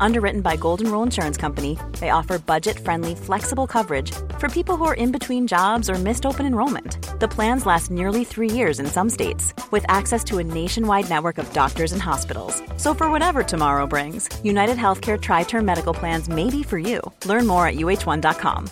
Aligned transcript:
Underwritten 0.00 0.40
by 0.40 0.56
Golden 0.56 0.90
Rule 0.90 1.02
Insurance 1.02 1.36
Company, 1.36 1.78
they 2.00 2.10
offer 2.10 2.38
budget 2.38 2.78
friendly, 2.78 3.14
flexible 3.14 3.66
coverage 3.66 4.12
for 4.38 4.48
people 4.48 4.76
who 4.76 4.84
are 4.84 4.94
in 4.94 5.12
between 5.12 5.46
jobs 5.46 5.88
or 5.88 5.94
missed 5.94 6.26
open 6.26 6.46
enrollment. 6.46 6.98
The 7.20 7.28
plans 7.28 7.66
last 7.66 7.90
nearly 7.90 8.24
three 8.24 8.50
years 8.50 8.78
in 8.78 8.86
some 8.86 9.10
states, 9.10 9.54
with 9.70 9.84
access 9.88 10.22
to 10.24 10.38
a 10.38 10.44
nationwide 10.44 11.08
network 11.08 11.38
of 11.38 11.52
doctors 11.52 11.92
and 11.92 12.02
hospitals. 12.02 12.62
So, 12.76 12.94
for 12.94 13.10
whatever 13.10 13.42
tomorrow 13.42 13.86
brings, 13.86 14.28
United 14.44 14.76
Healthcare 14.76 15.18
Tri 15.20 15.44
Term 15.44 15.64
Medical 15.64 15.94
Plans 15.94 16.28
may 16.28 16.50
be 16.50 16.62
for 16.62 16.78
you. 16.78 17.00
Learn 17.24 17.46
more 17.46 17.66
at 17.66 17.76
uh1.com. 17.76 18.66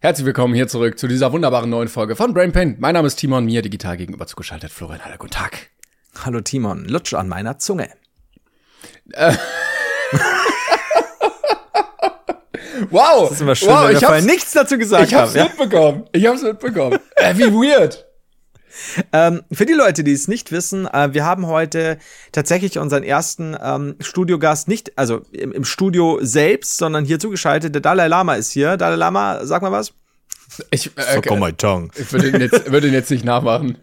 Herzlich 0.00 0.26
willkommen 0.26 0.54
hier 0.54 0.68
zurück 0.68 0.96
zu 0.96 1.08
dieser 1.08 1.32
wunderbaren 1.32 1.70
neuen 1.70 1.88
Folge 1.88 2.14
von 2.14 2.32
Brain 2.32 2.52
Pain. 2.52 2.76
Mein 2.78 2.94
Name 2.94 3.08
ist 3.08 3.16
Timon, 3.16 3.46
mir 3.46 3.62
digital 3.62 3.96
gegenüber 3.96 4.28
zugeschaltet 4.28 4.70
Florian 4.70 5.04
Haller. 5.04 5.16
Guten 5.18 5.32
Tag. 5.32 5.70
Hallo 6.24 6.40
Timon, 6.40 6.84
lutsch 6.84 7.14
an 7.14 7.28
meiner 7.28 7.58
Zunge. 7.58 7.88
Wow! 12.90 13.28
Das 13.28 13.32
ist 13.32 13.40
immer 13.40 13.54
schön, 13.54 13.68
wow, 13.68 13.90
ich 13.90 13.98
vorher 13.98 14.18
hab's, 14.18 14.24
nichts 14.24 14.52
dazu 14.52 14.78
gesagt 14.78 15.08
ich 15.08 15.14
hab's 15.14 15.30
haben. 15.30 15.38
Ja? 15.38 15.44
mitbekommen. 15.44 16.04
Ich 16.12 16.26
hab's 16.26 16.42
mitbekommen. 16.42 16.98
äh, 17.16 17.36
wie 17.36 17.52
weird. 17.52 18.06
Ähm, 19.12 19.42
für 19.50 19.66
die 19.66 19.72
Leute, 19.72 20.04
die 20.04 20.12
es 20.12 20.28
nicht 20.28 20.52
wissen, 20.52 20.86
äh, 20.86 21.12
wir 21.12 21.24
haben 21.24 21.46
heute 21.46 21.98
tatsächlich 22.32 22.78
unseren 22.78 23.02
ersten 23.02 23.56
ähm, 23.60 23.96
Studiogast 24.00 24.68
nicht, 24.68 24.96
also 24.96 25.22
im, 25.32 25.52
im 25.52 25.64
Studio 25.64 26.18
selbst, 26.20 26.78
sondern 26.78 27.04
hier 27.04 27.18
zugeschaltet. 27.18 27.74
Der 27.74 27.82
Dalai 27.82 28.06
Lama 28.06 28.34
ist 28.34 28.52
hier. 28.52 28.76
Dalai 28.76 28.96
Lama, 28.96 29.44
sag 29.44 29.62
mal 29.62 29.72
was. 29.72 29.92
Ich, 30.70 30.90
äh, 30.96 31.36
my 31.36 31.52
tongue. 31.52 31.90
ich 31.96 32.12
würde 32.12 32.28
ihn, 32.28 32.40
jetzt, 32.40 32.70
würde 32.70 32.88
ihn 32.88 32.94
jetzt 32.94 33.10
nicht 33.10 33.24
nachmachen. 33.24 33.78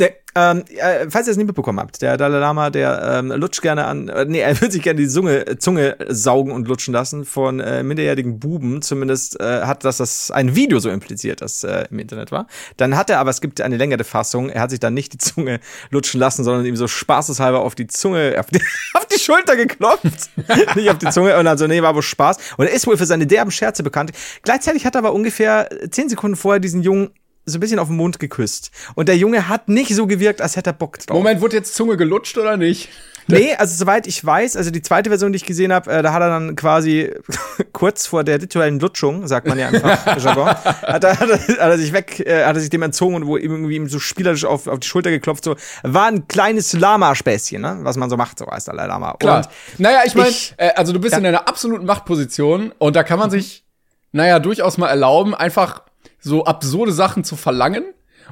Der, 0.00 0.12
ähm, 0.34 0.64
äh, 0.68 1.10
falls 1.10 1.26
ihr 1.26 1.32
es 1.32 1.36
nicht 1.36 1.46
mitbekommen 1.46 1.78
habt, 1.78 2.00
der 2.00 2.16
Dalai 2.16 2.38
Lama, 2.38 2.70
der 2.70 3.18
ähm, 3.18 3.32
lutscht 3.32 3.60
gerne 3.60 3.84
an, 3.84 4.08
äh, 4.08 4.24
nee, 4.24 4.40
er 4.40 4.58
würde 4.60 4.72
sich 4.72 4.82
gerne 4.82 4.98
die 4.98 5.08
Zunge, 5.08 5.58
Zunge 5.58 5.96
saugen 6.08 6.52
und 6.52 6.68
lutschen 6.68 6.94
lassen 6.94 7.26
von 7.26 7.60
äh, 7.60 7.82
minderjährigen 7.82 8.40
Buben. 8.40 8.80
Zumindest 8.80 9.38
äh, 9.40 9.62
hat 9.62 9.84
das, 9.84 9.98
das 9.98 10.30
ein 10.30 10.56
Video 10.56 10.78
so 10.78 10.88
impliziert, 10.88 11.42
das 11.42 11.64
äh, 11.64 11.86
im 11.90 11.98
Internet 11.98 12.32
war. 12.32 12.46
Dann 12.78 12.96
hat 12.96 13.10
er, 13.10 13.18
aber 13.18 13.28
es 13.28 13.42
gibt 13.42 13.60
eine 13.60 13.76
längere 13.76 14.04
Fassung, 14.04 14.48
er 14.48 14.62
hat 14.62 14.70
sich 14.70 14.80
dann 14.80 14.94
nicht 14.94 15.12
die 15.12 15.18
Zunge 15.18 15.60
lutschen 15.90 16.18
lassen, 16.18 16.44
sondern 16.44 16.64
ihm 16.64 16.76
so 16.76 16.88
spaßeshalber 16.88 17.60
auf 17.60 17.74
die 17.74 17.86
Zunge, 17.88 18.36
auf 18.38 18.46
die, 18.46 18.62
auf 18.94 19.06
die 19.06 19.18
Schulter 19.18 19.56
geklopft. 19.56 20.30
nicht 20.76 20.88
auf 20.88 20.98
die 20.98 21.10
Zunge 21.10 21.36
und 21.36 21.44
dann 21.44 21.58
so, 21.58 21.66
nee, 21.66 21.82
war 21.82 21.94
wohl 21.94 22.02
Spaß. 22.02 22.38
Und 22.56 22.66
er 22.66 22.72
ist 22.72 22.86
wohl 22.86 22.96
für 22.96 23.06
seine 23.06 23.26
derben 23.26 23.50
Scherze 23.50 23.82
bekannt. 23.82 24.12
Gleichzeitig 24.44 24.86
hat 24.86 24.94
er 24.94 25.00
aber 25.00 25.12
ungefähr 25.12 25.68
zehn 25.90 26.08
Sekunden 26.08 26.36
vorher 26.36 26.60
diesen 26.60 26.82
Jungen 26.82 27.10
so 27.46 27.56
ein 27.58 27.60
bisschen 27.60 27.78
auf 27.78 27.88
den 27.88 27.96
Mund 27.96 28.18
geküsst. 28.18 28.70
Und 28.94 29.08
der 29.08 29.16
Junge 29.16 29.48
hat 29.48 29.68
nicht 29.68 29.94
so 29.94 30.06
gewirkt, 30.06 30.40
als 30.40 30.56
hätte 30.56 30.70
er 30.70 30.74
Bock 30.74 30.98
drauf. 30.98 31.16
Moment, 31.16 31.40
wurde 31.40 31.56
jetzt 31.56 31.74
Zunge 31.74 31.96
gelutscht 31.96 32.36
oder 32.38 32.56
nicht? 32.56 32.88
Nee, 33.26 33.54
also 33.54 33.76
soweit 33.76 34.08
ich 34.08 34.24
weiß, 34.24 34.56
also 34.56 34.72
die 34.72 34.82
zweite 34.82 35.08
Version, 35.08 35.30
die 35.32 35.36
ich 35.36 35.44
gesehen 35.46 35.72
habe, 35.72 35.88
äh, 35.88 36.02
da 36.02 36.12
hat 36.12 36.20
er 36.20 36.30
dann 36.30 36.56
quasi 36.56 37.14
kurz 37.72 38.06
vor 38.08 38.24
der 38.24 38.42
rituellen 38.42 38.80
Lutschung, 38.80 39.28
sagt 39.28 39.46
man 39.46 39.56
ja 39.56 39.68
einfach, 39.68 40.16
Jargon, 40.18 40.48
hat 40.48 41.04
er, 41.04 41.20
hat, 41.20 41.30
er, 41.30 41.38
hat 41.38 41.58
er 41.58 41.78
sich 41.78 41.92
weg, 41.92 42.18
äh, 42.26 42.44
hat 42.44 42.56
er 42.56 42.60
sich 42.60 42.70
dem 42.70 42.82
entzogen 42.82 43.14
und 43.14 43.26
wo 43.26 43.36
ihm 43.36 43.52
irgendwie 43.52 43.76
ihm 43.76 43.88
so 43.88 44.00
spielerisch 44.00 44.44
auf, 44.44 44.66
auf 44.66 44.80
die 44.80 44.88
Schulter 44.88 45.10
geklopft, 45.10 45.44
so, 45.44 45.54
war 45.84 46.06
ein 46.06 46.26
kleines 46.26 46.72
Lama-Späßchen, 46.72 47.62
ne? 47.62 47.78
was 47.82 47.96
man 47.96 48.10
so 48.10 48.16
macht, 48.16 48.40
so 48.40 48.46
heißt 48.50 48.66
der 48.66 48.74
Lama. 48.74 49.14
Klar. 49.20 49.46
Und 49.46 49.48
naja, 49.80 50.00
ich 50.06 50.16
meine, 50.16 50.34
äh, 50.56 50.70
also 50.70 50.92
du 50.92 50.98
bist 50.98 51.12
Ja. 51.12 51.18
in 51.18 51.26
einer 51.26 51.46
absoluten 51.46 51.86
Machtposition 51.86 52.72
und 52.78 52.96
da 52.96 53.04
kann 53.04 53.20
man 53.20 53.30
sich, 53.30 53.64
naja, 54.10 54.40
durchaus 54.40 54.76
mal 54.76 54.88
erlauben, 54.88 55.36
einfach 55.36 55.82
so 56.20 56.44
absurde 56.44 56.92
Sachen 56.92 57.24
zu 57.24 57.36
verlangen, 57.36 57.84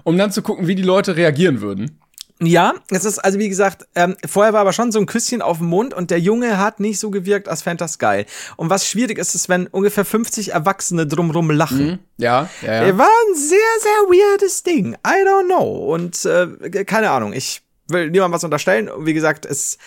um 0.05 0.17
dann 0.19 0.33
zu 0.33 0.43
gucken, 0.43 0.67
wie 0.67 0.75
die 0.75 0.83
Leute 0.83 1.17
reagieren 1.17 1.61
würden. 1.61 1.99
Ja, 2.41 2.75
es 2.91 3.05
ist, 3.05 3.19
also 3.19 3.39
wie 3.41 3.49
gesagt, 3.49 3.89
ähm, 3.97 4.17
vorher 4.25 4.53
war 4.53 4.61
aber 4.61 4.73
schon 4.73 4.93
so 4.93 5.01
ein 5.01 5.07
Küsschen 5.07 5.43
auf 5.43 5.59
dem 5.59 5.67
Mund 5.67 5.93
und 5.93 6.11
der 6.11 6.21
Junge 6.21 6.59
hat 6.59 6.79
nicht 6.79 7.01
so 7.01 7.11
gewirkt, 7.11 7.49
als 7.49 7.63
fänd 7.63 7.81
das 7.81 7.99
geil. 7.99 8.27
Und 8.57 8.71
was 8.71 8.87
schwierig 8.87 9.19
ist, 9.19 9.35
ist, 9.35 9.49
wenn 9.49 9.67
ungefähr 9.67 10.05
50 10.05 10.53
Erwachsene 10.53 11.07
drumrum 11.07 11.51
lachen. 11.51 11.99
Ja, 12.17 12.49
ja, 12.63 12.73
ja. 12.73 12.83
Er 12.83 12.99
war 12.99 13.09
ein 13.09 13.35
sehr, 13.35 13.59
sehr 13.81 13.91
weirdes 14.09 14.63
Ding. 14.63 14.95
I 15.05 15.27
don't 15.27 15.47
know. 15.47 15.93
Und 15.93 16.25
äh, 16.27 16.85
keine 16.85 17.11
Ahnung, 17.11 17.33
ich 17.33 17.63
will 17.89 18.11
niemandem 18.11 18.35
was 18.35 18.45
unterstellen. 18.45 18.89
Und 18.89 19.07
Wie 19.07 19.15
gesagt, 19.15 19.45
es. 19.45 19.79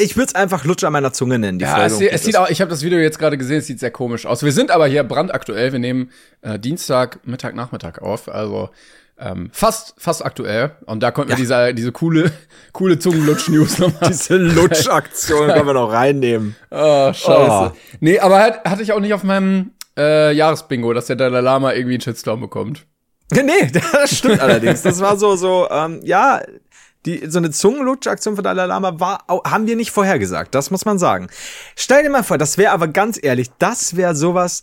Ich 0.00 0.16
würde 0.16 0.28
es 0.28 0.34
einfach 0.34 0.64
Lutsch 0.64 0.84
an 0.84 0.92
meiner 0.92 1.12
Zunge 1.12 1.38
nennen, 1.38 1.58
die 1.58 1.64
Ja, 1.64 1.72
Folge. 1.72 1.86
es, 1.86 1.98
sieht- 1.98 2.12
es 2.12 2.24
sieht 2.24 2.36
auch, 2.36 2.48
ich 2.48 2.60
habe 2.60 2.70
das 2.70 2.82
Video 2.82 2.98
jetzt 2.98 3.18
gerade 3.18 3.36
gesehen, 3.36 3.58
es 3.58 3.66
sieht 3.66 3.80
sehr 3.80 3.90
komisch 3.90 4.26
aus. 4.26 4.42
Wir 4.44 4.52
sind 4.52 4.70
aber 4.70 4.86
hier 4.86 5.02
brandaktuell, 5.04 5.72
wir 5.72 5.78
nehmen 5.80 6.10
äh, 6.42 6.58
Dienstag, 6.58 7.18
Mittag, 7.26 7.54
Nachmittag 7.54 8.00
auf, 8.00 8.28
also 8.28 8.70
ähm, 9.20 9.50
fast, 9.52 9.94
fast 9.98 10.24
aktuell. 10.24 10.70
Und 10.86 11.02
da 11.02 11.10
konnten 11.10 11.30
wir 11.30 11.36
diese, 11.36 11.74
diese 11.74 11.90
coole, 11.90 12.30
coole 12.72 12.98
Zungenlutsch-News 13.00 13.78
nochmal. 13.80 14.08
Diese 14.10 14.36
Lutschaktion 14.36 15.48
können 15.52 15.66
wir 15.66 15.74
noch 15.74 15.92
reinnehmen. 15.92 16.54
Oh, 16.70 17.12
scheiße. 17.12 17.72
Oh. 17.72 17.72
Nee, 17.98 18.20
aber 18.20 18.38
hat, 18.38 18.64
hatte 18.64 18.82
ich 18.82 18.92
auch 18.92 19.00
nicht 19.00 19.14
auf 19.14 19.24
meinem 19.24 19.72
äh, 19.98 20.32
Jahresbingo, 20.32 20.92
dass 20.92 21.06
der 21.06 21.16
Dalai 21.16 21.40
Lama 21.40 21.72
irgendwie 21.72 21.94
einen 21.94 22.00
Shitstorm 22.02 22.40
bekommt. 22.40 22.86
Nee, 23.32 23.70
das 23.92 24.16
stimmt 24.16 24.40
allerdings. 24.40 24.82
Das 24.82 25.00
war 25.00 25.18
so, 25.18 25.34
so, 25.36 25.68
ähm, 25.70 26.00
ja, 26.04 26.40
die, 27.06 27.24
so 27.28 27.38
eine 27.38 27.50
Zungenlutschaktion 27.50 28.34
von 28.34 28.44
Dalai 28.44 28.66
Lama 28.66 28.98
war, 28.98 29.24
haben 29.46 29.66
wir 29.66 29.76
nicht 29.76 29.90
vorhergesagt. 29.90 30.54
Das 30.54 30.70
muss 30.70 30.84
man 30.84 30.98
sagen. 30.98 31.28
Stell 31.76 32.02
dir 32.02 32.10
mal 32.10 32.24
vor, 32.24 32.38
das 32.38 32.58
wäre 32.58 32.72
aber 32.72 32.88
ganz 32.88 33.18
ehrlich, 33.22 33.50
das 33.58 33.96
wäre 33.96 34.14
sowas, 34.16 34.62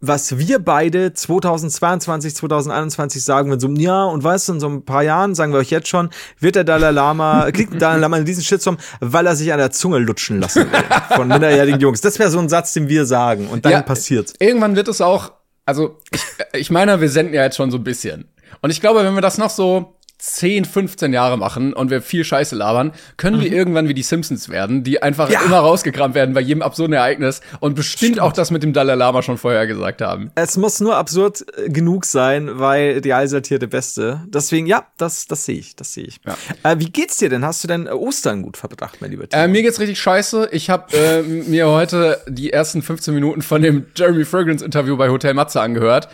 was 0.00 0.38
wir 0.38 0.60
beide 0.60 1.12
2022, 1.12 2.36
2021 2.36 3.24
sagen 3.24 3.50
würden, 3.50 3.60
so, 3.60 3.82
ja, 3.82 4.04
und 4.04 4.22
weißt 4.22 4.48
du, 4.48 4.52
in 4.54 4.60
so 4.60 4.68
ein 4.68 4.84
paar 4.84 5.02
Jahren, 5.02 5.34
sagen 5.34 5.52
wir 5.52 5.58
euch 5.58 5.70
jetzt 5.70 5.88
schon, 5.88 6.10
wird 6.38 6.54
der 6.54 6.64
Dalai 6.64 6.92
Lama, 6.92 7.50
kriegt 7.52 7.72
der 7.72 7.80
Dalai 7.80 7.98
Lama 7.98 8.20
diesen 8.20 8.44
Shitstorm, 8.44 8.78
weil 9.00 9.26
er 9.26 9.34
sich 9.34 9.52
an 9.52 9.58
der 9.58 9.72
Zunge 9.72 9.98
lutschen 9.98 10.40
lassen 10.40 10.70
will. 10.70 10.80
Von 11.16 11.28
minderjährigen 11.28 11.80
Jungs. 11.80 12.00
Das 12.00 12.18
wäre 12.18 12.30
so 12.30 12.38
ein 12.38 12.48
Satz, 12.48 12.72
den 12.74 12.88
wir 12.88 13.06
sagen. 13.06 13.48
Und 13.48 13.64
dann 13.64 13.72
Ja, 13.72 13.82
passiert's. 13.82 14.34
Irgendwann 14.38 14.76
wird 14.76 14.86
es 14.86 15.00
auch, 15.00 15.32
also 15.64 15.98
ich, 16.12 16.22
ich 16.52 16.70
meine, 16.70 17.00
wir 17.00 17.08
senden 17.08 17.34
ja 17.34 17.42
jetzt 17.42 17.56
schon 17.56 17.70
so 17.70 17.78
ein 17.78 17.84
bisschen. 17.84 18.28
Und 18.60 18.70
ich 18.70 18.80
glaube, 18.80 19.04
wenn 19.04 19.14
wir 19.14 19.20
das 19.20 19.38
noch 19.38 19.50
so 19.50 19.97
10, 20.18 20.64
15 20.64 21.12
Jahre 21.12 21.36
machen 21.38 21.72
und 21.72 21.90
wir 21.90 22.02
viel 22.02 22.24
Scheiße 22.24 22.56
labern, 22.56 22.92
können 23.16 23.40
wir 23.40 23.52
irgendwann 23.52 23.88
wie 23.88 23.94
die 23.94 24.02
Simpsons 24.02 24.48
werden, 24.48 24.82
die 24.84 25.00
einfach 25.02 25.28
Mhm. 25.28 25.34
Ja. 25.34 25.40
immer 25.42 25.58
rausgekramt 25.58 26.14
werden 26.14 26.34
bei 26.34 26.40
jedem 26.40 26.62
absurden 26.62 26.94
Ereignis 26.94 27.40
und 27.60 27.74
bestimmt 27.74 28.18
auch 28.18 28.32
das 28.32 28.50
mit 28.50 28.62
dem 28.62 28.72
Dalai 28.72 28.94
Lama 28.96 29.22
schon 29.22 29.38
vorher 29.38 29.66
gesagt 29.66 30.00
haben. 30.02 30.30
Es 30.34 30.56
muss 30.56 30.80
nur 30.80 30.96
absurd 30.96 31.44
äh, 31.56 31.68
genug 31.68 32.04
sein, 32.04 32.58
weil 32.58 33.00
die 33.00 33.12
allsortierte 33.12 33.68
Beste. 33.68 34.22
Deswegen, 34.26 34.66
ja, 34.66 34.86
das, 34.96 35.26
das 35.26 35.44
sehe 35.44 35.58
ich, 35.58 35.76
das 35.76 35.94
sehe 35.94 36.04
ich. 36.04 36.18
Ja. 36.26 36.36
Äh, 36.72 36.78
wie 36.80 36.90
geht's 36.90 37.18
dir 37.18 37.28
denn? 37.28 37.44
Hast 37.44 37.62
du 37.62 37.68
denn 37.68 37.86
äh, 37.86 37.90
Ostern 37.90 38.42
gut 38.42 38.56
verbracht, 38.56 38.98
mein 39.00 39.10
lieber 39.10 39.28
Timo? 39.28 39.42
Äh, 39.42 39.48
mir 39.48 39.62
geht's 39.62 39.78
richtig 39.80 40.00
scheiße. 40.00 40.48
Ich 40.52 40.68
habe 40.70 40.96
äh, 40.96 41.22
mir 41.22 41.68
heute 41.68 42.20
die 42.28 42.52
ersten 42.52 42.82
15 42.82 43.14
Minuten 43.14 43.42
von 43.42 43.62
dem 43.62 43.86
Jeremy 43.94 44.24
Fragrance 44.24 44.64
Interview 44.64 44.96
bei 44.96 45.10
Hotel 45.10 45.34
Matze 45.34 45.60
angehört. 45.60 46.08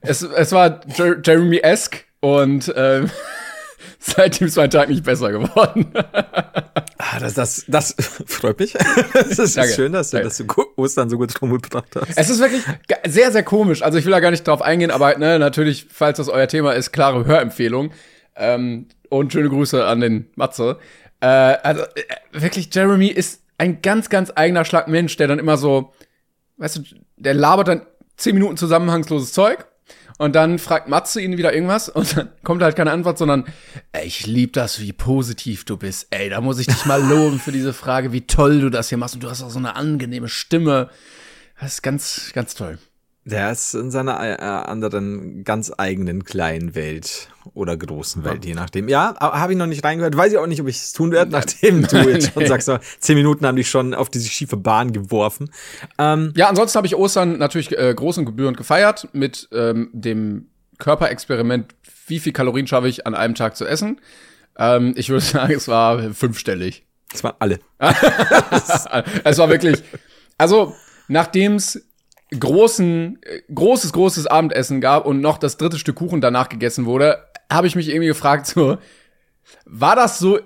Es, 0.00 0.22
es 0.22 0.52
war 0.52 0.80
Jer 0.96 1.16
Jeremy-esque 1.24 2.04
und 2.20 2.72
ähm, 2.76 3.10
seitdem 3.98 4.48
ist 4.48 4.56
mein 4.56 4.70
Tag 4.70 4.88
nicht 4.88 5.04
besser 5.04 5.30
geworden. 5.30 5.92
ah, 5.94 7.18
das, 7.20 7.34
das, 7.34 7.64
das 7.68 7.94
freut 8.26 8.58
mich. 8.58 8.74
das 9.12 9.38
ist 9.38 9.56
Danke. 9.56 9.72
schön, 9.72 9.92
dass 9.92 10.10
du, 10.10 10.22
dass 10.22 10.36
du 10.38 10.46
Ostern 10.76 11.10
so 11.10 11.18
gut 11.18 11.40
rumgebracht 11.40 11.94
hast. 11.94 12.16
Es 12.16 12.30
ist 12.30 12.40
wirklich 12.40 12.62
sehr, 13.06 13.32
sehr 13.32 13.42
komisch. 13.42 13.82
Also 13.82 13.98
ich 13.98 14.04
will 14.04 14.12
da 14.12 14.20
gar 14.20 14.30
nicht 14.30 14.46
drauf 14.46 14.62
eingehen, 14.62 14.90
aber 14.90 15.18
ne, 15.18 15.38
natürlich, 15.38 15.86
falls 15.90 16.18
das 16.18 16.28
euer 16.28 16.48
Thema 16.48 16.72
ist, 16.72 16.92
klare 16.92 17.24
Hörempfehlung. 17.24 17.90
Ähm, 18.36 18.86
und 19.08 19.32
schöne 19.32 19.48
Grüße 19.48 19.84
an 19.84 20.00
den 20.00 20.30
Matze. 20.36 20.78
Äh, 21.20 21.26
also 21.26 21.82
äh, 21.82 22.02
wirklich, 22.32 22.72
Jeremy 22.72 23.08
ist 23.08 23.42
ein 23.58 23.82
ganz, 23.82 24.08
ganz 24.08 24.32
eigener 24.34 24.64
Schlag 24.64 24.88
Mensch, 24.88 25.16
der 25.16 25.26
dann 25.26 25.38
immer 25.38 25.56
so, 25.56 25.92
weißt 26.58 26.76
du, 26.76 26.82
der 27.16 27.34
labert 27.34 27.68
dann 27.68 27.86
zehn 28.16 28.34
Minuten 28.34 28.56
zusammenhangsloses 28.56 29.32
Zeug. 29.32 29.66
Und 30.18 30.34
dann 30.34 30.58
fragt 30.58 30.88
Matze 30.88 31.20
ihn 31.20 31.36
wieder 31.36 31.54
irgendwas 31.54 31.88
und 31.88 32.16
dann 32.16 32.28
kommt 32.42 32.62
halt 32.62 32.76
keine 32.76 32.90
Antwort, 32.90 33.18
sondern 33.18 33.44
ey, 33.92 34.06
ich 34.06 34.26
lieb 34.26 34.52
das, 34.52 34.80
wie 34.80 34.92
positiv 34.92 35.64
du 35.64 35.76
bist. 35.76 36.08
Ey, 36.10 36.28
da 36.28 36.40
muss 36.40 36.58
ich 36.58 36.66
dich 36.66 36.84
mal 36.86 37.02
loben 37.02 37.38
für 37.38 37.52
diese 37.52 37.72
Frage, 37.72 38.12
wie 38.12 38.26
toll 38.26 38.60
du 38.60 38.70
das 38.70 38.88
hier 38.88 38.98
machst. 38.98 39.14
Und 39.14 39.22
du 39.22 39.30
hast 39.30 39.42
auch 39.42 39.50
so 39.50 39.58
eine 39.58 39.76
angenehme 39.76 40.28
Stimme. 40.28 40.90
Das 41.60 41.74
ist 41.74 41.82
ganz, 41.82 42.32
ganz 42.34 42.54
toll. 42.54 42.78
Der 43.30 43.52
ist 43.52 43.74
in 43.74 43.90
seiner 43.90 44.18
äh, 44.20 44.42
anderen 44.42 45.44
ganz 45.44 45.70
eigenen 45.76 46.24
kleinen 46.24 46.74
Welt 46.74 47.28
oder 47.52 47.76
großen 47.76 48.24
Welt, 48.24 48.46
je 48.46 48.54
nachdem. 48.54 48.88
Ja, 48.88 49.14
habe 49.20 49.52
ich 49.52 49.58
noch 49.58 49.66
nicht 49.66 49.84
reingehört. 49.84 50.16
Weiß 50.16 50.32
ich 50.32 50.38
auch 50.38 50.46
nicht, 50.46 50.62
ob 50.62 50.68
ich 50.68 50.76
es 50.76 50.92
tun 50.94 51.12
werde, 51.12 51.30
nachdem 51.30 51.86
du 51.86 51.96
jetzt 52.08 52.32
schon 52.32 52.46
sagst, 52.46 52.66
so, 52.66 52.78
zehn 53.00 53.16
Minuten 53.16 53.46
haben 53.46 53.56
dich 53.56 53.68
schon 53.68 53.92
auf 53.92 54.08
diese 54.08 54.30
schiefe 54.30 54.56
Bahn 54.56 54.92
geworfen. 54.92 55.50
Ähm, 55.98 56.32
Ja, 56.36 56.48
ansonsten 56.48 56.78
habe 56.78 56.86
ich 56.86 56.96
Ostern 56.96 57.36
natürlich 57.36 57.76
äh, 57.76 57.92
groß 57.94 58.16
und 58.18 58.24
gebührend 58.24 58.56
gefeiert 58.56 59.08
mit 59.12 59.48
ähm, 59.52 59.90
dem 59.92 60.46
Körperexperiment, 60.78 61.74
wie 62.06 62.20
viel 62.20 62.32
Kalorien 62.32 62.66
schaffe 62.66 62.88
ich 62.88 63.06
an 63.06 63.14
einem 63.14 63.34
Tag 63.34 63.56
zu 63.56 63.66
essen. 63.66 64.00
Ähm, 64.56 64.94
ich 64.96 65.10
würde 65.10 65.20
sagen, 65.24 65.52
es 65.52 65.68
war 65.68 66.14
fünfstellig. 66.14 66.86
das 67.12 67.22
waren 67.24 67.34
alle. 67.40 67.58
es 69.24 69.36
war 69.38 69.50
wirklich, 69.50 69.82
also 70.38 70.74
nachdem 71.08 71.56
es 71.56 71.87
großen, 72.30 73.18
großes, 73.54 73.92
großes 73.92 74.26
Abendessen 74.26 74.80
gab 74.80 75.06
und 75.06 75.20
noch 75.20 75.38
das 75.38 75.56
dritte 75.56 75.78
Stück 75.78 75.96
Kuchen 75.96 76.20
danach 76.20 76.48
gegessen 76.48 76.84
wurde, 76.86 77.24
habe 77.50 77.66
ich 77.66 77.76
mich 77.76 77.88
irgendwie 77.88 78.08
gefragt, 78.08 78.46
so, 78.46 78.78
war 79.64 79.96
das 79.96 80.18
so 80.18 80.38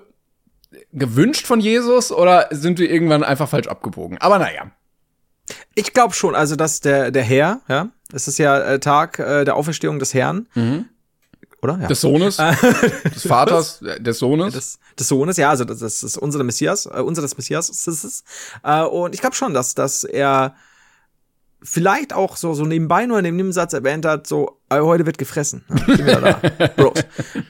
gewünscht 0.91 1.45
von 1.45 1.59
Jesus 1.59 2.11
oder 2.11 2.47
sind 2.51 2.79
wir 2.79 2.89
irgendwann 2.89 3.23
einfach 3.23 3.49
falsch 3.49 3.67
abgebogen? 3.67 4.17
Aber 4.19 4.39
naja. 4.39 4.71
Ich 5.75 5.93
glaube 5.93 6.13
schon, 6.13 6.35
also 6.35 6.55
dass 6.55 6.79
der, 6.79 7.11
der 7.11 7.23
Herr, 7.23 7.59
ja, 7.67 7.89
es 8.13 8.27
ist 8.27 8.37
ja 8.37 8.59
äh, 8.59 8.79
Tag 8.79 9.19
äh, 9.19 9.43
der 9.43 9.55
Auferstehung 9.55 9.99
des 9.99 10.13
Herrn. 10.13 10.47
Mhm. 10.53 10.85
Oder? 11.61 11.79
Ja. 11.81 11.87
Des 11.87 12.01
Sohnes, 12.01 12.37
des 13.15 13.27
Vaters, 13.27 13.81
äh, 13.81 13.99
des 13.99 14.19
Sohnes. 14.19 14.53
des, 14.53 14.79
des 14.99 15.07
Sohnes, 15.07 15.37
ja, 15.37 15.49
also 15.49 15.63
das, 15.65 15.79
das 15.79 16.03
ist 16.03 16.17
unser 16.17 16.43
Messias, 16.43 16.85
äh, 16.85 17.01
unser 17.01 17.21
des 17.21 17.35
Messias 17.37 17.69
ist 17.69 17.87
es. 17.87 18.23
Äh, 18.63 18.83
und 18.83 19.15
ich 19.15 19.21
glaube 19.21 19.35
schon, 19.35 19.53
dass, 19.53 19.73
dass 19.75 20.03
er 20.03 20.55
vielleicht 21.63 22.13
auch 22.13 22.35
so, 22.37 22.53
so 22.53 22.65
nebenbei 22.65 23.05
nur 23.05 23.17
in 23.19 23.23
dem 23.25 23.35
Nebensatz 23.37 23.73
erwähnt 23.73 24.05
hat, 24.05 24.27
so, 24.27 24.59
äh, 24.69 24.79
heute 24.79 25.05
wird 25.05 25.17
gefressen. 25.17 25.63
Ja, 25.69 25.85
bin 25.95 26.05
wieder 26.05 26.21
da. 26.21 26.67
Bros. 26.75 26.99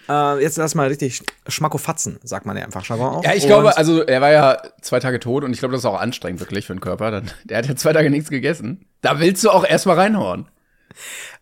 Äh, 0.09 0.41
jetzt 0.43 0.57
lass 0.57 0.75
mal 0.75 0.87
richtig 0.87 1.23
Schmackofatzen, 1.47 2.19
sagt 2.23 2.45
man 2.45 2.55
ja 2.57 2.63
einfach 2.63 2.85
Jargon 2.87 3.15
auch. 3.15 3.23
Ja, 3.23 3.33
ich 3.33 3.45
glaube, 3.47 3.75
also 3.77 4.01
er 4.03 4.21
war 4.21 4.31
ja 4.31 4.57
zwei 4.81 4.99
Tage 4.99 5.19
tot 5.19 5.43
und 5.43 5.51
ich 5.53 5.59
glaube, 5.59 5.71
das 5.73 5.81
ist 5.81 5.85
auch 5.85 5.99
anstrengend 5.99 6.39
wirklich 6.41 6.65
für 6.67 6.73
den 6.73 6.79
Körper. 6.81 7.11
Dann, 7.11 7.31
der 7.45 7.57
hat 7.57 7.67
ja 7.67 7.75
zwei 7.75 7.93
Tage 7.93 8.09
nichts 8.09 8.29
gegessen. 8.29 8.85
Da 9.01 9.19
willst 9.19 9.43
du 9.43 9.49
auch 9.49 9.65
erstmal 9.65 9.97
reinhauen. 9.99 10.47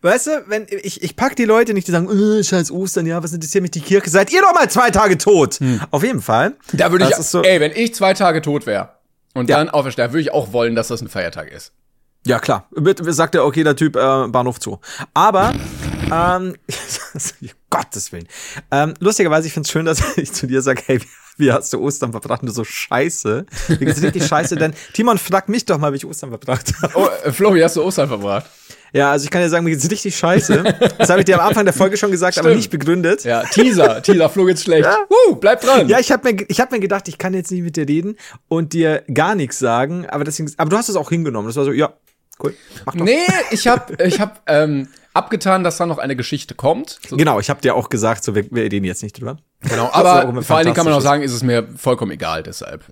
Weißt 0.00 0.28
du, 0.28 0.44
wenn 0.46 0.66
ich, 0.68 1.02
ich 1.02 1.14
pack 1.14 1.36
die 1.36 1.44
Leute 1.44 1.74
nicht, 1.74 1.86
die 1.86 1.92
sagen, 1.92 2.08
äh, 2.08 2.42
scheiß 2.42 2.70
Ostern, 2.70 3.04
ja, 3.04 3.22
was 3.22 3.32
interessiert 3.34 3.60
mich 3.62 3.70
die 3.72 3.82
Kirche? 3.82 4.08
Seid 4.08 4.32
ihr 4.32 4.40
doch 4.40 4.54
mal 4.54 4.70
zwei 4.70 4.90
Tage 4.90 5.18
tot. 5.18 5.58
Auf 5.90 6.02
jeden 6.02 6.22
Fall. 6.22 6.54
Da 6.72 6.90
würde 6.90 7.06
ich, 7.10 7.14
so- 7.16 7.42
ey, 7.42 7.60
wenn 7.60 7.72
ich 7.72 7.94
zwei 7.94 8.14
Tage 8.14 8.40
tot 8.40 8.64
wäre 8.66 8.96
und 9.34 9.50
Ja. 9.50 9.58
dann 9.58 9.68
auferstehe, 9.68 10.08
würde 10.10 10.20
ich 10.22 10.32
auch 10.32 10.52
wollen, 10.54 10.74
dass 10.74 10.88
das 10.88 11.02
ein 11.02 11.08
Feiertag 11.08 11.50
ist. 11.52 11.72
Ja, 12.24 12.38
klar. 12.38 12.68
Wird, 12.70 13.00
sagt 13.14 13.34
der, 13.34 13.44
okay, 13.44 13.64
der 13.64 13.74
Typ, 13.74 13.96
äh, 13.96 14.28
Bahnhof 14.28 14.60
zu. 14.60 14.78
Aber, 15.12 15.52
ähm, 16.12 16.54
Gottes 17.70 18.12
Willen. 18.12 18.28
Ähm, 18.70 18.94
lustigerweise, 19.00 19.48
ich 19.48 19.52
find's 19.52 19.70
schön, 19.70 19.86
dass 19.86 20.00
ich 20.16 20.32
zu 20.32 20.46
dir 20.46 20.62
sage, 20.62 20.82
hey, 20.86 21.00
wie, 21.00 21.06
wie 21.38 21.52
hast 21.52 21.72
du 21.72 21.80
Ostern 21.80 22.12
verbracht? 22.12 22.42
Und 22.42 22.48
du 22.48 22.52
so 22.52 22.64
scheiße. 22.64 23.46
Mir 23.68 23.76
geht's 23.76 24.02
richtig 24.02 24.26
scheiße, 24.26 24.56
denn 24.56 24.74
Timon, 24.92 25.18
frag 25.18 25.48
mich 25.48 25.64
doch 25.64 25.78
mal, 25.78 25.92
wie 25.92 25.96
ich 25.96 26.06
Ostern 26.06 26.30
verbracht 26.30 26.72
habe. 26.82 26.92
Oh, 26.94 27.08
äh, 27.24 27.32
Flo, 27.32 27.54
wie 27.54 27.64
hast 27.64 27.76
du 27.76 27.82
Ostern 27.82 28.08
verbracht? 28.08 28.46
Ja, 28.92 29.10
also 29.10 29.24
ich 29.24 29.30
kann 29.30 29.40
dir 29.40 29.48
sagen, 29.48 29.64
mir 29.64 29.70
geht's 29.70 29.90
richtig 29.90 30.14
scheiße. 30.16 30.62
Das 30.98 31.08
habe 31.08 31.20
ich 31.20 31.24
dir 31.24 31.40
am 31.40 31.48
Anfang 31.48 31.64
der 31.64 31.72
Folge 31.72 31.96
schon 31.96 32.10
gesagt, 32.10 32.36
aber 32.38 32.50
Stimmt. 32.50 32.58
nicht 32.58 32.70
begründet. 32.70 33.24
Ja, 33.24 33.42
Teaser, 33.44 34.02
Teaser, 34.02 34.28
Flo 34.28 34.44
geht's 34.44 34.62
schlecht. 34.62 34.84
Ja. 34.84 34.98
Uh, 35.28 35.36
bleib 35.36 35.62
dran. 35.62 35.88
Ja, 35.88 35.98
ich 35.98 36.12
habe 36.12 36.30
mir, 36.30 36.44
ich 36.46 36.60
hab 36.60 36.70
mir 36.70 36.78
gedacht, 36.78 37.08
ich 37.08 37.16
kann 37.16 37.32
jetzt 37.32 37.50
nicht 37.50 37.62
mit 37.62 37.76
dir 37.76 37.88
reden 37.88 38.16
und 38.48 38.74
dir 38.74 39.02
gar 39.12 39.34
nichts 39.34 39.58
sagen, 39.58 40.06
aber 40.10 40.24
deswegen, 40.24 40.52
aber 40.58 40.68
du 40.68 40.76
hast 40.76 40.90
es 40.90 40.96
auch 40.96 41.08
hingenommen. 41.08 41.48
Das 41.48 41.56
war 41.56 41.64
so, 41.64 41.72
ja, 41.72 41.94
cool, 42.42 42.54
mach 42.84 42.94
doch. 42.94 43.04
Nee, 43.04 43.26
ich 43.50 43.66
hab, 43.66 44.00
ich 44.00 44.20
hab 44.20 44.42
ähm, 44.46 44.88
abgetan, 45.14 45.64
dass 45.64 45.76
da 45.76 45.86
noch 45.86 45.98
eine 45.98 46.16
Geschichte 46.16 46.54
kommt. 46.54 46.98
So, 47.08 47.16
Genau, 47.16 47.40
ich 47.40 47.50
habe 47.50 47.60
dir 47.60 47.74
auch 47.74 47.88
gesagt, 47.88 48.24
so 48.24 48.34
wir, 48.34 48.50
wir 48.50 48.64
reden 48.64 48.84
jetzt 48.84 49.02
nicht 49.02 49.18
drüber. 49.18 49.38
genau, 49.60 49.90
aber 49.92 50.42
vor 50.42 50.56
allen 50.56 50.66
Dingen 50.66 50.76
kann 50.76 50.84
man 50.84 50.94
auch 50.94 51.00
sagen, 51.00 51.22
ist 51.22 51.32
es 51.32 51.42
mir 51.42 51.68
vollkommen 51.76 52.12
egal 52.12 52.42
deshalb. 52.42 52.84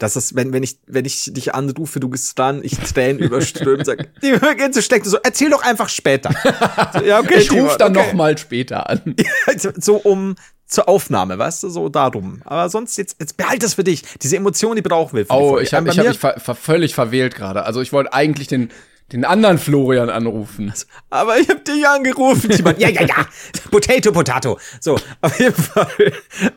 Das 0.00 0.16
ist, 0.16 0.34
wenn, 0.34 0.52
wenn 0.52 0.64
ich, 0.64 0.78
wenn 0.86 1.04
ich 1.04 1.32
dich 1.32 1.54
anrufe, 1.54 2.00
du 2.00 2.08
bist 2.08 2.36
dann, 2.38 2.64
ich 2.64 2.76
Tränen 2.78 3.18
überströmt, 3.22 3.86
sag, 3.86 4.08
die 4.22 4.32
geht 4.32 4.74
so 4.74 4.82
schlecht, 4.82 5.06
so, 5.06 5.18
erzähl 5.22 5.50
doch 5.50 5.62
einfach 5.62 5.88
später. 5.88 6.30
So, 6.92 7.00
ja, 7.04 7.20
okay, 7.20 7.38
Ich 7.38 7.52
rufe 7.52 7.78
dann 7.78 7.96
okay. 7.96 8.06
noch 8.06 8.12
mal 8.14 8.36
später 8.36 8.88
an. 8.90 9.14
So 9.78 9.96
um, 9.96 10.34
zur 10.66 10.88
Aufnahme, 10.88 11.38
weißt 11.38 11.62
du, 11.62 11.70
so 11.70 11.88
darum. 11.88 12.42
Aber 12.44 12.68
sonst 12.68 12.98
jetzt, 12.98 13.16
jetzt 13.20 13.36
behalt 13.36 13.62
das 13.62 13.74
für 13.74 13.84
dich. 13.84 14.02
Diese 14.20 14.36
Emotion, 14.36 14.76
die 14.76 14.82
brauchen 14.82 15.16
wir. 15.16 15.26
Für 15.26 15.32
Oh, 15.32 15.58
ich 15.58 15.72
habe 15.72 15.88
ich 15.88 15.98
hab 15.98 16.14
ver 16.14 16.38
ver 16.38 16.54
völlig 16.54 16.94
verwählt 16.94 17.34
gerade. 17.34 17.64
Also 17.64 17.80
ich 17.80 17.92
wollte 17.92 18.12
eigentlich 18.12 18.48
den, 18.48 18.70
den 19.12 19.24
anderen 19.24 19.56
Florian 19.58 20.10
anrufen. 20.10 20.72
Aber 21.08 21.38
ich 21.38 21.48
hab 21.48 21.64
dich 21.64 21.86
angerufen. 21.88 22.50
Ich 22.50 22.62
mein, 22.62 22.78
ja, 22.78 22.90
ja, 22.90 23.02
ja. 23.06 23.26
Potato, 23.70 24.12
Potato. 24.12 24.58
So, 24.80 24.96
auf 25.22 25.40
jeden 25.40 25.54
Fall. 25.54 25.86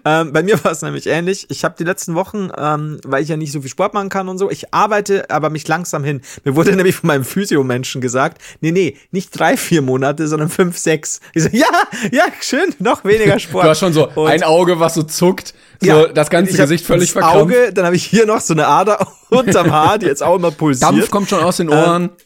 Ähm, 0.04 0.34
bei 0.34 0.44
mir 0.44 0.62
war 0.64 0.74
es 0.74 0.82
nämlich 0.82 1.08
ähnlich. 1.08 1.46
Ich 1.50 1.64
habe 1.64 1.76
die 1.80 1.86
letzten 1.86 2.14
Wochen, 2.16 2.50
ähm, 2.58 3.00
weil 3.06 3.24
ich 3.24 3.30
ja 3.30 3.38
nicht 3.38 3.54
so 3.54 3.62
viel 3.62 3.70
Sport 3.70 3.94
machen 3.94 4.10
kann 4.10 4.28
und 4.28 4.38
so, 4.38 4.52
ich 4.52 4.74
arbeite 4.74 5.30
aber 5.30 5.50
mich 5.50 5.66
langsam 5.68 6.04
hin. 6.04 6.22
Mir 6.44 6.56
wurde 6.58 6.76
nämlich 6.76 6.96
von 6.98 7.08
meinem 7.08 7.24
Physiomenschen 7.24 8.02
gesagt, 8.02 8.42
nee, 8.60 8.72
nee, 8.72 8.98
nicht 9.12 9.30
drei, 9.38 9.56
vier 9.56 9.82
Monate, 9.82 10.28
sondern 10.28 10.50
fünf, 10.50 10.78
sechs. 10.78 11.22
Ich 11.34 11.44
so, 11.44 11.50
ja, 11.54 11.68
ja, 12.12 12.26
schön, 12.42 12.76
noch 12.80 13.06
weniger 13.06 13.40
Sport. 13.40 13.64
Du 13.66 13.70
hast 13.70 13.80
schon 13.80 13.94
so 13.94 14.10
Und- 14.10 14.28
ein 14.30 14.44
Auge, 14.44 14.80
was 14.80 14.96
so 14.96 15.04
zuckt, 15.04 15.54
so 15.80 15.88
Ja, 15.88 16.08
das 16.08 16.30
ganze 16.30 16.58
Gesicht 16.58 16.86
völlig 16.86 17.14
verkrampft. 17.14 17.38
Auge, 17.38 17.72
dann 17.74 17.86
habe 17.86 17.96
ich 17.96 18.06
hier 18.06 18.26
noch 18.26 18.42
so 18.42 18.54
eine 18.54 18.68
Ader 18.68 19.08
unterm 19.32 19.72
Haar, 19.72 19.98
die 19.98 20.06
jetzt 20.06 20.22
auch 20.22 20.36
immer 20.36 20.52
pulsiert. 20.52 20.92
Dampf 20.92 21.10
kommt 21.10 21.30
schon 21.30 21.44
aus 21.44 21.58
den 21.58 21.70
Ohren. 21.70 22.10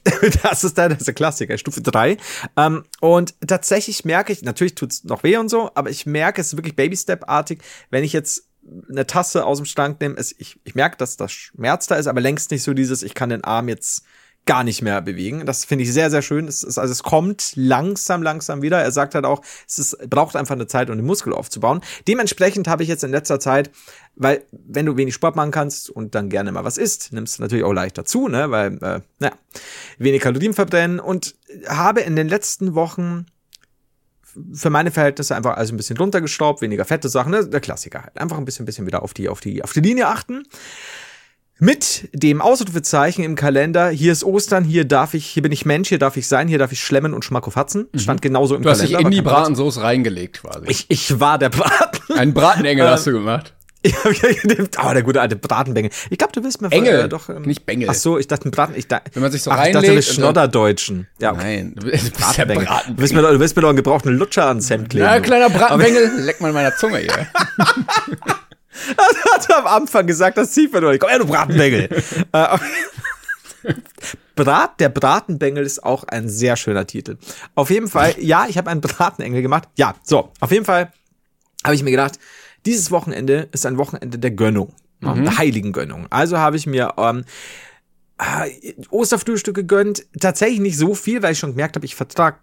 Das 0.44 0.64
ist 0.64 0.78
dann 0.78 0.92
das 0.92 1.00
ist 1.00 1.08
der 1.08 1.14
Klassiker, 1.14 1.58
Stufe 1.58 1.82
3. 1.82 2.18
Ähm, 2.58 2.84
und 3.00 3.36
tatsächlich 3.46 4.06
merke 4.06 4.34
ich, 4.34 4.42
natürlich 4.42 4.76
tut's 4.76 5.04
noch 5.04 5.24
weh 5.24 5.38
und 5.38 5.50
so, 5.50 5.72
aber 5.76 5.90
ich 5.90 6.06
merke, 6.06 6.42
es 6.42 6.48
ist 6.48 6.58
wirklich 6.58 6.76
Baby-Step-artig, 6.76 7.62
wenn 7.90 8.04
ich 8.04 8.14
jetzt 8.14 8.48
eine 8.90 9.06
Tasse 9.06 9.46
aus 9.46 9.58
dem 9.58 9.66
Schrank 9.66 10.02
nehme, 10.02 10.16
es, 10.18 10.34
ich, 10.38 10.60
ich 10.64 10.76
merke, 10.76 10.98
dass 10.98 11.18
das 11.18 11.32
Schmerz 11.32 11.88
da 11.88 11.96
ist, 11.96 12.08
aber 12.08 12.22
längst 12.22 12.52
nicht 12.52 12.64
so 12.64 12.74
dieses, 12.74 13.04
ich 13.04 13.14
kann 13.14 13.30
den 13.30 13.44
Arm 13.44 13.70
jetzt 13.70 14.04
gar 14.46 14.64
nicht 14.64 14.82
mehr 14.82 15.02
bewegen. 15.02 15.46
Das 15.46 15.66
finde 15.66 15.84
ich 15.84 15.94
sehr, 15.94 16.12
sehr 16.12 16.22
schön. 16.22 16.48
Es 16.48 16.64
ist, 16.64 16.78
also 16.78 16.92
es 16.92 17.04
kommt 17.04 17.54
langsam, 17.56 18.22
langsam 18.22 18.62
wieder. 18.62 18.80
Er 18.80 18.92
sagt 18.92 19.16
halt 19.16 19.26
auch, 19.26 19.42
es 19.68 19.80
ist, 19.80 20.10
braucht 20.10 20.36
einfach 20.36 20.56
eine 20.56 20.68
Zeit, 20.68 20.90
um 20.90 20.98
den 20.98 21.06
Muskel 21.06 21.34
aufzubauen. 21.34 21.82
Dementsprechend 22.08 22.68
habe 22.68 22.84
ich 22.84 22.90
jetzt 22.90 23.04
in 23.04 23.12
letzter 23.12 23.40
Zeit, 23.40 23.72
weil 24.16 24.44
wenn 24.52 24.86
du 24.86 24.98
wenig 24.98 25.16
Sport 25.16 25.36
machen 25.36 25.52
kannst 25.52 25.90
und 25.90 26.16
dann 26.16 26.30
gerne 26.30 26.52
mal 26.52 26.64
was 26.64 26.78
isst, 26.78 27.12
nimmst 27.12 27.40
du 27.40 27.42
natürlich 27.42 27.66
auch 27.66 27.74
leichter 27.74 28.06
zu, 28.06 28.28
ne? 28.28 28.52
Weil, 28.52 28.78
äh, 28.84 29.02
naja, 29.20 29.34
wenig 29.98 30.22
Kalorien 30.22 30.54
verbrennen 30.54 31.00
und 31.00 31.36
habe 31.68 32.02
in 32.02 32.16
den 32.16 32.30
letzten 32.30 32.76
Wochen 32.76 33.26
für 34.54 34.70
meine 34.70 34.92
Verhältnisse 34.92 35.36
einfach 35.36 35.56
also 35.56 35.74
ein 35.74 35.78
bisschen 35.78 35.98
runtergeschraubt, 35.98 36.62
weniger 36.62 36.86
fette 36.86 37.10
Sachen, 37.10 37.32
ne? 37.32 37.48
der 37.48 37.62
Klassiker 37.62 38.04
halt. 38.04 38.18
Einfach 38.20 38.38
ein 38.38 38.46
bisschen, 38.46 38.66
bisschen 38.66 38.86
wieder 38.86 39.02
auf 39.02 39.14
die, 39.14 39.30
auf 39.30 39.40
die, 39.40 39.64
auf 39.64 39.74
die 39.74 39.80
Linie 39.80 40.08
achten. 40.08 40.44
Mit 41.58 42.10
dem 42.12 42.42
Ausrufezeichen 42.42 43.24
im 43.24 43.36
Kalender, 43.36 43.90
hier 43.90 44.12
ist 44.12 44.26
Ostern, 44.26 44.66
hier 44.66 44.84
darf 44.84 45.14
ich, 45.14 45.26
hier 45.26 45.42
bin 45.42 45.54
ich 45.54 45.66
Mensch, 45.66 45.88
hier 45.88 46.00
darf 46.00 46.18
ich 46.18 46.28
sein, 46.28 46.50
hier 46.50 46.58
darf 46.60 46.74
ich 46.74 46.84
schlemmen 46.84 47.14
und 47.14 47.24
schmackofatzen. 47.24 47.88
Stand 47.96 48.22
genauso 48.22 48.56
im 48.56 48.60
Mhm. 48.60 48.64
Du 48.64 48.70
hast 48.72 48.80
Kalender. 48.80 48.98
dich 48.98 49.06
in 49.06 49.12
die. 49.12 49.22
Bratensoße 49.22 49.82
reingelegt 49.82 50.42
quasi. 50.42 50.66
Ich, 50.68 50.86
ich 50.90 51.20
war 51.20 51.38
der 51.38 51.50
Braten. 51.50 52.14
Einen 52.18 52.34
Bratenengel 52.34 52.86
hast 52.90 53.08
du 53.08 53.14
gemacht. 53.14 53.54
Ich 53.84 53.94
hab 54.04 54.12
ja 54.14 54.34
gedacht, 54.34 54.78
oh, 54.84 54.94
der 54.94 55.04
gute 55.04 55.22
alte 55.22 55.36
Bratenbengel. 55.36 55.92
Ich 56.10 56.18
glaube, 56.18 56.34
du 56.34 56.44
willst 56.44 56.60
mir 56.60 56.72
Engel, 56.72 57.02
äh, 57.02 57.08
doch. 57.08 57.30
Ähm, 57.30 57.44
nicht 57.44 57.68
Bengel. 57.68 57.88
Ach 57.90 57.94
so, 57.94 58.18
ich 58.18 58.26
dachte 58.28 58.50
ein 58.50 58.52
Braten. 58.52 58.74
Ich 58.76 58.88
da, 58.88 59.00
Wenn 59.14 59.22
man 59.22 59.32
sich 59.32 59.44
so 59.44 59.52
ach, 59.52 59.58
ich 59.64 59.74
dachte, 59.74 59.88
reinlegt 59.88 60.08
wir 60.08 60.14
Schnodderdeutschen. 60.14 61.08
Ja, 61.22 61.34
okay. 61.34 61.42
Nein, 61.64 61.76
du 61.76 61.86
bist 61.92 62.14
Bratenbengel. 62.18 62.66
Braten. 62.66 62.96
Du 62.96 63.02
willst 63.04 63.14
mir, 63.14 63.22
doch- 63.22 63.30
du 63.32 63.40
willst 63.40 63.56
mir 63.56 63.62
doch 63.62 63.70
einen 63.70 63.76
gebrauchten 63.78 64.10
Lutscher 64.18 64.48
ans 64.48 64.70
Hemd 64.72 64.90
kleben. 64.90 65.06
Ja, 65.06 65.16
du. 65.18 65.22
kleiner 65.22 65.50
Bratenbengel, 65.52 66.12
leck 66.18 66.42
mal 66.42 66.48
in 66.48 66.54
meiner 66.56 66.76
Zunge 66.76 66.98
hier. 66.98 67.14
hat 69.34 69.50
er 69.50 69.58
am 69.60 69.68
Anfang 69.68 70.08
gesagt, 70.08 70.38
das 70.38 70.52
zieht 70.52 70.72
man 70.74 70.82
durch. 70.82 71.00
Komm 71.00 71.10
her, 71.10 71.20
du 71.20 71.26
Bratenbengel. 71.26 71.90
Äh, 72.32 72.58
Brat, 74.36 74.80
der 74.80 74.90
Bratenbengel 74.90 75.66
ist 75.66 75.84
auch 75.84 76.04
ein 76.04 76.30
sehr 76.30 76.56
schöner 76.56 76.86
Titel. 76.86 77.18
Auf 77.56 77.70
jeden 77.70 77.88
Fall, 77.88 78.16
ja, 78.20 78.46
ich 78.48 78.58
habe 78.58 78.70
einen 78.70 78.82
Bratenengel 78.82 79.42
gemacht. 79.42 79.70
Ja, 79.76 79.96
so, 80.04 80.32
auf 80.40 80.52
jeden 80.52 80.66
Fall 80.66 80.92
habe 81.64 81.76
ich 81.76 81.84
mir 81.84 81.92
gedacht, 81.92 82.20
dieses 82.66 82.92
Wochenende 82.92 83.48
ist 83.52 83.66
ein 83.66 83.78
Wochenende 83.78 84.20
der 84.20 84.32
Gönnung, 84.32 84.74
ja, 85.02 85.14
der 85.14 85.38
heiligen 85.38 85.72
Gönnung. 85.72 86.08
Also 86.10 86.38
habe 86.38 86.58
ich 86.58 86.68
mir 86.68 86.94
ähm, 86.98 87.26
äh, 88.18 88.74
Osterfrühstück 88.90 89.56
gegönnt. 89.56 90.06
Tatsächlich 90.20 90.60
nicht 90.60 90.78
so 90.78 90.96
viel, 90.96 91.22
weil 91.22 91.34
ich 91.34 91.40
schon 91.40 91.52
gemerkt 91.52 91.76
habe, 91.76 91.86
ich 91.86 91.96
vertrag 91.96 92.40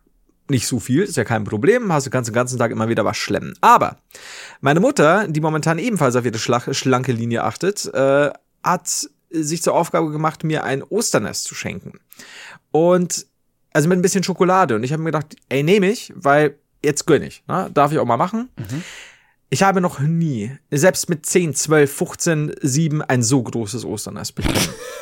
nicht 0.53 0.69
so 0.69 0.79
viel, 0.79 1.03
ist 1.03 1.17
ja 1.17 1.25
kein 1.25 1.43
Problem, 1.43 1.93
hast 1.93 2.07
du 2.07 2.11
kannst 2.11 2.29
den 2.29 2.35
ganzen 2.35 2.59
Tag 2.59 2.71
immer 2.71 2.89
wieder 2.89 3.05
was 3.05 3.17
schlemmen. 3.17 3.55
Aber 3.61 3.97
meine 4.61 4.79
Mutter, 4.79 5.27
die 5.27 5.41
momentan 5.41 5.79
ebenfalls 5.79 6.15
auf 6.15 6.25
ihre 6.25 6.39
schlanke 6.39 7.11
Linie 7.11 7.43
achtet, 7.43 7.93
äh, 7.93 8.31
hat 8.63 9.09
sich 9.31 9.63
zur 9.63 9.75
Aufgabe 9.75 10.11
gemacht, 10.11 10.45
mir 10.45 10.63
ein 10.63 10.83
Osternest 10.83 11.45
zu 11.45 11.55
schenken. 11.55 11.99
Und 12.71 13.27
also 13.73 13.89
mit 13.89 13.99
ein 13.99 14.03
bisschen 14.03 14.23
Schokolade. 14.23 14.77
Und 14.77 14.85
ich 14.85 14.93
habe 14.93 15.03
mir 15.03 15.11
gedacht, 15.11 15.35
ey, 15.49 15.63
nehme 15.63 15.91
ich, 15.91 16.13
weil 16.15 16.59
jetzt 16.85 17.07
gönn 17.07 17.23
ich. 17.23 17.43
Ne? 17.49 17.71
Darf 17.73 17.93
ich 17.93 17.99
auch 17.99 18.05
mal 18.05 18.17
machen. 18.17 18.51
Ich 19.51 19.63
habe 19.63 19.81
noch 19.81 20.01
nie, 20.01 20.51
selbst 20.71 21.09
mit 21.09 21.27
10, 21.27 21.55
12, 21.55 21.93
15, 21.93 22.55
7, 22.61 23.03
ein 23.03 23.23
so 23.23 23.43
großes 23.43 23.85
Osternest 23.85 24.35
bekommen. 24.35 24.57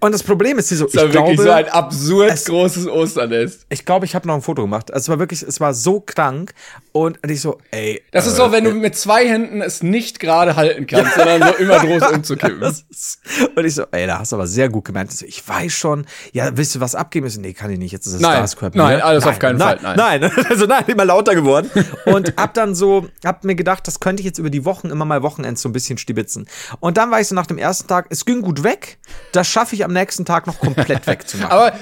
Und 0.00 0.12
das 0.12 0.22
Problem 0.22 0.58
ist, 0.58 0.70
die 0.70 0.76
so, 0.76 0.86
Das 0.86 0.94
war 0.96 1.04
ich 1.06 1.12
wirklich 1.14 1.36
glaube, 1.36 1.42
so 1.50 1.50
ein 1.50 1.68
absurd 1.68 2.30
es- 2.32 2.44
großes 2.46 2.86
Osternest. 2.86 3.66
ich 3.68 3.84
glaube, 3.84 4.06
ich 4.06 4.14
habe 4.14 4.26
noch 4.26 4.34
ein 4.34 4.42
Foto 4.42 4.62
gemacht. 4.62 4.90
Also 4.92 5.04
es 5.04 5.08
war 5.10 5.18
wirklich, 5.18 5.42
es 5.42 5.60
war 5.60 5.74
so 5.74 6.00
krank 6.00 6.52
und 6.92 7.18
ich 7.28 7.40
so, 7.40 7.58
ey. 7.70 8.02
Das 8.10 8.26
ist 8.26 8.36
so, 8.36 8.50
wenn 8.50 8.64
du 8.64 8.72
mit 8.72 8.96
zwei 8.96 9.28
Händen 9.28 9.60
es 9.60 9.82
nicht 9.82 10.18
gerade 10.18 10.56
halten 10.56 10.86
kannst, 10.86 11.14
sondern 11.14 11.42
so 11.42 11.54
immer 11.62 11.78
groß 11.84 12.10
umzukippen. 12.12 12.62
Ist, 12.62 13.20
und 13.54 13.64
ich 13.64 13.74
so, 13.74 13.84
ey, 13.92 14.06
da 14.06 14.18
hast 14.20 14.32
du 14.32 14.36
aber 14.36 14.46
sehr 14.46 14.68
gut 14.68 14.84
gemeint. 14.86 15.12
Ich, 15.12 15.18
so, 15.18 15.26
ich 15.26 15.46
weiß 15.46 15.72
schon, 15.72 16.06
ja, 16.32 16.50
willst 16.56 16.74
du 16.74 16.80
was 16.80 16.94
abgeben? 16.94 17.26
Ich 17.26 17.34
so, 17.34 17.40
nee, 17.40 17.52
kann 17.52 17.70
ich 17.70 17.78
nicht, 17.78 17.92
jetzt 17.92 18.06
ist 18.06 18.14
es 18.14 18.20
Nein, 18.20 18.36
Starscrap. 18.36 18.74
nein, 18.74 19.00
alles 19.02 19.26
auf 19.26 19.38
keinen 19.38 19.58
nein, 19.58 19.78
Fall, 19.80 19.96
Nein, 19.96 20.20
nein, 20.22 20.32
also 20.48 20.66
nein, 20.66 20.84
immer 20.86 21.04
lauter 21.04 21.34
geworden. 21.34 21.70
Und 22.06 22.34
hab 22.36 22.54
dann 22.54 22.74
so, 22.74 23.06
hab 23.24 23.44
mir 23.44 23.54
gedacht, 23.54 23.86
das 23.86 24.00
könnte 24.00 24.20
ich 24.22 24.26
jetzt 24.26 24.38
über 24.38 24.50
die 24.50 24.64
Wochen 24.64 24.88
immer 24.88 25.04
mal 25.04 25.22
Wochenends 25.22 25.60
so 25.62 25.68
ein 25.68 25.72
bisschen 25.72 25.98
stibitzen. 25.98 26.46
Und 26.80 26.96
dann 26.96 27.10
war 27.10 27.20
ich 27.20 27.28
so 27.28 27.34
nach 27.34 27.46
dem 27.46 27.58
ersten 27.58 27.86
Tag, 27.86 28.06
es 28.10 28.24
ging 28.24 28.40
gut 28.40 28.62
weg, 28.62 28.98
das 29.32 29.46
schaffe 29.46 29.74
ich 29.74 29.84
am 29.84 29.89
am 29.90 29.94
nächsten 29.94 30.24
Tag 30.24 30.46
noch 30.46 30.58
komplett 30.58 31.06
wegzumachen. 31.06 31.50
Aber 31.52 31.68
äh, 31.68 31.72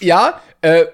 ja, 0.00 0.40
äh, 0.60 0.84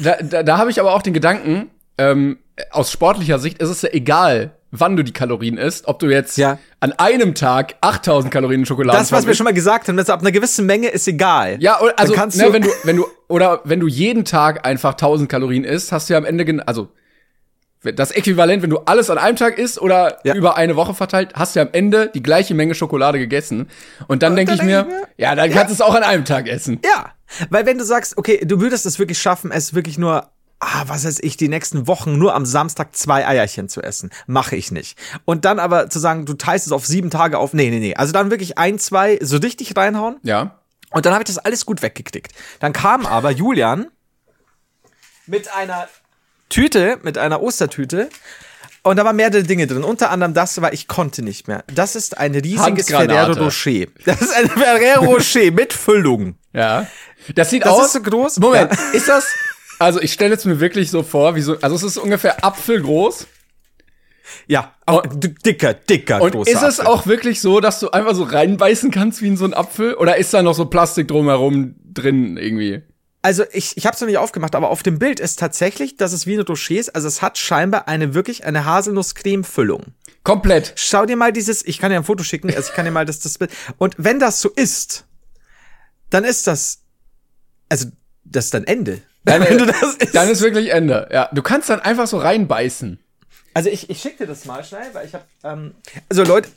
da, 0.00 0.16
da, 0.22 0.42
da 0.42 0.58
habe 0.58 0.70
ich 0.70 0.80
aber 0.80 0.94
auch 0.94 1.02
den 1.02 1.12
Gedanken, 1.12 1.70
ähm, 1.98 2.38
aus 2.70 2.90
sportlicher 2.92 3.38
Sicht 3.38 3.58
ist 3.60 3.68
es 3.68 3.82
ja 3.82 3.90
egal, 3.92 4.52
wann 4.70 4.96
du 4.96 5.02
die 5.04 5.12
Kalorien 5.12 5.58
isst, 5.58 5.86
ob 5.86 5.98
du 5.98 6.06
jetzt 6.08 6.38
Ja. 6.38 6.58
an 6.80 6.92
einem 6.92 7.34
Tag 7.34 7.74
8000 7.82 8.32
Kalorien 8.32 8.64
Schokolade 8.64 8.98
das, 8.98 9.12
was 9.12 9.26
wir 9.26 9.34
schon 9.34 9.44
mal 9.44 9.52
gesagt 9.52 9.88
haben, 9.88 9.96
dass 9.98 10.08
ab 10.08 10.20
einer 10.20 10.32
gewissen 10.32 10.64
Menge 10.66 10.88
ist 10.88 11.06
egal. 11.08 11.56
Ja, 11.60 11.80
oder, 11.80 11.98
also, 11.98 12.14
ne, 12.14 12.28
du- 12.28 12.52
wenn 12.52 12.62
du, 12.62 12.68
wenn 12.84 12.96
du, 12.96 13.06
oder 13.28 13.60
wenn 13.64 13.80
du 13.80 13.86
jeden 13.88 14.24
Tag 14.24 14.66
einfach 14.66 14.92
1000 14.92 15.28
Kalorien 15.28 15.64
isst, 15.64 15.92
hast 15.92 16.08
du 16.08 16.14
ja 16.14 16.18
am 16.18 16.24
Ende, 16.24 16.66
also, 16.66 16.88
das 17.84 18.12
Äquivalent, 18.12 18.62
wenn 18.62 18.70
du 18.70 18.78
alles 18.78 19.10
an 19.10 19.18
einem 19.18 19.36
Tag 19.36 19.58
isst 19.58 19.80
oder 19.80 20.18
Ja. 20.24 20.34
über 20.34 20.56
eine 20.56 20.76
Woche 20.76 20.94
verteilt, 20.94 21.32
hast 21.34 21.54
du 21.56 21.60
ja 21.60 21.66
am 21.66 21.72
Ende 21.72 22.10
die 22.14 22.22
gleiche 22.22 22.54
Menge 22.54 22.74
Schokolade 22.74 23.18
gegessen. 23.18 23.68
Und 24.08 24.22
dann 24.22 24.36
denke 24.36 24.52
ich 24.54 24.60
denk 24.60 24.70
ich 24.70 24.86
mir, 24.92 25.06
ja, 25.16 25.34
dann 25.34 25.50
kannst 25.50 25.70
du 25.70 25.74
es 25.74 25.80
auch 25.80 25.94
an 25.94 26.02
einem 26.04 26.24
Tag 26.24 26.46
essen. 26.48 26.80
Ja, 26.84 27.12
weil 27.50 27.66
wenn 27.66 27.78
du 27.78 27.84
sagst, 27.84 28.16
okay, 28.18 28.40
du 28.44 28.60
würdest 28.60 28.86
es 28.86 28.98
wirklich 28.98 29.18
schaffen, 29.20 29.50
es 29.50 29.74
wirklich 29.74 29.98
nur, 29.98 30.28
ah, 30.60 30.84
was 30.86 31.04
weiß 31.04 31.18
ich, 31.22 31.36
die 31.36 31.48
nächsten 31.48 31.88
Wochen 31.88 32.18
nur 32.18 32.34
am 32.34 32.46
Samstag 32.46 32.94
zwei 32.94 33.26
Eierchen 33.26 33.68
zu 33.68 33.82
essen, 33.82 34.10
mache 34.28 34.54
ich 34.54 34.70
nicht. 34.70 34.96
Und 35.24 35.44
dann 35.44 35.58
aber 35.58 35.90
zu 35.90 35.98
sagen, 35.98 36.24
du 36.24 36.34
teilst 36.34 36.66
es 36.66 36.72
auf 36.72 36.86
sieben 36.86 37.10
Tage 37.10 37.38
auf, 37.38 37.52
nee, 37.52 37.68
nee, 37.70 37.80
nee. 37.80 37.96
Also 37.96 38.12
dann 38.12 38.30
wirklich 38.30 38.58
ein, 38.58 38.78
zwei 38.78 39.18
so 39.20 39.38
richtig 39.38 39.76
reinhauen 39.76 40.18
Ja. 40.22 40.60
und 40.90 41.04
dann 41.04 41.14
habe 41.14 41.22
ich 41.24 41.26
das 41.28 41.38
alles 41.38 41.66
gut 41.66 41.82
weggeklickt. 41.82 42.30
Dann 42.60 42.72
kam 42.72 43.06
aber 43.06 43.32
Julian 43.32 43.86
mit 45.26 45.52
einer 45.54 45.88
Tüte, 46.52 46.98
mit 47.02 47.18
einer 47.18 47.42
Ostertüte. 47.42 48.08
Und 48.84 48.96
da 48.96 49.04
waren 49.04 49.14
mehrere 49.16 49.42
Dinge 49.44 49.66
drin. 49.66 49.84
Unter 49.84 50.10
anderem 50.10 50.34
das, 50.34 50.60
weil 50.60 50.74
ich 50.74 50.88
konnte 50.88 51.22
nicht 51.22 51.46
mehr. 51.48 51.64
Das 51.72 51.94
ist 51.96 52.18
ein 52.18 52.34
riesiges. 52.34 52.88
Ferrero 52.88 53.32
Rocher. 53.32 53.86
Das 54.04 54.20
ist 54.20 54.34
ein 54.34 54.48
Ferrero 54.50 55.04
Rocher 55.04 55.50
mit 55.52 55.72
Füllung. 55.72 56.34
Ja. 56.52 56.86
Das 57.34 57.50
sieht 57.50 57.64
Das 57.64 57.72
aus. 57.72 57.86
ist 57.86 57.92
so 57.92 58.02
groß. 58.02 58.38
Moment, 58.40 58.72
Ja. 58.72 58.78
ist 58.92 59.08
das, 59.08 59.24
also 59.78 60.00
ich 60.00 60.12
stelle 60.12 60.34
es 60.34 60.44
mir 60.44 60.58
wirklich 60.58 60.90
so 60.90 61.02
vor, 61.04 61.36
wie 61.36 61.40
so, 61.42 61.56
also 61.60 61.76
es 61.76 61.82
ist 61.84 61.96
ungefähr 61.96 62.44
apfelgroß. 62.44 63.28
Ja, 64.48 64.74
auch 64.86 65.02
dicker, 65.06 65.74
dicker, 65.74 66.20
Und 66.20 66.32
großer 66.32 66.50
ist 66.50 66.62
es 66.62 66.80
Apfel. 66.80 66.86
auch 66.92 67.06
wirklich 67.06 67.40
so, 67.40 67.60
dass 67.60 67.78
du 67.80 67.90
einfach 67.90 68.14
so 68.14 68.24
reinbeißen 68.24 68.90
kannst 68.90 69.22
wie 69.22 69.28
in 69.28 69.36
so 69.36 69.44
ein 69.44 69.54
Apfel? 69.54 69.94
Oder 69.94 70.16
ist 70.16 70.32
da 70.34 70.42
noch 70.42 70.54
so 70.54 70.66
Plastik 70.66 71.06
drumherum 71.08 71.74
drin 71.84 72.36
irgendwie? 72.36 72.82
Also 73.24 73.44
ich, 73.52 73.76
ich 73.76 73.86
habe 73.86 73.94
es 73.94 74.00
noch 74.00 74.08
nicht 74.08 74.18
aufgemacht, 74.18 74.56
aber 74.56 74.70
auf 74.70 74.82
dem 74.82 74.98
Bild 74.98 75.20
ist 75.20 75.38
tatsächlich, 75.38 75.96
dass 75.96 76.12
es 76.12 76.26
wie 76.26 76.34
eine 76.34 76.44
Rocher 76.44 76.74
ist. 76.74 76.94
Also 76.94 77.06
es 77.06 77.22
hat 77.22 77.38
scheinbar 77.38 77.86
eine 77.86 78.14
wirklich 78.14 78.44
eine 78.44 78.64
Haselnuss-Creme-Füllung. 78.64 79.94
Komplett. 80.24 80.72
Schau 80.76 81.06
dir 81.06 81.16
mal 81.16 81.32
dieses, 81.32 81.64
ich 81.64 81.78
kann 81.78 81.90
dir 81.90 81.96
ein 81.96 82.04
Foto 82.04 82.24
schicken, 82.24 82.48
also 82.48 82.68
ich 82.68 82.74
kann 82.74 82.84
dir 82.84 82.90
mal 82.90 83.06
das, 83.06 83.20
das 83.20 83.38
Bild. 83.38 83.52
Und 83.78 83.94
wenn 83.96 84.18
das 84.18 84.40
so 84.40 84.48
ist, 84.50 85.04
dann 86.10 86.24
ist 86.24 86.48
das, 86.48 86.80
also 87.68 87.88
das 88.24 88.46
ist 88.46 88.54
dann 88.54 88.64
Ende. 88.64 89.02
Dann, 89.24 89.42
wenn 89.42 89.58
du 89.58 89.66
das 89.66 89.82
isst. 89.82 90.14
dann 90.14 90.28
ist 90.28 90.40
wirklich 90.40 90.72
Ende. 90.72 91.08
Ja, 91.12 91.28
du 91.32 91.42
kannst 91.42 91.70
dann 91.70 91.80
einfach 91.80 92.08
so 92.08 92.18
reinbeißen. 92.18 92.98
also 93.54 93.70
ich, 93.70 93.88
ich 93.88 94.00
schicke 94.00 94.18
dir 94.18 94.26
das 94.26 94.44
mal 94.46 94.64
schnell, 94.64 94.92
weil 94.94 95.06
ich 95.06 95.14
habe, 95.14 95.24
ähm, 95.44 95.74
also 96.08 96.24
Leute, 96.24 96.48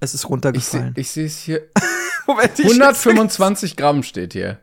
es 0.00 0.14
ist 0.14 0.28
runtergefallen. 0.28 0.94
ich 0.96 1.10
sehe 1.10 1.26
es 1.26 1.38
hier. 1.38 1.68
Moment, 2.26 2.58
ich 2.58 2.64
125 2.64 3.76
Gramm 3.76 4.02
steht 4.02 4.32
hier. 4.32 4.58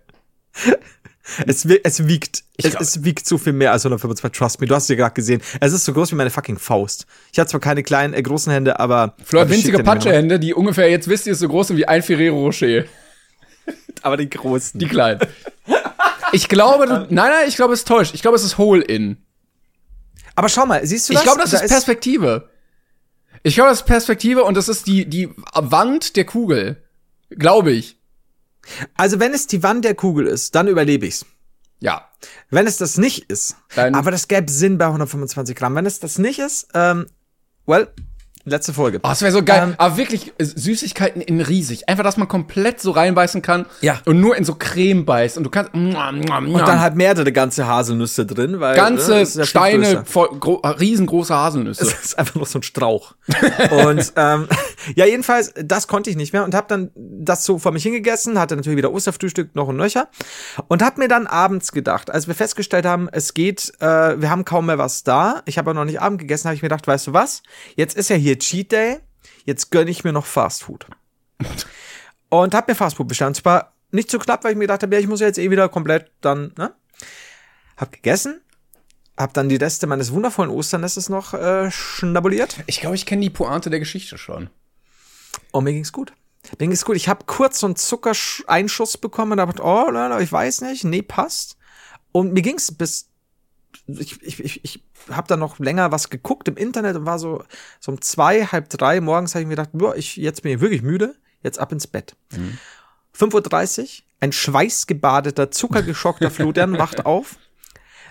Es, 1.48 1.63
es 1.65 2.08
wiegt, 2.08 2.43
es, 2.58 2.75
es 2.75 3.03
wiegt 3.05 3.25
so 3.25 3.38
viel 3.38 3.53
mehr 3.53 3.72
als 3.72 3.86
125, 3.86 4.38
trust 4.38 4.60
me. 4.60 4.67
Du 4.67 4.75
hast 4.75 4.84
es 4.84 4.89
ja 4.89 4.96
gerade 4.96 5.13
gesehen. 5.13 5.41
Es 5.62 5.72
ist 5.72 5.86
so 5.86 5.93
groß 5.93 6.12
wie 6.12 6.15
meine 6.15 6.29
fucking 6.29 6.58
Faust. 6.58 7.05
Ich 7.31 7.39
habe 7.39 7.48
zwar 7.50 7.62
keine 7.62 7.84
kleinen, 7.84 8.13
äh, 8.13 8.22
großen 8.22 8.51
Hände, 8.51 8.79
aber. 8.79 9.15
Flo 9.24 9.39
hat 9.39 9.48
aber 9.48 9.55
ich 9.55 9.63
winzige. 9.63 9.84
Patschehände, 9.84 10.39
die 10.39 10.53
ungefähr, 10.53 10.89
jetzt 10.89 11.08
wisst 11.08 11.27
ihr, 11.27 11.36
so 11.36 11.48
groß 11.48 11.67
sind 11.67 11.77
wie 11.77 11.88
ein 11.88 12.03
Ferrero 12.03 12.38
Rocher. 12.46 12.84
Aber 14.01 14.17
die 14.17 14.29
großen. 14.29 14.79
Die 14.79 14.88
kleinen. 14.88 15.20
Ich 16.34 16.50
glaube, 16.50 16.88
du, 16.88 16.93
nein, 17.10 17.31
nein, 17.31 17.48
ich 17.48 17.55
glaube, 17.55 17.74
es 17.75 17.86
täuscht. 17.86 18.15
Ich 18.15 18.22
glaube, 18.24 18.36
es 18.36 18.43
ist 18.43 18.58
Hole-In. 18.58 19.17
aber 20.36 20.50
schau 20.50 20.65
mal, 20.65 20.86
siehst 20.86 21.08
du 21.08 21.13
Ich 21.13 21.20
das? 21.20 21.24
glaube, 21.25 21.41
das 21.41 21.51
Da 21.51 21.60
ist 21.60 21.70
Perspektive. 21.72 22.50
Ich 23.43 23.53
glaube, 23.53 23.70
das 23.70 23.81
ist 23.81 23.86
Perspektive 23.86 24.43
und 24.43 24.58
das 24.58 24.67
ist 24.67 24.88
die, 24.88 25.05
die 25.05 25.29
Wand 25.53 26.15
der 26.15 26.25
Kugel. 26.25 26.84
Glaube 27.29 27.72
ich. 27.72 27.98
Also 28.95 29.19
wenn 29.19 29.33
es 29.33 29.47
die 29.47 29.63
Wand 29.63 29.85
der 29.85 29.95
Kugel 29.95 30.27
ist, 30.27 30.55
dann 30.55 30.67
überlebe 30.67 31.05
ich's. 31.05 31.25
Ja. 31.79 32.07
Wenn 32.51 32.67
es 32.67 32.77
das 32.77 32.97
nicht 32.97 33.29
ist, 33.31 33.55
Dann- 33.75 33.95
aber 33.95 34.11
das 34.11 34.27
gäbe 34.27 34.51
Sinn 34.51 34.77
bei 34.77 34.85
125 34.87 35.55
Gramm. 35.55 35.75
Wenn 35.75 35.85
es 35.87 35.99
das 35.99 36.19
nicht 36.19 36.39
ist, 36.39 36.67
ähm, 36.75 37.07
well, 37.65 37.87
letzte 38.45 38.74
Folge. 38.74 39.00
Oh, 39.03 39.10
das 39.10 39.21
wäre 39.21 39.31
so 39.31 39.43
geil. 39.43 39.62
Ähm, 39.63 39.75
Aber 39.77 39.98
wirklich 39.98 40.33
äh, 40.38 40.45
Süßigkeiten 40.45 41.21
in 41.21 41.41
riesig. 41.41 41.88
Einfach, 41.89 42.03
dass 42.03 42.17
man 42.17 42.27
komplett 42.27 42.81
so 42.81 42.91
reinbeißen 42.91 43.41
kann. 43.41 43.65
Ja. 43.81 44.00
Und 44.05 44.19
nur 44.19 44.36
in 44.36 44.45
so 44.45 44.55
Creme 44.55 45.05
beißt. 45.05 45.38
Und 45.38 45.43
du 45.43 45.50
kannst. 45.50 45.74
Und 45.74 45.93
Und 46.55 46.67
dann 46.67 46.79
halt 46.79 46.95
mehrere 46.95 47.31
ganze 47.31 47.67
Haselnüsse 47.67 48.25
drin, 48.25 48.60
weil 48.60 48.75
ganze 48.75 49.12
ne, 49.12 49.24
ja 49.24 49.45
Steine, 49.45 50.03
voll, 50.05 50.29
gro 50.39 50.55
riesengroße 50.55 51.33
Haselnüsse. 51.33 51.86
Das 51.86 52.03
ist 52.03 52.19
einfach 52.19 52.36
nur 52.36 52.45
so 52.45 52.60
ein 52.60 52.63
Strauch. 52.63 53.13
und 53.71 54.13
ähm, 54.15 54.48
ja, 54.95 55.05
jedenfalls, 55.05 55.53
das 55.55 55.88
konnte 55.88 56.10
ich 56.10 56.15
nicht 56.15 56.33
mehr 56.33 56.43
und 56.43 56.55
habe 56.55 56.67
dann 56.67 56.91
das 56.95 57.45
so 57.45 57.60
vor 57.60 57.71
mich 57.71 57.83
hingegessen, 57.83 58.39
hatte 58.39 58.55
natürlich 58.55 58.77
wieder 58.77 58.91
Osterfrühstück 58.91 59.55
noch 59.55 59.67
und 59.67 59.77
nöcher 59.77 60.07
und 60.67 60.83
habe 60.83 61.00
mir 61.00 61.07
dann 61.07 61.27
abends 61.27 61.71
gedacht, 61.71 62.10
als 62.10 62.27
wir 62.27 62.36
festgestellt 62.36 62.86
haben, 62.86 63.10
es 63.12 63.33
geht, 63.33 63.74
äh, 63.79 64.21
wir 64.21 64.29
haben 64.29 64.45
kaum 64.45 64.67
mehr 64.67 64.77
was 64.77 65.03
da, 65.03 65.41
ich 65.45 65.57
habe 65.57 65.69
aber 65.69 65.79
noch 65.79 65.86
nicht 65.86 66.01
Abend 66.01 66.19
gegessen, 66.19 66.45
habe 66.45 66.55
ich 66.55 66.62
mir 66.62 66.69
gedacht, 66.69 66.88
weißt 66.88 67.07
du 67.07 67.13
was, 67.13 67.43
jetzt 67.75 67.95
ist 67.98 68.10
ja 68.10 68.15
hier 68.15 68.30
Cheat 68.38 68.71
Day, 68.71 69.00
jetzt 69.45 69.71
gönne 69.71 69.91
ich 69.91 70.03
mir 70.03 70.13
noch 70.13 70.25
Fast 70.25 70.63
Food. 70.63 70.85
und 72.29 72.53
habe 72.53 72.71
mir 72.71 72.75
Fast 72.75 72.97
Food 72.97 73.07
bestellt 73.07 73.29
und 73.29 73.35
zwar 73.35 73.73
nicht 73.91 74.09
zu 74.09 74.19
knapp, 74.19 74.43
weil 74.43 74.51
ich 74.51 74.57
mir 74.57 74.63
gedacht 74.63 74.83
habe, 74.83 74.95
ja, 74.95 75.01
ich 75.01 75.07
muss 75.07 75.19
ja 75.19 75.27
jetzt 75.27 75.39
eh 75.39 75.51
wieder 75.51 75.69
komplett 75.69 76.11
dann, 76.21 76.53
ne? 76.57 76.73
Hab 77.77 77.91
gegessen, 77.91 78.41
hab 79.17 79.33
dann 79.33 79.50
die 79.50 79.55
Reste 79.55 79.88
meines 79.88 80.11
wundervollen 80.11 80.51
Osternesses 80.51 81.09
noch 81.09 81.33
äh, 81.33 81.69
schnabuliert. 81.71 82.57
Ich 82.67 82.79
glaube, 82.79 82.95
ich 82.95 83.05
kenne 83.05 83.21
die 83.21 83.29
Pointe 83.29 83.69
der 83.69 83.79
Geschichte 83.79 84.17
schon. 84.17 84.50
Und 85.51 85.63
mir 85.63 85.73
ging's 85.73 85.91
gut. 85.91 86.13
Mir 86.59 86.67
ging's 86.67 86.85
gut. 86.85 86.95
Ich 86.95 87.07
habe 87.07 87.25
kurz 87.25 87.59
so 87.59 87.67
einen 87.67 87.75
Zuckereinschuss 87.75 88.97
bekommen 88.97 89.33
und 89.33 89.38
dachte, 89.38 89.63
oh, 89.63 89.89
nein, 89.91 90.09
nein, 90.09 90.21
ich 90.21 90.31
weiß 90.31 90.61
nicht, 90.61 90.83
nee, 90.83 91.01
passt. 91.01 91.57
Und 92.11 92.33
mir 92.33 92.41
ging's 92.41 92.71
bis 92.71 93.10
ich, 93.88 94.21
ich, 94.21 94.43
ich, 94.43 94.63
ich 94.63 94.83
habe 95.09 95.27
dann 95.27 95.39
noch 95.39 95.59
länger 95.59 95.91
was 95.91 96.09
geguckt 96.09 96.47
im 96.47 96.57
Internet 96.57 96.95
und 96.95 97.05
war 97.05 97.19
so, 97.19 97.43
so 97.79 97.91
um 97.91 98.01
zwei, 98.01 98.45
halb 98.45 98.69
drei 98.69 99.01
morgens 99.01 99.33
habe 99.33 99.41
ich 99.41 99.47
mir 99.47 99.55
gedacht, 99.55 99.71
boah, 99.73 99.95
ich, 99.95 100.17
jetzt 100.17 100.43
bin 100.43 100.53
ich 100.53 100.61
wirklich 100.61 100.81
müde, 100.81 101.15
jetzt 101.43 101.59
ab 101.59 101.71
ins 101.71 101.88
Bett. 101.88 102.15
5.30 103.17 103.81
Uhr, 103.81 103.88
ein 104.19 104.31
schweißgebadeter, 104.31 105.51
zuckergeschockter 105.51 106.31
Florian 106.31 106.77
wacht 106.77 107.05
auf. 107.05 107.38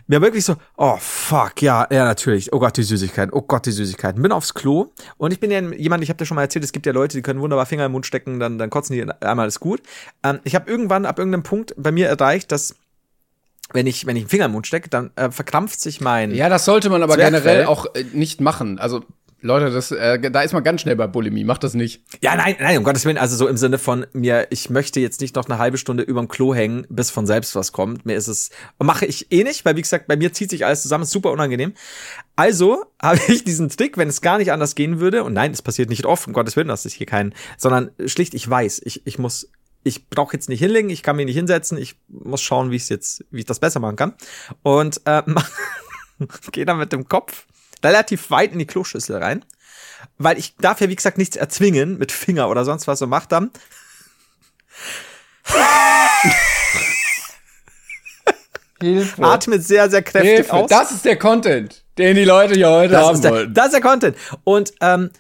Mir 0.07 0.21
wirklich 0.21 0.45
so, 0.45 0.57
oh 0.77 0.97
fuck, 0.99 1.63
ja, 1.63 1.87
ja, 1.89 2.05
natürlich. 2.05 2.53
Oh 2.53 2.59
Gott, 2.59 2.77
die 2.77 2.83
Süßigkeiten, 2.83 3.33
oh 3.33 3.43
Gott, 3.43 3.67
die 3.67 3.71
Süßigkeiten. 3.71 4.21
Bin 4.21 4.33
aufs 4.33 4.55
Klo 4.55 4.93
und 5.19 5.33
ich 5.33 5.39
bin 5.39 5.53
ja 5.53 5.61
jemand, 5.61 6.03
ich 6.03 6.09
habe 6.09 6.17
dir 6.17 6.27
schon 6.27 6.35
mal 6.35 6.43
erzählt, 6.43 6.65
es 6.65 6.73
gibt 6.73 6.85
ja 6.87 6.93
Leute, 6.93 7.17
die 7.17 7.23
können 7.23 7.41
wunderbar 7.41 7.65
Finger 7.65 7.87
im 7.87 7.93
Mund 7.93 8.07
stecken, 8.07 8.41
dann, 8.41 8.59
dann 8.59 8.71
kotzen 8.71 8.95
die 8.95 9.09
einmal 9.23 9.47
ist 9.47 9.61
gut. 9.61 9.83
Ähm, 10.25 10.41
ich 10.43 10.57
habe 10.57 10.69
irgendwann 10.69 11.07
ab 11.07 11.21
irgendeinem 11.21 11.45
Punkt 11.45 11.75
bei 11.77 11.93
mir 11.93 12.09
erreicht, 12.09 12.51
dass 12.51 12.75
wenn 13.73 13.87
ich, 13.87 14.07
wenn 14.07 14.17
ich 14.17 14.23
einen 14.23 14.31
Finger 14.31 14.47
im 14.47 14.53
Mund 14.53 14.67
stecke, 14.67 14.89
dann 14.89 15.11
äh, 15.17 15.31
verkrampft 15.31 15.81
sich 15.81 16.01
mein. 16.01 16.35
Ja, 16.35 16.49
das 16.49 16.65
sollte 16.65 16.91
man 16.91 17.03
aber 17.03 17.15
Zwerchfell. 17.15 17.41
generell 17.41 17.67
auch 17.67 17.87
äh, 17.95 18.05
nicht 18.13 18.41
machen. 18.41 18.79
Also, 18.79 19.05
Leute, 19.43 19.71
das, 19.71 19.91
äh, 19.91 20.31
da 20.31 20.43
ist 20.43 20.53
man 20.53 20.63
ganz 20.63 20.83
schnell 20.83 20.97
bei 20.97 21.07
Bulimie. 21.07 21.45
Macht 21.45 21.65
das 21.65 21.73
nicht. 21.73 22.03
Ja, 22.23 22.37
nein, 22.37 22.57
nein, 22.61 22.77
um 22.77 22.85
Gottes 22.85 23.07
Willen, 23.07 23.17
also 23.17 23.37
so 23.37 23.49
im 23.49 23.57
Sinne 23.57 23.79
von 23.79 24.05
mir, 24.13 24.49
ich 24.51 24.69
möchte 24.69 25.01
jetzt 25.01 25.23
nicht 25.23 25.35
noch 25.35 25.49
eine 25.49 25.59
halbe 25.59 25.79
Stunde 25.79 26.03
überm 26.03 26.29
Klo 26.29 26.55
hängen, 26.55 26.87
bis 26.91 27.11
von 27.11 27.27
selbst 27.27 27.55
was 27.55 27.73
kommt. 27.73 28.05
Mir 28.05 28.17
ist 28.17 28.29
es, 28.29 28.51
mache 28.79 29.07
ich 29.07 29.33
eh 29.33 29.43
nicht, 29.43 29.65
weil 29.65 29.77
wie 29.77 29.83
gesagt, 29.83 30.09
bei 30.09 30.17
mir 30.17 30.33
zieht 30.35 30.51
sich 30.51 30.67
alles 30.67 30.83
zusammen, 30.83 31.05
ist 31.05 31.11
super 31.11 31.33
unangenehm. 31.33 31.73
Also 32.37 32.85
habe 33.03 33.19
ich 33.29 33.43
diesen 33.45 33.71
Trick, 33.71 33.97
wenn 33.97 34.09
es 34.09 34.21
gar 34.21 34.37
nicht 34.37 34.53
anders 34.53 34.75
gehen 34.75 35.01
würde, 35.01 35.25
und 35.25 35.33
nein, 35.33 35.53
es 35.53 35.63
passiert 35.63 35.89
nicht 35.89 36.05
oft, 36.05 36.27
um 36.27 36.35
Gottes 36.35 36.57
Willen, 36.57 36.69
das 36.69 36.85
ist 36.85 36.95
hier 36.95 37.07
kein, 37.07 37.35
sondern 37.57 37.93
schlicht, 38.05 38.35
ich 38.35 38.49
weiß, 38.49 38.83
ich, 38.85 39.07
ich 39.07 39.19
muss, 39.19 39.51
ich 39.83 40.09
brauche 40.09 40.35
jetzt 40.35 40.49
nicht 40.49 40.61
hinlegen, 40.61 40.91
ich 40.91 41.03
kann 41.03 41.17
mich 41.17 41.27
nicht 41.27 41.37
hinsetzen, 41.37 41.79
ich 41.79 41.97
muss 42.09 42.43
schauen, 42.43 42.71
wie 42.71 42.77
ich 42.77 42.89
jetzt, 42.89 43.25
wie 43.31 43.41
ich 43.41 43.47
das 43.47 43.61
besser 43.61 43.81
machen 43.81 43.97
kann. 43.97 44.15
Und 44.63 45.01
äh, 45.07 45.23
gehe 46.53 46.67
dann 46.67 46.79
mit 46.79 46.93
dem 46.93 47.09
Kopf 47.09 47.47
relativ 47.83 48.31
weit 48.31 48.53
in 48.53 48.59
die 48.59 48.67
Kloschüssel 48.67 49.17
rein 49.17 49.45
weil 50.19 50.39
ich 50.39 50.57
darf 50.57 50.81
ja, 50.81 50.89
wie 50.89 50.97
gesagt, 50.97 51.19
nichts 51.19 51.37
erzwingen 51.37 51.99
mit 51.99 52.13
Finger 52.13 52.49
oder 52.49 52.65
sonst 52.65 52.87
was 52.87 53.03
und 53.03 53.11
mach 53.11 53.27
dann. 53.27 53.51
Hilfe. 58.81 59.23
Atmet 59.23 59.63
sehr, 59.63 59.91
sehr 59.91 60.03
kräftig 60.03 60.31
Hilfe. 60.31 60.53
aus. 60.55 60.71
Das 60.71 60.91
ist 60.91 61.05
der 61.05 61.19
Content, 61.19 61.85
den 61.99 62.17
die 62.17 62.25
Leute 62.25 62.55
hier 62.55 62.71
heute 62.71 62.93
das, 62.95 63.07
haben 63.07 63.21
der, 63.21 63.31
wollten. 63.31 63.55
das 63.55 63.67
ist 63.67 63.75
der 63.75 63.81
Content. 63.83 64.17
Und, 64.45 64.73
ähm, 64.81 65.11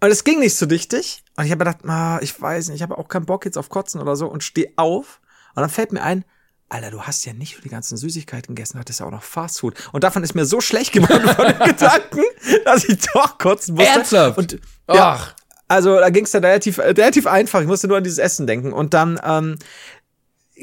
und 0.00 0.10
es 0.10 0.24
ging 0.24 0.40
nicht 0.40 0.56
so 0.56 0.66
richtig. 0.66 1.22
Und 1.40 1.46
ich 1.46 1.52
habe 1.52 1.64
gedacht, 1.64 1.78
ah, 1.88 2.18
ich 2.20 2.38
weiß 2.38 2.68
nicht, 2.68 2.76
ich 2.76 2.82
habe 2.82 2.98
auch 2.98 3.08
keinen 3.08 3.24
Bock 3.24 3.46
jetzt 3.46 3.56
auf 3.56 3.70
Kotzen 3.70 3.98
oder 3.98 4.14
so 4.14 4.26
und 4.26 4.44
stehe 4.44 4.74
auf. 4.76 5.22
Und 5.54 5.62
dann 5.62 5.70
fällt 5.70 5.90
mir 5.90 6.02
ein, 6.02 6.26
Alter, 6.68 6.90
du 6.90 7.00
hast 7.04 7.24
ja 7.24 7.32
nicht 7.32 7.54
nur 7.54 7.62
die 7.62 7.70
ganzen 7.70 7.96
Süßigkeiten 7.96 8.54
gegessen, 8.54 8.74
du 8.74 8.80
hattest 8.80 9.00
ja 9.00 9.06
auch 9.06 9.10
noch 9.10 9.22
Fastfood. 9.22 9.74
Und 9.92 10.04
davon 10.04 10.22
ist 10.22 10.34
mir 10.34 10.44
so 10.44 10.60
schlecht 10.60 10.92
geworden 10.92 11.26
von 11.30 11.46
den 11.46 11.58
Gedanken, 11.64 12.20
dass 12.66 12.84
ich 12.84 12.98
doch 13.14 13.38
kotzen 13.38 13.74
musste. 13.74 13.90
Ernsthaft? 13.90 14.36
Und, 14.36 14.52
ja, 14.86 15.16
Ach. 15.18 15.34
Also 15.66 15.98
da 15.98 16.10
ging 16.10 16.24
es 16.24 16.30
dann 16.30 16.44
relativ, 16.44 16.78
relativ 16.78 17.26
einfach. 17.26 17.62
Ich 17.62 17.66
musste 17.66 17.88
nur 17.88 17.96
an 17.96 18.04
dieses 18.04 18.18
Essen 18.18 18.46
denken. 18.46 18.74
Und 18.74 18.92
dann, 18.92 19.18
ähm, 19.24 19.56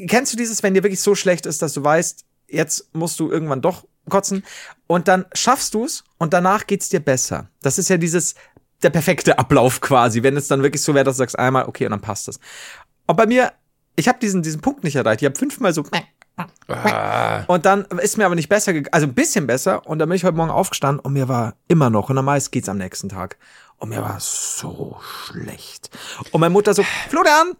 kennst 0.06 0.32
du 0.32 0.36
dieses, 0.36 0.62
wenn 0.62 0.74
dir 0.74 0.84
wirklich 0.84 1.00
so 1.00 1.16
schlecht 1.16 1.44
ist, 1.44 1.60
dass 1.60 1.72
du 1.72 1.82
weißt, 1.82 2.24
jetzt 2.46 2.94
musst 2.94 3.18
du 3.18 3.32
irgendwann 3.32 3.62
doch 3.62 3.84
kotzen 4.08 4.44
und 4.86 5.08
dann 5.08 5.26
schaffst 5.32 5.74
du 5.74 5.86
es 5.86 6.04
und 6.18 6.34
danach 6.34 6.68
geht's 6.68 6.88
dir 6.88 7.00
besser. 7.00 7.48
Das 7.62 7.78
ist 7.78 7.90
ja 7.90 7.96
dieses 7.96 8.36
der 8.82 8.90
perfekte 8.90 9.38
Ablauf 9.38 9.80
quasi, 9.80 10.22
wenn 10.22 10.36
es 10.36 10.48
dann 10.48 10.62
wirklich 10.62 10.82
so 10.82 10.94
wäre, 10.94 11.04
dass 11.04 11.16
du 11.16 11.20
sagst 11.20 11.38
einmal 11.38 11.66
okay 11.66 11.84
und 11.86 11.90
dann 11.92 12.00
passt 12.00 12.28
es. 12.28 12.38
Und 13.06 13.16
bei 13.16 13.26
mir, 13.26 13.52
ich 13.96 14.08
habe 14.08 14.18
diesen 14.20 14.42
diesen 14.42 14.60
Punkt 14.60 14.84
nicht 14.84 14.96
erreicht. 14.96 15.22
Ich 15.22 15.26
habe 15.26 15.38
fünfmal 15.38 15.72
so 15.74 15.84
Ah. 16.68 17.42
und 17.48 17.66
dann 17.66 17.84
ist 18.00 18.16
mir 18.16 18.24
aber 18.26 18.36
nicht 18.36 18.48
besser, 18.48 18.72
also 18.92 19.06
ein 19.08 19.14
bisschen 19.14 19.46
besser. 19.48 19.84
Und 19.88 19.98
dann 19.98 20.08
bin 20.08 20.14
ich 20.16 20.22
heute 20.24 20.36
Morgen 20.36 20.50
aufgestanden 20.50 21.00
und 21.00 21.12
mir 21.12 21.28
war 21.28 21.54
immer 21.66 21.90
noch, 21.90 22.10
und 22.10 22.14
normalerweise 22.14 22.50
geht's 22.50 22.68
am 22.68 22.78
nächsten 22.78 23.08
Tag. 23.08 23.38
Und 23.78 23.88
mir 23.90 24.02
war 24.02 24.18
so 24.20 24.98
schlecht. 25.00 25.90
Und 26.30 26.40
meine 26.40 26.52
Mutter 26.52 26.74
so, 26.74 26.84
Florian, 27.08 27.52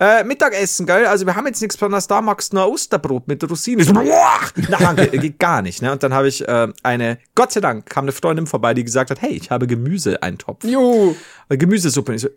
äh, 0.00 0.24
Mittagessen, 0.24 0.86
gell? 0.86 1.06
Also 1.06 1.26
wir 1.26 1.36
haben 1.36 1.46
jetzt 1.46 1.60
nichts 1.62 1.76
besonders 1.76 2.06
da, 2.06 2.20
magst 2.20 2.52
du 2.52 2.56
nur 2.56 2.68
Osterbrot 2.68 3.28
mit 3.28 3.48
Rosinen? 3.48 3.84
So, 3.86 3.92
boah, 3.92 4.40
na, 4.68 4.78
danke, 4.78 5.06
geht 5.18 5.38
gar 5.38 5.62
nicht, 5.62 5.82
ne? 5.82 5.92
Und 5.92 6.02
dann 6.02 6.12
habe 6.12 6.28
ich 6.28 6.46
äh, 6.46 6.68
eine, 6.82 7.18
Gott 7.34 7.52
sei 7.52 7.60
Dank, 7.60 7.86
kam 7.86 8.04
eine 8.04 8.12
Freundin 8.12 8.46
vorbei, 8.46 8.74
die 8.74 8.84
gesagt 8.84 9.10
hat, 9.10 9.22
hey, 9.22 9.30
ich 9.32 9.50
habe 9.50 9.66
Gemüse-Eintopf. 9.66 10.64
Juhu. 10.64 11.14
Äh, 11.48 11.56
Gemüsesuppe. 11.56 12.12
Und 12.12 12.16
ich 12.16 12.22
so, 12.22 12.28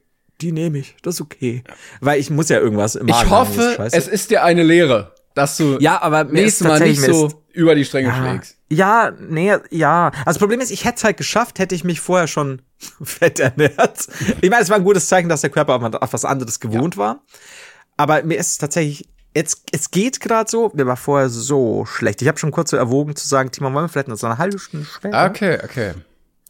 die 0.42 0.52
nehme 0.52 0.78
ich, 0.78 0.96
das 1.02 1.16
ist 1.16 1.22
okay. 1.22 1.64
Weil 2.00 2.20
ich 2.20 2.30
muss 2.30 2.50
ja 2.50 2.60
irgendwas 2.60 2.96
im 2.96 3.08
Magen 3.08 3.26
Ich 3.26 3.32
haben, 3.32 3.48
hoffe, 3.48 3.74
scheiße. 3.76 3.98
es 3.98 4.08
ist 4.08 4.30
dir 4.30 4.44
eine 4.44 4.64
Lehre, 4.64 5.14
dass 5.34 5.58
du 5.58 5.78
Ja, 5.80 6.02
aber 6.02 6.26
nächstes 6.26 6.68
Mal 6.68 6.80
nicht 6.80 7.02
so 7.02 7.32
über 7.54 7.74
die 7.74 7.86
Stränge 7.86 8.14
schlägst. 8.14 8.56
Ja, 8.70 9.12
nee, 9.20 9.56
ja. 9.72 10.08
Also 10.10 10.24
das 10.26 10.38
Problem 10.38 10.60
ist, 10.60 10.70
ich 10.72 10.86
hätte 10.86 10.98
es 10.98 11.04
halt 11.04 11.18
geschafft, 11.18 11.58
hätte 11.58 11.74
ich 11.74 11.84
mich 11.84 12.02
vorher 12.02 12.28
schon 12.28 12.62
fett 13.04 13.40
ernährt. 13.40 14.08
Ich 14.42 14.50
meine, 14.50 14.62
es 14.64 14.70
war 14.70 14.78
ein 14.78 14.84
gutes 14.84 15.08
Zeichen, 15.08 15.30
dass 15.30 15.42
der 15.42 15.50
Körper 15.50 15.76
auf 16.02 16.14
was 16.14 16.26
anderes 16.26 16.60
gewohnt 16.60 16.98
war. 16.98 17.24
Aber 17.98 18.24
mir 18.24 18.38
ist 18.38 18.52
es 18.52 18.58
tatsächlich, 18.58 19.08
jetzt, 19.36 19.64
es 19.72 19.90
geht 19.92 20.20
gerade 20.20 20.50
so, 20.50 20.72
mir 20.76 20.86
war 20.86 20.98
vorher 20.98 21.30
so 21.30 21.86
schlecht. 21.86 22.22
Ich 22.22 22.28
habe 22.28 22.38
schon 22.38 22.52
kurz 22.52 22.70
so 22.72 22.78
erwogen 22.78 23.16
zu 23.16 23.28
sagen, 23.28 23.52
Timon, 23.52 23.74
wollen 23.74 23.86
wir 23.86 23.90
vielleicht 23.90 24.08
noch 24.08 24.18
so 24.18 24.28
eine 24.28 24.38
halbe 24.38 24.60
Stunde 24.60 24.86
später? 24.86 25.26
Okay, 25.26 25.60
okay. 25.64 25.94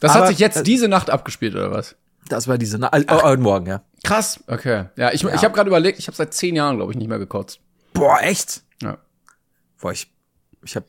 Das 0.00 0.12
Aber- 0.12 0.22
hat 0.22 0.28
sich 0.28 0.38
jetzt 0.38 0.66
diese 0.66 0.88
Nacht 0.88 1.10
abgespielt, 1.10 1.54
oder 1.54 1.70
was? 1.70 1.96
Das 2.28 2.46
war 2.46 2.58
diese, 2.58 2.78
Na 2.78 2.88
äh, 2.88 3.00
äh, 3.00 3.22
heute 3.22 3.40
Morgen, 3.40 3.66
ja. 3.66 3.82
Krass. 4.04 4.40
Okay. 4.46 4.84
Ja, 4.96 5.12
ich, 5.12 5.24
ich 5.24 5.44
habe 5.44 5.54
gerade 5.54 5.68
überlegt, 5.68 5.98
ich 5.98 6.06
habe 6.08 6.16
seit 6.16 6.34
zehn 6.34 6.54
Jahren, 6.54 6.76
glaube 6.76 6.92
ich, 6.92 6.98
nicht 6.98 7.08
mehr 7.08 7.18
gekotzt. 7.18 7.60
Boah, 7.94 8.20
echt? 8.20 8.62
Ja. 8.82 8.98
Boah, 9.80 9.92
ich, 9.92 10.12
ich 10.62 10.76
hab, 10.76 10.84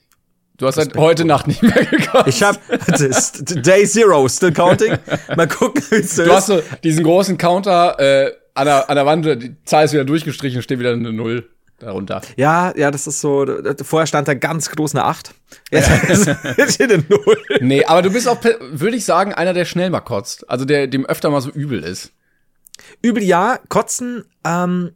Du 0.59 0.67
hast 0.67 0.75
seit 0.75 0.95
heute 0.97 1.23
Nacht 1.23 1.47
nicht 1.47 1.63
mehr 1.63 1.85
gekotzt. 1.85 2.27
ich 2.27 2.43
hab, 2.43 2.59
das 2.85 2.99
ist 2.99 3.65
Day 3.65 3.87
Zero, 3.87 4.27
still 4.27 4.51
counting. 4.51 4.97
Mal 5.35 5.47
gucken, 5.47 5.81
wie 5.89 5.95
es 5.95 6.15
du 6.15 6.31
hast 6.31 6.47
so 6.47 6.61
diesen 6.83 7.05
großen 7.05 7.37
Counter 7.37 7.97
äh, 7.97 8.33
an, 8.55 8.65
der, 8.65 8.89
an 8.89 8.95
der 8.97 9.05
Wand, 9.05 9.25
die 9.25 9.55
Zahl 9.63 9.85
ist 9.85 9.93
wieder 9.93 10.03
durchgestrichen, 10.03 10.61
steht 10.61 10.79
wieder 10.79 10.91
eine 10.91 11.13
Null 11.13 11.49
darunter. 11.79 12.21
Ja, 12.35 12.73
ja, 12.75 12.91
das 12.91 13.07
ist 13.07 13.21
so. 13.21 13.47
Vorher 13.83 14.05
stand 14.05 14.27
da 14.27 14.33
ganz 14.33 14.69
groß 14.69 14.95
eine 14.95 15.05
8. 15.05 15.33
Jetzt, 15.71 15.89
jetzt 16.57 16.73
steht 16.73 16.91
eine 16.91 17.05
0. 17.07 17.37
Nee, 17.61 17.85
aber 17.85 18.01
du 18.01 18.11
bist 18.11 18.27
auch, 18.27 18.43
würde 18.43 18.97
ich 18.97 19.05
sagen, 19.05 19.33
einer, 19.33 19.53
der 19.53 19.63
schnell 19.63 19.89
mal 19.89 20.01
kotzt. 20.01 20.49
Also 20.49 20.65
der 20.65 20.87
dem 20.87 21.05
öfter 21.05 21.29
mal 21.29 21.39
so 21.39 21.51
übel 21.51 21.83
ist. 21.83 22.11
Übel 23.01 23.23
ja, 23.23 23.59
kotzen, 23.69 24.25
ähm, 24.45 24.91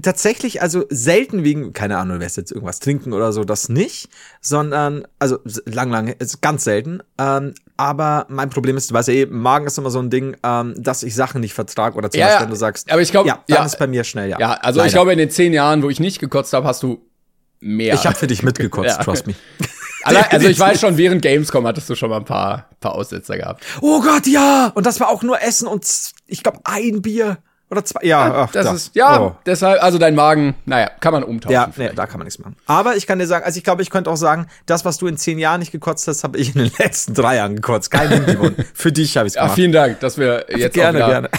tatsächlich, 0.00 0.62
also 0.62 0.84
selten 0.88 1.44
wegen, 1.44 1.72
keine 1.72 1.98
Ahnung, 1.98 2.18
du 2.18 2.24
wirst 2.24 2.36
jetzt 2.36 2.50
irgendwas 2.52 2.78
trinken 2.80 3.12
oder 3.12 3.32
so, 3.32 3.44
das 3.44 3.68
nicht, 3.68 4.08
sondern, 4.40 5.06
also 5.18 5.38
lang, 5.66 5.90
lang, 5.90 6.08
ist 6.08 6.40
ganz 6.40 6.64
selten. 6.64 7.02
Ähm, 7.18 7.54
aber 7.76 8.26
mein 8.28 8.48
Problem 8.50 8.76
ist, 8.76 8.90
du 8.90 8.94
weißt 8.94 9.08
ja 9.08 9.14
eh, 9.14 9.26
Magen 9.26 9.66
ist 9.66 9.76
immer 9.76 9.90
so 9.90 9.98
ein 9.98 10.08
Ding, 10.08 10.36
ähm, 10.42 10.74
dass 10.78 11.02
ich 11.02 11.14
Sachen 11.14 11.40
nicht 11.40 11.52
vertrag 11.54 11.94
oder 11.96 12.10
zum 12.10 12.20
Ja, 12.20 12.28
ja, 12.30 12.40
wenn 12.40 12.50
du 12.50 12.56
sagst, 12.56 12.90
aber 12.90 13.02
ich 13.02 13.10
glaub, 13.10 13.26
ja, 13.26 13.42
dann 13.48 13.58
ja, 13.58 13.64
ist 13.64 13.78
bei 13.78 13.86
mir 13.86 14.04
schnell, 14.04 14.30
ja. 14.30 14.38
Ja, 14.38 14.52
also 14.54 14.80
ich 14.80 14.84
Leider. 14.86 14.92
glaube, 14.94 15.12
in 15.12 15.18
den 15.18 15.30
zehn 15.30 15.52
Jahren, 15.52 15.82
wo 15.82 15.90
ich 15.90 16.00
nicht 16.00 16.18
gekotzt 16.20 16.52
habe, 16.52 16.66
hast 16.66 16.82
du 16.82 17.04
mehr. 17.60 17.94
ich 17.94 18.06
habe 18.06 18.16
für 18.16 18.26
dich 18.26 18.42
mitgekotzt, 18.44 18.96
Ja. 18.98 19.02
trust 19.04 19.26
me. 19.26 19.34
Also 20.04 20.48
ich 20.48 20.58
weiß 20.58 20.80
schon, 20.80 20.96
während 20.96 21.22
Gamescom 21.22 21.64
hattest 21.64 21.88
du 21.88 21.94
schon 21.94 22.10
mal 22.10 22.16
ein 22.16 22.24
paar, 22.24 22.68
paar 22.80 22.96
Aussetzer 22.96 23.36
gehabt. 23.36 23.62
Oh 23.82 24.00
Gott, 24.02 24.26
ja! 24.26 24.72
Und 24.74 24.84
das 24.84 24.98
war 24.98 25.08
auch 25.08 25.22
nur 25.22 25.40
Essen 25.40 25.68
und 25.68 25.86
ich 26.26 26.42
glaube 26.42 26.58
ein 26.64 27.02
Bier 27.02 27.38
oder 27.72 27.84
zwei. 27.84 28.00
Ja, 28.06 28.44
ach, 28.44 28.52
Das 28.52 28.66
da. 28.66 28.72
ist, 28.74 28.94
ja, 28.94 29.20
Oh. 29.20 29.36
deshalb, 29.46 29.82
also 29.82 29.98
dein 29.98 30.14
Magen, 30.14 30.54
naja, 30.66 30.90
kann 31.00 31.12
man 31.12 31.24
umtauschen. 31.24 31.52
Ja, 31.54 31.70
nee, 31.76 31.90
da 31.94 32.06
kann 32.06 32.18
man 32.18 32.26
nichts 32.26 32.38
machen. 32.38 32.54
Aber 32.66 32.94
ich 32.96 33.06
kann 33.08 33.18
dir 33.18 33.26
sagen, 33.26 33.44
also 33.44 33.58
ich 33.58 33.64
glaube, 33.64 33.82
ich 33.82 33.90
könnte 33.90 34.10
auch 34.10 34.16
sagen, 34.16 34.46
das, 34.66 34.84
was 34.84 34.98
du 34.98 35.06
in 35.08 35.16
zehn 35.16 35.38
Jahren 35.40 35.58
nicht 35.58 35.72
gekotzt 35.72 36.06
hast, 36.06 36.22
habe 36.22 36.38
ich 36.38 36.54
in 36.54 36.62
den 36.62 36.72
letzten 36.78 37.14
drei 37.14 37.36
Jahren 37.36 37.56
gekotzt. 37.56 37.90
Kein 37.90 38.08
Hintergrund. 38.10 38.56
Für 38.74 38.92
dich 38.92 39.16
habe 39.16 39.26
ich 39.26 39.32
es 39.32 39.34
Ja, 39.36 39.42
gemacht. 39.42 39.56
vielen 39.56 39.72
Dank, 39.72 39.98
dass 40.00 40.18
wir 40.18 40.46
jetzt 40.56 40.74
Gerne, 40.74 40.98
wieder, 40.98 41.08
gerne. 41.08 41.30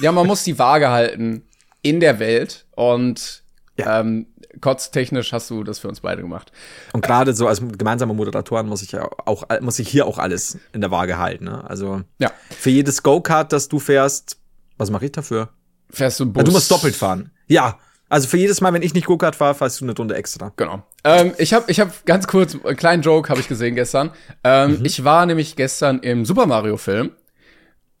Ja, 0.00 0.12
man 0.12 0.26
muss 0.26 0.44
die 0.44 0.58
Waage 0.58 0.90
halten 0.90 1.42
in 1.82 1.98
der 2.00 2.18
Welt 2.20 2.66
und 2.76 3.42
Ja. 3.76 4.00
ähm, 4.00 4.26
kotztechnisch 4.60 5.32
hast 5.32 5.50
du 5.50 5.62
das 5.64 5.78
für 5.78 5.88
uns 5.88 6.00
beide 6.00 6.20
gemacht. 6.22 6.50
Und 6.92 7.04
gerade 7.04 7.32
so 7.34 7.46
als 7.46 7.60
gemeinsame 7.78 8.12
Moderatoren 8.14 8.66
muss 8.66 8.82
ich 8.82 8.92
ja 8.92 9.08
auch, 9.24 9.44
muss 9.60 9.78
ich 9.78 9.88
hier 9.88 10.06
auch 10.06 10.18
alles 10.18 10.58
in 10.72 10.80
der 10.80 10.90
Waage 10.90 11.16
halten. 11.18 11.44
Ne? 11.44 11.64
Also 11.68 12.02
Ja. 12.18 12.30
für 12.50 12.70
jedes 12.70 13.02
Go-Kart, 13.02 13.52
das 13.52 13.68
du 13.68 13.78
fährst, 13.78 14.36
was 14.76 14.90
mache 14.90 15.06
ich 15.06 15.12
dafür? 15.12 15.48
Fährst 15.90 16.20
du 16.20 16.26
Bus? 16.26 16.40
Ja, 16.40 16.44
du 16.44 16.52
musst 16.52 16.70
doppelt 16.70 16.94
fahren. 16.96 17.30
Ja. 17.46 17.78
Also 18.10 18.26
für 18.26 18.38
jedes 18.38 18.62
Mal, 18.62 18.72
wenn 18.72 18.80
ich 18.82 18.94
nicht 18.94 19.06
Go-Kart 19.06 19.36
fahre, 19.36 19.54
fährst 19.54 19.80
du 19.80 19.84
eine 19.84 19.94
Runde 19.94 20.14
extra. 20.16 20.50
Genau. 20.56 20.82
Ähm, 21.04 21.34
ich 21.36 21.52
habe 21.52 21.70
ich 21.70 21.78
hab 21.78 22.06
ganz 22.06 22.26
kurz 22.26 22.56
einen 22.64 22.76
kleinen 22.76 23.02
Joke 23.02 23.28
habe 23.28 23.40
ich 23.40 23.48
gesehen 23.48 23.74
gestern. 23.74 24.10
Ähm, 24.44 24.80
Ich 24.82 25.04
war 25.04 25.26
nämlich 25.26 25.56
gestern 25.56 25.98
im 26.00 26.24
Super 26.24 26.46
Mario 26.46 26.78
Film. 26.78 27.10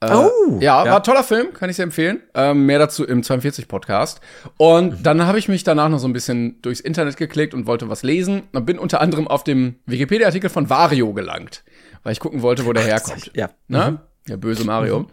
Äh, 0.00 0.10
Oh, 0.14 0.58
ja, 0.60 0.84
ja. 0.84 0.90
war 0.92 0.96
ein 0.98 1.02
toller 1.02 1.24
Film, 1.24 1.52
kann 1.52 1.68
ich 1.68 1.76
sehr 1.76 1.82
empfehlen. 1.82 2.22
Ähm, 2.34 2.64
mehr 2.64 2.78
dazu 2.78 3.04
im 3.04 3.22
42 3.22 3.68
Podcast. 3.68 4.20
Und 4.56 5.04
dann 5.04 5.26
habe 5.26 5.38
ich 5.38 5.48
mich 5.48 5.62
danach 5.64 5.88
noch 5.90 5.98
so 5.98 6.06
ein 6.08 6.12
bisschen 6.14 6.62
durchs 6.62 6.80
Internet 6.80 7.16
geklickt 7.18 7.52
und 7.52 7.66
wollte 7.66 7.90
was 7.90 8.02
lesen 8.02 8.44
und 8.54 8.64
bin 8.64 8.78
unter 8.78 9.00
anderem 9.02 9.28
auf 9.28 9.44
dem 9.44 9.74
Wikipedia-Artikel 9.86 10.48
von 10.48 10.70
Wario 10.70 11.12
gelangt, 11.12 11.64
weil 12.02 12.12
ich 12.12 12.20
gucken 12.20 12.40
wollte, 12.42 12.64
wo 12.64 12.72
der 12.72 12.84
herkommt. 12.84 13.30
Ja. 13.34 13.50
Ne? 13.66 14.00
Der 14.28 14.36
böse 14.36 14.64
Mario. 14.64 15.08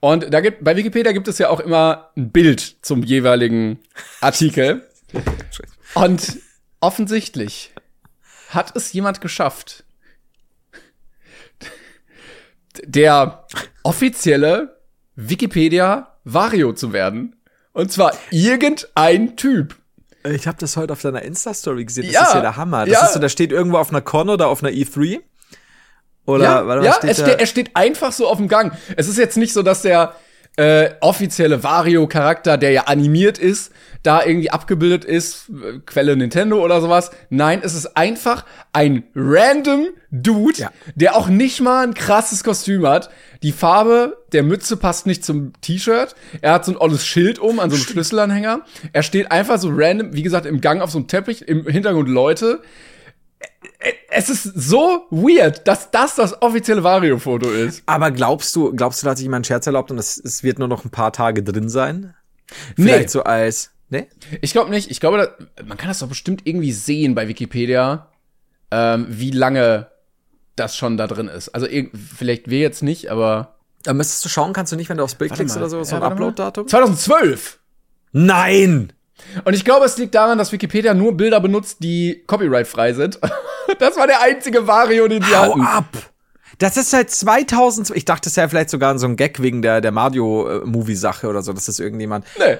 Und 0.00 0.32
da 0.32 0.40
gibt, 0.40 0.64
bei 0.64 0.76
Wikipedia 0.76 1.12
gibt 1.12 1.28
es 1.28 1.38
ja 1.38 1.50
auch 1.50 1.60
immer 1.60 2.10
ein 2.16 2.30
Bild 2.30 2.76
zum 2.82 3.02
jeweiligen 3.02 3.78
Artikel. 4.20 4.88
Und 5.94 6.38
offensichtlich 6.80 7.72
hat 8.48 8.74
es 8.76 8.92
jemand 8.92 9.20
geschafft, 9.20 9.84
der 12.84 13.46
offizielle 13.82 14.80
Wikipedia 15.14 16.16
Vario 16.24 16.72
zu 16.72 16.92
werden. 16.92 17.36
Und 17.72 17.92
zwar 17.92 18.16
irgendein 18.30 19.36
Typ. 19.36 19.76
Ich 20.24 20.46
habe 20.46 20.56
das 20.58 20.76
heute 20.76 20.92
auf 20.92 21.02
deiner 21.02 21.22
Insta-Story 21.22 21.84
gesehen. 21.84 22.04
Das 22.06 22.14
Ja, 22.14 22.22
ist 22.22 22.34
ja 22.34 22.40
der 22.40 22.56
Hammer. 22.56 22.86
Das 22.86 22.94
ja. 22.94 23.06
ist 23.06 23.12
so, 23.12 23.20
da 23.20 23.28
steht 23.28 23.52
irgendwo 23.52 23.76
auf 23.76 23.90
einer 23.90 24.00
Con 24.00 24.30
oder 24.30 24.48
auf 24.48 24.62
einer 24.62 24.72
E3. 24.72 25.20
Oder, 26.26 26.44
ja, 26.44 26.66
warte 26.66 26.86
ja 26.86 26.92
steht 26.94 27.10
es 27.10 27.18
steht, 27.20 27.40
er 27.40 27.46
steht 27.46 27.70
einfach 27.74 28.12
so 28.12 28.26
auf 28.28 28.38
dem 28.38 28.48
Gang. 28.48 28.72
Es 28.96 29.08
ist 29.08 29.18
jetzt 29.18 29.36
nicht 29.36 29.52
so, 29.52 29.62
dass 29.62 29.82
der 29.82 30.14
äh, 30.56 30.90
offizielle 31.00 31.62
Vario-Charakter, 31.64 32.56
der 32.56 32.70
ja 32.70 32.82
animiert 32.84 33.38
ist, 33.38 33.72
da 34.04 34.24
irgendwie 34.24 34.50
abgebildet 34.50 35.04
ist, 35.04 35.48
äh, 35.48 35.80
Quelle 35.84 36.16
Nintendo 36.16 36.62
oder 36.62 36.80
sowas. 36.80 37.10
Nein, 37.28 37.60
es 37.62 37.74
ist 37.74 37.96
einfach 37.96 38.44
ein 38.72 39.02
random 39.16 39.88
Dude, 40.12 40.58
Ja. 40.60 40.70
der 40.94 41.16
auch 41.16 41.26
nicht 41.28 41.60
mal 41.60 41.84
ein 41.84 41.94
krasses 41.94 42.44
Kostüm 42.44 42.86
hat. 42.86 43.10
Die 43.42 43.50
Farbe 43.50 44.16
der 44.32 44.44
Mütze 44.44 44.76
passt 44.76 45.06
nicht 45.06 45.24
zum 45.24 45.52
T-Shirt. 45.60 46.14
Er 46.40 46.52
hat 46.52 46.64
so 46.64 46.70
ein 46.72 46.78
olles 46.78 47.04
Schild 47.04 47.40
um 47.40 47.58
an 47.58 47.70
so 47.70 47.76
einem 47.76 47.84
Schlüsselanhänger. 47.84 48.60
Er 48.92 49.02
steht 49.02 49.32
einfach 49.32 49.58
so 49.58 49.70
random, 49.72 50.14
wie 50.14 50.22
gesagt, 50.22 50.46
im 50.46 50.60
Gang 50.60 50.80
auf 50.82 50.90
so 50.90 50.98
einem 50.98 51.08
Teppich, 51.08 51.48
im 51.48 51.66
Hintergrund 51.66 52.08
Leute 52.08 52.60
es 54.10 54.30
ist 54.30 54.42
so 54.44 55.06
weird, 55.10 55.66
dass 55.66 55.90
das 55.90 56.14
das 56.14 56.40
offizielle 56.40 56.82
Vario-Foto 56.82 57.50
ist. 57.50 57.82
Aber 57.86 58.10
glaubst 58.10 58.54
du, 58.56 58.72
glaubst 58.74 59.02
du, 59.02 59.06
da 59.06 59.10
hat 59.10 59.18
sich 59.18 59.24
jemand 59.24 59.38
einen 59.38 59.44
Scherz 59.44 59.66
erlaubt 59.66 59.90
und 59.90 59.98
es, 59.98 60.16
es 60.16 60.42
wird 60.42 60.58
nur 60.58 60.68
noch 60.68 60.84
ein 60.84 60.90
paar 60.90 61.12
Tage 61.12 61.42
drin 61.42 61.68
sein? 61.68 62.14
Nee. 62.76 62.84
Vielleicht 62.84 63.10
so 63.10 63.24
als, 63.24 63.72
ne? 63.90 64.06
Ich 64.40 64.52
glaube 64.52 64.70
nicht. 64.70 64.90
Ich 64.90 65.00
glaube, 65.00 65.36
da, 65.56 65.64
man 65.64 65.76
kann 65.76 65.88
das 65.88 65.98
doch 65.98 66.08
bestimmt 66.08 66.42
irgendwie 66.44 66.72
sehen 66.72 67.14
bei 67.14 67.28
Wikipedia, 67.28 68.08
ähm, 68.70 69.06
wie 69.08 69.30
lange 69.30 69.88
das 70.56 70.76
schon 70.76 70.96
da 70.96 71.06
drin 71.06 71.28
ist. 71.28 71.48
Also 71.50 71.66
vielleicht 71.94 72.48
wir 72.48 72.60
jetzt 72.60 72.82
nicht, 72.82 73.10
aber 73.10 73.56
Da 73.82 73.92
müsstest 73.92 74.24
du 74.24 74.28
schauen, 74.28 74.52
kannst 74.52 74.72
du 74.72 74.76
nicht, 74.76 74.88
wenn 74.88 74.96
du 74.96 75.04
aufs 75.04 75.16
Bild 75.16 75.32
klickst 75.32 75.56
mal. 75.56 75.62
oder 75.62 75.70
so, 75.70 75.82
so 75.84 75.96
ein. 75.96 76.02
Upload-Datum? 76.02 76.68
2012. 76.68 77.58
Nein! 78.12 78.92
Und 79.44 79.54
ich 79.54 79.64
glaube, 79.64 79.86
es 79.86 79.96
liegt 79.96 80.14
daran, 80.14 80.38
dass 80.38 80.52
Wikipedia 80.52 80.94
nur 80.94 81.16
Bilder 81.16 81.40
benutzt, 81.40 81.78
die 81.80 82.22
copyright-frei 82.26 82.92
sind. 82.92 83.18
das 83.78 83.96
war 83.96 84.06
der 84.06 84.20
einzige 84.22 84.66
Vario, 84.66 85.08
den 85.08 85.22
sie 85.22 85.34
Hau 85.34 85.50
hatten. 85.50 85.60
ab! 85.62 85.86
Das 86.58 86.76
ist 86.76 86.90
seit 86.90 87.10
2000, 87.10 87.90
ich 87.90 88.04
dachte, 88.04 88.28
es 88.28 88.36
wäre 88.36 88.48
vielleicht 88.48 88.70
sogar 88.70 88.96
so 88.98 89.06
ein 89.06 89.16
Gag 89.16 89.42
wegen 89.42 89.60
der, 89.60 89.80
der 89.80 89.90
Mario-Movie-Sache 89.90 91.26
oder 91.26 91.42
so, 91.42 91.52
dass 91.52 91.66
das 91.66 91.80
irgendjemand. 91.80 92.26
Nee. 92.38 92.58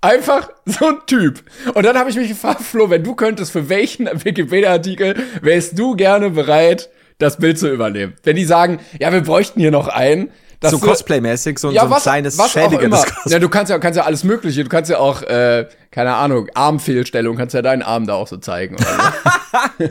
Einfach 0.00 0.50
so 0.64 0.88
ein 0.88 0.98
Typ. 1.06 1.42
Und 1.74 1.84
dann 1.86 1.96
habe 1.96 2.10
ich 2.10 2.16
mich 2.16 2.28
gefragt, 2.28 2.62
Flo, 2.62 2.90
wenn 2.90 3.04
du 3.04 3.14
könntest, 3.14 3.52
für 3.52 3.68
welchen 3.68 4.06
Wikipedia-Artikel 4.06 5.14
wärst 5.42 5.78
du 5.78 5.94
gerne 5.94 6.30
bereit, 6.30 6.90
das 7.18 7.36
Bild 7.38 7.58
zu 7.58 7.72
übernehmen? 7.72 8.14
Wenn 8.24 8.36
die 8.36 8.44
sagen, 8.44 8.80
ja, 8.98 9.12
wir 9.12 9.20
bräuchten 9.20 9.60
hier 9.60 9.70
noch 9.70 9.88
einen, 9.88 10.30
dass 10.70 10.80
so 10.80 10.86
Cosplay-mäßig, 10.86 11.58
so, 11.58 11.70
ja, 11.70 11.82
so 11.82 11.86
ein 11.86 11.90
was, 11.90 12.02
kleines, 12.02 12.38
was 12.38 12.52
schäbiges 12.52 12.90
Cosplay. 12.90 13.32
Ja, 13.32 13.38
du 13.38 13.48
kannst 13.48 13.70
ja, 13.70 13.78
kannst 13.78 13.96
ja 13.96 14.04
alles 14.04 14.24
Mögliche. 14.24 14.62
Du 14.62 14.68
kannst 14.68 14.90
ja 14.90 14.98
auch, 14.98 15.22
äh, 15.22 15.68
keine 15.90 16.14
Ahnung, 16.14 16.48
Armfehlstellung, 16.54 17.36
kannst 17.36 17.54
ja 17.54 17.62
deinen 17.62 17.82
Arm 17.82 18.06
da 18.06 18.14
auch 18.14 18.28
so 18.28 18.36
zeigen. 18.36 18.76
So. 18.78 19.88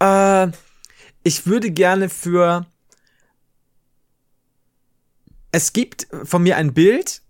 Äh, 0.00 0.48
ich 1.22 1.46
würde 1.46 1.70
gerne 1.70 2.08
für. 2.08 2.66
Es 5.52 5.72
gibt 5.72 6.08
von 6.24 6.42
mir 6.42 6.56
ein 6.56 6.74
Bild 6.74 7.22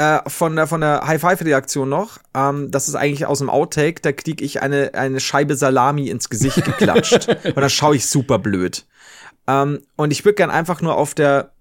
äh, 0.00 0.28
von 0.28 0.56
der, 0.56 0.66
von 0.66 0.80
der 0.80 1.06
High-Five-Reaktion 1.06 1.88
noch. 1.88 2.18
Ähm, 2.34 2.70
das 2.70 2.88
ist 2.88 2.94
eigentlich 2.94 3.26
aus 3.26 3.40
dem 3.40 3.50
Outtake. 3.50 4.00
Da 4.00 4.12
krieg 4.12 4.40
ich 4.40 4.62
eine, 4.62 4.94
eine 4.94 5.20
Scheibe 5.20 5.56
Salami 5.56 6.08
ins 6.08 6.30
Gesicht 6.30 6.64
geklatscht. 6.64 7.28
und 7.44 7.56
dann 7.56 7.68
schaue 7.68 7.96
ich 7.96 8.06
super 8.06 8.38
blöd. 8.38 8.86
Ähm, 9.46 9.82
und 9.96 10.10
ich 10.10 10.24
würde 10.24 10.36
gern 10.36 10.50
einfach 10.50 10.80
nur 10.80 10.96
auf 10.96 11.14
der 11.14 11.52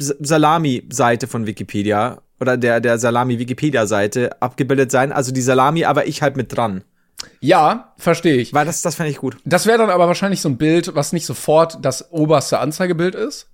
Salami-Seite 0.00 1.26
von 1.26 1.46
Wikipedia 1.46 2.22
oder 2.40 2.56
der, 2.56 2.80
der 2.80 2.98
Salami-Wikipedia-Seite 2.98 4.40
abgebildet 4.40 4.90
sein. 4.90 5.12
Also 5.12 5.32
die 5.32 5.42
Salami, 5.42 5.84
aber 5.84 6.06
ich 6.06 6.22
halt 6.22 6.36
mit 6.36 6.56
dran. 6.56 6.84
ja, 7.40 7.92
verstehe 7.98 8.36
ich. 8.36 8.54
Weil 8.54 8.66
das, 8.66 8.82
das 8.82 8.94
fände 8.94 9.10
ich 9.10 9.18
gut. 9.18 9.36
Das 9.44 9.66
wäre 9.66 9.78
dann 9.78 9.90
aber 9.90 10.06
wahrscheinlich 10.06 10.40
so 10.40 10.48
ein 10.48 10.56
Bild, 10.56 10.94
was 10.94 11.12
nicht 11.12 11.26
sofort 11.26 11.78
das 11.82 12.12
oberste 12.12 12.58
Anzeigebild 12.58 13.14
ist. 13.14 13.46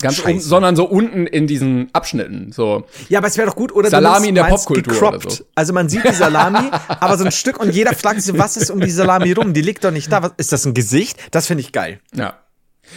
Ganz 0.00 0.24
oben, 0.24 0.40
sondern 0.40 0.76
so 0.76 0.84
unten 0.84 1.26
in 1.26 1.46
diesen 1.46 1.90
Abschnitten. 1.92 2.52
So. 2.52 2.84
Ja, 3.10 3.18
aber 3.18 3.28
es 3.28 3.36
wäre 3.36 3.48
doch 3.48 3.56
gut, 3.56 3.70
oder 3.72 3.90
Salami 3.90 4.28
in 4.28 4.34
der 4.34 4.44
Popkultur 4.44 4.94
gecroppt. 4.94 5.26
oder 5.26 5.34
so. 5.34 5.44
Also 5.54 5.74
man 5.74 5.90
sieht 5.90 6.04
die 6.04 6.14
Salami, 6.14 6.70
aber 6.88 7.18
so 7.18 7.24
ein 7.24 7.32
Stück 7.32 7.60
und 7.60 7.74
jeder 7.74 7.92
fragt 7.94 8.22
sich, 8.22 8.38
was 8.38 8.56
ist 8.56 8.70
um 8.70 8.80
die 8.80 8.90
Salami 8.90 9.32
rum? 9.32 9.52
Die 9.52 9.60
liegt 9.60 9.84
doch 9.84 9.90
nicht 9.90 10.10
da. 10.10 10.22
Was, 10.22 10.32
ist 10.38 10.52
das 10.52 10.64
ein 10.64 10.72
Gesicht? 10.72 11.18
Das 11.32 11.46
finde 11.46 11.62
ich 11.62 11.72
geil. 11.72 12.00
Ja. 12.14 12.38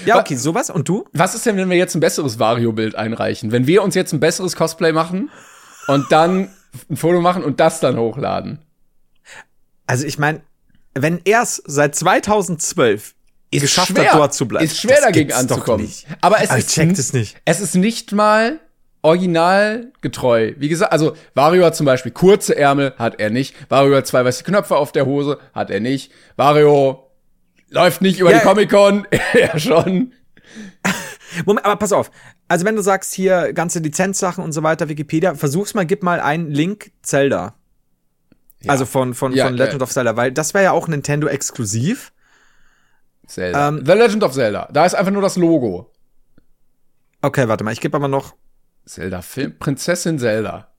Ja, 0.05 0.19
okay, 0.19 0.35
sowas. 0.35 0.69
Und 0.69 0.87
du? 0.89 1.05
Was 1.13 1.35
ist 1.35 1.45
denn, 1.45 1.57
wenn 1.57 1.69
wir 1.69 1.77
jetzt 1.77 1.95
ein 1.95 1.99
besseres 1.99 2.39
Vario-Bild 2.39 2.95
einreichen? 2.95 3.51
Wenn 3.51 3.67
wir 3.67 3.83
uns 3.83 3.95
jetzt 3.95 4.13
ein 4.13 4.19
besseres 4.19 4.55
Cosplay 4.55 4.91
machen 4.91 5.29
und 5.87 6.11
dann 6.11 6.49
ein 6.89 6.97
Foto 6.97 7.21
machen 7.21 7.43
und 7.43 7.59
das 7.59 7.79
dann 7.79 7.97
hochladen. 7.97 8.59
Also 9.87 10.05
ich 10.05 10.17
meine, 10.17 10.41
wenn 10.95 11.21
er 11.25 11.41
es 11.43 11.61
seit 11.65 11.95
2012 11.95 13.13
geschafft 13.51 13.89
schwer. 13.89 14.11
hat, 14.11 14.19
dort 14.19 14.33
zu 14.33 14.47
bleiben. 14.47 14.65
Ist 14.65 14.79
schwer 14.79 14.95
das 14.95 15.05
dagegen 15.05 15.31
anzukommen. 15.33 15.85
nicht. 15.85 16.07
Aber 16.21 16.41
es 16.41 16.49
Aber 16.49 16.59
ist 16.59 16.69
ich 16.69 16.73
check 16.75 16.89
n- 16.89 16.95
das 16.95 17.13
nicht. 17.13 17.35
Es 17.45 17.59
ist 17.61 17.75
nicht 17.75 18.11
mal 18.11 18.59
originalgetreu. 19.03 20.53
Wie 20.57 20.69
gesagt, 20.69 20.91
also 20.91 21.15
Vario 21.33 21.65
hat 21.65 21.75
zum 21.75 21.85
Beispiel 21.85 22.11
kurze 22.11 22.55
Ärmel, 22.55 22.93
hat 22.97 23.19
er 23.19 23.29
nicht. 23.29 23.55
Vario 23.69 23.97
hat 23.97 24.07
zwei 24.07 24.23
weiße 24.25 24.43
Knöpfe 24.43 24.75
auf 24.77 24.91
der 24.91 25.05
Hose, 25.05 25.39
hat 25.53 25.69
er 25.69 25.79
nicht. 25.79 26.11
Vario 26.35 27.09
läuft 27.73 28.01
nicht 28.01 28.19
über 28.19 28.31
Ja, 28.31 28.39
die 28.39 28.45
Comic-Con, 28.45 29.07
er 29.33 29.59
schon. 29.59 30.13
Moment, 31.45 31.65
aber 31.65 31.77
pass 31.77 31.91
auf. 31.91 32.11
Also 32.47 32.65
wenn 32.65 32.75
du 32.75 32.81
sagst 32.81 33.13
hier 33.13 33.53
ganze 33.53 33.79
Lizenzsachen 33.79 34.43
und 34.43 34.51
so 34.51 34.61
weiter, 34.61 34.89
Wikipedia, 34.89 35.33
versuch's 35.35 35.73
mal, 35.73 35.85
gib 35.85 36.03
mal 36.03 36.19
einen 36.19 36.51
Link 36.51 36.91
Zelda. 37.01 37.55
Also 38.67 38.85
von, 38.85 39.13
von, 39.13 39.33
Ja, 39.33 39.45
von 39.45 39.55
Legend 39.55 39.81
äh, 39.81 39.83
of 39.83 39.91
Zelda, 39.91 40.15
weil 40.15 40.31
das 40.31 40.53
wäre 40.53 40.65
ja 40.65 40.71
auch 40.71 40.87
Nintendo 40.87 41.27
exklusiv. 41.27 42.13
Zelda. 43.27 43.69
Ähm, 43.69 43.83
The 43.85 43.93
Legend 43.93 44.23
of 44.23 44.33
Zelda. 44.33 44.69
Da 44.71 44.85
ist 44.85 44.93
einfach 44.93 45.11
nur 45.11 45.21
das 45.21 45.35
Logo. 45.35 45.91
Okay, 47.21 47.47
warte 47.47 47.63
mal, 47.63 47.71
ich 47.71 47.81
gebe 47.81 47.97
aber 47.97 48.07
noch. 48.07 48.35
Zelda 48.85 49.21
Film, 49.21 49.57
Prinzessin 49.57 50.19
Zelda. 50.19 50.73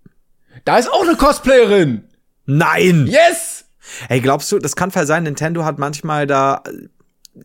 Da 0.65 0.79
ist 0.79 0.91
auch 0.91 1.03
eine 1.03 1.17
Cosplayerin. 1.17 2.05
Nein! 2.47 3.07
Yes! 3.07 3.54
Ey, 4.09 4.21
glaubst 4.21 4.51
du, 4.53 4.59
das 4.59 4.77
kann 4.77 4.91
voll 4.91 5.07
sein, 5.07 5.25
Nintendo 5.25 5.65
hat 5.65 5.79
manchmal 5.79 6.27
da 6.27 6.63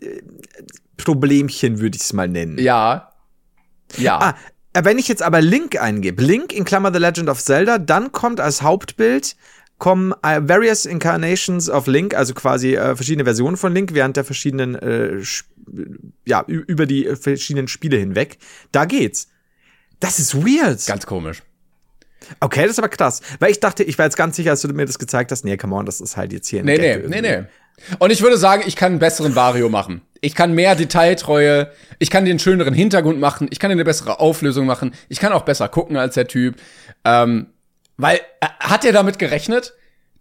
äh, 0.01 0.21
Problemchen, 0.97 1.79
würde 1.79 1.95
ich 1.95 2.03
es 2.03 2.13
mal 2.13 2.27
nennen. 2.27 2.57
Ja. 2.57 3.13
Ja. 3.97 4.19
Ah, 4.19 4.35
äh, 4.73 4.83
wenn 4.83 4.99
ich 4.99 5.07
jetzt 5.07 5.23
aber 5.23 5.41
Link 5.41 5.79
eingebe, 5.81 6.23
Link 6.23 6.53
in 6.53 6.65
Klammer 6.65 6.93
The 6.93 6.99
Legend 6.99 7.29
of 7.29 7.41
Zelda, 7.43 7.77
dann 7.77 8.11
kommt 8.11 8.39
als 8.39 8.61
Hauptbild 8.61 9.35
kommen 9.79 10.13
äh, 10.23 10.41
various 10.43 10.85
incarnations 10.85 11.69
of 11.69 11.87
Link, 11.87 12.13
also 12.13 12.33
quasi 12.33 12.75
äh, 12.75 12.95
verschiedene 12.95 13.23
Versionen 13.23 13.57
von 13.57 13.73
Link 13.73 13.93
während 13.93 14.17
der 14.17 14.25
verschiedenen 14.25 14.75
äh, 14.75 15.23
ja, 16.25 16.43
über 16.45 16.85
die 16.85 17.07
äh, 17.07 17.15
verschiedenen 17.15 17.67
Spiele 17.67 17.97
hinweg. 17.97 18.37
Da 18.71 18.85
geht's. 18.85 19.29
Das 19.99 20.19
ist 20.19 20.35
weird. 20.35 20.85
Ganz 20.85 21.05
komisch. 21.05 21.41
Okay, 22.39 22.61
das 22.63 22.71
ist 22.71 22.79
aber 22.79 22.89
krass. 22.89 23.21
Weil 23.39 23.51
ich 23.51 23.59
dachte, 23.59 23.83
ich 23.83 23.97
war 23.97 24.05
jetzt 24.05 24.17
ganz 24.17 24.35
sicher, 24.35 24.51
als 24.51 24.61
du 24.61 24.67
mir 24.69 24.85
das 24.85 24.99
gezeigt 24.99 25.31
hast, 25.31 25.45
nee, 25.45 25.57
come 25.57 25.75
on, 25.75 25.85
das 25.85 26.01
ist 26.01 26.17
halt 26.17 26.33
jetzt 26.33 26.47
hier 26.47 26.59
ein 26.59 26.65
Nee, 26.65 26.77
Gag 26.77 26.81
nee, 27.09 27.21
nee, 27.21 27.27
irgendwie. 27.27 27.43
nee. 27.43 27.95
Und 27.99 28.11
ich 28.11 28.21
würde 28.21 28.37
sagen, 28.37 28.63
ich 28.65 28.75
kann 28.75 28.91
einen 28.93 28.99
besseren 28.99 29.35
Vario 29.35 29.69
machen. 29.69 30.01
Ich 30.21 30.35
kann 30.35 30.53
mehr 30.53 30.75
Detailtreue, 30.75 31.71
ich 31.97 32.09
kann 32.09 32.25
den 32.25 32.39
schöneren 32.39 32.73
Hintergrund 32.73 33.19
machen, 33.21 33.47
ich 33.51 33.59
kann 33.59 33.71
eine 33.71 33.85
bessere 33.85 34.19
Auflösung 34.19 34.65
machen, 34.65 34.93
ich 35.07 35.19
kann 35.19 35.31
auch 35.31 35.43
besser 35.43 35.69
gucken 35.69 35.95
als 35.95 36.15
der 36.15 36.27
Typ. 36.27 36.55
Ähm, 37.05 37.47
weil, 37.95 38.17
äh, 38.41 38.47
hat 38.59 38.83
er 38.83 38.91
damit 38.91 39.17
gerechnet? 39.17 39.73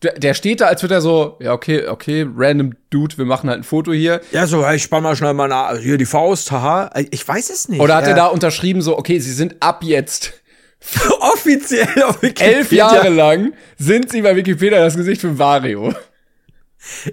Der, 0.05 0.13
der 0.13 0.35
steht 0.35 0.61
da, 0.61 0.67
als 0.67 0.83
würde 0.83 0.95
er 0.95 1.01
so, 1.01 1.37
ja, 1.41 1.53
okay, 1.53 1.89
okay, 1.89 2.25
random 2.37 2.75
Dude, 2.91 3.19
wir 3.19 3.25
machen 3.25 3.51
halt 3.51 3.59
ein 3.61 3.65
Foto 3.65 3.93
hier. 3.93 4.21
Ja, 4.31 4.47
so, 4.47 4.65
hey, 4.65 4.77
ich 4.77 4.85
spann 4.85 5.03
mal 5.03 5.17
schnell 5.17 5.35
mal 5.35 5.49
nach, 5.49 5.77
hier 5.79 5.99
die 5.99 6.07
Faust, 6.07 6.53
haha. 6.53 6.93
Ich 7.11 7.27
weiß 7.27 7.51
es 7.51 7.69
nicht. 7.69 7.81
Oder 7.81 7.97
hat 7.97 8.05
Äh, 8.07 8.11
er 8.11 8.15
da 8.15 8.27
unterschrieben 8.27 8.81
so, 8.83 8.97
okay, 8.97 9.19
sie 9.19 9.33
sind 9.33 9.57
ab 9.59 9.83
jetzt 9.83 10.35
offiziell 11.21 12.03
auf 12.05 12.23
Wikipedia. 12.23 12.59
elf 12.59 12.73
Jahre 12.73 13.09
lang, 13.09 13.53
sind 13.79 14.11
sie 14.11 14.23
bei 14.23 14.35
Wikipedia 14.37 14.79
das 14.79 14.97
Gesicht 14.97 15.21
für 15.21 15.39
Vario. 15.39 15.95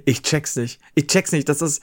Ich 0.05 0.21
check's 0.21 0.55
nicht. 0.55 0.79
Ich 0.93 1.07
check's 1.07 1.31
nicht. 1.31 1.49
Das 1.49 1.61
ist. 1.61 1.81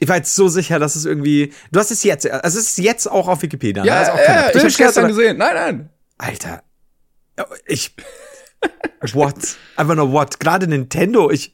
Ich 0.00 0.08
war 0.08 0.16
jetzt 0.16 0.34
so 0.34 0.46
sicher, 0.48 0.78
dass 0.78 0.94
es 0.94 1.04
irgendwie. 1.04 1.52
Du 1.72 1.80
hast 1.80 1.90
es 1.90 2.04
jetzt. 2.04 2.30
Also 2.30 2.58
es 2.58 2.70
ist 2.70 2.78
jetzt 2.78 3.10
auch 3.10 3.26
auf 3.26 3.42
Wikipedia. 3.42 3.82
ne? 3.82 3.88
Ja, 3.88 3.98
Also 3.98 4.12
auch 4.12 4.18
ja, 4.18 4.24
keine 4.24 4.52
ich 4.52 4.62
hab's 4.64 4.76
gestern 4.76 4.92
sondern- 4.92 5.16
gesehen. 5.16 5.36
Nein, 5.38 5.54
nein. 5.54 5.90
Alter. 6.18 6.62
Ich. 7.66 7.94
what? 9.12 9.34
Einfach 9.76 9.94
nur 9.96 10.12
what? 10.12 10.38
Gerade 10.40 10.66
Nintendo. 10.68 11.30
Ich. 11.30 11.52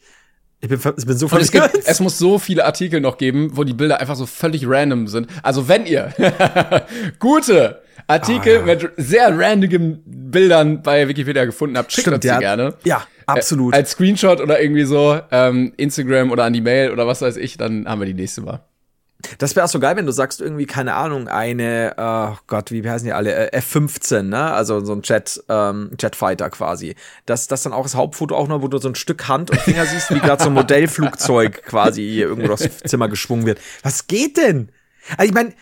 Ich 0.60 0.68
bin, 0.70 0.78
ich 0.96 1.04
bin 1.06 1.16
so 1.18 1.26
Und 1.26 1.40
es, 1.42 1.50
gibt, 1.52 1.70
es 1.84 2.00
muss 2.00 2.16
so 2.16 2.38
viele 2.38 2.64
Artikel 2.64 2.98
noch 3.02 3.18
geben, 3.18 3.50
wo 3.54 3.64
die 3.64 3.74
Bilder 3.74 4.00
einfach 4.00 4.16
so 4.16 4.24
völlig 4.24 4.66
random 4.66 5.08
sind. 5.08 5.28
Also 5.42 5.68
wenn 5.68 5.84
ihr 5.84 6.14
gute 7.18 7.82
Artikel 8.06 8.60
Ah, 8.60 8.66
mit 8.66 8.90
sehr 8.96 9.38
randomen 9.38 10.02
Bildern 10.04 10.82
bei 10.82 11.08
Wikipedia 11.08 11.44
gefunden 11.44 11.78
habt, 11.78 11.92
schickt 11.92 12.08
uns 12.08 12.20
die 12.20 12.28
ja. 12.28 12.38
gerne. 12.38 12.74
Ja, 12.84 13.06
absolut. 13.26 13.74
Äh, 13.74 13.78
als 13.78 13.92
Screenshot 13.92 14.40
oder 14.40 14.60
irgendwie 14.60 14.84
so, 14.84 15.18
ähm, 15.30 15.72
Instagram 15.76 16.30
oder 16.30 16.44
an 16.44 16.52
die 16.52 16.60
Mail 16.60 16.90
oder 16.90 17.06
was 17.06 17.22
weiß 17.22 17.36
ich, 17.36 17.56
dann 17.56 17.86
haben 17.88 18.00
wir 18.00 18.06
die 18.06 18.14
nächste 18.14 18.42
Mal. 18.42 18.60
Das 19.38 19.56
wäre 19.56 19.64
auch 19.64 19.70
so 19.70 19.80
geil, 19.80 19.96
wenn 19.96 20.06
du 20.06 20.12
sagst, 20.12 20.40
irgendwie, 20.40 20.66
keine 20.66 20.94
Ahnung, 20.94 21.28
eine, 21.28 21.94
oh 21.96 22.36
Gott, 22.46 22.70
wie 22.70 22.88
heißen 22.88 23.06
die 23.06 23.12
alle? 23.12 23.52
Äh, 23.52 23.58
F15, 23.58 24.22
ne? 24.22 24.52
Also 24.52 24.84
so 24.84 24.92
ein 24.92 25.02
Jet, 25.02 25.42
ähm, 25.48 25.90
Jetfighter 25.98 26.50
quasi. 26.50 26.94
Das, 27.26 27.46
das 27.46 27.62
dann 27.62 27.72
auch 27.72 27.84
das 27.84 27.94
Hauptfoto 27.94 28.36
auch 28.36 28.48
noch, 28.48 28.62
wo 28.62 28.68
du 28.68 28.78
so 28.78 28.88
ein 28.88 28.94
Stück 28.94 29.28
Hand 29.28 29.50
und 29.50 29.60
Finger 29.60 29.86
siehst, 29.86 30.14
wie 30.14 30.20
gerade 30.20 30.42
so 30.42 30.50
ein 30.50 30.54
Modellflugzeug 30.54 31.62
quasi 31.64 32.02
hier 32.02 32.26
irgendwo 32.26 32.48
durchs 32.48 32.78
Zimmer 32.84 33.08
geschwungen 33.08 33.46
wird. 33.46 33.60
Was 33.82 34.06
geht 34.06 34.36
denn? 34.36 34.70
Also 35.16 35.28
ich 35.28 35.34
meine, 35.34 35.52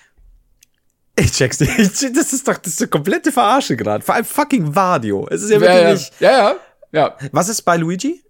ich 1.22 1.32
check's 1.32 1.61
nicht. 1.61 1.78
Ich- 1.78 2.12
Das 2.12 2.32
ist 2.32 2.46
doch 2.48 2.56
das 2.58 2.74
ist 2.74 2.80
eine 2.82 2.88
komplette 2.88 3.32
Verarsche 3.32 3.76
gerade. 3.76 4.04
Vor 4.04 4.14
allem 4.14 4.24
fucking 4.24 4.74
Vadio. 4.74 5.26
Es 5.30 5.42
ist 5.42 5.50
ja 5.50 5.56
Ja, 5.56 5.61
wirklich 5.62 5.82
ja, 5.82 5.92
nicht. 5.92 6.12
ja, 6.20 6.30
ja, 6.30 6.56
ja. 6.92 7.16
Was 7.32 7.48
ist 7.48 7.62
bei 7.62 7.76
Luigi? 7.76 8.22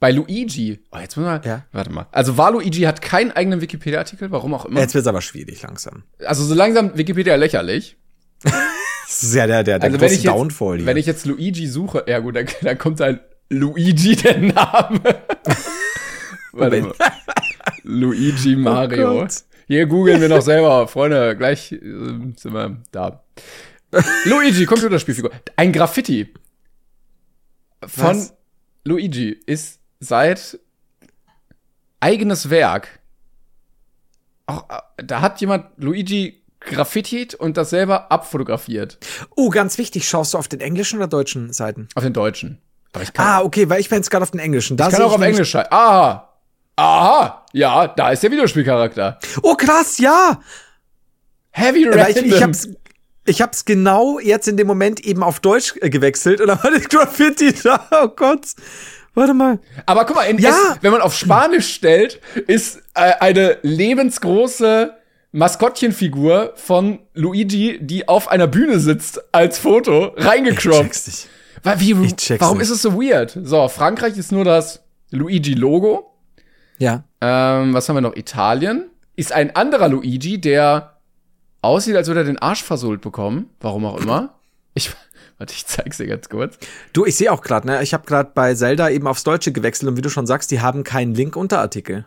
Bei 0.00 0.12
Luigi, 0.12 0.78
oh, 0.92 0.98
jetzt 0.98 1.16
muss 1.16 1.26
man, 1.26 1.42
Ja. 1.42 1.64
warte 1.72 1.90
mal. 1.90 2.06
Also 2.12 2.36
war 2.36 2.52
Luigi 2.52 2.82
hat 2.82 3.02
keinen 3.02 3.32
eigenen 3.32 3.60
Wikipedia-Artikel, 3.60 4.30
warum 4.30 4.54
auch 4.54 4.64
immer. 4.64 4.78
Jetzt 4.80 4.94
wird's 4.94 5.08
aber 5.08 5.20
schwierig 5.20 5.62
langsam. 5.62 6.04
Also 6.24 6.44
so 6.44 6.54
langsam 6.54 6.96
Wikipedia 6.96 7.34
lächerlich. 7.34 7.96
Das 8.44 9.22
ist 9.22 9.34
ja 9.34 9.46
der, 9.48 9.64
der, 9.64 9.78
der 9.80 9.86
Also 9.88 9.94
wenn 9.94 10.00
große 10.06 10.14
ich, 10.14 10.22
jetzt, 10.22 10.32
Downfall 10.32 10.76
hier. 10.76 10.86
wenn 10.86 10.96
ich 10.98 11.06
jetzt 11.06 11.26
Luigi 11.26 11.66
suche, 11.66 12.04
ja 12.06 12.20
gut, 12.20 12.36
dann, 12.36 12.46
dann 12.62 12.78
kommt 12.78 13.00
halt 13.00 13.22
Luigi 13.48 14.14
der 14.14 14.38
Name. 14.38 15.00
Warte 16.52 16.82
mal. 16.82 16.92
Luigi 17.82 18.54
Mario. 18.56 19.22
Oh. 19.22 19.26
Hier 19.68 19.86
googeln 19.86 20.20
wir 20.20 20.30
noch 20.30 20.40
selber, 20.40 20.88
Freunde, 20.88 21.36
gleich 21.36 21.72
äh, 21.72 21.78
sind 21.78 22.52
wir 22.52 22.78
da. 22.90 23.22
Luigi, 24.24 24.64
Computerspielfigur. 24.64 25.30
Ein 25.56 25.72
Graffiti 25.72 26.32
von 27.86 28.16
Was? 28.16 28.34
Luigi 28.84 29.38
ist 29.46 29.80
seit 30.00 30.58
eigenes 32.00 32.48
Werk. 32.48 33.00
Auch, 34.46 34.68
äh, 34.70 35.04
da 35.04 35.20
hat 35.20 35.40
jemand 35.42 35.66
Luigi 35.76 36.42
graffitiert 36.60 37.34
und 37.34 37.58
das 37.58 37.70
selber 37.70 38.10
abfotografiert. 38.10 38.98
Oh, 39.36 39.50
ganz 39.50 39.76
wichtig, 39.76 40.08
schaust 40.08 40.32
du 40.32 40.38
auf 40.38 40.48
den 40.48 40.60
englischen 40.60 40.96
oder 40.96 41.08
deutschen 41.08 41.52
Seiten? 41.52 41.88
Auf 41.94 42.02
den 42.02 42.14
Deutschen. 42.14 42.58
Ah, 43.18 43.42
okay, 43.42 43.68
weil 43.68 43.80
ich 43.80 43.90
bin 43.90 43.96
jetzt 43.96 44.10
gerade 44.10 44.22
auf 44.22 44.30
den 44.30 44.40
englischen. 44.40 44.78
Da 44.78 44.88
ich 44.88 44.94
kann 44.94 45.02
auch 45.02 45.12
auf 45.12 45.20
Englisch 45.20 45.50
schreiben. 45.50 45.68
Aha. 46.78 47.44
Ja, 47.52 47.88
da 47.88 48.10
ist 48.12 48.22
der 48.22 48.30
Videospielcharakter. 48.30 49.18
Oh, 49.42 49.54
krass, 49.54 49.98
ja. 49.98 50.40
Heavy 51.50 51.84
Random. 51.88 52.06
ich, 52.24 52.32
ich 52.34 52.42
hab's 52.42 52.68
ich 53.26 53.42
hab's 53.42 53.64
genau 53.64 54.18
jetzt 54.20 54.48
in 54.48 54.56
dem 54.56 54.66
Moment 54.66 55.00
eben 55.00 55.22
auf 55.22 55.40
Deutsch 55.40 55.74
äh, 55.80 55.90
gewechselt 55.90 56.40
und 56.40 56.46
dann 56.46 56.62
war 56.62 56.70
das 56.70 56.88
Graffiti 56.88 57.52
da. 57.62 57.84
Oh 57.90 58.08
Gott. 58.08 58.46
Warte 59.14 59.34
mal. 59.34 59.58
Aber 59.86 60.04
guck 60.06 60.14
mal, 60.16 60.22
in 60.24 60.38
Ja. 60.38 60.50
es, 60.50 60.78
wenn 60.82 60.92
man 60.92 61.00
auf 61.02 61.14
Spanisch 61.14 61.74
stellt, 61.74 62.20
ist 62.46 62.78
äh, 62.94 63.12
eine 63.20 63.58
lebensgroße 63.62 64.94
Maskottchenfigur 65.32 66.52
von 66.54 67.00
Luigi, 67.14 67.78
die 67.82 68.06
auf 68.08 68.28
einer 68.28 68.46
Bühne 68.46 68.78
sitzt, 68.78 69.20
als 69.34 69.58
Foto 69.58 70.12
Ich 70.16 70.24
reingecroppt. 70.24 71.26
Weil, 71.64 71.80
wie, 71.80 71.94
warum 72.38 72.58
nicht. 72.58 72.64
ist 72.64 72.70
es 72.70 72.82
so 72.82 72.94
weird? 72.94 73.36
So, 73.42 73.66
Frankreich 73.68 74.16
ist 74.16 74.30
nur 74.30 74.44
das 74.44 74.84
Luigi-Logo. 75.10 76.14
Ja. 76.78 77.04
Ähm, 77.20 77.74
was 77.74 77.88
haben 77.88 77.96
wir 77.96 78.00
noch? 78.00 78.16
Italien 78.16 78.90
ist 79.16 79.32
ein 79.32 79.54
anderer 79.56 79.88
Luigi, 79.88 80.40
der 80.40 80.98
aussieht, 81.60 81.96
als 81.96 82.06
würde 82.08 82.20
er 82.20 82.26
den 82.26 82.38
Arsch 82.38 82.62
versohlt 82.62 83.00
bekommen. 83.00 83.50
Warum 83.60 83.84
auch 83.84 84.00
immer. 84.00 84.34
Ich, 84.74 84.92
warte, 85.38 85.52
ich 85.52 85.66
zeig's 85.66 85.96
dir 85.96 86.06
ganz 86.06 86.28
kurz. 86.28 86.58
Du, 86.92 87.04
ich 87.04 87.16
sehe 87.16 87.32
auch 87.32 87.42
gerade, 87.42 87.66
ne, 87.66 87.82
ich 87.82 87.94
habe 87.94 88.06
gerade 88.06 88.30
bei 88.34 88.54
Zelda 88.54 88.88
eben 88.88 89.06
aufs 89.06 89.24
Deutsche 89.24 89.52
gewechselt 89.52 89.88
und 89.88 89.96
wie 89.96 90.02
du 90.02 90.10
schon 90.10 90.26
sagst, 90.26 90.50
die 90.50 90.60
haben 90.60 90.84
keinen 90.84 91.14
Link-Unterartikel. 91.14 92.06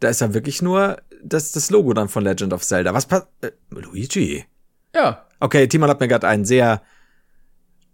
Da 0.00 0.08
ist 0.08 0.20
ja 0.20 0.34
wirklich 0.34 0.62
nur 0.62 0.98
das, 1.22 1.52
das 1.52 1.70
Logo 1.70 1.92
dann 1.92 2.08
von 2.08 2.24
Legend 2.24 2.52
of 2.52 2.62
Zelda. 2.62 2.94
Was 2.94 3.06
passt? 3.06 3.28
Äh, 3.42 3.50
Luigi. 3.70 4.44
Ja. 4.94 5.26
Okay, 5.40 5.66
Timon 5.68 5.88
hat 5.90 6.00
mir 6.00 6.08
gerade 6.08 6.28
einen 6.28 6.44
sehr. 6.44 6.82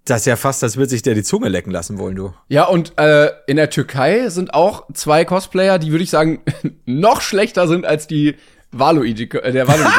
Das 0.06 0.20
ist 0.20 0.26
ja 0.26 0.36
fast, 0.36 0.62
als 0.62 0.76
würde 0.76 0.88
sich 0.90 1.02
der 1.02 1.14
die 1.14 1.22
Zunge 1.24 1.48
lecken 1.48 1.70
lassen 1.72 1.98
wollen, 1.98 2.16
du. 2.16 2.32
Ja, 2.48 2.64
und 2.64 2.96
äh, 2.98 3.30
in 3.46 3.56
der 3.56 3.70
Türkei 3.70 4.28
sind 4.28 4.54
auch 4.54 4.86
zwei 4.94 5.24
Cosplayer, 5.24 5.78
die 5.78 5.90
würde 5.90 6.04
ich 6.04 6.10
sagen, 6.10 6.40
noch 6.86 7.20
schlechter 7.20 7.66
sind 7.68 7.84
als 7.84 8.06
die 8.06 8.36
Waluigi, 8.72 9.24
äh, 9.24 9.52
der 9.52 9.66
Waluigi 9.66 9.90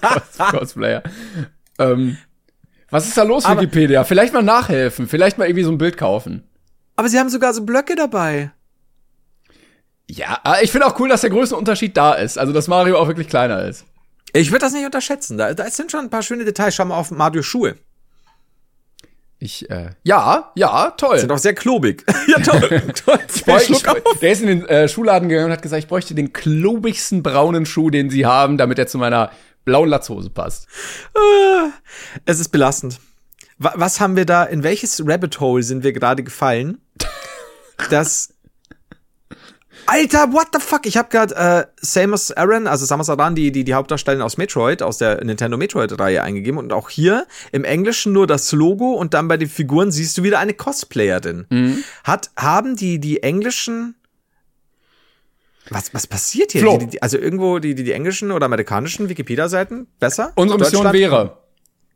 Cos 0.00 0.38
Cosplayer. 0.50 1.02
Ähm, 1.78 2.18
was 2.90 3.08
ist 3.08 3.16
da 3.16 3.22
los, 3.22 3.44
Aber- 3.46 3.62
Wikipedia? 3.62 4.04
Vielleicht 4.04 4.32
mal 4.34 4.42
nachhelfen, 4.42 5.08
vielleicht 5.08 5.38
mal 5.38 5.46
irgendwie 5.48 5.64
so 5.64 5.72
ein 5.72 5.78
Bild 5.78 5.96
kaufen. 5.96 6.44
Aber 6.96 7.08
sie 7.08 7.18
haben 7.18 7.30
sogar 7.30 7.52
so 7.54 7.64
Blöcke 7.64 7.96
dabei. 7.96 8.52
Ja, 10.08 10.38
ich 10.62 10.70
finde 10.70 10.86
auch 10.86 10.98
cool, 11.00 11.08
dass 11.08 11.22
der 11.22 11.30
größte 11.30 11.56
Unterschied 11.56 11.96
da 11.96 12.12
ist. 12.12 12.38
Also, 12.38 12.52
dass 12.52 12.68
Mario 12.68 12.98
auch 12.98 13.08
wirklich 13.08 13.28
kleiner 13.28 13.64
ist. 13.64 13.84
Ich 14.34 14.50
würde 14.50 14.60
das 14.60 14.72
nicht 14.74 14.84
unterschätzen. 14.84 15.38
Da, 15.38 15.54
da 15.54 15.68
sind 15.70 15.90
schon 15.90 16.00
ein 16.00 16.10
paar 16.10 16.22
schöne 16.22 16.44
Details. 16.44 16.74
Schau 16.74 16.84
mal 16.84 16.96
auf 16.96 17.10
Mario 17.10 17.42
Schuhe. 17.42 17.76
Ich, 19.44 19.68
äh, 19.68 19.90
ja, 20.04 20.52
ja, 20.54 20.92
toll. 20.92 21.18
Sind 21.18 21.30
auch 21.30 21.36
sehr 21.36 21.54
klobig. 21.54 22.02
ja, 22.28 22.40
toll. 22.40 22.82
toll. 23.04 23.18
Auf. 23.46 23.68
ich, 23.68 23.82
der 24.22 24.32
ist 24.32 24.40
in 24.40 24.48
den 24.48 24.66
äh, 24.66 24.88
Schuhladen 24.88 25.28
gegangen 25.28 25.48
und 25.48 25.52
hat 25.52 25.60
gesagt, 25.60 25.82
ich 25.82 25.88
bräuchte 25.88 26.14
den 26.14 26.32
klobigsten 26.32 27.22
braunen 27.22 27.66
Schuh, 27.66 27.90
den 27.90 28.08
sie 28.08 28.24
haben, 28.24 28.56
damit 28.56 28.78
er 28.78 28.86
zu 28.86 28.96
meiner 28.96 29.30
blauen 29.66 29.90
Latzhose 29.90 30.30
passt. 30.30 30.66
Es 32.24 32.40
ist 32.40 32.48
belastend. 32.48 33.00
Wa 33.58 33.74
was 33.76 34.00
haben 34.00 34.16
wir 34.16 34.24
da, 34.24 34.44
in 34.44 34.62
welches 34.62 35.02
Rabbit 35.06 35.38
Hole 35.40 35.62
sind 35.62 35.84
wir 35.84 35.92
gerade 35.92 36.22
gefallen? 36.24 36.78
Das. 37.90 38.33
Alter, 39.86 40.32
what 40.32 40.48
the 40.52 40.60
fuck? 40.60 40.86
Ich 40.86 40.96
habe 40.96 41.08
gerade 41.10 41.34
äh, 41.34 41.66
Samus 41.80 42.32
Aran, 42.32 42.66
also 42.66 42.86
Samus 42.86 43.10
Aran, 43.10 43.34
die, 43.34 43.52
die, 43.52 43.64
die 43.64 43.74
Hauptdarstellerin 43.74 44.22
aus 44.24 44.36
Metroid, 44.36 44.82
aus 44.82 44.98
der 44.98 45.22
Nintendo 45.24 45.56
Metroid-Reihe 45.56 46.22
eingegeben. 46.22 46.58
Und 46.58 46.72
auch 46.72 46.88
hier 46.88 47.26
im 47.52 47.64
Englischen 47.64 48.12
nur 48.12 48.26
das 48.26 48.52
Logo 48.52 48.92
und 48.92 49.14
dann 49.14 49.28
bei 49.28 49.36
den 49.36 49.48
Figuren 49.48 49.92
siehst 49.92 50.16
du 50.16 50.22
wieder 50.22 50.38
eine 50.38 50.54
Cosplayerin. 50.54 51.82
Hat, 52.04 52.30
haben 52.36 52.76
die, 52.76 52.98
die 52.98 53.22
englischen. 53.22 53.94
Was, 55.70 55.94
was 55.94 56.06
passiert 56.06 56.52
hier? 56.52 56.78
Die, 56.78 56.86
die, 56.86 57.02
also 57.02 57.18
irgendwo 57.18 57.58
die, 57.58 57.74
die, 57.74 57.84
die 57.84 57.92
englischen 57.92 58.32
oder 58.32 58.46
amerikanischen 58.46 59.08
Wikipedia-Seiten 59.08 59.86
besser? 59.98 60.32
Unsere 60.34 60.58
Mission 60.58 60.92
wäre, 60.92 61.38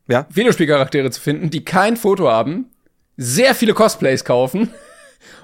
Ja. 0.07 0.25
Videospielcharaktere 0.29 1.11
zu 1.11 1.21
finden, 1.21 1.49
die 1.49 1.63
kein 1.65 1.97
Foto 1.97 2.29
haben, 2.29 2.65
sehr 3.17 3.53
viele 3.53 3.73
Cosplays 3.73 4.25
kaufen 4.25 4.69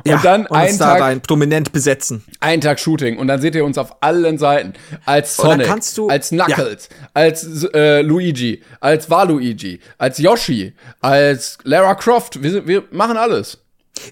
und 0.04 0.12
Ja, 0.12 0.20
dann 0.24 0.46
und 0.46 0.56
einen 0.56 0.78
Tag, 0.78 1.02
rein 1.02 1.22
prominent 1.22 1.72
besetzen. 1.72 2.24
einen 2.40 2.62
Tag 2.62 2.80
Shooting 2.80 3.18
und 3.18 3.28
dann 3.28 3.42
seht 3.42 3.56
ihr 3.56 3.66
uns 3.66 3.78
auf 3.78 4.02
allen 4.02 4.38
Seiten 4.38 4.74
als 5.06 5.36
Sonic, 5.38 5.68
du- 5.96 6.08
als 6.10 6.30
Knuckles, 6.30 6.90
als 7.14 7.64
äh, 7.74 8.02
Luigi, 8.02 8.62
als 8.80 9.10
Waluigi, 9.10 9.80
als 9.98 10.18
Yoshi, 10.18 10.74
als 11.02 11.58
Lara 11.64 11.96
Croft. 11.96 12.42
Wir, 12.42 12.68
wir 12.68 12.84
machen 12.92 13.18
alles. 13.18 13.60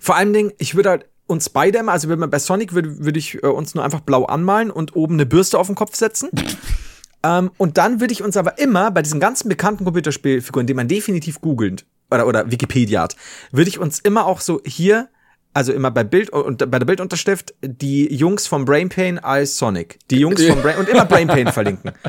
Vor 0.01 0.15
allen 0.15 0.33
Dingen, 0.33 0.51
ich 0.57 0.75
würde 0.75 0.89
halt 0.89 1.05
uns 1.25 1.49
beide 1.49 1.79
immer, 1.79 1.91
also 1.93 2.09
wenn 2.09 2.19
man 2.19 2.29
bei 2.29 2.39
Sonic 2.39 2.73
würde, 2.73 2.99
würde 3.05 3.17
ich 3.19 3.41
äh, 3.43 3.47
uns 3.47 3.75
nur 3.75 3.83
einfach 3.83 4.01
blau 4.01 4.25
anmalen 4.25 4.71
und 4.71 4.95
oben 4.95 5.15
eine 5.15 5.25
Bürste 5.25 5.57
auf 5.57 5.67
den 5.67 5.75
Kopf 5.75 5.95
setzen. 5.95 6.29
ähm, 7.23 7.51
und 7.57 7.77
dann 7.77 7.99
würde 8.01 8.13
ich 8.13 8.21
uns 8.23 8.37
aber 8.37 8.57
immer 8.59 8.91
bei 8.91 9.01
diesen 9.01 9.19
ganzen 9.19 9.49
bekannten 9.49 9.85
Computerspielfiguren, 9.85 10.67
die 10.67 10.73
man 10.73 10.87
definitiv 10.87 11.41
googelt 11.41 11.85
oder, 12.11 12.27
oder 12.27 12.51
Wikipedia 12.51 13.01
hat, 13.01 13.15
würde 13.51 13.69
ich 13.69 13.79
uns 13.79 13.99
immer 13.99 14.25
auch 14.25 14.41
so 14.41 14.61
hier, 14.65 15.07
also 15.53 15.71
immer 15.73 15.91
bei 15.91 16.03
Bild 16.03 16.29
und 16.31 16.69
bei 16.71 16.79
der 16.79 16.85
Bildunterschrift, 16.85 17.53
die 17.61 18.13
Jungs 18.13 18.47
vom 18.47 18.65
Brain 18.65 18.89
Pain 18.89 19.19
als 19.19 19.57
Sonic. 19.57 19.99
Die 20.09 20.19
Jungs 20.19 20.43
vom 20.45 20.61
Brain 20.61 20.77
und 20.77 20.89
immer 20.89 21.05
Brain 21.05 21.27
Pain 21.27 21.47
verlinken. 21.51 21.91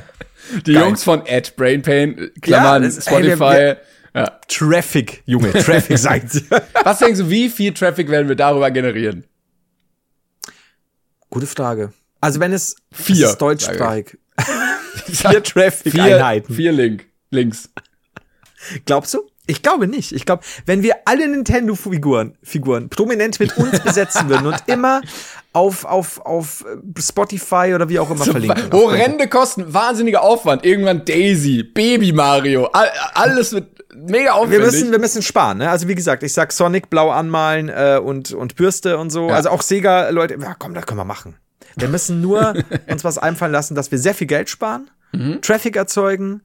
Die 0.67 0.75
Geil. 0.75 0.83
Jungs 0.85 1.03
von 1.03 1.25
Ed 1.25 1.57
Brainpain, 1.57 2.31
Klammern, 2.43 2.83
Ja, 2.83 2.89
das- 2.91 3.05
Spotify. 3.07 3.39
wir- 3.39 3.81
ja. 4.15 4.31
Traffic, 4.47 5.23
Junge, 5.25 5.51
Traffic 5.53 5.97
sagt 5.99 6.31
sie. 6.33 6.45
Was 6.85 6.99
denkst 6.99 7.19
du, 7.21 7.31
wie 7.31 7.49
viel 7.49 7.73
Traffic 7.73 8.11
werden 8.11 8.29
wir 8.29 8.37
darüber 8.37 8.71
generieren? 8.71 9.25
Gute 11.31 11.47
Frage. 11.47 11.93
Also 12.21 12.41
wenn 12.41 12.53
es 12.53 12.77
Vier, 12.93 13.27
ist 13.27 13.39
deutschsprachig. 13.39 14.19
Vier, 15.07 15.31
Vier 15.31 15.43
Traffic-Einheiten. 15.43 16.55
Vier 16.55 16.73
Link, 16.73 17.07
Links. 17.31 17.71
Glaubst 18.85 19.15
du? 19.15 19.29
Ich 19.47 19.63
glaube 19.63 19.87
nicht. 19.87 20.13
Ich 20.13 20.25
glaube, 20.25 20.43
wenn 20.67 20.83
wir 20.83 20.95
alle 21.05 21.29
Nintendo-Figuren 21.29 22.37
Figuren 22.43 22.89
prominent 22.89 23.39
mit 23.41 23.57
uns 23.59 23.81
besetzen 23.85 24.29
würden 24.29 24.47
und 24.47 24.57
immer 24.67 25.03
auf, 25.53 25.85
auf, 25.85 26.21
auf 26.25 26.65
Spotify 26.99 27.73
oder 27.75 27.89
wie 27.89 27.99
auch 27.99 28.11
immer 28.11 28.25
verlinken. 28.25 28.73
Horrende 28.73 29.29
Kosten, 29.29 29.73
wahnsinniger 29.73 30.23
Aufwand. 30.23 30.65
Irgendwann 30.65 31.05
Daisy, 31.05 31.63
Baby 31.63 32.13
Mario, 32.13 32.67
all, 32.73 32.91
alles 33.15 33.53
wird 33.53 33.69
mega 33.95 34.25
wir 34.25 34.35
aufwendig. 34.35 34.61
müssen, 34.61 34.91
wir 34.91 34.99
müssen 34.99 35.23
sparen, 35.23 35.59
ne? 35.59 35.71
Also 35.71 35.87
wie 35.89 35.95
gesagt, 35.95 36.23
ich 36.23 36.33
sag 36.33 36.51
Sonic 36.53 36.91
blau 36.91 37.11
anmalen 37.11 37.69
äh, 37.69 38.01
und, 38.03 38.33
und 38.33 38.57
Bürste 38.57 38.99
und 38.99 39.11
so. 39.11 39.29
Ja. 39.29 39.35
Also 39.37 39.51
auch 39.51 39.63
Sega, 39.63 40.09
Leute, 40.09 40.37
ja 40.41 40.55
komm, 40.59 40.75
das 40.75 40.87
können 40.87 40.99
wir 40.99 41.05
machen. 41.05 41.37
Wir 41.77 41.89
müssen 41.89 42.21
nur 42.21 42.55
uns 42.89 43.05
was 43.05 43.19
einfallen 43.19 43.53
lassen, 43.53 43.75
dass 43.75 43.91
wir 43.93 43.99
sehr 43.99 44.15
viel 44.15 44.27
Geld 44.27 44.49
sparen, 44.49 44.91
Mhm. 45.13 45.41
Traffic 45.43 45.77
erzeugen, 45.77 46.43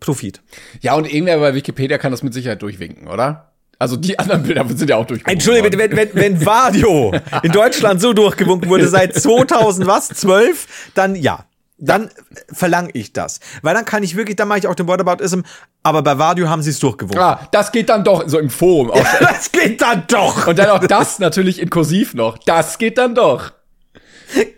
Profit. 0.00 0.42
ja, 0.80 0.94
und 0.94 1.12
irgendwer 1.12 1.38
bei 1.38 1.54
Wikipedia 1.54 1.98
kann 1.98 2.12
das 2.12 2.22
mit 2.22 2.34
Sicherheit 2.34 2.62
durchwinken, 2.62 3.08
oder? 3.08 3.52
Also 3.78 3.96
die 3.96 4.18
anderen 4.18 4.42
Bilder 4.42 4.64
sind 4.74 4.88
ja 4.88 4.96
auch 4.96 5.06
durchgewunken. 5.06 5.32
Entschuldige 5.32 5.70
bitte, 5.70 5.78
worden. 5.78 6.12
wenn, 6.12 6.22
wenn, 6.22 6.38
wenn 6.38 6.46
Vadio 6.46 7.12
in 7.42 7.52
Deutschland 7.52 8.00
so 8.00 8.12
durchgewunken 8.12 8.68
wurde 8.68 8.88
seit 8.88 9.14
2000 9.14 9.86
was, 9.86 10.08
12, 10.08 10.90
dann 10.94 11.14
ja. 11.14 11.44
Dann 11.78 12.08
verlange 12.50 12.88
ich 12.94 13.12
das. 13.12 13.38
Weil 13.60 13.74
dann 13.74 13.84
kann 13.84 14.02
ich 14.02 14.16
wirklich, 14.16 14.36
dann 14.36 14.48
mache 14.48 14.60
ich 14.60 14.66
auch 14.66 14.74
den 14.74 14.88
Whataboutism, 14.88 15.40
aber 15.82 16.00
bei 16.00 16.16
Vadio 16.16 16.48
haben 16.48 16.62
sie 16.62 16.70
es 16.70 16.78
durchgewunken. 16.78 17.20
Ah, 17.20 17.46
das 17.52 17.70
geht 17.70 17.90
dann 17.90 18.02
doch 18.02 18.26
so 18.26 18.38
im 18.38 18.48
Forum. 18.48 18.90
Auch. 18.92 19.04
Das 19.20 19.52
geht 19.52 19.82
dann 19.82 20.04
doch. 20.08 20.46
Und 20.46 20.58
dann 20.58 20.70
auch 20.70 20.86
das 20.86 21.18
natürlich 21.18 21.60
in 21.60 21.68
Kursiv 21.68 22.14
noch. 22.14 22.38
Das 22.38 22.78
geht 22.78 22.96
dann 22.96 23.14
doch. 23.14 23.52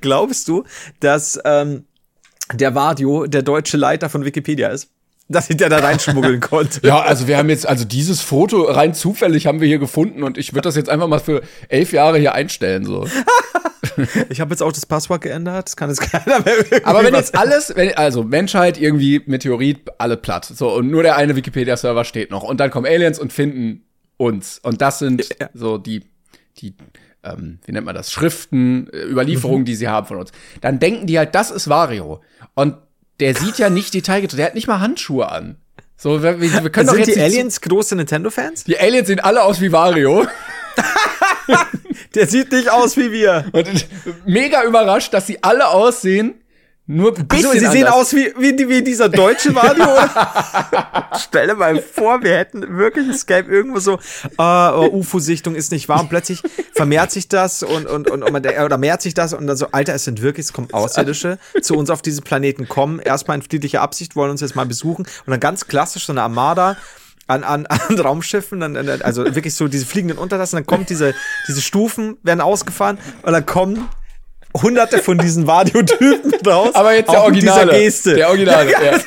Glaubst 0.00 0.46
du, 0.46 0.62
dass 1.00 1.40
ähm, 1.44 1.86
der 2.54 2.76
Vadio 2.76 3.26
der 3.26 3.42
deutsche 3.42 3.76
Leiter 3.76 4.08
von 4.08 4.24
Wikipedia 4.24 4.68
ist? 4.68 4.88
Dass 5.30 5.50
ich 5.50 5.56
der 5.58 5.68
da 5.68 5.78
reinschmuggeln 5.78 6.40
konnte. 6.40 6.86
Ja, 6.86 7.00
also 7.00 7.28
wir 7.28 7.36
haben 7.36 7.50
jetzt, 7.50 7.66
also 7.68 7.84
dieses 7.84 8.20
Foto 8.22 8.62
rein 8.62 8.94
zufällig 8.94 9.46
haben 9.46 9.60
wir 9.60 9.68
hier 9.68 9.78
gefunden 9.78 10.22
und 10.22 10.38
ich 10.38 10.54
würde 10.54 10.62
das 10.68 10.76
jetzt 10.76 10.88
einfach 10.88 11.06
mal 11.06 11.18
für 11.20 11.42
elf 11.68 11.92
Jahre 11.92 12.18
hier 12.18 12.34
einstellen, 12.34 12.84
so. 12.84 13.06
Ich 14.28 14.40
habe 14.40 14.50
jetzt 14.50 14.62
auch 14.62 14.72
das 14.72 14.86
Passwort 14.86 15.22
geändert. 15.22 15.66
Das 15.66 15.76
kann 15.76 15.88
jetzt 15.88 16.00
keiner 16.12 16.40
mehr 16.40 16.54
Aber 16.84 17.02
wenn 17.02 17.14
jetzt 17.14 17.36
alles, 17.36 17.72
wenn, 17.74 17.96
also 17.96 18.22
Menschheit 18.22 18.80
irgendwie 18.80 19.22
Meteorit, 19.26 19.80
alle 19.98 20.16
platt. 20.16 20.44
So, 20.44 20.72
und 20.72 20.88
nur 20.90 21.02
der 21.02 21.16
eine 21.16 21.34
Wikipedia-Server 21.36 22.04
steht 22.04 22.30
noch. 22.30 22.42
Und 22.44 22.60
dann 22.60 22.70
kommen 22.70 22.86
Aliens 22.86 23.18
und 23.18 23.32
finden 23.32 23.84
uns. 24.16 24.60
Und 24.62 24.82
das 24.82 25.00
sind 25.00 25.28
Ja. 25.40 25.48
so 25.52 25.78
die, 25.78 26.04
die, 26.58 26.74
ähm, 27.24 27.58
wie 27.64 27.72
nennt 27.72 27.86
man 27.86 27.94
das? 27.94 28.12
Schriften, 28.12 28.88
äh, 28.92 29.02
Überlieferungen, 29.04 29.64
die 29.64 29.74
sie 29.74 29.88
haben 29.88 30.06
von 30.06 30.18
uns. 30.18 30.30
Dann 30.60 30.78
denken 30.78 31.06
die 31.06 31.18
halt, 31.18 31.34
das 31.34 31.50
ist 31.50 31.68
Wario. 31.68 32.20
Und 32.54 32.76
der 33.20 33.34
sieht 33.34 33.58
ja 33.58 33.70
nicht 33.70 33.94
detailgetreu, 33.94 34.36
der 34.36 34.46
hat 34.46 34.54
nicht 34.54 34.68
mal 34.68 34.80
Handschuhe 34.80 35.30
an. 35.30 35.56
So, 35.96 36.22
wir, 36.22 36.40
wir 36.40 36.70
können 36.70 36.86
doch 36.86 36.94
sind 36.94 37.06
jetzt 37.08 37.16
die 37.16 37.20
Aliens 37.20 37.60
große 37.60 37.96
Nintendo-Fans? 37.96 38.64
Die 38.64 38.78
Aliens 38.78 39.08
sehen 39.08 39.18
alle 39.18 39.42
aus 39.42 39.60
wie 39.60 39.72
Wario. 39.72 40.26
Der 42.14 42.28
sieht 42.28 42.52
nicht 42.52 42.70
aus 42.70 42.96
wie 42.96 43.10
wir. 43.10 43.46
Und 43.52 43.86
mega 44.24 44.62
überrascht, 44.62 45.12
dass 45.12 45.26
sie 45.26 45.42
alle 45.42 45.68
aussehen, 45.68 46.34
nur 46.90 47.16
ein 47.16 47.28
bisschen 47.28 47.46
Also, 47.50 47.58
sie 47.60 47.66
sehen 47.66 47.84
anders. 47.86 47.94
aus 48.00 48.14
wie, 48.14 48.32
wie, 48.38 48.68
wie 48.68 48.82
dieser 48.82 49.08
deutsche 49.10 49.54
Vadio. 49.54 49.86
Stell 51.20 51.46
dir 51.48 51.54
mal 51.54 51.80
vor, 51.82 52.22
wir 52.22 52.36
hätten 52.36 52.78
wirklich, 52.78 53.08
es 53.08 53.26
gäbe 53.26 53.52
irgendwo 53.52 53.78
so, 53.78 53.94
äh, 53.96 53.98
oh, 54.38 54.88
UFO-Sichtung 54.92 55.54
ist 55.54 55.70
nicht 55.70 55.88
wahr 55.88 56.00
und 56.00 56.08
plötzlich 56.08 56.42
vermehrt 56.74 57.10
sich 57.10 57.28
das 57.28 57.62
und, 57.62 57.86
und, 57.86 58.10
und, 58.10 58.22
und 58.22 58.32
man, 58.32 58.42
oder 58.44 58.78
mehrt 58.78 59.02
sich 59.02 59.14
das 59.14 59.34
und 59.34 59.46
dann 59.46 59.56
so, 59.56 59.66
Alter, 59.72 59.94
es 59.94 60.04
sind 60.04 60.22
wirklich, 60.22 60.46
es 60.46 60.52
kommen 60.52 60.68
Außerirdische 60.72 61.38
zu 61.60 61.74
uns 61.74 61.90
auf 61.90 62.00
diesen 62.02 62.24
Planeten 62.24 62.68
kommen, 62.68 63.00
erstmal 63.00 63.36
in 63.36 63.42
friedlicher 63.42 63.82
Absicht, 63.82 64.16
wollen 64.16 64.30
uns 64.30 64.40
jetzt 64.40 64.56
mal 64.56 64.66
besuchen 64.66 65.04
und 65.26 65.30
dann 65.30 65.40
ganz 65.40 65.66
klassisch 65.66 66.06
so 66.06 66.12
eine 66.12 66.22
Armada 66.22 66.76
an, 67.26 67.44
an, 67.44 67.66
an 67.66 67.98
Raumschiffen, 68.00 68.60
dann- 68.60 68.76
also 69.02 69.24
wirklich 69.34 69.54
so 69.54 69.68
diese 69.68 69.84
fliegenden 69.84 70.16
Untertassen, 70.16 70.56
dann 70.56 70.66
kommt 70.66 70.88
diese, 70.88 71.14
diese 71.46 71.60
Stufen, 71.60 72.16
werden 72.22 72.40
ausgefahren 72.40 72.98
und 73.22 73.32
dann 73.32 73.44
kommen 73.44 73.86
hunderte 74.62 74.98
von 74.98 75.18
diesen 75.18 75.46
Vadio-Typen 75.46 76.34
raus. 76.46 76.74
Aber 76.74 76.94
jetzt 76.94 77.10
der 77.10 77.20
auch 77.20 77.28
mit 77.28 77.36
Originale. 77.36 77.72
Dieser 77.72 77.78
Geste. 77.78 78.14
Der 78.14 78.28
Originale, 78.28 78.70
ja. 78.70 78.98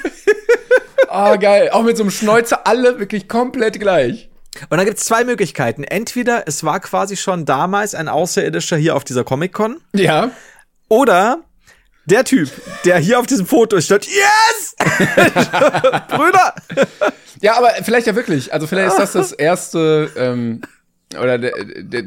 Ah, 1.10 1.36
geil. 1.36 1.70
Auch 1.72 1.84
mit 1.84 1.98
so 1.98 2.04
einem 2.04 2.12
Schnäuzer, 2.12 2.66
alle 2.66 3.00
wirklich 3.00 3.28
komplett 3.28 3.80
gleich. 3.80 4.30
Und 4.70 4.78
dann 4.78 4.86
gibt's 4.86 5.06
zwei 5.06 5.24
Möglichkeiten. 5.24 5.84
Entweder 5.84 6.44
es 6.48 6.64
war 6.64 6.80
quasi 6.80 7.18
schon 7.18 7.46
damals 7.46 7.96
ein 7.96 8.08
Außerirdischer 8.08 8.78
hier 8.78 8.96
auf 8.96 9.04
dieser 9.04 9.24
Comic-Con. 9.24 9.78
Ja. 9.94 10.32
Oder 10.90 11.40
der 12.06 12.24
Typ, 12.24 12.50
der 12.86 12.98
hier 12.98 13.20
auf 13.20 13.28
diesem 13.28 13.46
Foto 13.46 13.80
steht, 13.80 14.08
yes! 14.08 14.76
Brüder! 16.10 16.54
Ja, 17.42 17.58
aber 17.58 17.72
vielleicht 17.84 18.08
ja 18.08 18.16
wirklich. 18.16 18.54
Also 18.54 18.68
vielleicht 18.68 18.90
ist 18.90 19.00
das 19.00 19.12
das 19.14 19.32
erste 19.32 20.10
ähm, 20.16 20.62
oder 21.20 21.38
der, 21.38 21.52
der, 21.64 22.04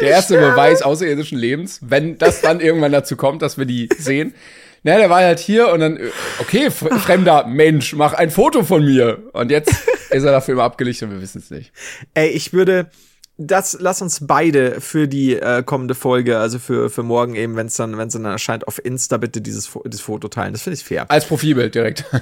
der 0.00 0.08
erste 0.08 0.38
Beweis 0.38 0.82
außerirdischen 0.82 1.38
Lebens, 1.38 1.80
wenn 1.82 2.18
das 2.18 2.40
dann 2.40 2.60
irgendwann 2.60 2.92
dazu 2.92 3.16
kommt, 3.16 3.42
dass 3.42 3.58
wir 3.58 3.66
die 3.66 3.88
sehen. 3.98 4.34
Na, 4.82 4.98
der 4.98 5.08
war 5.08 5.22
halt 5.22 5.38
hier 5.38 5.72
und 5.72 5.80
dann, 5.80 5.98
okay, 6.40 6.70
fremder 6.70 7.46
Mensch, 7.46 7.94
mach 7.94 8.12
ein 8.12 8.30
Foto 8.30 8.64
von 8.64 8.84
mir. 8.84 9.22
Und 9.32 9.50
jetzt 9.50 9.72
ist 10.10 10.24
er 10.24 10.32
dafür 10.32 10.52
immer 10.54 10.64
abgelichtet 10.64 11.08
und 11.08 11.14
wir 11.14 11.22
wissen 11.22 11.38
es 11.38 11.50
nicht. 11.50 11.72
Ey, 12.12 12.28
ich 12.28 12.52
würde, 12.52 12.90
das, 13.36 13.76
lass 13.80 14.00
uns 14.00 14.26
beide 14.26 14.80
für 14.80 15.08
die 15.08 15.34
äh, 15.34 15.64
kommende 15.64 15.96
Folge, 15.96 16.38
also 16.38 16.60
für, 16.60 16.88
für 16.88 17.02
morgen 17.02 17.34
eben, 17.34 17.56
wenn 17.56 17.66
es 17.66 17.74
dann, 17.74 17.98
wenn 17.98 18.06
es 18.06 18.14
dann 18.14 18.24
erscheint, 18.24 18.68
auf 18.68 18.84
Insta 18.84 19.16
bitte 19.16 19.40
dieses, 19.40 19.70
dieses 19.84 20.00
Foto 20.00 20.28
teilen. 20.28 20.52
Das 20.52 20.62
finde 20.62 20.76
ich 20.78 20.84
fair. 20.84 21.10
Als 21.10 21.26
Profilbild 21.26 21.74
direkt. 21.74 22.04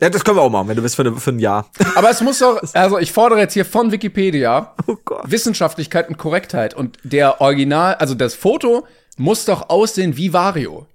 Ja, 0.00 0.08
das 0.08 0.24
können 0.24 0.38
wir 0.38 0.42
auch 0.42 0.50
machen, 0.50 0.68
wenn 0.68 0.76
du 0.76 0.82
bist 0.82 0.96
für, 0.96 1.02
eine, 1.02 1.16
für 1.16 1.30
ein 1.30 1.38
Jahr. 1.38 1.70
Aber 1.94 2.08
es 2.08 2.22
muss 2.22 2.38
doch, 2.38 2.62
also 2.72 2.98
ich 2.98 3.12
fordere 3.12 3.38
jetzt 3.40 3.52
hier 3.52 3.66
von 3.66 3.92
Wikipedia 3.92 4.74
Oh. 4.86 4.96
Wissenschaftlichkeit 5.24 6.08
und 6.08 6.16
Korrektheit. 6.16 6.74
Und 6.74 6.98
der 7.02 7.40
Original, 7.40 7.94
also 7.94 8.14
das 8.14 8.34
Foto 8.34 8.86
muss 9.16 9.44
doch 9.44 9.68
aussehen 9.68 10.16
wie 10.16 10.32
Vario. 10.32 10.86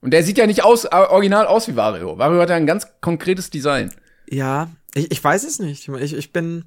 Und 0.00 0.10
der 0.10 0.22
sieht 0.22 0.38
ja 0.38 0.46
nicht 0.46 0.64
aus, 0.64 0.84
äh, 0.84 0.88
original 0.90 1.46
aus 1.46 1.68
wie 1.68 1.76
Vario. 1.76 2.18
Vario 2.18 2.40
hat 2.40 2.50
ja 2.50 2.56
ein 2.56 2.66
ganz 2.66 2.86
konkretes 3.00 3.50
Design. 3.50 3.92
Ja, 4.28 4.68
ich, 4.94 5.10
ich 5.10 5.22
weiß 5.22 5.44
es 5.44 5.58
nicht. 5.58 5.88
Ich, 5.88 6.14
ich 6.14 6.32
bin, 6.32 6.64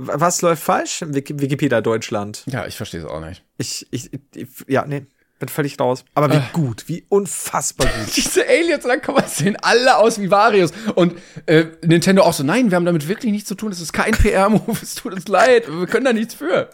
was 0.00 0.42
läuft 0.42 0.62
falsch 0.62 1.04
Wikipedia 1.06 1.80
Deutschland? 1.80 2.44
Ja, 2.46 2.66
ich 2.66 2.76
verstehe 2.76 3.00
es 3.00 3.06
auch 3.06 3.20
nicht. 3.20 3.44
Ich, 3.58 3.86
ich, 3.90 4.10
ich, 4.34 4.48
ja, 4.66 4.86
nee, 4.86 5.06
bin 5.38 5.48
völlig 5.48 5.78
raus. 5.80 6.04
Aber 6.14 6.32
wie 6.32 6.40
gut, 6.52 6.84
wie 6.86 7.04
unfassbar 7.08 7.86
gut. 7.86 8.16
Diese 8.16 8.46
Aliens, 8.46 8.84
dann 8.84 9.00
man 9.14 9.26
sehen 9.26 9.56
alle 9.60 9.96
aus 9.96 10.20
wie 10.20 10.30
Varios. 10.30 10.72
Und 10.94 11.14
äh, 11.46 11.66
Nintendo 11.84 12.22
auch 12.22 12.32
so, 12.32 12.44
nein, 12.44 12.70
wir 12.70 12.76
haben 12.76 12.84
damit 12.84 13.08
wirklich 13.08 13.32
nichts 13.32 13.48
zu 13.48 13.54
tun. 13.54 13.70
Das 13.70 13.80
ist 13.80 13.92
kein 13.92 14.12
PR-Move. 14.12 14.78
Es 14.80 14.94
tut 14.94 15.12
uns 15.14 15.28
leid. 15.28 15.66
Wir 15.68 15.86
können 15.86 16.04
da 16.04 16.12
nichts 16.12 16.34
für. 16.34 16.70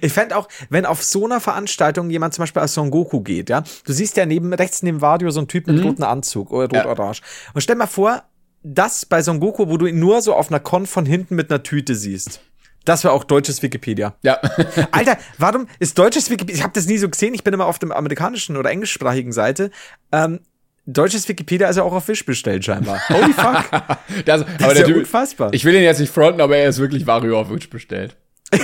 Ich 0.00 0.12
fände 0.12 0.36
auch, 0.36 0.48
wenn 0.68 0.84
auf 0.84 1.02
so 1.02 1.24
einer 1.24 1.40
Veranstaltung 1.40 2.10
jemand 2.10 2.34
zum 2.34 2.42
Beispiel 2.42 2.60
als 2.60 2.74
Son 2.74 2.90
Goku 2.90 3.20
geht, 3.20 3.48
ja, 3.48 3.62
du 3.84 3.92
siehst 3.92 4.16
ja 4.16 4.26
neben, 4.26 4.52
rechts 4.52 4.82
neben 4.82 5.00
Vadio 5.00 5.30
so 5.30 5.40
einen 5.40 5.48
Typ 5.48 5.68
mit 5.68 5.82
roten 5.82 6.02
Anzug 6.02 6.50
oder 6.50 6.84
rot-orange. 6.84 7.22
Und 7.54 7.60
stell 7.62 7.76
mal 7.76 7.86
vor, 7.86 8.24
das 8.62 9.06
bei 9.06 9.22
Son 9.22 9.40
Goku, 9.40 9.68
wo 9.68 9.76
du 9.76 9.86
ihn 9.86 9.98
nur 9.98 10.22
so 10.22 10.34
auf 10.34 10.50
einer 10.50 10.60
Con 10.60 10.86
von 10.86 11.06
hinten 11.06 11.34
mit 11.34 11.50
einer 11.50 11.62
Tüte 11.62 11.94
siehst. 11.94 12.40
Das 12.84 13.04
wäre 13.04 13.12
auch 13.12 13.24
deutsches 13.24 13.62
Wikipedia. 13.62 14.14
Ja. 14.22 14.34
Alter, 14.90 15.18
warum 15.38 15.66
ist 15.78 15.98
deutsches 15.98 16.30
Wikipedia? 16.30 16.56
Ich 16.56 16.62
habe 16.62 16.72
das 16.74 16.86
nie 16.86 16.98
so 16.98 17.08
gesehen. 17.08 17.34
Ich 17.34 17.44
bin 17.44 17.52
immer 17.52 17.66
auf 17.66 17.78
dem 17.78 17.92
amerikanischen 17.92 18.56
oder 18.56 18.70
englischsprachigen 18.70 19.32
Seite. 19.32 19.70
Ähm, 20.12 20.40
deutsches 20.86 21.28
Wikipedia 21.28 21.68
ist 21.68 21.76
ja 21.76 21.82
auch 21.82 21.92
auf 21.92 22.08
Wish 22.08 22.24
bestellt 22.24 22.64
scheinbar. 22.64 23.00
Holy 23.08 23.32
fuck. 23.32 23.70
Das, 24.24 24.42
aber 24.42 24.50
ist 24.50 24.58
der 24.58 24.76
ja 24.76 24.86
Typ, 24.86 24.96
unfassbar. 24.96 25.52
Ich 25.52 25.64
will 25.64 25.74
ihn 25.74 25.82
jetzt 25.82 26.00
nicht 26.00 26.12
fronten, 26.12 26.40
aber 26.40 26.56
er 26.56 26.68
ist 26.68 26.78
wirklich 26.78 27.06
Vario 27.06 27.38
auf 27.40 27.50
Witch 27.50 27.70
bestellt. 27.70 28.16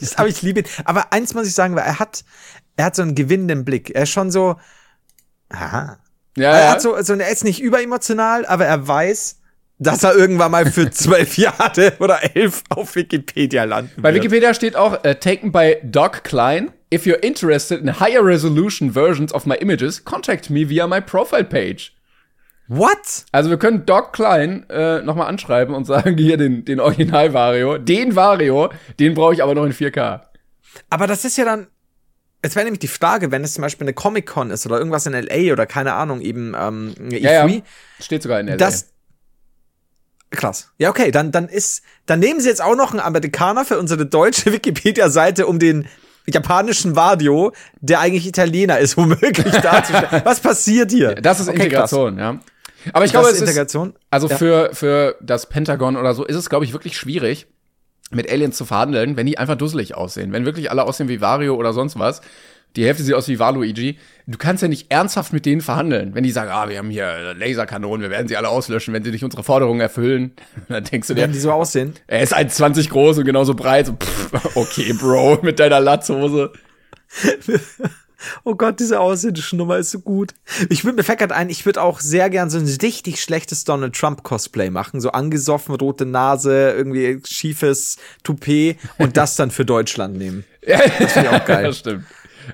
Das 0.00 0.16
aber 0.16 0.28
ich 0.28 0.40
liebe 0.40 0.60
ihn. 0.60 0.66
Aber 0.86 1.12
eins 1.12 1.34
muss 1.34 1.46
ich 1.46 1.54
sagen, 1.54 1.76
weil 1.76 1.84
er 1.84 1.98
hat, 1.98 2.24
er 2.76 2.86
hat 2.86 2.96
so 2.96 3.02
einen 3.02 3.14
gewinnenden 3.14 3.66
Blick. 3.66 3.90
Er 3.90 4.04
ist 4.04 4.10
schon 4.10 4.30
so, 4.30 4.56
aha. 5.50 5.98
Ja, 6.36 6.52
Er 6.52 6.70
hat 6.70 6.82
so, 6.82 7.00
so, 7.02 7.14
er 7.14 7.30
ist 7.30 7.44
nicht 7.44 7.60
überemotional, 7.60 8.46
aber 8.46 8.66
er 8.66 8.86
weiß, 8.86 9.40
dass 9.78 10.04
er 10.04 10.14
irgendwann 10.14 10.50
mal 10.50 10.66
für 10.70 10.90
zwölf 10.90 11.36
Jahre 11.36 11.94
oder 11.98 12.20
elf 12.36 12.62
auf 12.68 12.94
Wikipedia 12.94 13.64
landen 13.64 14.00
Bei 14.00 14.12
wird. 14.12 14.22
Wikipedia 14.22 14.54
steht 14.54 14.76
auch, 14.76 15.04
äh, 15.04 15.16
taken 15.16 15.52
by 15.52 15.76
Doc 15.82 16.22
Klein. 16.24 16.70
If 16.92 17.06
you're 17.06 17.22
interested 17.22 17.80
in 17.80 18.00
higher 18.00 18.24
resolution 18.24 18.92
versions 18.92 19.32
of 19.32 19.46
my 19.46 19.54
images, 19.56 20.04
contact 20.04 20.50
me 20.50 20.68
via 20.68 20.86
my 20.86 21.00
profile 21.00 21.44
page. 21.44 21.92
What? 22.68 23.24
Also 23.32 23.50
wir 23.50 23.58
können 23.58 23.84
Doc 23.84 24.12
Klein 24.12 24.64
äh, 24.70 25.02
nochmal 25.02 25.26
anschreiben 25.26 25.74
und 25.74 25.86
sagen, 25.86 26.16
hier 26.16 26.36
den, 26.36 26.64
den 26.64 26.78
Original 26.78 27.32
Vario, 27.34 27.78
den 27.78 28.14
Vario, 28.14 28.70
den 29.00 29.14
brauche 29.14 29.34
ich 29.34 29.42
aber 29.42 29.56
noch 29.56 29.64
in 29.64 29.72
4K. 29.72 30.20
Aber 30.88 31.08
das 31.08 31.24
ist 31.24 31.36
ja 31.36 31.44
dann, 31.44 31.66
es 32.42 32.54
wäre 32.54 32.64
nämlich 32.64 32.80
die 32.80 32.88
Frage, 32.88 33.30
wenn 33.30 33.44
es 33.44 33.54
zum 33.54 33.62
Beispiel 33.62 33.84
eine 33.86 33.92
Comic-Con 33.94 34.50
ist 34.50 34.64
oder 34.66 34.78
irgendwas 34.78 35.06
in 35.06 35.14
L.A. 35.14 35.52
oder 35.52 35.66
keine 35.66 35.92
Ahnung, 35.94 36.20
eben 36.20 36.54
ähm, 36.58 36.94
eine 36.98 37.18
Ja, 37.18 37.44
E3, 37.44 37.48
ja. 37.56 37.62
Steht 38.00 38.22
sogar 38.22 38.40
in 38.40 38.46
der 38.46 38.56
das 38.56 38.86
Krass. 40.30 40.70
Ja, 40.78 40.90
okay, 40.90 41.10
dann, 41.10 41.32
dann 41.32 41.48
ist, 41.48 41.82
dann 42.06 42.20
nehmen 42.20 42.40
sie 42.40 42.48
jetzt 42.48 42.62
auch 42.62 42.76
noch 42.76 42.92
einen 42.92 43.00
Amerikaner 43.00 43.64
für 43.64 43.78
unsere 43.78 44.06
deutsche 44.06 44.52
Wikipedia-Seite, 44.52 45.46
um 45.46 45.58
den 45.58 45.88
japanischen 46.28 46.94
Vadio, 46.94 47.52
der 47.80 47.98
eigentlich 47.98 48.26
Italiener 48.28 48.78
ist, 48.78 48.96
womöglich 48.96 49.52
darzustellen. 49.56 50.22
Was 50.24 50.38
passiert 50.40 50.92
hier? 50.92 51.16
Das 51.16 51.40
ist 51.40 51.48
Okay, 51.48 51.56
Integration, 51.64 52.18
ja. 52.18 52.38
Aber 52.92 53.04
ich 53.04 53.10
Krass. 53.12 53.22
glaube, 53.22 53.26
Das 53.26 53.32
es 53.32 53.36
ist 53.38 53.42
ist, 53.42 53.48
Integration. 53.48 53.94
also 54.10 54.28
Ja. 54.28 54.36
für, 54.38 54.70
für 54.72 55.16
das 55.20 55.46
Pentagon 55.48 55.96
oder 55.96 56.14
so 56.14 56.24
ist 56.24 56.36
es, 56.36 56.48
glaube 56.48 56.64
ich, 56.64 56.72
wirklich 56.72 56.96
schwierig, 56.96 57.48
mit 58.10 58.30
Aliens 58.30 58.56
zu 58.56 58.64
verhandeln, 58.64 59.16
wenn 59.16 59.26
die 59.26 59.38
einfach 59.38 59.56
dusselig 59.56 59.94
aussehen. 59.94 60.32
Wenn 60.32 60.44
wirklich 60.44 60.70
alle 60.70 60.84
aussehen 60.84 61.08
wie 61.08 61.20
Vario 61.20 61.54
oder 61.54 61.72
sonst 61.72 61.98
was. 61.98 62.20
Die 62.76 62.84
Hälfte 62.84 63.02
sieht 63.02 63.14
aus 63.14 63.26
wie 63.26 63.40
Waluigi. 63.40 63.98
Du 64.28 64.38
kannst 64.38 64.62
ja 64.62 64.68
nicht 64.68 64.92
ernsthaft 64.92 65.32
mit 65.32 65.44
denen 65.44 65.60
verhandeln. 65.60 66.14
Wenn 66.14 66.22
die 66.22 66.30
sagen, 66.30 66.50
ah, 66.52 66.68
wir 66.68 66.78
haben 66.78 66.90
hier 66.90 67.34
Laserkanonen, 67.36 68.00
wir 68.02 68.10
werden 68.10 68.28
sie 68.28 68.36
alle 68.36 68.48
auslöschen, 68.48 68.94
wenn 68.94 69.02
sie 69.02 69.10
nicht 69.10 69.24
unsere 69.24 69.42
Forderungen 69.42 69.80
erfüllen. 69.80 70.32
Dann 70.68 70.84
denkst 70.84 71.08
du 71.08 71.14
dir, 71.14 71.22
Werden 71.22 71.32
die 71.32 71.40
so 71.40 71.50
aussehen? 71.50 71.94
er 72.06 72.22
ist 72.22 72.36
1,20 72.36 72.88
groß 72.90 73.18
und 73.18 73.24
genauso 73.24 73.54
breit. 73.54 73.86
So, 73.86 73.94
pff, 73.94 74.56
okay, 74.56 74.92
Bro, 74.92 75.38
mit 75.42 75.58
deiner 75.58 75.80
Latzhose. 75.80 76.52
Oh 78.44 78.54
Gott, 78.54 78.80
diese 78.80 79.00
ausländische 79.00 79.56
Nummer 79.56 79.78
ist 79.78 79.90
so 79.90 80.00
gut. 80.00 80.34
Ich 80.68 80.84
würde 80.84 80.96
mir 80.96 81.16
grad 81.16 81.32
ein, 81.32 81.50
ich 81.50 81.64
würde 81.66 81.82
auch 81.82 82.00
sehr 82.00 82.30
gern 82.30 82.50
so 82.50 82.58
ein 82.58 82.66
richtig 82.82 83.20
schlechtes 83.22 83.64
Donald 83.64 83.94
Trump 83.94 84.22
Cosplay 84.22 84.70
machen, 84.70 85.00
so 85.00 85.12
angesoffen, 85.12 85.74
rote 85.74 86.06
Nase, 86.06 86.72
irgendwie 86.72 87.20
schiefes 87.26 87.96
Toupet 88.22 88.76
und 88.98 89.16
das 89.16 89.36
dann 89.36 89.50
für 89.50 89.64
Deutschland 89.64 90.16
nehmen. 90.16 90.44
Das 90.66 91.12
finde 91.12 91.30
ich 91.30 91.34
auch 91.40 91.44
geil. 91.46 91.64
Das 91.64 91.78
stimmt. 91.78 92.04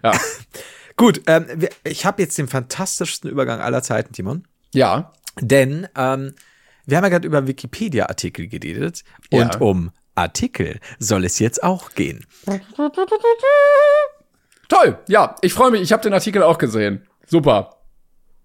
Ja. 0.02 0.12
Gut, 0.96 1.22
ähm, 1.26 1.46
ich 1.84 2.06
habe 2.06 2.22
jetzt 2.22 2.38
den 2.38 2.48
fantastischsten 2.48 3.28
Übergang 3.30 3.60
aller 3.60 3.82
Zeiten, 3.82 4.12
Timon. 4.12 4.46
ja. 4.72 5.12
Denn 5.40 5.86
ähm, 5.96 6.32
wir 6.86 6.96
haben 6.96 7.04
ja 7.04 7.10
gerade 7.10 7.26
über 7.26 7.46
Wikipedia-Artikel 7.46 8.46
geredet 8.48 9.04
und 9.30 9.54
Ja. 9.54 9.58
um 9.58 9.90
Artikel 10.14 10.80
soll 10.98 11.26
es 11.26 11.38
jetzt 11.40 11.62
auch 11.62 11.90
gehen. 11.94 12.24
Toll. 14.68 14.98
Ja, 15.08 15.36
ich 15.42 15.52
freue 15.52 15.70
mich. 15.70 15.80
Ich 15.82 15.92
habe 15.92 16.02
den 16.02 16.12
Artikel 16.12 16.42
auch 16.42 16.58
gesehen. 16.58 17.06
Super. 17.26 17.76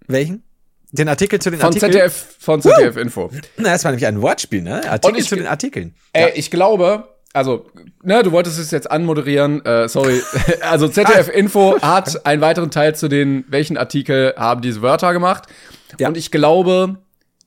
Welchen? 0.08 0.44
Den 0.92 1.08
Artikel 1.08 1.40
zu 1.40 1.50
den 1.50 1.60
Von 1.60 1.68
Artikeln? 1.68 1.92
ZDF, 1.94 2.36
von 2.40 2.62
ZDF 2.62 2.98
Info. 2.98 3.32
Na, 3.58 3.72
das 3.72 3.84
war 3.86 3.92
nämlich 3.92 4.06
ein 4.06 4.22
Wortspiel, 4.22 4.62
ne? 4.62 4.88
Artikel 4.90 5.20
ich- 5.22 5.28
zu 5.30 5.36
den 5.36 5.48
Artikeln. 5.48 5.96
Äh, 6.12 6.32
ich 6.36 6.52
glaube, 6.52 7.08
also, 7.34 7.66
ne, 8.04 8.22
du 8.24 8.34
wolltest 8.34 8.60
es 8.60 8.72
jetzt 8.72 8.92
anmoderieren, 8.92 9.64
äh, 9.66 9.88
sorry. 9.88 10.22
Also 10.62 10.90
ZDF 10.90 11.30
Info 11.30 11.80
hat 11.82 12.26
einen 12.26 12.42
weiteren 12.42 12.72
Teil 12.72 12.94
zu 12.94 13.08
den, 13.08 13.46
welchen 13.48 13.78
Artikel 13.78 14.34
haben 14.38 14.62
diese 14.62 14.82
Wörter 14.82 15.14
gemacht. 15.14 15.46
Ja. 15.98 16.10
Und 16.10 16.18
ich 16.18 16.30
glaube, 16.30 16.98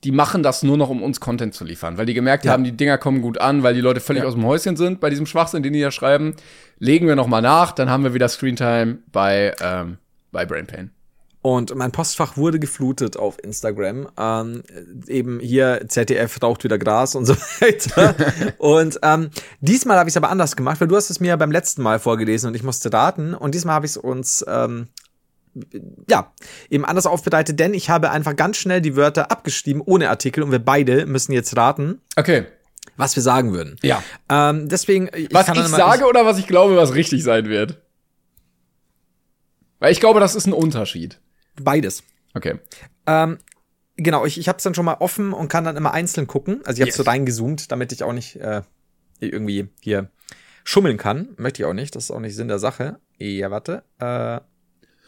die 0.03 0.11
machen 0.11 0.41
das 0.41 0.63
nur 0.63 0.77
noch, 0.77 0.89
um 0.89 1.03
uns 1.03 1.19
Content 1.19 1.53
zu 1.53 1.65
liefern, 1.65 1.99
weil 1.99 2.07
die 2.07 2.13
gemerkt 2.15 2.45
Ja. 2.45 2.51
haben, 2.51 2.63
die 2.63 2.71
Dinger 2.75 2.97
kommen 2.97 3.21
gut 3.21 3.39
an, 3.39 3.61
weil 3.61 3.75
die 3.75 3.81
Leute 3.81 3.99
völlig 3.99 4.23
Ja. 4.23 4.27
aus 4.27 4.33
dem 4.33 4.45
Häuschen 4.45 4.75
sind 4.75 4.99
bei 4.99 5.11
diesem 5.11 5.27
Schwachsinn, 5.27 5.61
den 5.61 5.73
die 5.73 5.81
da 5.81 5.91
schreiben. 5.91 6.35
Legen 6.79 7.07
wir 7.07 7.15
noch 7.15 7.27
mal 7.27 7.41
nach, 7.41 7.71
dann 7.71 7.89
haben 7.89 8.03
wir 8.03 8.13
wieder 8.13 8.27
Screentime 8.27 8.99
bei, 9.11 9.53
ähm, 9.61 9.97
bei 10.31 10.45
Brain 10.45 10.67
Pain. 10.67 10.91
Und 11.41 11.75
mein 11.75 11.91
Postfach 11.91 12.37
wurde 12.37 12.57
geflutet 12.57 13.17
auf 13.17 13.37
Instagram. 13.43 14.07
Ähm, 14.17 14.63
eben 15.05 15.39
hier 15.39 15.85
ZDF 15.87 16.41
raucht 16.41 16.63
wieder 16.63 16.79
Gras 16.79 17.13
und 17.13 17.25
so 17.25 17.35
weiter. 17.59 18.15
und 18.57 18.99
ähm, 19.03 19.29
diesmal 19.61 19.99
habe 19.99 20.09
ich 20.09 20.13
es 20.13 20.17
aber 20.17 20.29
anders 20.29 20.55
gemacht, 20.55 20.81
weil 20.81 20.87
du 20.87 20.95
hast 20.95 21.11
es 21.11 21.19
mir 21.19 21.37
beim 21.37 21.51
letzten 21.51 21.83
Mal 21.83 21.99
vorgelesen 21.99 22.47
und 22.47 22.55
ich 22.55 22.63
musste 22.63 22.91
raten. 22.91 23.35
Und 23.35 23.53
diesmal 23.53 23.75
habe 23.75 23.85
ich 23.85 23.91
es 23.91 23.97
uns 23.97 24.43
ähm, 24.47 24.87
ja 26.09 26.33
eben 26.71 26.83
anders 26.83 27.05
aufbereitet, 27.05 27.59
denn 27.59 27.75
ich 27.75 27.91
habe 27.91 28.09
einfach 28.09 28.35
ganz 28.35 28.57
schnell 28.57 28.81
die 28.81 28.95
Wörter 28.95 29.31
abgeschrieben 29.31 29.81
ohne 29.85 30.09
Artikel 30.09 30.43
und 30.43 30.51
wir 30.51 30.57
beide 30.57 31.05
müssen 31.05 31.31
jetzt 31.31 31.55
raten, 31.55 32.01
Okay. 32.15 32.45
Was 32.97 33.15
wir 33.15 33.23
sagen 33.23 33.53
würden. 33.53 33.77
Ja. 33.83 34.03
Ähm, 34.29 34.69
deswegen 34.69 35.09
ich 35.15 35.33
Was 35.33 35.47
ich 35.49 35.55
sage 35.67 36.05
oder 36.05 36.25
was 36.25 36.37
ich 36.37 36.47
glaube, 36.47 36.75
was 36.75 36.93
richtig 36.93 37.23
sein 37.23 37.49
wird? 37.49 37.81
Weil 39.79 39.91
ich 39.91 39.99
glaube, 39.99 40.19
das 40.19 40.35
ist 40.35 40.45
ein 40.47 40.53
Unterschied. 40.53 41.19
beides. 41.61 42.03
Okay. 42.33 42.59
Ähm, 43.05 43.37
genau, 43.97 44.25
ich, 44.25 44.37
ich 44.37 44.47
habe 44.47 44.57
es 44.57 44.63
dann 44.63 44.73
schon 44.73 44.85
mal 44.85 44.95
offen 44.99 45.31
und 45.33 45.47
kann 45.47 45.63
dann 45.63 45.77
immer 45.77 45.93
einzeln 45.93 46.27
gucken. 46.27 46.61
Also 46.65 46.77
ich 46.77 46.81
habe 46.81 46.89
Yes. 46.89 46.95
so 46.97 47.03
reingezoomt, 47.03 47.71
damit 47.71 47.91
ich 47.91 48.03
auch 48.03 48.13
nicht 48.13 48.35
äh, 48.37 48.61
irgendwie 49.19 49.69
hier 49.81 50.09
schummeln 50.63 50.97
kann. 50.97 51.29
Möchte 51.37 51.61
ich 51.61 51.65
auch 51.65 51.73
nicht. 51.73 51.95
Das 51.95 52.05
ist 52.05 52.11
auch 52.11 52.19
nicht 52.19 52.35
Sinn 52.35 52.47
der 52.47 52.59
Sache. 52.59 52.99
Ja, 53.17 53.51
warte. 53.51 53.83
Äh, 53.99 54.41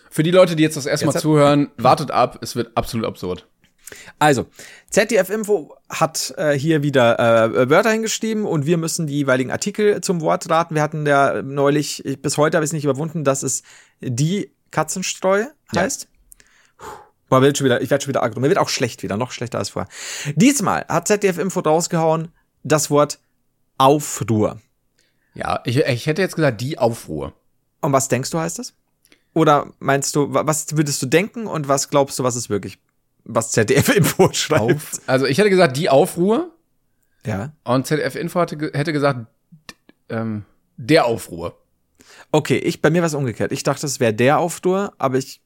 Für 0.09 0.23
die 0.23 0.31
Leute, 0.31 0.55
die 0.55 0.63
jetzt 0.63 0.77
das 0.77 0.85
erste 0.85 1.05
Mal 1.05 1.19
zuhören, 1.19 1.69
wartet 1.77 2.11
ab, 2.11 2.39
es 2.41 2.55
wird 2.55 2.75
absolut 2.77 3.05
absurd. 3.05 3.47
Also, 4.19 4.47
ZDF 4.89 5.29
Info 5.29 5.75
hat 5.89 6.33
äh, 6.37 6.53
hier 6.57 6.83
wieder 6.83 7.19
äh, 7.19 7.69
Wörter 7.69 7.91
hingeschrieben 7.91 8.45
und 8.45 8.65
wir 8.65 8.77
müssen 8.77 9.07
die 9.07 9.15
jeweiligen 9.15 9.51
Artikel 9.51 10.01
zum 10.01 10.19
Wort 10.21 10.49
raten. 10.49 10.75
Wir 10.75 10.81
hatten 10.81 11.05
ja 11.05 11.41
neulich, 11.41 12.05
ich, 12.05 12.21
bis 12.21 12.37
heute 12.37 12.57
habe 12.57 12.65
ich 12.65 12.69
es 12.69 12.73
nicht 12.73 12.83
überwunden, 12.83 13.23
dass 13.23 13.43
es 13.43 13.63
die 14.01 14.51
Katzenstreu 14.71 15.45
Ja. 15.73 15.81
heißt. 15.81 16.09
Boah, 17.29 17.41
wird 17.41 17.57
schon 17.57 17.65
wieder, 17.65 17.81
ich 17.81 17.89
werde 17.89 18.03
schon 18.03 18.09
wieder 18.09 18.23
aggro. 18.23 18.39
Mir 18.39 18.49
wird 18.49 18.57
auch 18.57 18.69
schlecht 18.69 19.03
wieder, 19.03 19.17
noch 19.17 19.31
schlechter 19.31 19.57
als 19.57 19.69
vorher. 19.69 19.89
Diesmal 20.35 20.85
hat 20.87 21.07
ZDF 21.07 21.37
Info 21.37 21.59
rausgehauen 21.61 22.29
das 22.63 22.89
Wort 22.89 23.19
Aufruhr. 23.77 24.59
Ja, 25.33 25.61
ich, 25.65 25.77
ich 25.77 26.05
hätte 26.07 26.21
jetzt 26.21 26.35
gesagt, 26.35 26.61
die 26.61 26.77
Aufruhr. 26.77 27.33
Und 27.81 27.93
was 27.93 28.07
denkst 28.07 28.31
du, 28.31 28.39
heißt 28.39 28.59
das? 28.59 28.73
Oder 29.33 29.67
meinst 29.79 30.15
du, 30.15 30.33
wa- 30.33 30.47
was 30.47 30.75
würdest 30.75 31.01
du 31.01 31.05
denken 31.05 31.47
und 31.47 31.67
was 31.67 31.89
glaubst 31.89 32.17
du, 32.17 32.23
was 32.23 32.35
es 32.35 32.49
wirklich, 32.49 32.79
was 33.29 33.51
ZDF 33.51 33.89
Info 33.95 34.29
schreibt? 34.33 34.61
Auf, 34.61 34.91
also 35.05 35.25
ich 35.25 35.37
hätte 35.37 35.49
gesagt, 35.49 35.77
die 35.77 35.89
Aufruhr. 35.89 36.51
Ja. 37.25 37.51
Und 37.63 37.85
ZDF 37.87 38.15
Info 38.15 38.39
hatte, 38.39 38.57
ge- 38.57 38.71
hätte 38.73 38.93
gesagt, 38.93 39.27
ähm, 40.09 40.45
der 40.77 41.05
Aufruhr. 41.05 41.57
Okay, 42.31 42.57
ich, 42.57 42.81
bei 42.81 42.89
mir 42.89 43.01
war 43.01 43.07
es 43.07 43.13
umgekehrt. 43.13 43.51
Ich 43.51 43.63
dachte, 43.63 43.85
es 43.85 43.99
wäre 43.99 44.13
der 44.13 44.39
Aufruhr, 44.39 44.93
aber 44.97 45.17
ich 45.17 45.41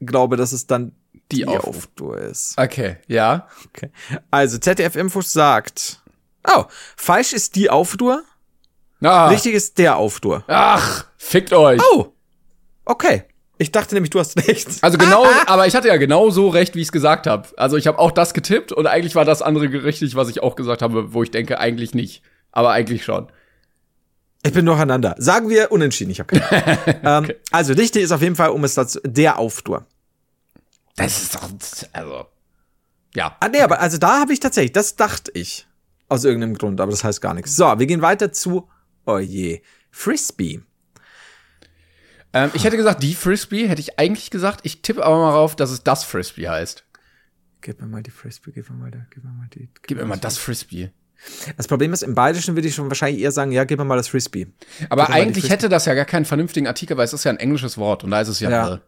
glaube, 0.00 0.36
dass 0.36 0.52
es 0.52 0.66
dann 0.66 0.92
die, 1.30 1.36
Die 1.38 1.46
Aufruhr. 1.46 1.68
Aufruhr 1.68 2.18
ist. 2.18 2.58
Okay, 2.58 2.96
ja. 3.06 3.46
Okay. 3.68 3.90
Also, 4.30 4.58
ZDF 4.58 4.96
Info 4.96 5.20
sagt, 5.20 6.02
oh, 6.48 6.64
falsch 6.96 7.32
ist 7.32 7.54
die 7.56 7.70
Aufruhr, 7.70 8.22
Ah, 9.00 9.28
richtig 9.28 9.54
ist 9.54 9.78
der 9.78 9.96
Aufruhr. 9.96 10.44
Ach, 10.46 11.06
fickt 11.16 11.52
euch. 11.52 11.80
Oh, 11.92 12.12
okay. 12.84 13.24
Ich 13.62 13.70
dachte 13.70 13.94
nämlich, 13.94 14.10
du 14.10 14.18
hast 14.18 14.36
recht. 14.48 14.68
Also 14.82 14.98
genau, 14.98 15.24
aber 15.46 15.68
ich 15.68 15.76
hatte 15.76 15.86
ja 15.86 15.96
genau 15.96 16.30
so 16.30 16.48
recht, 16.48 16.74
wie 16.74 16.80
ich 16.80 16.88
es 16.88 16.92
gesagt 16.92 17.28
habe. 17.28 17.48
Also 17.56 17.76
ich 17.76 17.86
habe 17.86 17.98
auch 18.00 18.10
das 18.10 18.34
getippt 18.34 18.72
und 18.72 18.88
eigentlich 18.88 19.14
war 19.14 19.24
das 19.24 19.40
andere 19.40 19.84
richtig, 19.84 20.16
was 20.16 20.28
ich 20.28 20.42
auch 20.42 20.56
gesagt 20.56 20.82
habe, 20.82 21.14
wo 21.14 21.22
ich 21.22 21.30
denke, 21.30 21.60
eigentlich 21.60 21.94
nicht. 21.94 22.22
Aber 22.50 22.72
eigentlich 22.72 23.04
schon. 23.04 23.28
Ich 24.44 24.52
bin 24.52 24.66
durcheinander. 24.66 25.14
Sagen 25.18 25.48
wir 25.48 25.70
unentschieden, 25.70 26.10
ich 26.10 26.18
habe 26.18 26.36
keine 26.36 27.02
Ahnung. 27.06 27.30
ähm, 27.30 27.36
Also, 27.52 27.72
richtig 27.74 28.02
ist 28.02 28.10
auf 28.10 28.20
jeden 28.20 28.34
Fall, 28.34 28.50
um 28.50 28.64
es 28.64 28.74
dazu, 28.74 28.98
der 29.04 29.38
Aufruhr. 29.38 29.86
Das 30.96 31.22
ist 31.22 31.34
doch, 31.36 31.48
also, 31.92 32.26
ja. 33.14 33.36
Ah, 33.38 33.48
nee, 33.48 33.60
aber 33.60 33.80
also 33.80 33.98
da 33.98 34.20
habe 34.20 34.32
ich 34.32 34.40
tatsächlich, 34.40 34.72
das 34.72 34.96
dachte 34.96 35.30
ich. 35.34 35.66
Aus 36.08 36.24
irgendeinem 36.24 36.58
Grund, 36.58 36.80
aber 36.80 36.90
das 36.90 37.04
heißt 37.04 37.22
gar 37.22 37.32
nichts. 37.32 37.56
So, 37.56 37.64
wir 37.78 37.86
gehen 37.86 38.02
weiter 38.02 38.32
zu, 38.32 38.68
oh 39.06 39.18
je, 39.18 39.62
Frisbee. 39.90 40.60
Ähm, 42.34 42.50
ich 42.54 42.64
hätte 42.64 42.76
gesagt, 42.76 43.02
die 43.02 43.14
Frisbee, 43.14 43.68
hätte 43.68 43.80
ich 43.80 43.98
eigentlich 43.98 44.30
gesagt. 44.30 44.60
Ich 44.62 44.82
tippe 44.82 45.04
aber 45.04 45.18
mal 45.18 45.32
drauf, 45.32 45.54
dass 45.56 45.70
es 45.70 45.82
das 45.82 46.04
Frisbee 46.04 46.48
heißt. 46.48 46.84
Gib 47.60 47.80
mir 47.80 47.86
mal 47.86 48.02
die 48.02 48.10
Frisbee, 48.10 48.52
gib 48.54 48.68
mir 48.70 48.76
mal, 48.76 48.90
da, 48.90 48.98
gib 49.10 49.22
mir 49.24 49.30
mal 49.30 49.48
die. 49.54 49.68
Gib 49.82 49.98
mir 49.98 50.04
mal 50.04 50.16
das 50.16 50.38
Frisbee. 50.38 50.90
Das 51.56 51.68
Problem 51.68 51.92
ist, 51.92 52.02
im 52.02 52.14
Bayerischen 52.14 52.56
würde 52.56 52.66
ich 52.66 52.74
schon 52.74 52.88
wahrscheinlich 52.88 53.22
eher 53.22 53.30
sagen, 53.30 53.52
ja, 53.52 53.62
gib 53.64 53.78
mir 53.78 53.84
mal 53.84 53.96
das 53.96 54.08
Frisbee. 54.08 54.48
Aber 54.88 55.06
Gib 55.06 55.14
eigentlich 55.14 55.44
Frisbee. 55.44 55.48
hätte 55.54 55.68
das 55.68 55.84
ja 55.84 55.94
gar 55.94 56.04
keinen 56.04 56.24
vernünftigen 56.24 56.66
Artikel, 56.66 56.96
weil 56.96 57.04
es 57.04 57.12
ist 57.12 57.22
ja 57.22 57.30
ein 57.30 57.36
englisches 57.38 57.78
Wort 57.78 58.02
und 58.02 58.10
da 58.10 58.20
ist 58.20 58.28
es 58.28 58.40
ja, 58.40 58.50
Ja. 58.50 58.66
the. 58.74 58.80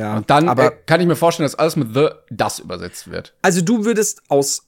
Ja, 0.00 0.16
Und 0.16 0.28
dann 0.30 0.48
aber 0.48 0.72
äh, 0.72 0.76
kann 0.86 1.00
ich 1.00 1.06
mir 1.06 1.14
vorstellen, 1.16 1.46
dass 1.46 1.54
alles 1.56 1.74
mit 1.76 1.94
the 1.94 2.08
das 2.30 2.58
übersetzt 2.60 3.10
wird. 3.10 3.34
also 3.42 3.60
du 3.60 3.84
würdest 3.84 4.22
aus, 4.28 4.66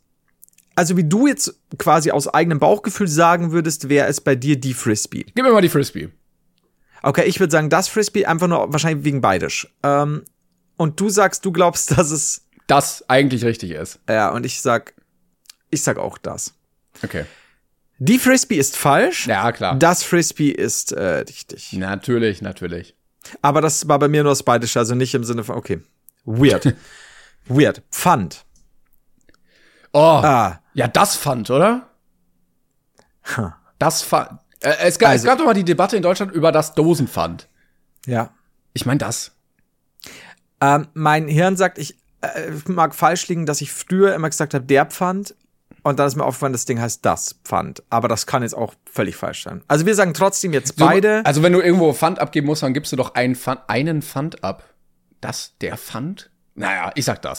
also 0.77 0.97
wie 0.97 1.05
du 1.05 1.27
jetzt 1.27 1.61
quasi 1.79 2.11
aus 2.13 2.27
eigenem 2.29 2.59
Bauchgefühl 2.61 3.09
sagen 3.09 3.51
würdest, 3.53 3.89
wäre 3.89 4.07
es 4.09 4.21
bei 4.21 4.35
dir 4.37 4.59
die 4.59 4.75
Frisbee. 4.75 5.27
Gib 5.35 5.45
mir 5.45 5.53
mal 5.53 5.63
die 5.63 5.69
Frisbee. 5.69 6.11
Okay, 7.03 7.25
ich 7.25 7.39
würde 7.41 7.51
sagen, 7.51 7.71
das 7.71 7.89
Frisbee 7.89 8.27
einfach 8.27 8.49
nur 8.49 8.73
wahrscheinlich 8.73 9.05
wegen 9.05 9.21
Bayerisch. 9.21 9.69
Ähm, 9.83 10.25
und 10.77 10.99
du 11.01 11.09
sagst, 11.09 11.45
du 11.45 11.53
glaubst, 11.53 11.91
dass 11.99 12.11
es, 12.11 12.47
Das 12.67 13.09
eigentlich 13.09 13.45
richtig 13.45 13.71
ist. 13.73 13.99
ja, 14.09 14.31
und 14.31 14.45
ich 14.47 14.61
sag, 14.61 14.95
ich 15.71 15.83
sag 15.83 15.99
auch 15.99 16.19
das. 16.19 16.55
Okay. 17.03 17.25
Die 17.99 18.19
Frisbee 18.19 18.57
ist 18.59 18.77
falsch. 18.77 19.27
Ja, 19.27 19.53
klar. 19.53 19.75
Das 19.77 20.03
Frisbee 20.03 20.51
ist 20.51 20.93
äh, 20.93 21.03
richtig. 21.21 21.73
Natürlich, 21.73 22.43
natürlich. 22.43 22.95
Aber 23.43 23.61
das 23.61 23.89
war 23.89 23.99
bei 23.99 24.09
mir 24.09 24.23
nur 24.23 24.33
das 24.33 24.43
Bayerische, 24.43 24.79
also 24.79 24.95
nicht 24.95 25.15
im 25.15 25.25
Sinne 25.25 25.45
von, 25.45 25.57
okay. 25.57 25.81
Weird. 26.25 26.75
Weird. 27.47 27.83
Pfand. 27.91 28.45
Oh, 29.93 30.21
Ah. 30.23 30.61
ja, 30.75 30.89
das 30.89 31.17
fand, 31.17 31.49
oder? 31.51 31.89
Huh. 33.37 33.51
Das 33.79 34.03
fand. 34.03 34.41
Äh, 34.67 34.77
es, 34.83 34.99
gab, 34.99 35.11
es 35.11 35.13
Also- 35.21 35.27
gab 35.29 35.39
doch 35.39 35.45
mal 35.45 35.55
die 35.55 35.65
Debatte 35.65 35.97
in 35.97 36.03
Deutschland 36.03 36.33
über 36.33 36.51
das 36.51 36.75
Dosenpfand. 36.75 37.49
Ja. 38.07 38.31
Ich 38.73 38.85
meine 38.85 38.99
das. 38.99 39.33
Ähm, 40.61 40.89
mein 40.95 41.29
Hirn 41.29 41.57
sagt, 41.57 41.79
ich 41.79 41.97
äh, 42.23 42.51
mag 42.67 42.95
falsch 42.95 43.29
liegen, 43.29 43.47
dass 43.47 43.61
ich 43.61 43.73
früher 43.73 44.15
immer 44.15 44.29
gesagt 44.29 44.55
habe, 44.55 44.65
der 44.65 44.87
Pfand. 44.87 45.35
Und 45.83 46.01
dann 46.01 46.09
ist 46.09 46.17
mir 46.17 46.25
aufgefallen, 46.25 46.53
das 46.53 46.65
Ding 46.65 46.81
heißt 46.81 47.05
das 47.07 47.37
Pfand. 47.45 47.85
Aber 47.91 48.09
das 48.09 48.27
kann 48.27 48.43
jetzt 48.43 48.55
auch 48.57 48.75
völlig 48.91 49.15
falsch 49.15 49.45
sein. 49.45 49.63
Also 49.69 49.87
wir 49.87 49.95
sagen 49.95 50.15
trotzdem 50.15 50.53
jetzt 50.53 50.77
beide. 50.77 51.25
Also 51.25 51.45
wenn 51.45 51.53
du 51.53 51.61
irgendwo 51.61 51.93
Pfand 51.93 52.19
abgeben 52.19 52.49
musst, 52.49 52.65
dann 52.65 52.75
gibst 52.75 52.91
du 52.91 52.97
doch 52.97 53.15
einen 53.15 53.37
Pfand, 53.37 53.61
einen 53.69 54.03
Pfand 54.03 54.43
ab. 54.43 54.65
Das, 55.21 55.53
der 55.61 55.77
Pfand? 55.77 56.31
Naja, 56.57 56.91
ich 56.97 57.05
sag 57.05 57.23
das. 57.23 57.39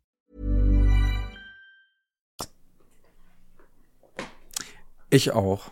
Ich 5.11 5.31
auch. 5.31 5.69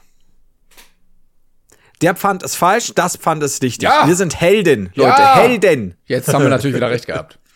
Der 2.02 2.16
Pfand 2.16 2.44
ist 2.44 2.56
falsch, 2.56 2.94
das 2.96 3.18
Pfand 3.18 3.42
ist 3.44 3.62
richtig. 3.64 3.84
Ja. 3.90 4.08
Wir 4.08 4.16
sind 4.16 4.40
Helden, 4.40 4.92
Leute. 4.96 5.22
Ja. 5.22 5.36
Helden. 5.36 5.96
Jetzt 6.06 6.32
haben 6.34 6.44
wir 6.44 6.50
natürlich 6.50 6.76
wieder 6.76 6.92
recht 6.92 7.08
gehabt. 7.08 7.40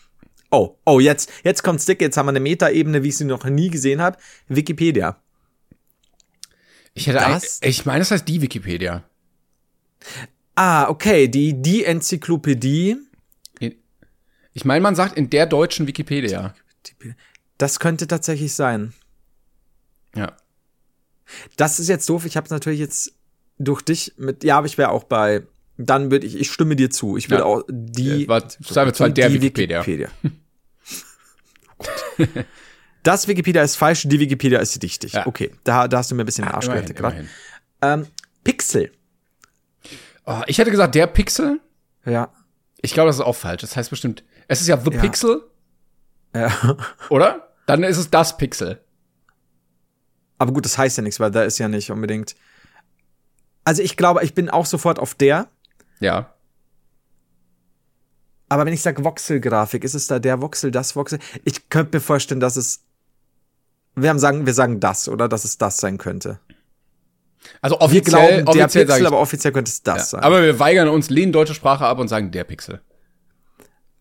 Oh, 0.50 0.78
oh, 0.84 1.00
jetzt, 1.00 1.32
jetzt 1.42 1.64
kommt's 1.64 1.84
dick. 1.84 2.00
Jetzt 2.00 2.16
haben 2.16 2.26
wir 2.26 2.30
eine 2.30 2.38
Metaebene, 2.38 3.02
wie 3.02 3.08
ich 3.08 3.16
sie 3.16 3.24
noch 3.24 3.42
nie 3.44 3.70
gesehen 3.70 4.00
habe. 4.00 4.18
Wikipedia. 4.46 5.20
Ich 6.92 7.08
hätte 7.08 7.18
Das? 7.18 7.60
ein- 7.60 7.68
ich 7.70 7.84
meine, 7.86 7.98
das 8.00 8.12
heißt 8.12 8.28
die 8.28 8.40
Wikipedia. 8.40 9.02
Ah, 10.54 10.88
okay. 10.88 11.26
Die, 11.26 11.60
die 11.60 11.84
Enzyklopädie. 11.84 12.98
Ich 14.52 14.64
meine, 14.64 14.80
man 14.80 14.94
sagt 14.94 15.16
in 15.16 15.28
der 15.28 15.46
deutschen 15.46 15.88
Wikipedia. 15.88 16.54
Das 17.58 17.80
könnte 17.80 18.06
tatsächlich 18.06 18.54
sein. 18.54 18.92
Ja. 20.14 20.36
Das 21.56 21.78
ist 21.80 21.88
jetzt 21.88 22.08
doof. 22.08 22.24
Ich 22.26 22.36
habe 22.36 22.44
es 22.44 22.50
natürlich 22.50 22.80
jetzt 22.80 23.12
durch 23.58 23.82
dich 23.82 24.14
mit. 24.16 24.44
Ja, 24.44 24.58
aber 24.58 24.66
ich 24.66 24.78
wäre 24.78 24.90
auch 24.90 25.04
bei. 25.04 25.42
Dann 25.76 26.10
würde 26.10 26.26
ich. 26.26 26.36
Ich 26.36 26.50
stimme 26.52 26.76
dir 26.76 26.90
zu. 26.90 27.16
Ich 27.16 27.30
würde 27.30 27.42
Ja. 27.42 27.46
auch 27.46 27.62
die. 27.68 28.26
Ja, 28.26 28.40
sagen 28.60 28.88
wir 28.88 28.94
zwar 28.94 29.10
der 29.10 29.28
die 29.28 29.34
Wikipedia. 29.42 29.84
Wikipedia. 29.84 30.10
das 33.02 33.28
Wikipedia 33.28 33.62
ist 33.62 33.76
falsch. 33.76 34.02
Die 34.06 34.20
Wikipedia 34.20 34.60
ist 34.60 34.82
richtig. 34.82 35.12
Ja. 35.12 35.26
Okay, 35.26 35.50
da, 35.64 35.88
da 35.88 35.98
hast 35.98 36.10
du 36.10 36.14
mir 36.14 36.22
ein 36.22 36.26
bisschen 36.26 36.44
den 36.44 36.54
Arsch 36.54 36.66
Immerhin, 36.66 36.82
gerettet 36.86 36.96
gerade. 37.02 37.16
immerhin. 37.82 38.04
Ähm, 38.06 38.06
Pixel. 38.44 38.92
Oh, 40.26 40.40
ich 40.46 40.58
hätte 40.58 40.70
gesagt, 40.70 40.94
der 40.94 41.06
Pixel. 41.06 41.60
Ja. 42.06 42.32
Ich 42.80 42.92
glaube, 42.92 43.08
das 43.08 43.16
ist 43.16 43.22
auch 43.22 43.34
falsch. 43.36 43.62
Das 43.62 43.76
heißt 43.76 43.90
bestimmt, 43.90 44.24
es 44.48 44.60
ist 44.60 44.68
ja 44.68 44.78
The 44.78 44.90
Ja. 44.92 45.00
Pixel, 45.00 45.42
ja. 46.34 46.76
oder? 47.10 47.48
Dann 47.66 47.82
ist 47.82 47.96
es 47.96 48.10
das 48.10 48.36
Pixel. 48.36 48.80
Aber 50.44 50.52
gut, 50.52 50.66
das 50.66 50.76
heißt 50.76 50.98
ja 50.98 51.02
nichts, 51.02 51.20
weil 51.20 51.30
da 51.30 51.42
ist 51.42 51.56
ja 51.56 51.68
nicht 51.68 51.90
unbedingt. 51.90 52.36
Also 53.64 53.80
ich 53.80 53.96
glaube, 53.96 54.22
ich 54.22 54.34
bin 54.34 54.50
auch 54.50 54.66
sofort 54.66 54.98
auf 54.98 55.14
der. 55.14 55.48
Ja. 56.00 56.34
Aber 58.50 58.66
wenn 58.66 58.74
ich 58.74 58.82
sage 58.82 59.02
Voxel-Grafik, 59.02 59.84
ist 59.84 59.94
es 59.94 60.06
da 60.06 60.18
der 60.18 60.42
Voxel, 60.42 60.70
das 60.70 60.96
Voxel? 60.96 61.18
Ich 61.44 61.70
könnte 61.70 61.96
mir 61.96 62.02
vorstellen, 62.02 62.40
dass 62.40 62.56
es. 62.56 62.84
Wir 63.94 64.10
haben 64.10 64.18
sagen, 64.18 64.44
wir 64.44 64.52
sagen 64.52 64.80
das, 64.80 65.08
oder 65.08 65.30
dass 65.30 65.46
es 65.46 65.56
das 65.56 65.78
sein 65.78 65.96
könnte. 65.96 66.40
Also 67.62 67.76
Wir 67.76 67.82
offiziell, 67.82 68.02
glauben 68.02 68.36
der 68.36 68.64
offiziell 68.66 68.84
Pixel, 68.84 69.00
ich, 69.00 69.06
aber 69.06 69.20
offiziell 69.20 69.52
könnte 69.54 69.70
es 69.70 69.82
das 69.82 69.96
ja. 69.96 70.04
sein. 70.04 70.20
Aber 70.24 70.42
wir 70.42 70.58
weigern 70.58 70.88
uns, 70.88 71.08
lehnen 71.08 71.32
deutsche 71.32 71.54
Sprache 71.54 71.86
ab 71.86 71.98
und 72.00 72.08
sagen 72.08 72.32
der 72.32 72.44
Pixel. 72.44 72.82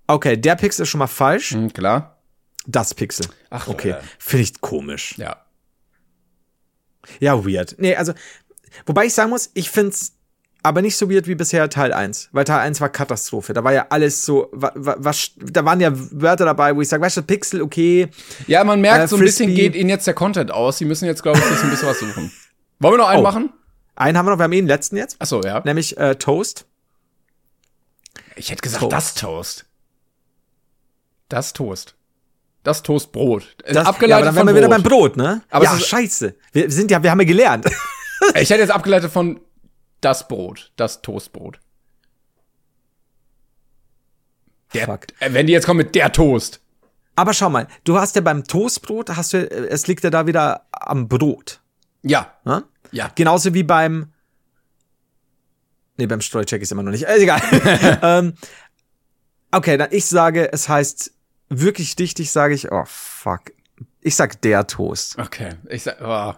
okay, 0.08 0.36
der 0.36 0.58
Pixel 0.58 0.84
ist 0.84 0.90
schon 0.90 1.00
mal 1.00 1.08
falsch. 1.08 1.52
Hm, 1.52 1.72
klar. 1.72 2.18
Das 2.66 2.94
Pixel. 2.94 3.28
Ach, 3.50 3.70
okay. 3.70 3.92
Leute. 3.92 4.04
Finde 4.20 4.44
ich 4.44 4.60
komisch. 4.60 5.18
Ja. 5.18 5.43
Ja, 7.20 7.46
weird. 7.46 7.76
Nee, 7.80 7.96
also, 7.96 8.14
wobei 8.86 9.06
ich 9.06 9.14
sagen 9.14 9.30
muss, 9.30 9.50
ich 9.54 9.70
find's, 9.70 10.14
aber 10.64 10.82
nicht 10.82 10.96
so 10.96 11.10
weird 11.12 11.28
wie 11.28 11.36
bisher 11.36 11.70
Teil 11.70 11.92
1, 11.92 12.30
weil 12.32 12.46
Teil 12.46 12.60
1 12.60 12.80
war 12.80 12.88
Katastrophe. 12.90 13.52
Da 13.54 13.64
war 13.66 13.74
ja 13.74 13.88
alles 13.90 14.26
so, 14.26 14.48
wa, 14.54 14.72
wa, 14.76 14.96
was, 14.98 15.32
da 15.38 15.66
waren 15.66 15.82
ja 15.82 15.92
Wörter 15.94 16.46
dabei, 16.46 16.76
wo 16.76 16.82
ich 16.82 16.88
sage, 16.88 17.04
weißt 17.04 17.18
du, 17.18 17.24
Pixel, 17.24 17.62
okay. 17.62 18.08
Ja, 18.48 18.64
man 18.64 18.80
merkt, 18.80 19.04
Äh, 19.04 19.08
so 19.10 19.18
ein 19.18 19.22
bisschen 19.22 19.54
geht 19.54 19.76
ihnen 19.76 19.90
jetzt 19.90 20.08
der 20.08 20.14
Content 20.14 20.52
aus. 20.52 20.78
Sie 20.78 20.86
müssen 20.86 21.06
jetzt, 21.06 21.22
glaube 21.24 21.40
ich, 21.40 21.46
ein 21.46 21.70
bisschen 21.70 21.88
was 21.88 22.00
suchen. 22.00 22.32
Wollen 22.80 22.94
wir 22.94 22.98
noch 23.00 23.08
einen 23.10 23.20
Oh. 23.20 23.24
machen? 23.24 23.50
Einen 23.96 24.18
haben 24.18 24.26
wir 24.26 24.32
noch, 24.32 24.40
wir 24.40 24.46
haben 24.46 24.54
eh 24.54 24.62
den 24.62 24.68
letzten 24.68 24.96
jetzt, 24.98 25.18
Achso, 25.22 25.42
ja. 25.44 25.62
nämlich 25.66 25.98
äh, 25.98 26.16
Toast. 26.16 26.66
Ich 28.36 28.50
hätte 28.50 28.62
gesagt, 28.62 28.80
Toast. 28.82 28.94
das 28.94 29.14
Toast. 29.16 29.66
Das 31.30 31.54
Toast. 31.54 31.96
Das 32.64 32.82
Toastbrot. 32.82 33.58
Das, 33.66 33.86
abgeleitet 33.86 34.10
ja, 34.10 34.16
aber 34.18 34.26
dann 34.26 34.36
wären 34.36 34.48
von 34.48 34.56
wir 34.56 34.56
wieder 34.56 34.68
Brot. 34.70 34.84
beim 34.84 34.84
Brot, 34.84 35.18
ne? 35.18 35.42
Aber 35.50 35.66
ja, 35.66 35.76
ist- 35.76 35.88
scheiße. 35.88 36.36
Wir 36.54 36.72
sind 36.72 36.90
ja, 36.92 37.04
wir 37.04 37.12
haben 37.12 37.20
ja 37.20 37.26
gelernt. 37.28 37.66
Ich 38.36 38.50
hätte 38.50 38.62
jetzt 38.62 38.72
abgeleitet 38.72 39.12
von 39.12 39.42
das 40.00 40.30
Brot. 40.30 40.72
Das 40.78 41.02
Toastbrot. 41.02 41.60
Der, 44.74 44.86
Fuck. 44.86 45.08
äh, 45.20 45.34
wenn 45.34 45.46
die 45.48 45.54
jetzt 45.54 45.66
kommen 45.66 45.80
mit 45.80 45.94
der 45.94 46.12
Toast. 46.12 46.62
Aber 47.16 47.34
schau 47.34 47.50
mal, 47.50 47.68
du 47.84 47.98
hast 48.00 48.16
ja 48.16 48.22
beim 48.22 48.44
Toastbrot, 48.46 49.10
hast 49.10 49.34
du, 49.34 49.38
äh, 49.40 49.68
es 49.68 49.88
liegt 49.88 50.04
ja 50.06 50.10
da 50.10 50.26
wieder 50.26 50.66
am 50.72 51.08
Brot. 51.10 51.60
Ja. 52.02 52.34
Ne? 52.46 52.64
Ja. 52.92 53.12
Genauso 53.14 53.54
wie 53.54 53.64
beim. 53.64 54.14
Nee, 55.98 56.08
beim 56.08 56.22
Streucheck 56.22 56.62
ist 56.62 56.72
immer 56.72 56.84
noch 56.84 56.92
nicht. 56.92 57.04
Äh, 57.04 57.18
egal. 57.18 57.42
ähm, 58.02 58.34
okay, 59.52 59.78
dann 59.78 59.90
ich 59.92 60.06
sage, 60.06 60.52
es 60.52 60.68
heißt 60.70 61.13
wirklich 61.62 61.96
dichtig, 61.96 62.32
sage 62.32 62.54
ich, 62.54 62.72
oh 62.72 62.84
fuck. 62.86 63.52
Ich 64.02 64.16
sag 64.16 64.42
der 64.42 64.68
Toast. 64.68 65.18
Okay. 65.18 65.50
Ich 65.70 65.84
sag, 65.84 65.98
oh. 66.02 66.34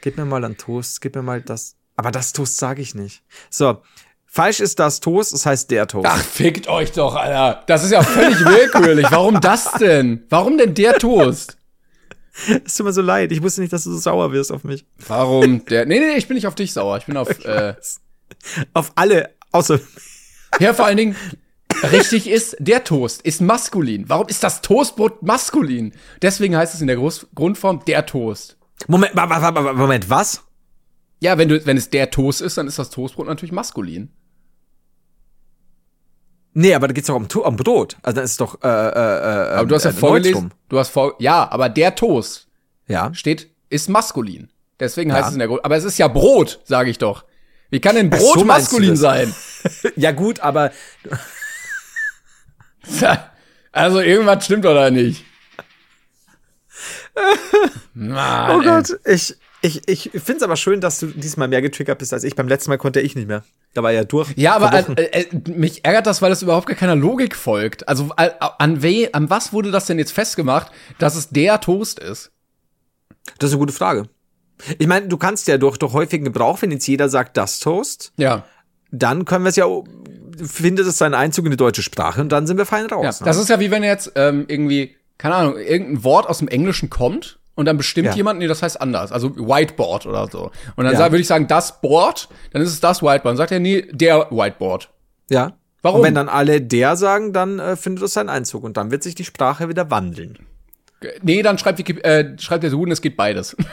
Gib 0.00 0.16
mir 0.16 0.24
mal 0.24 0.44
einen 0.44 0.56
Toast, 0.56 1.00
gib 1.00 1.14
mir 1.14 1.22
mal 1.22 1.40
das. 1.42 1.76
Aber 1.96 2.10
das 2.10 2.32
Toast 2.32 2.56
sage 2.56 2.82
ich 2.82 2.94
nicht. 2.94 3.22
So. 3.50 3.82
Falsch 4.26 4.60
ist 4.60 4.78
das 4.78 5.00
Toast, 5.00 5.34
es 5.34 5.44
heißt 5.44 5.70
der 5.70 5.86
Toast. 5.86 6.08
Ach, 6.10 6.18
fickt 6.22 6.66
euch 6.66 6.92
doch, 6.92 7.14
Alter. 7.14 7.64
Das 7.66 7.84
ist 7.84 7.90
ja 7.90 8.02
völlig 8.02 8.38
willkürlich. 8.44 9.06
Warum 9.10 9.40
das 9.42 9.72
denn? 9.72 10.24
Warum 10.30 10.56
denn 10.56 10.74
der 10.74 10.94
Toast? 10.98 11.58
Es 12.64 12.76
tut 12.76 12.86
mir 12.86 12.94
so 12.94 13.02
leid. 13.02 13.30
Ich 13.30 13.42
wusste 13.42 13.60
nicht, 13.60 13.74
dass 13.74 13.84
du 13.84 13.92
so 13.92 13.98
sauer 13.98 14.32
wirst 14.32 14.52
auf 14.52 14.64
mich. 14.64 14.86
Warum 15.06 15.66
der? 15.66 15.84
Nee, 15.84 16.00
nee, 16.00 16.16
ich 16.16 16.28
bin 16.28 16.34
nicht 16.34 16.46
auf 16.46 16.54
dich 16.54 16.72
sauer. 16.72 16.96
Ich 16.96 17.04
bin 17.04 17.16
auf, 17.18 17.44
äh, 17.44 17.74
Auf 18.72 18.92
alle, 18.94 19.34
außer. 19.50 19.78
ja, 20.58 20.72
vor 20.72 20.86
allen 20.86 20.96
Dingen, 20.96 21.16
richtig 21.90 22.28
ist, 22.28 22.56
der 22.58 22.84
Toast 22.84 23.22
ist 23.22 23.40
maskulin. 23.40 24.08
Warum 24.08 24.28
ist 24.28 24.42
das 24.44 24.62
Toastbrot 24.62 25.22
maskulin? 25.22 25.92
Deswegen 26.20 26.56
heißt 26.56 26.74
es 26.74 26.80
in 26.80 26.86
der 26.86 26.96
Groß 26.96 27.28
Grundform 27.34 27.84
der 27.86 28.06
Toast. 28.06 28.56
Moment, 28.88 29.14
Moment, 29.14 30.10
was? 30.10 30.42
Ja, 31.20 31.38
wenn 31.38 31.48
du, 31.48 31.64
wenn 31.66 31.76
es 31.76 31.90
der 31.90 32.10
Toast 32.10 32.40
ist, 32.40 32.58
dann 32.58 32.66
ist 32.66 32.78
das 32.78 32.90
Toastbrot 32.90 33.26
natürlich 33.26 33.52
maskulin. 33.52 34.10
Nee, 36.54 36.74
aber 36.74 36.88
da 36.88 36.92
geht's 36.92 37.06
doch 37.06 37.14
um, 37.16 37.26
um 37.26 37.56
Brot. 37.56 37.96
Also 38.02 38.16
dann 38.16 38.24
ist 38.24 38.32
es 38.32 38.36
doch, 38.36 38.62
äh, 38.62 38.68
äh, 38.68 38.70
äh, 38.70 39.54
Aber 39.54 39.66
du 39.66 39.74
hast 39.74 39.84
ja 39.84 39.90
äh, 39.90 39.94
vorgelesen, 39.94 40.52
du 40.68 40.78
hast 40.78 40.90
vor, 40.90 41.14
ja, 41.18 41.50
aber 41.50 41.68
der 41.68 41.94
Toast 41.94 42.48
Ja. 42.88 43.12
steht, 43.14 43.48
ist 43.70 43.88
maskulin. 43.88 44.50
Deswegen 44.78 45.12
heißt 45.12 45.22
Ja. 45.22 45.28
es 45.28 45.32
in 45.34 45.38
der 45.38 45.48
Grund, 45.48 45.64
aber 45.64 45.76
es 45.76 45.84
ist 45.84 45.96
ja 45.98 46.08
Brot, 46.08 46.60
sage 46.64 46.90
ich 46.90 46.98
doch. 46.98 47.24
Wie 47.70 47.80
kann 47.80 47.94
denn 47.96 48.10
Brot 48.10 48.40
so 48.40 48.44
maskulin 48.44 48.96
sein? 48.96 49.34
Ja, 49.96 50.10
gut, 50.10 50.40
aber 50.40 50.72
Also 53.74 54.00
irgendwas 54.00 54.44
stimmt 54.44 54.66
doch 54.66 54.74
da 54.74 54.90
nicht. 54.90 55.24
Mann, 57.94 58.50
Oh 58.50 58.60
ey. 58.60 58.66
Gott, 58.66 58.98
ich, 59.06 59.34
ich, 59.62 59.88
ich 59.88 60.10
finde 60.22 60.36
es 60.38 60.42
aber 60.42 60.56
schön, 60.56 60.80
dass 60.80 60.98
du 61.00 61.06
diesmal 61.06 61.48
mehr 61.48 61.62
getriggert 61.62 61.98
bist 61.98 62.12
als 62.12 62.24
ich. 62.24 62.34
Beim 62.34 62.48
letzten 62.48 62.70
Mal 62.70 62.78
konnte 62.78 63.00
ich 63.00 63.14
nicht 63.14 63.28
mehr. 63.28 63.44
Da 63.74 63.82
war 63.82 63.92
ja 63.92 64.04
durch. 64.04 64.30
Ja, 64.36 64.56
aber 64.56 64.72
äh, 64.98 65.22
äh, 65.22 65.26
mich 65.48 65.84
ärgert 65.84 66.06
das, 66.06 66.20
weil 66.20 66.30
das 66.30 66.42
überhaupt 66.42 66.66
gar 66.66 66.76
keiner 66.76 66.96
Logik 66.96 67.34
folgt. 67.36 67.88
Also 67.88 68.10
äh, 68.16 68.30
an, 68.58 68.82
we, 68.82 69.08
an 69.12 69.30
was 69.30 69.52
wurde 69.52 69.70
das 69.70 69.86
denn 69.86 69.98
jetzt 69.98 70.12
festgemacht, 70.12 70.70
dass 70.98 71.14
es 71.16 71.30
der 71.30 71.60
Toast 71.60 71.98
ist? 71.98 72.30
das 73.38 73.50
ist 73.50 73.54
eine 73.54 73.60
gute 73.60 73.72
Frage. 73.72 74.08
Ich 74.78 74.86
meine, 74.86 75.06
du 75.08 75.16
kannst 75.16 75.46
ja 75.48 75.58
durch, 75.58 75.76
durch 75.78 75.92
häufigen 75.92 76.24
Gebrauch, 76.24 76.60
wenn 76.60 76.72
jetzt 76.72 76.86
jeder 76.86 77.08
sagt 77.08 77.36
das 77.36 77.58
Toast, 77.58 78.12
Ja. 78.16 78.44
Dann 78.92 79.24
können 79.24 79.44
wir 79.44 79.48
es 79.48 79.56
ja, 79.56 79.66
findet 80.44 80.86
es 80.86 80.98
seinen 80.98 81.14
Einzug 81.14 81.44
in 81.46 81.50
die 81.50 81.56
deutsche 81.56 81.82
Sprache 81.82 82.20
und 82.20 82.30
dann 82.30 82.46
sind 82.46 82.58
wir 82.58 82.66
fein 82.66 82.86
ja. 82.88 82.96
raus. 82.96 83.20
ne? 83.20 83.24
Das 83.24 83.36
ist 83.38 83.48
ja 83.48 83.58
wie 83.58 83.70
wenn 83.70 83.82
jetzt 83.82 84.12
ähm, 84.14 84.44
irgendwie, 84.48 84.94
keine 85.18 85.34
Ahnung, 85.34 85.56
irgendein 85.58 86.04
Wort 86.04 86.28
aus 86.28 86.38
dem 86.38 86.48
Englischen 86.48 86.90
kommt 86.90 87.38
und 87.54 87.66
dann 87.66 87.76
bestimmt 87.76 88.08
Ja. 88.08 88.14
jemand, 88.14 88.38
nee, 88.38 88.46
das 88.46 88.62
heißt 88.62 88.80
anders. 88.80 89.12
Also 89.12 89.36
Whiteboard 89.36 90.06
oder 90.06 90.28
so. 90.30 90.50
Und 90.76 90.84
dann 90.84 90.92
Ja. 90.94 91.00
würde 91.00 91.18
ich 91.18 91.26
sagen, 91.26 91.48
das 91.48 91.80
Board, 91.80 92.28
dann 92.52 92.62
ist 92.62 92.70
es 92.70 92.80
das 92.80 93.02
Whiteboard. 93.02 93.26
Dann 93.26 93.36
sagt 93.36 93.52
er, 93.52 93.60
nee, 93.60 93.82
der 93.90 94.28
Whiteboard. 94.30 94.90
ja. 95.28 95.54
Warum? 95.84 95.98
Und 95.98 96.06
wenn 96.06 96.14
dann 96.14 96.28
alle 96.28 96.60
der 96.62 96.94
sagen, 96.94 97.32
dann 97.32 97.58
äh, 97.58 97.74
findet 97.74 98.04
es 98.04 98.12
seinen 98.12 98.28
Einzug 98.28 98.62
und 98.62 98.76
dann 98.76 98.92
wird 98.92 99.02
sich 99.02 99.16
die 99.16 99.24
Sprache 99.24 99.68
wieder 99.68 99.90
wandeln. 99.90 100.38
Nee, 101.22 101.42
dann 101.42 101.58
schreibt, 101.58 101.80
Wiki, 101.80 101.98
äh, 102.02 102.38
schreibt 102.38 102.62
der 102.62 102.70
Duden, 102.70 102.92
es 102.92 103.00
geht 103.02 103.16
beides. 103.16 103.56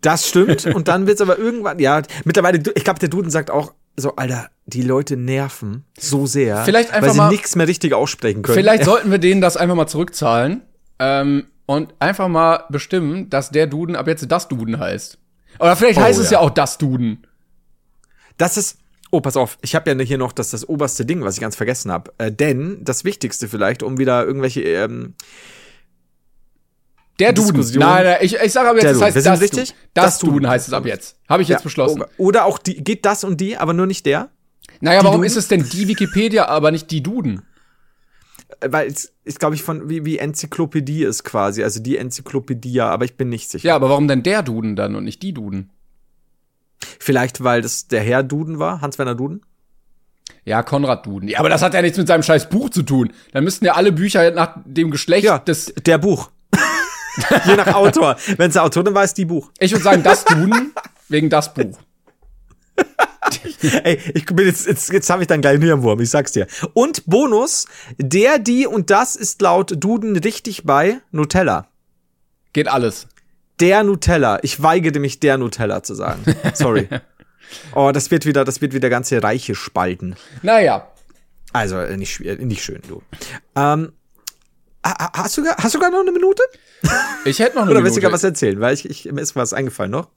Das 0.00 0.28
stimmt. 0.28 0.64
und 0.66 0.88
dann 0.88 1.06
wird's 1.06 1.20
aber 1.20 1.38
irgendwann, 1.38 1.78
ja, 1.80 2.02
mittlerweile, 2.24 2.58
ich 2.74 2.84
glaube, 2.84 2.98
der 3.00 3.08
Duden 3.08 3.30
sagt 3.30 3.50
auch 3.50 3.74
so, 3.98 4.14
Alter, 4.16 4.50
die 4.66 4.82
Leute 4.82 5.16
nerven 5.16 5.84
so 5.98 6.26
sehr, 6.26 6.64
Vielleicht 6.64 6.92
einfach 6.92 7.16
weil 7.18 7.26
sie 7.26 7.34
nichts 7.34 7.56
mehr 7.56 7.66
richtig 7.66 7.94
aussprechen 7.94 8.42
können. 8.42 8.56
Vielleicht 8.56 8.84
sollten 8.84 9.10
wir 9.10 9.18
denen 9.18 9.40
das 9.40 9.56
einfach 9.56 9.74
mal 9.74 9.86
zurückzahlen 9.86 10.62
ähm, 10.98 11.46
und 11.66 11.94
einfach 11.98 12.28
mal 12.28 12.64
bestimmen, 12.70 13.28
dass 13.28 13.50
der 13.50 13.66
Duden 13.66 13.96
ab 13.96 14.06
jetzt 14.06 14.30
das 14.30 14.48
Duden 14.48 14.78
heißt. 14.78 15.18
Oder 15.58 15.76
vielleicht 15.76 15.98
Oh, 15.98 16.02
heißt 16.02 16.20
es 16.20 16.30
ja. 16.30 16.38
ja 16.38 16.44
auch 16.44 16.50
das 16.50 16.78
Duden. 16.78 17.26
Das 18.36 18.56
ist. 18.56 18.78
Oh, 19.10 19.20
pass 19.20 19.36
auf, 19.38 19.58
ich 19.62 19.74
habe 19.74 19.90
ja 19.90 19.98
hier 20.04 20.18
noch 20.18 20.32
das, 20.32 20.50
das 20.50 20.68
oberste 20.68 21.06
Ding, 21.06 21.24
was 21.24 21.34
ich 21.34 21.40
ganz 21.40 21.56
vergessen 21.56 21.90
habe. 21.90 22.12
Äh, 22.18 22.30
denn 22.30 22.84
das 22.84 23.04
Wichtigste 23.04 23.48
vielleicht, 23.48 23.82
um 23.82 23.98
wieder 23.98 24.24
irgendwelche. 24.24 24.60
Ähm, 24.62 25.14
Der 27.18 27.32
Duden. 27.32 27.60
Nein, 27.78 28.04
nein, 28.04 28.16
ich, 28.20 28.36
ich 28.36 28.52
sage 28.52 28.68
aber 28.68 28.78
jetzt, 28.78 28.86
es 28.86 28.92
Duden. 28.98 29.06
heißt 29.14 29.26
das 29.26 29.40
richtig? 29.40 29.68
Duden. 29.70 29.80
Das, 29.94 30.04
Das 30.04 30.18
Duden 30.20 30.32
Duden. 30.34 30.48
heißt 30.50 30.68
es 30.68 30.74
ab 30.74 30.86
jetzt. 30.86 31.16
Habe 31.28 31.42
ich 31.42 31.48
jetzt 31.48 31.60
ja, 31.60 31.64
beschlossen. 31.64 32.02
Oder, 32.02 32.10
oder 32.18 32.44
auch 32.44 32.58
die, 32.58 32.82
geht 32.82 33.04
das 33.04 33.24
und 33.24 33.40
die, 33.40 33.56
aber 33.56 33.72
nur 33.72 33.86
nicht 33.86 34.06
der? 34.06 34.30
naja, 34.80 35.00
die 35.00 35.04
warum 35.06 35.18
Duden? 35.18 35.26
ist 35.26 35.36
es 35.36 35.48
denn 35.48 35.64
die 35.68 35.88
Wikipedia, 35.88 36.46
aber 36.46 36.70
nicht 36.70 36.90
die 36.92 37.02
Duden? 37.02 37.42
Äh, 38.60 38.68
Weil 38.70 38.86
es 38.88 39.12
ist, 39.24 39.40
glaube 39.40 39.56
ich, 39.56 39.62
von 39.62 39.88
wie, 39.90 40.04
wie 40.04 40.18
Enzyklopädie 40.18 41.02
ist 41.04 41.24
quasi, 41.24 41.62
also 41.64 41.80
die 41.80 41.96
Enzyklopädie, 41.96 42.80
aber 42.80 43.04
ich 43.04 43.16
bin 43.16 43.28
nicht 43.28 43.50
sicher. 43.50 43.66
Ja, 43.68 43.74
aber 43.76 43.88
warum 43.90 44.06
denn 44.06 44.22
der 44.22 44.42
Duden 44.42 44.76
dann 44.76 44.94
und 44.94 45.04
nicht 45.04 45.22
die 45.22 45.32
Duden? 45.34 45.70
Vielleicht, 47.00 47.42
weil 47.42 47.62
das 47.62 47.88
der 47.88 48.02
Herr 48.02 48.22
Duden 48.22 48.58
war, 48.60 48.80
Hans-Werner 48.80 49.16
Duden? 49.16 49.42
Ja, 50.44 50.62
Konrad 50.62 51.04
Duden. 51.06 51.28
Ja, 51.28 51.40
aber 51.40 51.48
das 51.48 51.62
hat 51.62 51.74
ja 51.74 51.82
nichts 51.82 51.98
mit 51.98 52.06
seinem 52.06 52.22
scheiß 52.22 52.48
Buch 52.48 52.70
zu 52.70 52.82
tun. 52.82 53.12
Dann 53.32 53.44
müssten 53.44 53.64
ja 53.64 53.74
alle 53.74 53.92
Bücher 53.92 54.30
nach 54.30 54.58
dem 54.64 54.90
Geschlecht 54.90 55.24
Ja, 55.24 55.38
des. 55.38 55.74
der 55.84 55.98
Buch. 55.98 56.30
Je 57.46 57.56
nach 57.56 57.74
Autor. 57.74 58.16
Wenn 58.36 58.48
es 58.48 58.54
der 58.54 58.64
Autor 58.64 58.84
dann 58.84 58.94
war, 58.94 59.04
ist 59.04 59.14
die 59.14 59.24
Buch. 59.24 59.50
Ich 59.58 59.72
würde 59.72 59.82
sagen, 59.84 60.02
das 60.02 60.24
Duden 60.24 60.72
wegen 61.08 61.30
das 61.30 61.52
Buch. 61.54 61.78
Ey, 63.84 63.98
ich 64.14 64.26
bin 64.26 64.46
jetzt, 64.46 64.66
jetzt, 64.66 64.90
jetzt 64.92 65.10
habe 65.10 65.22
ich 65.22 65.28
dann 65.28 65.40
gleich 65.40 65.58
Hirnwurm, 65.60 66.00
ich 66.00 66.10
sag's 66.10 66.32
dir. 66.32 66.46
Und 66.74 67.04
Bonus, 67.06 67.66
der, 67.98 68.38
die 68.38 68.66
und 68.66 68.90
das 68.90 69.16
ist 69.16 69.40
laut 69.42 69.72
Duden 69.82 70.16
richtig 70.16 70.64
bei 70.64 71.00
Nutella. 71.10 71.66
Geht 72.52 72.68
alles. 72.68 73.06
Der 73.60 73.82
Nutella. 73.82 74.38
Ich 74.42 74.62
weigere 74.62 75.00
mich, 75.00 75.18
der 75.20 75.36
Nutella 75.38 75.82
zu 75.82 75.94
sagen. 75.94 76.24
Sorry. 76.54 76.88
Oh, 77.74 77.92
das 77.94 78.10
wird 78.10 78.26
wieder, 78.26 78.44
das 78.44 78.60
wird 78.60 78.74
wieder 78.74 78.90
ganze 78.90 79.22
Reiche 79.22 79.54
spalten. 79.54 80.16
Naja. 80.42 80.86
Also, 81.54 81.78
äh, 81.78 81.96
nicht, 81.96 82.12
schwer- 82.12 82.36
nicht 82.36 82.62
schön, 82.62 82.82
du. 82.86 83.00
Ähm, 83.56 83.92
ha- 84.84 84.94
ha- 85.00 85.12
hast 85.14 85.38
du, 85.38 85.46
hast 85.46 85.74
du 85.74 85.78
gar 85.78 85.90
noch 85.90 86.00
eine 86.00 86.12
Minute? 86.12 86.42
Ich 87.24 87.38
hätte 87.40 87.56
noch 87.56 87.62
eine 87.62 87.70
Oder 87.72 87.84
willst 87.84 87.96
du 87.96 88.00
gar 88.00 88.12
was 88.12 88.24
erzählen? 88.24 88.60
Weil 88.60 88.74
ich, 88.74 88.88
ich, 88.88 89.10
mir 89.10 89.20
ist 89.20 89.36
was 89.36 89.52
eingefallen 89.52 89.90
noch. 89.90 90.08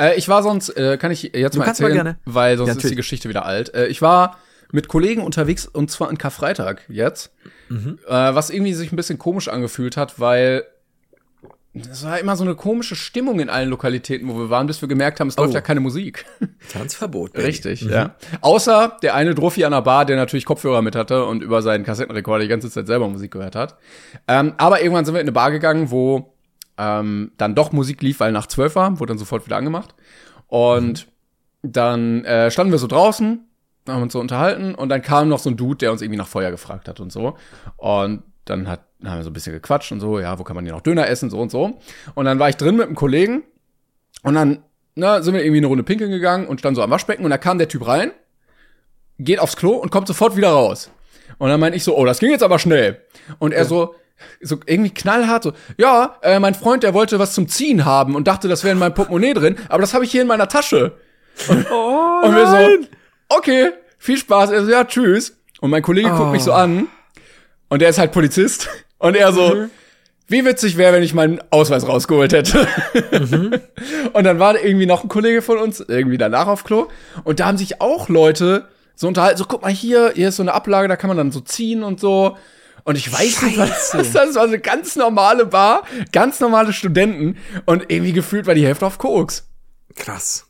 Äh, 0.00 0.16
ich 0.16 0.28
war 0.28 0.42
sonst, 0.42 0.70
äh, 0.76 0.98
kann 0.98 1.10
ich 1.10 1.22
jetzt 1.22 1.56
mal 1.56 1.64
kannst 1.64 1.80
mal 1.80 1.88
erzählen, 1.88 2.04
gerne. 2.04 2.18
weil 2.24 2.56
sonst 2.58 2.68
Ja, 2.68 2.74
ist 2.76 2.90
die. 2.90 2.96
Geschichte 2.96 3.28
wieder 3.28 3.44
alt. 3.46 3.72
Äh, 3.74 3.86
ich 3.86 4.02
war 4.02 4.38
mit 4.72 4.88
Kollegen 4.88 5.22
unterwegs 5.22 5.66
und 5.66 5.90
zwar 5.90 6.08
an 6.08 6.18
Karfreitag 6.18 6.82
jetzt, 6.88 7.30
Mhm. 7.68 7.98
äh, 8.06 8.10
was 8.12 8.50
irgendwie 8.50 8.74
sich 8.74 8.92
ein 8.92 8.96
bisschen 8.96 9.18
komisch 9.18 9.48
angefühlt 9.48 9.96
hat, 9.96 10.18
weil 10.20 10.64
es 11.72 12.04
war 12.04 12.18
immer 12.18 12.34
so 12.36 12.42
eine 12.44 12.56
komische 12.56 12.96
Stimmung 12.96 13.38
in 13.38 13.48
allen 13.48 13.68
Lokalitäten, 13.70 14.28
wo 14.28 14.36
wir 14.36 14.50
waren, 14.50 14.66
bis 14.66 14.80
wir 14.82 14.88
gemerkt 14.88 15.20
haben, 15.20 15.28
es 15.28 15.36
läuft 15.36 15.50
Oh. 15.52 15.54
ja 15.54 15.60
keine 15.60 15.80
Musik. 15.80 16.24
Tanzverbot. 16.72 17.36
Richtig, 17.36 17.82
ja. 17.82 18.16
Außer 18.40 18.96
der 19.02 19.14
eine 19.14 19.34
Druffi 19.34 19.64
an 19.64 19.72
der 19.72 19.82
Bar, 19.82 20.04
der 20.04 20.16
natürlich 20.16 20.44
Kopfhörer 20.44 20.82
mit 20.82 20.96
hatte 20.96 21.24
und 21.26 21.42
über 21.42 21.62
seinen 21.62 21.84
Kassettenrekorder 21.84 22.42
die 22.42 22.48
ganze 22.48 22.70
Zeit 22.70 22.86
selber 22.88 23.08
Musik 23.08 23.30
gehört 23.32 23.54
hat. 23.54 23.76
Ähm, 24.26 24.54
aber 24.56 24.82
irgendwann 24.82 25.04
sind 25.04 25.14
wir 25.14 25.20
in 25.20 25.24
eine 25.26 25.32
Bar 25.32 25.52
gegangen, 25.52 25.90
wo 25.92 26.34
ähm, 26.76 27.32
dann 27.36 27.54
doch 27.54 27.70
Musik 27.72 28.02
lief, 28.02 28.18
weil 28.20 28.32
nach 28.32 28.46
zwölf 28.46 28.74
war, 28.74 28.98
wurde 28.98 29.10
dann 29.12 29.18
sofort 29.18 29.46
wieder 29.46 29.56
angemacht. 29.56 29.94
Und 30.48 31.06
dann 31.62 32.24
äh, 32.24 32.50
standen 32.50 32.72
wir 32.72 32.78
so 32.78 32.86
draußen, 32.88 33.46
haben 33.88 34.02
uns 34.02 34.12
so 34.12 34.18
unterhalten 34.20 34.74
und 34.74 34.88
dann 34.88 35.02
kam 35.02 35.28
noch 35.28 35.38
so 35.38 35.50
ein 35.50 35.56
Dude, 35.56 35.78
der 35.78 35.92
uns 35.92 36.02
irgendwie 36.02 36.18
nach 36.18 36.26
Feuer 36.26 36.50
gefragt 36.50 36.88
hat 36.88 36.98
und 37.00 37.12
so. 37.12 37.36
Und 37.76 38.22
dann 38.44 38.68
hat, 38.68 38.80
haben 39.04 39.18
wir 39.18 39.24
so 39.24 39.30
ein 39.30 39.32
bisschen 39.32 39.52
gequatscht 39.52 39.92
und 39.92 40.00
so, 40.00 40.18
ja, 40.18 40.38
wo 40.38 40.44
kann 40.44 40.56
man 40.56 40.64
hier 40.64 40.74
noch 40.74 40.80
Döner 40.80 41.08
essen, 41.08 41.30
so 41.30 41.40
und 41.40 41.50
so. 41.50 41.78
Und 42.14 42.24
dann 42.24 42.38
war 42.38 42.48
ich 42.48 42.56
drin 42.56 42.76
mit 42.76 42.86
einem 42.86 42.96
Kollegen 42.96 43.42
und 44.22 44.34
dann 44.34 44.62
na, 44.96 45.22
sind 45.22 45.34
wir 45.34 45.42
irgendwie 45.42 45.58
eine 45.58 45.68
Runde 45.68 45.84
pinkeln 45.84 46.10
gegangen 46.10 46.46
und 46.46 46.58
standen 46.58 46.76
so 46.76 46.82
am 46.82 46.90
Waschbecken 46.90 47.24
und 47.24 47.30
da 47.30 47.38
kam 47.38 47.58
der 47.58 47.68
Typ 47.68 47.86
rein 47.86 48.12
geht 49.20 49.38
aufs 49.38 49.56
Klo 49.56 49.72
und 49.72 49.90
kommt 49.90 50.08
sofort 50.08 50.36
wieder 50.36 50.50
raus. 50.50 50.90
Und 51.38 51.48
dann 51.48 51.60
meinte 51.60 51.76
ich 51.76 51.84
so, 51.84 51.96
oh, 51.96 52.04
das 52.04 52.18
ging 52.18 52.30
jetzt 52.30 52.42
aber 52.42 52.58
schnell. 52.58 53.00
Und 53.38 53.52
er 53.52 53.64
so, 53.64 53.94
so 54.40 54.58
irgendwie 54.66 54.90
knallhart 54.90 55.42
so, 55.42 55.52
ja, 55.78 56.16
äh, 56.22 56.38
mein 56.40 56.54
Freund, 56.54 56.82
der 56.82 56.94
wollte 56.94 57.18
was 57.18 57.34
zum 57.34 57.48
Ziehen 57.48 57.84
haben 57.84 58.14
und 58.14 58.26
dachte, 58.26 58.48
das 58.48 58.64
wäre 58.64 58.72
in 58.72 58.78
meinem 58.78 58.94
Portemonnaie 58.94 59.34
drin, 59.34 59.56
aber 59.68 59.80
das 59.80 59.94
habe 59.94 60.04
ich 60.04 60.10
hier 60.10 60.22
in 60.22 60.28
meiner 60.28 60.48
Tasche. 60.48 60.98
Und, 61.48 61.66
Oh, 61.70 62.20
und 62.24 62.34
wir 62.34 62.46
so, 62.46 62.86
okay, 63.28 63.70
viel 63.98 64.18
Spaß. 64.18 64.50
Er 64.50 64.64
so, 64.64 64.70
ja, 64.70 64.84
tschüss. 64.84 65.36
Und 65.60 65.70
mein 65.70 65.82
Kollege 65.82 66.10
guckt 66.10 66.32
mich 66.32 66.42
so 66.42 66.52
an 66.52 66.88
und 67.70 67.80
der 67.80 67.88
ist 67.88 67.98
halt 67.98 68.12
Polizist 68.12 68.68
und 68.98 69.16
er 69.16 69.32
so, 69.32 69.66
wie 70.30 70.44
witzig 70.44 70.76
wäre, 70.76 70.92
wenn 70.92 71.02
ich 71.02 71.14
meinen 71.14 71.40
Ausweis 71.50 71.88
rausgeholt 71.88 72.32
hätte. 72.32 72.68
Und 74.12 74.22
dann 74.22 74.38
war 74.38 74.56
irgendwie 74.56 74.86
noch 74.86 75.02
ein 75.02 75.08
Kollege 75.08 75.42
von 75.42 75.58
uns, 75.58 75.80
irgendwie 75.80 76.18
danach 76.18 76.46
auf 76.46 76.62
Klo. 76.62 76.86
Und 77.24 77.40
da 77.40 77.46
haben 77.46 77.58
sich 77.58 77.80
auch 77.80 78.08
Leute 78.08 78.68
so 78.94 79.08
unterhalten, 79.08 79.38
so 79.38 79.44
guck 79.44 79.62
mal 79.62 79.72
hier, 79.72 80.12
hier 80.14 80.28
ist 80.28 80.36
so 80.36 80.44
eine 80.44 80.52
Ablage, 80.52 80.86
da 80.86 80.94
kann 80.94 81.08
man 81.08 81.16
dann 81.16 81.32
so 81.32 81.40
ziehen 81.40 81.82
und 81.82 81.98
so. 81.98 82.36
Und 82.84 82.96
ich 82.96 83.12
weiß 83.12 83.42
nicht, 83.42 83.58
was 83.58 83.90
das, 83.90 84.12
das 84.12 84.14
war 84.14 84.32
so 84.32 84.40
eine 84.40 84.60
ganz 84.60 84.94
normale 84.94 85.46
Bar, 85.46 85.82
ganz 86.12 86.38
normale 86.38 86.72
Studenten. 86.72 87.36
Und 87.66 87.86
irgendwie 87.88 88.12
gefühlt 88.12 88.46
war 88.46 88.54
die 88.54 88.64
Hälfte 88.64 88.86
auf 88.86 88.98
Koks. 88.98 89.48
Krass. 89.96 90.46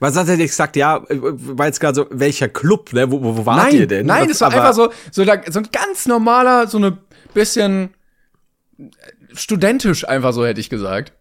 Was 0.00 0.16
hat 0.16 0.28
er 0.28 0.36
dir 0.36 0.46
gesagt? 0.46 0.76
Ja, 0.76 1.04
äh, 1.08 1.18
war 1.20 1.66
jetzt 1.66 1.80
gerade 1.80 1.94
so, 1.94 2.06
welcher 2.10 2.48
Club, 2.48 2.92
ne? 2.92 3.10
Wo, 3.10 3.22
wo, 3.22 3.46
wart 3.46 3.64
nein, 3.64 3.74
ihr 3.74 3.86
denn? 3.86 4.06
Nein, 4.06 4.30
es 4.30 4.40
war 4.40 4.52
einfach 4.52 4.74
so, 4.74 4.90
so, 5.10 5.24
da, 5.24 5.40
so 5.48 5.60
ein 5.60 5.68
ganz 5.72 6.06
normaler, 6.06 6.66
so 6.66 6.78
eine 6.78 6.98
bisschen 7.34 7.94
studentisch 9.32 10.06
einfach 10.06 10.32
so, 10.32 10.46
hätte 10.46 10.60
ich 10.60 10.70
gesagt. 10.70 11.12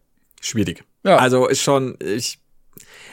Schwierig. 0.41 0.83
Ja. 1.03 1.17
Also 1.17 1.47
ist 1.47 1.61
schon, 1.61 1.97
ich, 1.99 2.39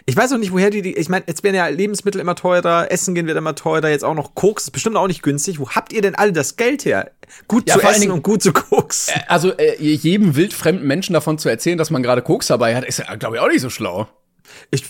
ich 0.07 0.17
weiß 0.17 0.33
auch 0.33 0.39
nicht, 0.39 0.53
woher 0.53 0.71
die, 0.71 0.83
die 0.83 0.95
ich 0.97 1.09
meine, 1.09 1.25
jetzt 1.27 1.43
werden 1.43 1.57
ja 1.57 1.67
Lebensmittel 1.69 2.21
immer 2.21 2.35
teurer, 2.35 2.91
Essen 2.91 3.15
gehen 3.15 3.27
wird 3.27 3.39
immer 3.39 3.55
teurer, 3.55 3.89
jetzt 3.89 4.05
auch 4.05 4.15
noch 4.15 4.35
Koks, 4.35 4.65
ist 4.65 4.71
bestimmt 4.71 4.97
auch 4.97 5.07
nicht 5.07 5.23
günstig. 5.23 5.59
Wo 5.59 5.71
habt 5.71 5.93
ihr 5.93 6.03
denn 6.03 6.15
alle 6.15 6.33
das 6.33 6.57
Geld 6.57 6.85
her? 6.85 7.11
Gut 7.49 7.69
Ja, 7.69 7.79
zu 7.79 7.81
essen 7.81 8.03
Dingen- 8.03 8.13
und 8.13 8.23
gut 8.23 8.43
zu 8.43 8.53
Koks. 8.53 9.11
Also 9.29 9.53
äh, 9.57 9.83
jedem 9.83 10.37
wildfremden 10.37 10.87
Menschen 10.87 11.15
davon 11.15 11.39
zu 11.39 11.49
erzählen, 11.49 11.79
dass 11.79 11.91
man 11.91 12.03
gerade 12.03 12.23
Koks 12.23 12.49
dabei 12.49 12.77
hat, 12.77 12.85
ist 12.85 12.99
ja, 12.99 13.15
glaube 13.15 13.37
ich, 13.37 13.43
auch 13.43 13.49
nicht 13.49 13.63
so 13.63 13.71
schlau. 13.71 14.09
Ich, 14.71 14.85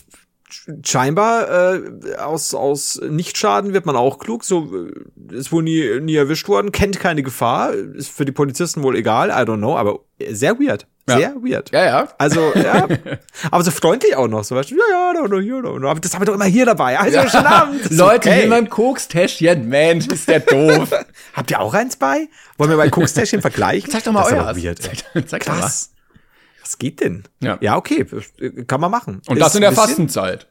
scheinbar 0.83 1.75
äh, 1.75 2.15
aus, 2.17 2.55
aus 2.55 3.01
Nichtschaden 3.03 3.73
wird 3.73 3.87
man 3.87 3.97
auch 3.97 4.19
klug. 4.19 4.45
So 4.45 4.89
äh, 5.31 5.35
ist 5.35 5.53
wohl 5.53 5.63
nie, 5.63 6.01
nie 6.01 6.17
erwischt 6.17 6.49
worden, 6.49 6.73
kennt 6.73 6.99
keine 7.01 7.23
Gefahr, 7.23 7.73
ist 7.73 8.11
für 8.11 8.25
die 8.25 8.33
Polizisten 8.33 8.83
wohl 8.83 8.97
egal, 8.97 9.31
I 9.31 9.49
don't 9.49 9.59
know, 9.59 9.77
aber 9.77 10.01
sehr 10.31 10.59
weird. 10.59 10.87
Ja. 11.07 11.19
Sehr 11.19 11.35
weird. 11.37 11.71
Ja, 11.71 11.85
ja. 11.85 12.09
Also, 12.17 12.55
ja. 12.55 12.89
aber 13.51 13.63
so 13.63 13.71
freundlich 13.71 14.17
auch 14.17 14.27
noch. 14.27 14.43
So, 14.43 14.57
weißt 14.57 14.71
du, 14.71 14.77
ja, 14.77 15.13
ja, 15.15 15.29
da, 15.29 15.37
hier, 15.39 15.61
da, 15.61 15.79
da. 15.79 15.91
Aber 15.91 16.01
das 16.01 16.15
haben 16.15 16.23
wir 16.23 16.27
doch 16.27 16.35
immer 16.35 16.47
hier 16.47 16.65
dabei. 16.65 16.99
Also, 16.99 17.29
schönen 17.29 17.47
Abend. 17.47 17.91
Leute, 17.91 18.31
okay. 18.31 18.47
mein 18.47 18.71
Kokstäschchen, 18.71 19.69
Mensch, 19.69 20.07
ist 20.07 20.27
der 20.29 20.41
doof. 20.41 20.89
Habt 21.35 21.51
ihr 21.51 21.61
auch 21.61 21.75
eins 21.75 21.97
bei? 21.97 22.29
Wollen 22.57 22.71
wir 22.71 22.79
bei 22.79 22.89
Kokstäschchen 22.89 23.43
vergleichen? 23.43 23.91
Zeig 23.91 24.05
doch 24.05 24.13
mal 24.13 24.23
das 24.23 24.33
euer. 24.33 24.57
weird. 24.57 24.81
Zeig, 24.81 25.29
zeig 25.29 25.45
doch 25.45 25.53
mal. 25.53 25.61
Krass. 25.61 25.91
Was 26.63 26.79
geht 26.79 27.01
denn? 27.01 27.25
Ja. 27.41 27.59
ja, 27.61 27.77
okay, 27.77 28.07
kann 28.67 28.81
man 28.81 28.91
machen. 28.91 29.21
Und 29.27 29.37
Ist 29.37 29.43
das 29.43 29.55
in 29.57 29.61
der 29.61 29.71
bisschen- 29.71 29.85
Fastenzeit. 29.85 30.47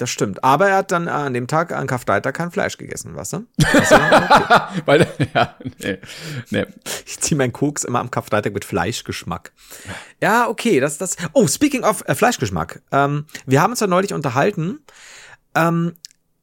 Das 0.00 0.08
stimmt. 0.08 0.42
Aber 0.42 0.70
er 0.70 0.78
hat 0.78 0.92
dann 0.92 1.08
äh, 1.08 1.10
an 1.10 1.34
dem 1.34 1.46
Tag, 1.46 1.72
an 1.72 1.86
Karfreitag, 1.86 2.34
kein 2.34 2.50
Fleisch 2.50 2.78
gegessen, 2.78 3.14
weißt 3.14 3.34
du? 3.34 3.38
Weil, 4.86 5.06
ja, 5.34 5.54
nee, 5.78 5.98
nee. 6.48 6.64
Ich 7.04 7.20
ziehe 7.20 7.36
meinen 7.36 7.52
Koks 7.52 7.84
immer 7.84 8.00
am 8.00 8.10
Karfreitag 8.10 8.54
mit 8.54 8.64
Fleischgeschmack. 8.64 9.52
Ja, 10.22 10.48
okay, 10.48 10.80
das, 10.80 10.96
das. 10.96 11.16
Oh, 11.34 11.46
speaking 11.46 11.84
of 11.84 12.02
äh, 12.06 12.14
Fleischgeschmack. 12.14 12.80
Ähm, 12.92 13.26
wir 13.44 13.60
haben 13.60 13.72
uns 13.72 13.80
ja 13.80 13.86
neulich 13.86 14.14
unterhalten, 14.14 14.78
ähm, 15.54 15.92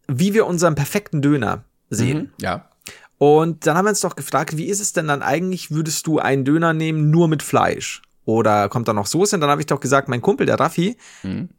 wie 0.07 0.35
wir 0.35 0.45
unseren 0.45 0.75
perfekten 0.75 1.23
Döner 1.23 1.63
sehen. 1.89 2.31
Ja. 2.39 2.69
Und 3.17 3.65
dann 3.65 3.75
haben 3.75 3.85
wir 3.85 3.89
uns 3.89 4.01
doch 4.01 4.15
gefragt, 4.15 4.55
wie 4.57 4.67
ist 4.67 4.81
es 4.81 4.93
denn 4.93 5.07
dann 5.07 5.23
eigentlich, 5.23 5.71
würdest 5.71 6.05
du 6.05 6.19
einen 6.19 6.45
Döner 6.45 6.73
nehmen 6.73 7.09
nur 7.09 7.27
mit 7.27 7.41
Fleisch? 7.41 8.03
Oder 8.27 8.67
kommt 8.67 8.89
da 8.89 8.93
noch 8.93 9.05
Soße? 9.05 9.37
Und 9.37 9.41
dann 9.41 9.49
habe 9.49 9.61
ich 9.61 9.67
doch 9.67 9.79
gesagt, 9.79 10.09
mein 10.09 10.21
Kumpel, 10.21 10.45
der 10.45 10.59
Raffi, 10.59 10.97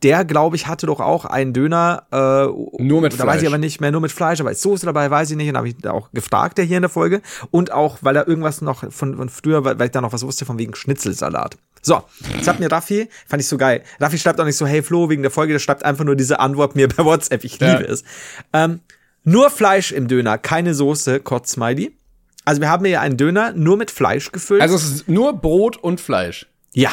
der, 0.02 0.26
glaube 0.26 0.54
ich, 0.54 0.66
hatte 0.66 0.84
doch 0.86 1.00
auch 1.00 1.24
einen 1.24 1.54
Döner. 1.54 2.02
Äh, 2.12 2.82
Nur 2.82 3.00
mit 3.00 3.14
Da 3.14 3.20
weiß 3.20 3.24
Fleisch. 3.24 3.40
ich 3.42 3.48
aber 3.48 3.56
nicht 3.56 3.80
mehr, 3.80 3.90
nur 3.90 4.02
mit 4.02 4.12
Fleisch. 4.12 4.38
Aber 4.40 4.50
ist 4.50 4.60
Soße 4.60 4.84
dabei, 4.84 5.10
weiß 5.10 5.30
ich 5.30 5.36
nicht. 5.38 5.48
Und 5.48 5.56
habe 5.56 5.68
ich 5.68 5.76
da 5.78 5.92
auch 5.92 6.10
gefragt, 6.12 6.58
der 6.58 6.66
hier 6.66 6.76
in 6.76 6.82
der 6.82 6.90
Folge. 6.90 7.22
Und 7.50 7.72
auch, 7.72 7.96
weil 8.02 8.16
er 8.16 8.28
irgendwas 8.28 8.60
noch 8.60 8.92
von, 8.92 9.16
von 9.16 9.28
früher, 9.30 9.64
weil, 9.64 9.78
weil 9.78 9.86
ich 9.86 9.92
da 9.92 10.02
noch 10.02 10.12
was 10.12 10.22
wusste, 10.24 10.44
von 10.44 10.58
wegen 10.58 10.74
Schnitzelsalat. 10.74 11.56
So, 11.80 12.02
jetzt 12.36 12.46
hat 12.46 12.60
mir 12.60 12.70
Raffi, 12.70 13.08
fand 13.26 13.40
ich 13.40 13.48
so 13.48 13.56
geil. 13.56 13.82
Raffi 13.98 14.18
schreibt 14.18 14.38
auch 14.38 14.44
nicht 14.44 14.56
so, 14.56 14.66
hey 14.66 14.82
Flo, 14.82 15.08
wegen 15.08 15.22
der 15.22 15.30
Folge, 15.30 15.54
der 15.54 15.60
schreibt 15.60 15.84
einfach 15.86 16.04
nur 16.04 16.16
diese 16.16 16.38
Antwort 16.38 16.76
mir 16.76 16.86
bei 16.94 17.02
WhatsApp. 17.04 17.44
Ich 17.44 17.58
Ja. 17.60 17.78
liebe 17.78 17.90
es. 17.90 18.04
Ähm, 18.52 18.80
nur 19.24 19.48
Fleisch 19.48 19.90
im 19.92 20.06
Döner, 20.06 20.36
keine 20.36 20.74
Soße, 20.74 21.20
Kotz 21.20 21.52
Smiley. 21.52 21.96
Also 22.44 22.60
wir 22.60 22.68
haben 22.70 22.84
hier 22.84 23.00
einen 23.00 23.16
Döner 23.16 23.52
nur 23.52 23.76
mit 23.76 23.90
Fleisch 23.90 24.32
gefüllt. 24.32 24.60
Also 24.62 24.74
es 24.76 24.84
ist 24.84 25.08
nur 25.08 25.34
Brot 25.34 25.76
und 25.76 26.00
Fleisch. 26.00 26.46
Ja, 26.74 26.92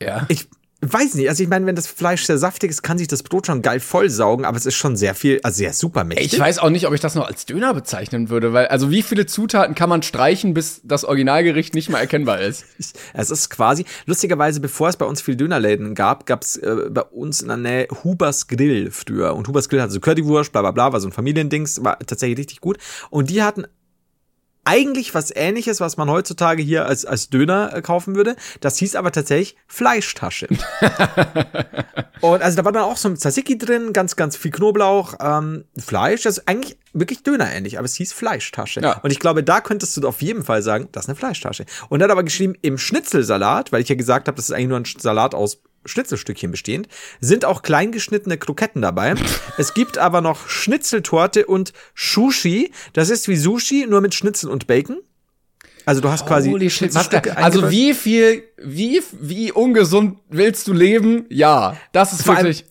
Ja. 0.00 0.26
ich 0.28 0.48
weiß 0.80 1.14
nicht. 1.14 1.28
Also 1.28 1.42
ich 1.42 1.48
meine, 1.48 1.66
wenn 1.66 1.74
das 1.74 1.88
Fleisch 1.88 2.22
sehr 2.24 2.38
saftig 2.38 2.70
ist, 2.70 2.82
kann 2.82 2.98
sich 2.98 3.08
das 3.08 3.24
Brot 3.24 3.46
schon 3.46 3.62
geil 3.62 3.80
vollsaugen, 3.80 4.44
aber 4.44 4.56
es 4.56 4.64
ist 4.64 4.76
schon 4.76 4.96
sehr 4.96 5.16
viel, 5.16 5.40
also 5.42 5.56
sehr 5.56 5.72
super 5.72 6.04
mächtig. 6.04 6.32
Ich 6.34 6.38
weiß 6.38 6.60
auch 6.60 6.70
nicht, 6.70 6.86
ob 6.86 6.94
ich 6.94 7.00
das 7.00 7.16
noch 7.16 7.26
als 7.26 7.46
Döner 7.46 7.74
bezeichnen 7.74 8.28
würde, 8.28 8.52
weil, 8.52 8.68
also 8.68 8.92
wie 8.92 9.02
viele 9.02 9.26
Zutaten 9.26 9.74
kann 9.74 9.88
man 9.88 10.02
streichen, 10.04 10.54
bis 10.54 10.80
das 10.84 11.04
Originalgericht 11.04 11.74
nicht 11.74 11.88
mal 11.88 11.98
erkennbar 11.98 12.40
ist? 12.40 12.64
Es 13.12 13.30
ist 13.30 13.50
quasi, 13.50 13.86
lustigerweise, 14.06 14.60
bevor 14.60 14.88
es 14.88 14.96
bei 14.96 15.04
uns 15.04 15.20
viel 15.20 15.34
Dönerläden 15.34 15.96
gab, 15.96 16.26
gab 16.26 16.42
es 16.44 16.56
äh, 16.56 16.88
bei 16.90 17.02
uns 17.02 17.40
in 17.42 17.48
der 17.48 17.56
Nähe 17.56 17.88
Hubers 18.04 18.46
Grill 18.46 18.92
früher. 18.92 19.34
Und 19.34 19.48
Hubers 19.48 19.68
Grill 19.68 19.82
hatte 19.82 19.92
so 19.92 19.98
Currywurst, 20.00 20.52
bla 20.52 20.60
bla 20.60 20.70
bla, 20.70 20.92
war 20.92 21.00
so 21.00 21.08
ein 21.08 21.12
Familiendings, 21.12 21.82
war 21.82 21.98
tatsächlich 21.98 22.38
richtig 22.38 22.60
gut. 22.60 22.78
Und 23.10 23.30
die 23.30 23.42
hatten 23.42 23.64
eigentlich 24.68 25.14
was 25.14 25.34
ähnliches, 25.34 25.80
was 25.80 25.96
man 25.96 26.10
heutzutage 26.10 26.62
hier 26.62 26.84
als, 26.84 27.06
als 27.06 27.30
Döner 27.30 27.74
äh, 27.74 27.80
kaufen 27.80 28.14
würde. 28.14 28.36
Das 28.60 28.76
hieß 28.76 28.96
aber 28.96 29.12
tatsächlich 29.12 29.56
Fleischtasche. 29.66 30.46
Und 32.20 32.42
also 32.42 32.56
da 32.56 32.64
war 32.66 32.72
dann 32.72 32.82
auch 32.82 32.98
so 32.98 33.08
ein 33.08 33.16
Tzatziki 33.16 33.56
drin, 33.56 33.94
ganz, 33.94 34.14
ganz 34.16 34.36
viel 34.36 34.50
Knoblauch, 34.50 35.14
ähm, 35.20 35.64
Fleisch. 35.78 36.22
Das 36.22 36.38
ist 36.38 36.48
eigentlich 36.48 36.76
wirklich 36.92 37.22
Döner-ähnlich, 37.22 37.78
aber 37.78 37.86
es 37.86 37.94
hieß 37.94 38.12
Fleischtasche. 38.12 38.80
Ja. 38.80 38.98
Und 38.98 39.10
ich 39.10 39.20
glaube, 39.20 39.42
da 39.42 39.62
könntest 39.62 39.96
du 39.96 40.06
auf 40.06 40.20
jeden 40.20 40.44
Fall 40.44 40.60
sagen, 40.60 40.88
das 40.92 41.04
ist 41.04 41.08
eine 41.08 41.16
Fleischtasche. 41.16 41.64
Und 41.88 42.00
er 42.00 42.04
hat 42.04 42.10
aber 42.10 42.24
geschrieben, 42.24 42.54
im 42.60 42.76
Schnitzelsalat, 42.76 43.72
weil 43.72 43.80
ich 43.80 43.88
ja 43.88 43.94
gesagt 43.94 44.28
habe, 44.28 44.36
das 44.36 44.46
ist 44.46 44.52
eigentlich 44.52 44.68
nur 44.68 44.80
ein 44.80 44.84
Salat 44.84 45.34
aus 45.34 45.62
Schnitzelstückchen 45.88 46.50
bestehend, 46.50 46.88
sind 47.20 47.44
auch 47.44 47.62
kleingeschnittene 47.62 48.38
Kroketten 48.38 48.82
dabei. 48.82 49.14
es 49.58 49.74
gibt 49.74 49.98
aber 49.98 50.20
noch 50.20 50.48
Schnitzeltorte 50.48 51.46
und 51.46 51.72
Sushi. 51.94 52.72
Das 52.92 53.10
ist 53.10 53.28
wie 53.28 53.36
Sushi, 53.36 53.86
nur 53.88 54.00
mit 54.00 54.14
Schnitzel 54.14 54.50
und 54.50 54.66
Bacon. 54.66 55.00
Also 55.84 56.02
du 56.02 56.10
hast 56.10 56.26
quasi 56.26 56.50
Holy 56.50 56.68
shit, 56.68 56.94
was 56.94 57.08
also 57.08 57.70
wie 57.70 57.94
viel, 57.94 58.44
wie, 58.58 59.00
wie 59.20 59.52
ungesund 59.52 60.18
willst 60.28 60.68
du 60.68 60.74
leben? 60.74 61.24
Ja, 61.30 61.78
das 61.92 62.12
ist 62.12 62.24
Vor 62.24 62.36
allem- 62.36 62.44
wirklich. 62.44 62.66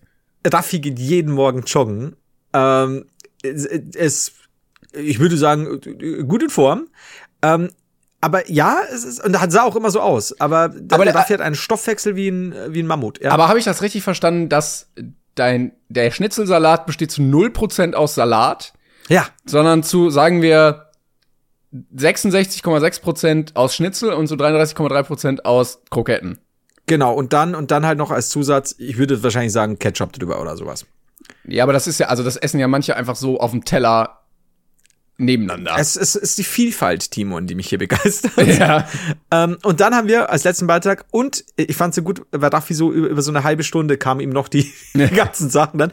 Raffi 0.45 0.79
geht 0.79 0.99
jeden 0.99 1.31
Morgen 1.31 1.63
joggen. 1.63 2.15
Ähm, 2.53 3.05
es, 3.41 3.65
es, 3.65 4.33
ich 4.93 5.19
würde 5.19 5.35
sagen, 5.35 5.81
gut 6.27 6.43
in 6.43 6.49
Form. 6.49 6.89
Ähm, 7.41 7.69
aber 8.19 8.49
ja, 8.49 8.79
es 8.91 9.03
ist, 9.03 9.23
und 9.23 9.35
er 9.35 9.49
sah 9.51 9.63
auch 9.63 9.75
immer 9.75 9.91
so 9.91 10.01
aus. 10.01 10.39
Aber, 10.39 10.73
Aber 10.89 11.05
der 11.05 11.15
Raffi 11.15 11.33
hat 11.33 11.41
einen 11.41 11.55
Stoffwechsel 11.55 12.15
wie 12.15 12.29
ein, 12.29 12.55
wie 12.69 12.81
ein 12.81 12.87
Mammut. 12.87 13.21
Ja. 13.21 13.31
Aber 13.31 13.47
habe 13.47 13.59
ich 13.59 13.65
das 13.65 13.81
richtig 13.81 14.03
verstanden, 14.03 14.49
dass 14.49 14.89
dein, 15.35 15.73
der 15.89 16.09
Schnitzelsalat 16.11 16.85
besteht 16.87 17.11
zu 17.11 17.21
0% 17.21 17.93
aus 17.93 18.15
Salat, 18.15 18.73
ja, 19.07 19.27
sondern 19.45 19.83
zu, 19.83 20.09
sagen 20.09 20.41
wir, 20.41 20.87
66,6% 21.95 23.55
aus 23.55 23.75
Schnitzel 23.75 24.13
und 24.13 24.27
zu 24.27 24.35
33,3% 24.35 25.41
aus 25.41 25.81
Kroketten. 25.91 26.39
genau. 26.87 27.13
Und 27.13 27.33
dann, 27.33 27.53
und 27.53 27.71
dann 27.71 27.85
halt 27.85 27.97
noch 27.97 28.09
als 28.09 28.29
Zusatz, 28.29 28.75
ich 28.79 28.97
würde 28.97 29.21
wahrscheinlich 29.21 29.53
sagen, 29.53 29.77
Ketchup 29.77 30.13
drüber 30.13 30.41
oder 30.41 30.57
sowas. 30.57 30.85
Ja, 31.45 31.63
aber 31.63 31.73
das 31.73 31.87
ist 31.87 31.99
ja, 31.99 32.07
also 32.07 32.23
das 32.23 32.35
essen 32.35 32.59
ja 32.59 32.67
manche 32.67 32.95
einfach 32.95 33.15
so 33.15 33.39
auf 33.39 33.51
dem 33.51 33.63
Teller 33.63 34.21
nebeneinander. 35.17 35.75
Es, 35.77 35.95
es 35.95 36.15
ist 36.15 36.37
die 36.37 36.43
Vielfalt, 36.43 37.11
Timon, 37.11 37.47
die 37.47 37.55
mich 37.55 37.69
hier 37.69 37.79
begeistert. 37.79 38.31
ja. 38.59 38.87
Ähm, 39.31 39.57
und 39.63 39.79
dann 39.79 39.95
haben 39.95 40.07
wir 40.07 40.29
als 40.29 40.43
letzten 40.43 40.67
Beitrag, 40.67 41.05
und 41.11 41.43
ich 41.55 41.75
fand 41.75 41.93
so 41.93 42.03
gut, 42.03 42.21
weil 42.31 42.49
Raffi 42.49 42.73
so 42.73 42.91
über, 42.91 43.07
über 43.07 43.21
so 43.21 43.31
eine 43.31 43.43
halbe 43.43 43.63
Stunde 43.63 43.97
kamen 43.97 44.21
ihm 44.21 44.29
noch 44.29 44.47
die, 44.47 44.71
die 44.93 45.07
ganzen 45.15 45.49
Sachen 45.49 45.79
dann. 45.79 45.91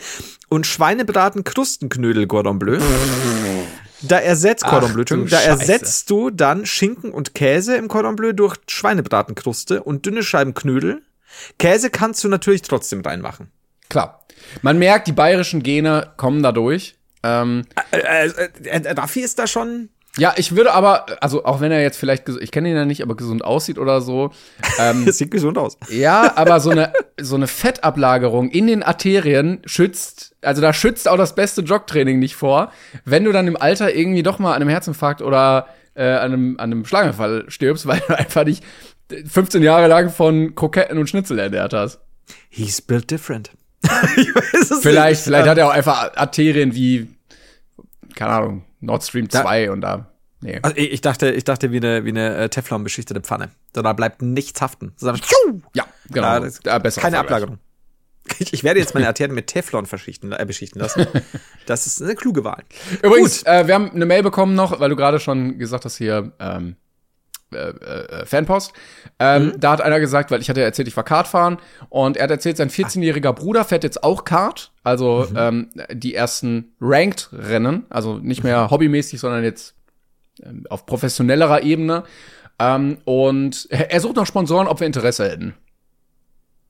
Und 0.49 0.67
Schweinebraten 0.67 1.45
Krustenknödel 1.45 2.27
Cordon 2.27 2.59
Bleu. 2.59 2.79
Da 4.03 4.19
ersetzt 4.19 4.65
Cordon 4.65 4.93
Bleu, 4.93 5.05
da 5.05 5.39
Scheiße. 5.39 5.49
ersetzt 5.49 6.11
du 6.11 6.29
dann 6.29 6.67
Schinken 6.67 7.11
und 7.11 7.35
Käse 7.35 7.77
im 7.77 7.89
Cordon 7.89 8.17
Bleu 8.17 8.35
durch 8.35 8.57
Schweinebratenkruste 8.69 9.83
und 9.83 10.05
dünne 10.05 10.23
Scheiben 10.23 10.53
Knödel. 10.53 11.03
Käse 11.59 11.89
kannst 11.89 12.23
du 12.23 12.29
natürlich 12.29 12.63
trotzdem 12.63 13.01
reinmachen. 13.01 13.51
Klar. 13.89 14.27
Man 14.61 14.79
merkt, 14.79 15.09
die 15.09 15.13
bayerischen 15.13 15.63
Gene 15.63 16.13
kommen 16.17 16.43
dadurch. 16.43 16.97
Ähm, 17.25 17.65
Äh, 17.91 18.29
äh, 18.29 18.83
äh, 18.85 18.91
Raffi 18.93 19.21
ist 19.21 19.39
da 19.39 19.47
schon, 19.47 19.89
Ja, 20.17 20.35
ich 20.37 20.55
würde 20.55 20.73
aber, 20.73 21.07
also 21.21 21.45
auch 21.45 21.61
wenn 21.61 21.73
er 21.73 21.83
jetzt 21.83 21.97
vielleicht, 21.97 22.29
ich 22.29 22.53
kenne 22.53 22.69
ihn 22.71 22.77
ja 22.77 22.85
nicht, 22.85 23.03
aber 23.03 23.17
gesund 23.17 23.45
aussieht 23.45 23.79
oder 23.79 24.01
so. 24.01 24.31
Ähm, 24.79 25.05
Das 25.07 25.19
sieht 25.19 25.31
gesund 25.33 25.59
aus. 25.59 25.77
ja, 25.89 26.33
aber 26.37 26.61
so 26.61 26.71
eine, 26.71 26.93
so 27.21 27.35
eine 27.35 27.47
Fettablagerung 27.49 28.51
in 28.51 28.67
den 28.69 28.83
Arterien 28.85 29.61
schützt, 29.65 30.37
also 30.43 30.61
da 30.63 30.73
schützt 30.73 31.09
auch 31.09 31.17
das 31.17 31.35
beste 31.35 31.63
Jogtraining 31.63 32.19
nicht 32.21 32.37
vor. 32.37 32.71
Wenn 33.05 33.25
du 33.25 33.33
dann 33.33 33.49
im 33.49 33.57
Alter 33.57 33.93
irgendwie 33.95 34.23
doch 34.23 34.39
mal 34.39 34.51
an 34.55 34.57
einem 34.63 34.69
Herzinfarkt 34.69 35.21
oder 35.23 35.67
äh, 35.95 36.05
an, 36.05 36.33
einem, 36.33 36.51
an 36.59 36.71
einem 36.73 36.85
Schlaganfall 36.85 37.45
stirbst, 37.49 37.87
weil 37.89 38.01
du 38.07 38.17
einfach 38.17 38.45
dich 38.45 38.61
15 39.27 39.63
Jahre 39.63 39.87
lang 39.89 40.11
von 40.11 40.55
Kroketten 40.55 40.99
und 40.99 41.09
Schnitzel 41.09 41.39
ernährt 41.39 41.73
hast. 41.73 41.99
He's 42.49 42.81
built 42.81 43.11
different. 43.11 43.51
ich 44.17 44.35
weiß 44.35 44.71
es 44.71 44.81
Vielleicht, 44.81 45.11
nicht. 45.11 45.25
vielleicht 45.25 45.47
hat 45.49 45.59
er 45.59 45.67
auch 45.67 45.73
einfach 45.73 46.17
Arterien 46.17 46.75
wie, 46.75 47.09
keine 48.15 48.31
Ahnung, 48.33 48.65
Nord 48.81 49.03
Stream 49.05 49.29
2 49.29 49.71
und 49.71 49.81
da, 49.81 50.11
nee. 50.41 50.59
Also 50.63 50.77
ich 50.77 51.01
dachte, 51.01 51.31
ich 51.31 51.45
dachte 51.45 51.71
wie 51.73 51.77
eine, 51.79 52.05
wie 52.05 52.11
eine 52.11 52.37
äh, 52.37 52.49
Teflon-beschichtete 52.49 53.21
Pfanne. 53.21 53.51
So, 53.75 53.83
Da 53.83 53.93
bleibt 53.93 54.23
nichts 54.23 54.61
haften. 54.61 54.93
Dann- 55.01 55.21
Ja, 55.75 55.85
genau. 56.11 56.41
Das- 56.41 56.61
Ja, 56.65 56.79
besser 56.79 57.01
Keine. 57.01 57.19
Ablagerung. 57.19 57.59
Ich, 58.39 58.55
ich 58.55 58.65
werde 58.65 58.81
jetzt 58.81 58.95
meine 58.95 59.07
Arterien 59.07 59.35
mit 59.35 59.49
Teflon 59.49 59.85
verschichten, 59.85 60.33
äh, 60.33 60.45
beschichten 60.47 60.81
lassen. 60.81 61.07
Das 61.67 61.87
ist 61.87 62.03
eine 62.03 62.15
kluge 62.15 62.45
Wahl. 62.45 62.63
Übrigens, 63.03 63.43
äh, 63.45 63.67
wir 63.67 63.75
haben 63.75 63.91
eine 63.91 64.05
Mail 64.07 64.23
bekommen 64.23 64.55
noch, 64.55 64.81
weil 64.81 64.91
du 64.91 64.97
gerade 64.97 65.19
schon 65.21 65.59
gesagt 65.59 65.85
hast 65.87 65.97
hier, 65.97 66.33
ähm, 66.39 66.77
äh, 67.55 67.69
äh, 67.69 68.27
Fanpost. 68.27 68.73
Ähm, 69.19 69.55
Da 69.59 69.73
hat 69.73 69.81
einer 69.81 70.01
gesagt, 70.01 70.31
weil 70.31 70.41
ich 70.41 70.49
hatte 70.49 70.63
erzählt, 70.63 70.89
ich 70.89 70.97
war 70.97 71.05
Kart 71.05 71.29
fahren 71.29 71.59
und 71.89 72.17
er 72.17 72.25
hat 72.25 72.31
erzählt, 72.31 72.57
sein 72.57 72.71
14-jähriger 72.71 73.33
Bruder 73.33 73.65
fährt 73.65 73.85
jetzt 73.85 74.03
auch 74.03 74.25
Kart, 74.25 74.73
also 74.83 75.27
ähm, 75.37 75.71
die 75.93 76.15
ersten 76.15 76.75
Ranked-Rennen, 76.81 77.87
also 77.91 78.19
nicht 78.19 78.45
mehr 78.45 78.71
hobbymäßig, 78.71 79.21
sondern 79.21 79.45
jetzt 79.45 79.75
ähm, 80.43 80.67
auf 80.69 80.87
professionellerer 80.87 81.63
Ebene. 81.63 82.05
Ähm, 82.59 82.99
und 83.05 83.67
er 83.71 84.01
sucht 84.01 84.17
noch 84.17 84.27
Sponsoren, 84.27 84.69
ob 84.69 84.81
wir 84.81 84.87
Interesse 84.87 85.29
hätten. 85.29 85.55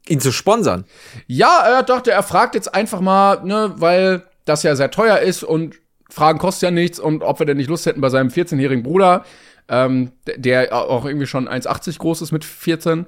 Ihn 0.07 0.21
zu 0.21 0.33
sponsern. 0.33 0.85
Ja, 1.27 1.63
er 1.67 1.83
dachte, 1.83 2.11
er 2.11 2.23
fragt 2.23 2.55
jetzt 2.55 2.75
einfach 2.75 3.01
mal, 3.01 3.43
ne, 3.45 3.73
weil 3.77 4.23
das 4.45 4.63
ja 4.63 4.77
sehr 4.77 4.91
teuer 4.91 5.19
ist 5.19 5.43
und 5.43 5.77
Fragen 6.11 6.39
kostet 6.39 6.65
ja 6.65 6.71
nichts 6.71 6.99
und 7.01 7.23
ob 7.23 7.39
wir 7.39 7.47
denn 7.47 7.57
nicht 7.57 7.69
Lust 7.71 7.87
hätten 7.87 8.01
bei 8.01 8.11
seinem 8.11 8.29
14-jährigen 8.29 8.83
Bruder, 8.83 9.25
ähm, 9.69 10.13
der 10.37 10.75
auch 10.75 11.05
irgendwie 11.05 11.27
schon 11.27 11.49
1,80 11.49 11.99
groß 11.99 12.23
ist 12.23 12.33
mit 12.33 12.45
14. 12.45 13.07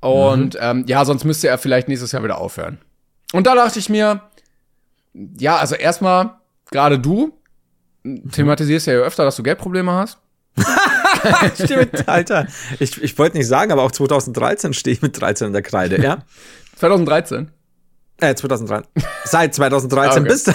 Und 0.00 0.56
ähm, 0.60 0.84
ja, 0.86 1.04
sonst 1.04 1.24
müsste 1.24 1.48
er 1.48 1.58
vielleicht 1.58 1.88
nächstes 1.88 2.12
Jahr 2.12 2.24
wieder 2.24 2.38
aufhören. 2.38 2.78
Und 3.32 3.46
da 3.46 3.54
dachte 3.54 3.78
ich 3.78 3.88
mir, 3.88 4.22
ja, 5.14 5.56
also 5.56 5.74
erstmal, 5.74 6.34
gerade 6.70 6.98
du 6.98 7.32
thematisierst 8.32 8.86
ja 8.88 8.94
öfter, 8.94 9.24
dass 9.24 9.36
du 9.36 9.42
Geldprobleme 9.42 9.92
hast. 9.92 10.18
Stimmt, 11.54 12.08
Alter. 12.08 12.46
Ich, 12.78 13.00
ich 13.00 13.16
wollte 13.18 13.36
nicht 13.36 13.46
sagen, 13.46 13.70
aber 13.72 13.82
auch 13.84 13.92
2013 13.92 14.74
stehe 14.74 14.94
ich 14.96 15.02
mit 15.02 15.18
13 15.20 15.48
in 15.48 15.52
der 15.52 15.62
Kreide, 15.62 16.02
ja? 16.02 16.18
2013. 16.76 17.50
Äh, 18.20 18.34
2013. 18.34 18.90
Seit 19.24 19.54
2013 19.54 20.22
Okay. 20.22 20.28
bist 20.28 20.48
du. 20.48 20.52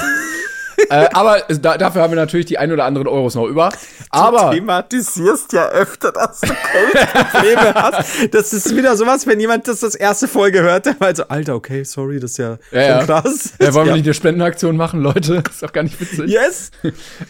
Äh, 0.90 1.10
aber 1.14 1.42
da, 1.62 1.78
dafür 1.78 2.02
haben 2.02 2.12
wir 2.12 2.16
natürlich 2.18 2.46
die 2.46 2.58
ein 2.58 2.72
oder 2.72 2.86
anderen 2.86 3.08
Euros 3.08 3.36
noch 3.36 3.46
über. 3.48 3.70
Aber 4.10 4.52
thematisierst 4.52 5.54
ja 5.54 5.68
öfter, 5.70 6.12
dass 6.12 6.42
du 6.42 6.48
Geldprobleme 6.48 7.74
hast. 7.76 8.34
Das 8.34 8.54
ist 8.54 8.76
wieder 8.76 8.96
sowas, 8.98 9.28
wenn 9.28 9.40
jemand 9.40 9.68
das 9.68 9.80
das 9.82 9.96
erste 9.96 10.28
Folge 10.28 10.62
hört, 10.62 10.86
der 10.86 10.96
meint 11.00 11.18
so, 11.18 11.24
Alter, 11.28 11.56
okay, 11.56 11.84
sorry, 11.84 12.20
das 12.20 12.32
ist 12.32 12.38
ja, 12.38 12.58
Ja, 12.72 12.82
ja. 12.82 12.98
schon 13.00 13.08
krass. 13.08 13.54
äh, 13.60 13.74
wollen 13.74 13.86
wir 13.86 13.92
ja. 13.92 13.94
nicht 13.98 14.06
eine 14.06 14.14
Spendenaktion 14.14 14.78
machen, 14.78 15.02
Leute? 15.02 15.44
ist 15.50 15.64
doch 15.64 15.74
gar 15.74 15.84
nicht 15.84 16.00
witzig. 16.00 16.30
Yes. 16.30 16.72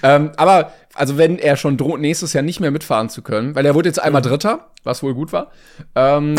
Ähm, 0.03 0.31
aber, 0.37 0.71
also 0.93 1.17
wenn 1.17 1.37
er 1.39 1.55
schon 1.57 1.77
droht, 1.77 1.99
nächstes 1.99 2.33
Jahr 2.33 2.43
nicht 2.43 2.59
mehr 2.59 2.71
mitfahren 2.71 3.09
zu 3.09 3.21
können, 3.21 3.55
weil 3.55 3.65
er 3.65 3.75
wurde 3.75 3.89
jetzt 3.89 4.01
einmal 4.01 4.21
Dritter, 4.21 4.67
was 4.83 5.03
wohl 5.03 5.13
gut 5.13 5.31
war. 5.33 5.51
Ähm, 5.95 6.35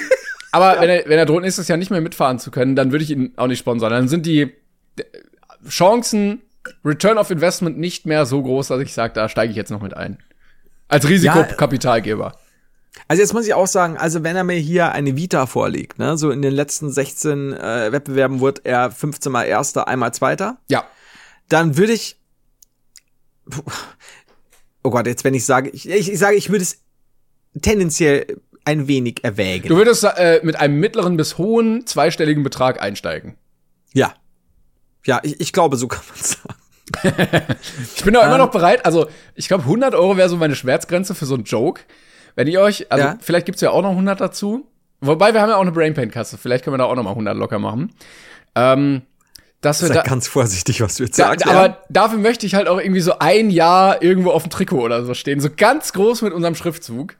aber 0.52 0.80
wenn 0.80 0.88
er, 0.90 1.04
wenn 1.06 1.18
er 1.18 1.26
droht, 1.26 1.42
nächstes 1.42 1.68
Jahr 1.68 1.78
nicht 1.78 1.90
mehr 1.90 2.00
mitfahren 2.00 2.38
zu 2.38 2.50
können, 2.50 2.76
dann 2.76 2.92
würde 2.92 3.04
ich 3.04 3.10
ihn 3.10 3.32
auch 3.36 3.46
nicht 3.46 3.58
sponsern. 3.58 3.90
Dann 3.90 4.08
sind 4.08 4.26
die 4.26 4.42
äh, 4.42 4.52
Chancen, 5.68 6.42
Return 6.84 7.18
of 7.18 7.30
Investment 7.30 7.78
nicht 7.78 8.06
mehr 8.06 8.26
so 8.26 8.42
groß, 8.42 8.68
dass 8.68 8.80
ich 8.80 8.92
sage, 8.94 9.12
da 9.14 9.28
steige 9.28 9.50
ich 9.50 9.56
jetzt 9.56 9.70
noch 9.70 9.82
mit 9.82 9.94
ein. 9.94 10.18
Als 10.88 11.08
Risikokapitalgeber. 11.08 12.36
Also 13.06 13.22
jetzt 13.22 13.32
muss 13.34 13.46
ich 13.46 13.54
auch 13.54 13.66
sagen, 13.66 13.96
also 13.96 14.24
wenn 14.24 14.34
er 14.34 14.44
mir 14.44 14.56
hier 14.56 14.92
eine 14.92 15.14
Vita 15.16 15.46
vorlegt, 15.46 15.98
ne, 15.98 16.16
so 16.18 16.30
in 16.30 16.42
den 16.42 16.52
letzten 16.52 16.90
16 16.90 17.52
äh, 17.52 17.92
Wettbewerben 17.92 18.40
wird 18.40 18.64
er 18.64 18.90
15 18.90 19.30
mal 19.30 19.44
Erster, 19.44 19.86
einmal 19.86 20.12
Zweiter, 20.14 20.58
Ja. 20.68 20.84
dann 21.48 21.76
würde 21.76 21.92
ich, 21.92 22.16
oh 24.82 24.90
Gott, 24.90 25.06
jetzt 25.06 25.24
wenn 25.24 25.34
ich 25.34 25.44
sage, 25.44 25.70
ich, 25.70 25.88
ich, 25.88 26.10
ich 26.10 26.18
sage, 26.18 26.36
ich 26.36 26.50
würde 26.50 26.62
es 26.62 26.78
tendenziell 27.60 28.40
ein 28.64 28.88
wenig 28.88 29.22
erwägen. 29.24 29.68
Du 29.68 29.76
würdest 29.76 30.04
äh, 30.04 30.40
mit 30.42 30.56
einem 30.56 30.78
mittleren 30.80 31.16
bis 31.16 31.38
hohen 31.38 31.86
zweistelligen 31.86 32.42
Betrag 32.42 32.80
einsteigen. 32.82 33.36
ja. 33.92 34.14
Ja, 35.06 35.20
ich, 35.22 35.40
ich 35.40 35.52
glaube, 35.54 35.76
so 35.78 35.88
kann 35.88 36.02
man 36.14 36.22
sagen. 36.22 36.57
Ich 37.96 38.04
bin 38.04 38.16
auch 38.16 38.22
immer 38.24 38.32
Ähm. 38.34 38.38
noch 38.38 38.50
bereit. 38.50 38.84
Also, 38.86 39.08
ich 39.34 39.48
glaube, 39.48 39.64
100 39.64 39.94
Euro 39.94 40.16
wäre 40.16 40.28
so 40.28 40.36
meine 40.36 40.54
Schmerzgrenze 40.56 41.14
für 41.14 41.26
so 41.26 41.34
einen 41.34 41.44
Joke. 41.44 41.82
Wenn 42.34 42.46
ihr 42.46 42.60
euch, 42.60 42.90
also 42.90 43.04
Ja. 43.04 43.18
vielleicht 43.20 43.46
gibt's 43.46 43.60
ja 43.60 43.70
auch 43.70 43.82
noch 43.82 43.90
100 43.92 44.20
dazu. 44.20 44.66
Wobei, 45.00 45.32
wir 45.32 45.40
haben 45.40 45.50
ja 45.50 45.56
auch 45.56 45.60
eine 45.62 45.72
Brainpain-Kasse. 45.72 46.38
Vielleicht 46.38 46.64
können 46.64 46.74
wir 46.74 46.78
da 46.78 46.84
auch 46.84 46.94
noch 46.96 47.02
mal 47.04 47.10
100 47.14 47.36
locker 47.36 47.58
machen. 47.58 47.92
Ähm, 48.54 49.02
dass 49.60 49.80
wir 49.82 49.88
Sei 49.88 49.94
da, 49.94 50.02
ganz 50.02 50.28
vorsichtig, 50.28 50.80
was 50.80 50.96
du 50.96 51.04
jetzt 51.04 51.18
da, 51.18 51.26
sagst. 51.30 51.46
aber 51.46 51.82
dafür 51.88 52.18
möchte 52.18 52.46
ich 52.46 52.54
halt 52.54 52.68
auch 52.68 52.78
irgendwie 52.80 53.00
so 53.00 53.18
ein 53.18 53.50
Jahr 53.50 54.02
irgendwo 54.02 54.30
auf 54.30 54.42
dem 54.44 54.50
Trikot 54.50 54.80
oder 54.80 55.04
so 55.04 55.14
stehen. 55.14 55.40
So 55.40 55.48
ganz 55.56 55.92
groß 55.92 56.22
mit 56.22 56.32
unserem 56.32 56.54
Schriftzug. 56.54 57.16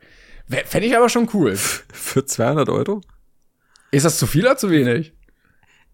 Fände 0.66 0.86
ich 0.86 0.96
aber 0.96 1.08
schon 1.08 1.28
cool. 1.34 1.56
Für 1.56 2.24
200 2.24 2.68
Euro? 2.68 3.00
Ist 3.90 4.04
das 4.06 4.18
zu 4.18 4.26
viel 4.26 4.44
oder 4.44 4.56
zu 4.56 4.70
wenig? 4.70 5.12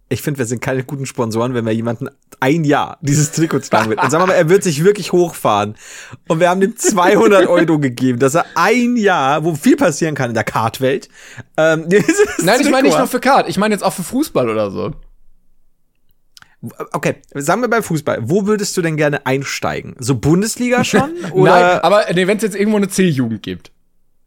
Ich 0.08 0.20
finde, 0.20 0.38
wir 0.38 0.46
sind 0.46 0.60
keine 0.60 0.84
guten 0.84 1.06
Sponsoren, 1.06 1.54
wenn 1.54 1.64
wir 1.64 1.72
jemanden 1.72 2.10
ein 2.38 2.64
Jahr 2.64 2.98
dieses 3.00 3.32
Trikot 3.32 3.60
tragen 3.60 3.88
wird. 3.88 4.02
Und 4.02 4.10
sagen 4.10 4.22
wir 4.22 4.26
mal, 4.26 4.34
er 4.34 4.50
wird 4.50 4.62
sich 4.62 4.84
wirklich 4.84 5.12
hochfahren. 5.12 5.76
Und 6.28 6.40
wir 6.40 6.50
haben 6.50 6.60
ihm 6.60 6.76
200 6.76 7.46
Euro 7.46 7.78
gegeben, 7.78 8.18
dass 8.18 8.34
er 8.34 8.44
ein 8.54 8.96
Jahr, 8.96 9.44
wo 9.44 9.54
viel 9.54 9.76
passieren 9.76 10.14
kann 10.14 10.30
in 10.30 10.34
der 10.34 10.44
Kartwelt, 10.44 11.08
ähm, 11.56 11.88
dieses 11.88 12.42
Nein, 12.42 12.60
ich 12.60 12.70
meine 12.70 12.88
nicht 12.88 12.98
nur 12.98 13.06
für 13.06 13.20
Kart. 13.20 13.48
Ich 13.48 13.56
meine 13.56 13.74
jetzt 13.74 13.82
auch 13.82 13.94
für 13.94 14.02
Fußball 14.02 14.48
oder 14.48 14.70
so. 14.70 14.92
Okay, 16.92 17.16
sagen 17.34 17.62
wir 17.62 17.68
beim 17.68 17.82
Fußball. 17.82 18.18
Wo 18.22 18.46
würdest 18.46 18.76
du 18.76 18.82
denn 18.82 18.96
gerne 18.96 19.26
einsteigen? 19.26 19.96
So 19.98 20.16
Bundesliga 20.16 20.84
schon? 20.84 21.14
Nein, 21.34 21.80
aber 21.80 22.04
wenn 22.10 22.36
es 22.36 22.42
jetzt 22.42 22.56
irgendwo 22.56 22.76
eine 22.76 22.88
C-Jugend 22.88 23.42
gibt. 23.42 23.70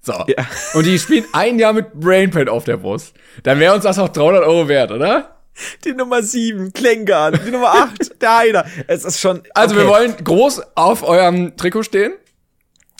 So. 0.01 0.13
Ja. 0.27 0.45
Und 0.73 0.85
die 0.85 0.97
spielen 0.99 1.25
ein 1.33 1.59
Jahr 1.59 1.73
mit 1.73 1.93
Brainpain 1.93 2.47
auf 2.49 2.63
der 2.63 2.77
Brust. 2.77 3.13
Dann 3.43 3.59
wäre 3.59 3.73
uns 3.75 3.83
das 3.83 3.99
auch 3.99 4.09
300 4.09 4.43
Euro 4.43 4.67
wert, 4.67 4.91
oder? 4.91 5.36
Die 5.85 5.93
Nummer 5.93 6.21
7, 6.23 6.73
Klängern. 6.73 7.39
Die 7.45 7.51
Nummer 7.51 7.71
8, 7.73 8.21
der 8.21 8.37
Heider. 8.37 8.65
Es 8.87 9.05
ist 9.05 9.19
schon. 9.19 9.41
Also 9.53 9.75
okay. 9.75 9.83
wir 9.83 9.89
wollen 9.89 10.15
groß 10.23 10.61
auf 10.75 11.03
eurem 11.03 11.55
Trikot 11.57 11.83
stehen. 11.83 12.13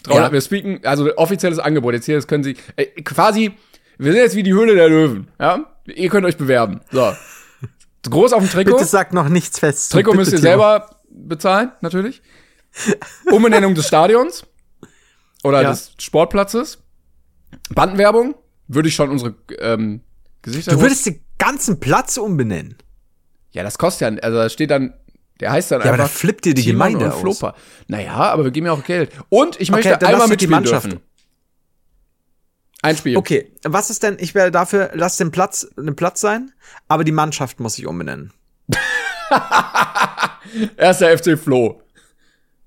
300, 0.04 0.28
Ja. 0.28 0.32
Wir 0.34 0.42
speaken, 0.42 0.80
also 0.84 1.16
offizielles 1.18 1.60
Angebot. 1.60 1.94
Jetzt 1.94 2.06
hier, 2.06 2.16
das 2.16 2.28
können 2.28 2.44
Sie, 2.44 2.56
äh, 2.76 2.86
quasi, 3.04 3.52
wir 3.98 4.12
sind 4.14 4.22
jetzt 4.22 4.36
wie 4.36 4.44
die 4.44 4.54
Höhle 4.54 4.76
der 4.76 4.90
Löwen, 4.90 5.28
ja? 5.40 5.66
Ihr 5.86 6.10
könnt 6.10 6.26
euch 6.26 6.38
bewerben. 6.38 6.82
So. 6.92 7.14
Groß 8.10 8.34
auf 8.34 8.42
dem 8.44 8.50
Trikot. 8.50 8.74
Bitte 8.78 8.86
sag 8.86 9.14
noch 9.14 9.28
nichts 9.30 9.60
fest. 9.60 9.92
Trikot 9.92 10.12
Bitte, 10.12 10.20
müsst 10.20 10.32
ihr 10.34 10.38
Timo. 10.40 10.50
selber 10.50 10.90
bezahlen, 11.10 11.72
natürlich. 11.82 12.22
Umbenennung 13.32 13.74
des 13.76 13.88
Stadions 13.88 14.46
oder 15.44 15.62
Ja. 15.64 15.70
des 15.72 15.92
Sportplatzes. 16.00 16.80
Bandenwerbung 17.74 18.36
würde 18.68 18.90
ich 18.90 18.96
schon 18.96 19.10
unsere 19.10 19.36
ähm, 19.60 20.02
Gesichter. 20.42 20.72
Du 20.74 20.82
würdest 20.82 21.06
den 21.06 21.20
ganzen 21.38 21.80
Platz 21.80 22.18
umbenennen. 22.18 22.78
ja, 23.52 23.64
das 23.64 23.78
kostet 23.78 24.16
ja, 24.18 24.24
also 24.24 24.38
da 24.38 24.50
steht 24.50 24.72
dann, 24.72 24.94
der 25.40 25.52
heißt 25.52 25.72
dann 25.72 25.80
Ja, 25.82 25.86
aber 25.86 25.94
einfach. 26.04 26.14
da 26.14 26.20
flippt 26.20 26.46
dir 26.46 26.54
die 26.54 26.64
Timon 26.64 26.94
Gemeinde 26.94 27.16
und 27.16 27.28
aus. 27.28 27.44
Naja, 27.88 28.14
aber 28.14 28.44
wir 28.44 28.52
geben 28.52 28.68
ja 28.68 28.74
auch 28.74 28.84
Geld. 28.84 29.12
Und 29.30 29.60
ich 29.60 29.72
möchte 29.72 29.90
lass 29.90 30.04
einmal 30.04 30.28
doch 30.30 30.36
die 30.36 30.48
Mannschaft. 30.48 30.86
dürfen. 30.88 31.00
Ein 32.84 32.96
Spiel. 32.96 33.18
Okay, 33.18 33.52
was 33.64 33.90
ist 33.90 34.04
denn, 34.04 34.18
ich 34.20 34.36
wäre 34.36 34.52
dafür, 34.52 34.92
lass 34.94 35.18
den 35.18 35.32
Platz, 35.32 35.68
den 35.78 35.96
Platz 35.96 36.22
sein, 36.22 36.52
aber 36.88 37.04
die 37.04 37.12
Mannschaft 37.12 37.60
muss 37.60 37.78
ich 37.80 37.88
umbenennen. 37.88 38.32
Erster 40.78 41.16
FC 41.18 41.38
Flo. 41.38 41.82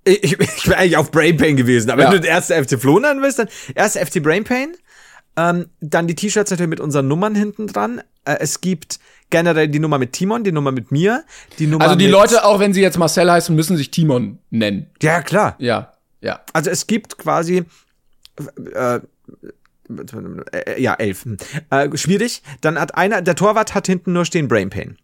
Ich, 0.05 0.23
ich, 0.25 0.41
ich 0.41 0.69
wäre 0.69 0.79
eigentlich 0.79 0.97
auf 0.97 1.11
Brain 1.11 1.37
Pain 1.37 1.57
gewesen, 1.57 1.91
aber 1.91 2.03
Ja. 2.03 2.09
wenn 2.09 2.17
du 2.17 2.21
den 2.23 2.31
erste 2.31 2.63
FC 2.63 2.81
Floh 2.81 2.99
nennen 3.01 3.23
willst, 3.23 3.39
dann 3.39 3.49
erste 3.75 4.05
FC 4.05 4.23
Brain 4.23 4.45
Pain, 4.45 4.75
ähm, 5.41 5.67
dann 5.81 6.07
die 6.07 6.15
T-Shirts 6.15 6.51
natürlich 6.51 6.69
mit 6.71 6.81
unseren 6.81 7.09
Nummern 7.09 7.35
hinten 7.35 7.67
dran. 7.67 8.03
Äh, 8.25 8.37
es 8.41 8.61
gibt 8.61 9.01
generell 9.31 9.69
die 9.69 9.79
Nummer 9.79 9.99
mit 9.99 10.13
Timon, 10.13 10.45
die 10.45 10.53
Nummer 10.53 10.73
mit 10.73 10.91
mir, 10.91 11.25
die 11.59 11.67
Nummer 11.67 11.85
Also 11.85 11.97
die 11.97 12.09
Leute, 12.09 12.45
auch 12.45 12.59
wenn 12.61 12.75
sie 12.75 12.83
jetzt 12.83 12.99
Marcel 12.99 13.31
heißen, 13.31 13.55
müssen 13.55 13.77
sich 13.77 13.91
Timon 13.91 14.39
nennen. 14.51 14.87
Ja, 15.03 15.23
klar. 15.23 15.57
Ja, 15.59 15.95
ja. 16.21 16.41
Also 16.53 16.71
es 16.71 16.87
gibt 16.87 17.17
quasi 17.17 17.65
äh, 18.75 19.01
äh, 20.53 20.81
ja, 20.81 20.95
elf. 20.95 21.25
Hm. 21.25 21.37
Äh, 21.71 21.97
schwierig. 21.97 22.43
Dann 22.61 22.79
hat 22.79 22.95
einer, 22.97 23.23
der 23.23 23.35
Torwart 23.35 23.75
hat 23.75 23.87
hinten 23.87 24.13
nur 24.13 24.25
stehen 24.25 24.47
Brain 24.47 24.71
Pain. 24.71 24.97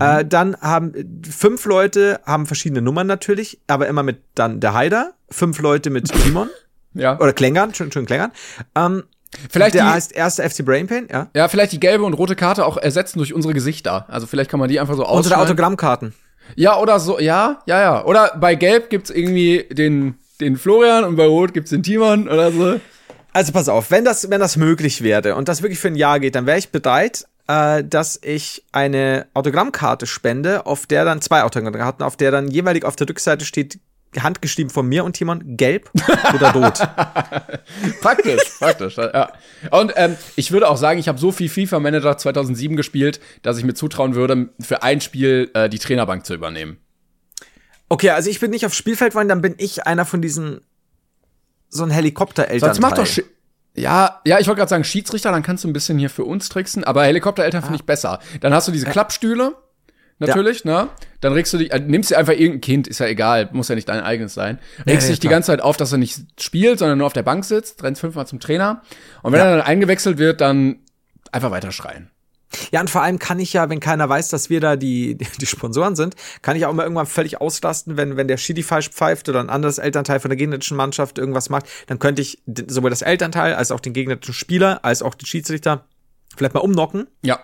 Äh, 0.00 0.24
dann 0.24 0.56
haben 0.60 1.22
fünf 1.28 1.64
Leute 1.64 2.20
haben 2.26 2.46
verschiedene 2.46 2.82
Nummern 2.82 3.06
natürlich, 3.06 3.60
aber 3.66 3.86
immer 3.86 4.02
mit 4.02 4.18
dann 4.34 4.60
der 4.60 4.74
Haider, 4.74 5.14
fünf 5.30 5.60
Leute 5.60 5.90
mit 5.90 6.12
Timon 6.22 6.50
Ja. 6.94 7.18
oder 7.18 7.32
Klängern, 7.32 7.72
schön, 7.74 7.92
schön 7.92 8.04
Klängern. 8.06 8.32
Ähm, 8.74 9.04
Vielleicht 9.50 9.74
der 9.74 9.84
die, 9.84 9.90
heißt 9.90 10.12
erster 10.12 10.48
FC 10.48 10.64
Brain 10.64 10.86
Pain, 10.86 11.08
ja. 11.10 11.28
ja, 11.34 11.48
vielleicht 11.48 11.72
die 11.72 11.80
gelbe 11.80 12.04
und 12.04 12.14
rote 12.14 12.36
Karte 12.36 12.64
auch 12.64 12.76
ersetzen 12.76 13.18
durch 13.18 13.34
unsere 13.34 13.54
Gesichter. 13.54 14.06
Also 14.08 14.26
vielleicht 14.26 14.50
kann 14.50 14.60
man 14.60 14.68
die 14.68 14.80
einfach 14.80 14.94
so 14.94 15.02
Unsere 15.02 15.18
ausschneiden. 15.18 15.44
Autogrammkarten. 15.44 16.14
Ja, 16.54 16.78
oder 16.78 17.00
so, 17.00 17.18
ja, 17.18 17.60
ja, 17.66 17.80
ja. 17.80 18.04
Oder 18.04 18.36
bei 18.38 18.54
Gelb 18.54 18.90
gibt's 18.90 19.10
irgendwie 19.10 19.66
den, 19.70 20.14
den 20.40 20.56
Florian 20.56 21.04
und 21.04 21.16
bei 21.16 21.26
Rot 21.26 21.52
gibt's 21.54 21.70
den 21.70 21.82
Timon 21.82 22.28
oder 22.28 22.52
so. 22.52 22.80
Also 23.32 23.52
pass 23.52 23.68
auf, 23.68 23.90
wenn 23.90 24.04
das, 24.04 24.30
wenn 24.30 24.40
das 24.40 24.56
möglich 24.56 25.02
wäre 25.02 25.34
und 25.34 25.48
das 25.48 25.62
wirklich 25.62 25.78
für 25.78 25.88
ein 25.88 25.96
Jahr 25.96 26.20
geht, 26.20 26.34
dann 26.34 26.46
wäre 26.46 26.58
ich 26.58 26.70
bereit, 26.70 27.26
äh, 27.48 27.84
dass 27.84 28.18
ich 28.22 28.64
eine 28.72 29.26
Autogrammkarte 29.34 30.06
spende, 30.06 30.64
auf 30.66 30.86
der 30.86 31.04
dann 31.04 31.20
zwei 31.20 31.42
Autogrammkarten, 31.42 32.04
auf 32.04 32.16
der 32.16 32.30
dann 32.30 32.48
jeweilig 32.48 32.84
auf 32.84 32.96
der 32.96 33.08
Rückseite 33.08 33.44
steht, 33.44 33.78
handgeschrieben 34.22 34.70
von 34.70 34.86
mir 34.86 35.04
und 35.04 35.14
Timon, 35.14 35.56
gelb 35.56 35.90
oder 36.34 36.52
rot. 36.52 36.78
Praktisch, 38.00 38.42
praktisch, 38.58 38.96
ja. 38.96 39.32
Und 39.70 39.92
ähm, 39.96 40.16
ich 40.36 40.52
würde 40.52 40.68
auch 40.68 40.76
sagen, 40.76 40.98
ich 40.98 41.08
habe 41.08 41.18
so 41.18 41.32
viel 41.32 41.48
FIFA 41.48 41.80
Manager 41.80 42.16
2007 42.16 42.76
gespielt, 42.76 43.20
dass 43.42 43.58
ich 43.58 43.64
mir 43.64 43.74
zutrauen 43.74 44.14
würde, 44.14 44.50
für 44.60 44.82
ein 44.82 45.00
Spiel 45.00 45.50
äh, 45.54 45.68
die 45.68 45.78
Trainerbank 45.78 46.24
zu 46.24 46.34
übernehmen. 46.34 46.78
Okay, 47.88 48.10
also 48.10 48.30
ich 48.30 48.40
bin 48.40 48.50
nicht 48.50 48.66
aufs 48.66 48.76
Spielfeld 48.76 49.14
wollen, 49.14 49.28
dann 49.28 49.42
bin 49.42 49.54
ich 49.58 49.86
einer 49.86 50.04
von 50.04 50.22
diesen 50.22 50.60
so 51.68 51.84
ein 51.84 51.90
Helikoptereltern. 51.90 52.74
Sonst 52.74 52.80
mach 52.80 52.92
doch 52.92 53.06
Schi 53.06 53.24
ja, 53.76 54.22
ja, 54.24 54.38
ich 54.38 54.46
wollte 54.46 54.60
gerade 54.60 54.70
sagen 54.70 54.84
Schiedsrichter, 54.84 55.30
dann 55.30 55.42
kannst 55.42 55.64
du 55.64 55.68
ein 55.68 55.74
bisschen 55.74 55.98
hier 55.98 56.08
für 56.08 56.24
uns 56.24 56.48
tricksen, 56.48 56.82
aber 56.82 57.04
Helikoptereltern 57.04 57.62
finde 57.62 57.76
ich 57.76 57.84
besser. 57.84 58.20
Dann 58.40 58.54
hast 58.54 58.66
du 58.66 58.72
diese 58.72 58.86
Klappstühle, 58.86 59.54
natürlich, 60.18 60.64
ne? 60.64 60.88
Dann 61.20 61.32
regst 61.32 61.52
du 61.52 61.58
dich, 61.58 61.72
äh, 61.72 61.78
nimmst 61.78 62.10
dir 62.10 62.18
einfach 62.18 62.32
irgendein 62.32 62.60
Kind, 62.60 62.88
ist 62.88 63.00
ja 63.00 63.06
egal, 63.06 63.48
muss 63.52 63.68
ja 63.68 63.74
nicht 63.74 63.88
dein 63.88 64.00
eigenes 64.02 64.34
sein. 64.34 64.58
Regst 64.86 65.08
ja, 65.08 65.12
dich 65.12 65.20
die 65.20 65.28
ganze 65.28 65.48
Zeit 65.48 65.60
auf, 65.60 65.76
dass 65.76 65.92
er 65.92 65.98
nicht 65.98 66.20
spielt, 66.40 66.78
sondern 66.78 66.98
nur 66.98 67.06
auf 67.06 67.12
der 67.12 67.22
Bank 67.22 67.44
sitzt, 67.44 67.82
rennst 67.82 68.00
fünfmal 68.00 68.26
zum 68.26 68.40
Trainer. 68.40 68.82
Und 69.22 69.32
wenn 69.32 69.40
Ja. 69.40 69.46
er 69.46 69.56
dann 69.58 69.66
eingewechselt 69.66 70.18
wird, 70.18 70.40
dann 70.40 70.80
einfach 71.32 71.50
weiter 71.50 71.72
schreien. 71.72 72.10
Ja, 72.70 72.80
und 72.80 72.88
vor 72.88 73.02
allem 73.02 73.18
kann 73.18 73.40
ich 73.40 73.52
ja, 73.52 73.68
wenn 73.68 73.80
keiner 73.80 74.08
weiß, 74.08 74.28
dass 74.28 74.48
wir 74.50 74.60
da 74.60 74.76
die, 74.76 75.18
die 75.40 75.46
Sponsoren 75.46 75.96
sind, 75.96 76.14
kann 76.42 76.56
ich 76.56 76.64
auch 76.64 76.72
mal 76.72 76.84
irgendwann 76.84 77.06
völlig 77.06 77.40
ausrasten, 77.40 77.96
wenn, 77.96 78.16
wenn 78.16 78.28
der 78.28 78.36
Schiri 78.36 78.62
falsch 78.62 78.88
pfeift 78.90 79.28
oder 79.28 79.40
ein 79.40 79.50
anderes 79.50 79.78
Elternteil 79.78 80.20
von 80.20 80.30
der 80.30 80.36
gegnerischen 80.36 80.76
Mannschaft 80.76 81.18
irgendwas 81.18 81.50
macht, 81.50 81.66
dann 81.88 81.98
könnte 81.98 82.22
ich 82.22 82.42
sowohl 82.68 82.90
das 82.90 83.02
Elternteil 83.02 83.54
als 83.54 83.72
auch 83.72 83.80
den 83.80 83.92
gegnerischen 83.92 84.32
Spieler, 84.32 84.84
als 84.84 85.02
auch 85.02 85.14
den 85.16 85.26
Schiedsrichter 85.26 85.84
vielleicht 86.36 86.54
mal 86.54 86.60
umnocken, 86.60 87.08
Ja. 87.22 87.40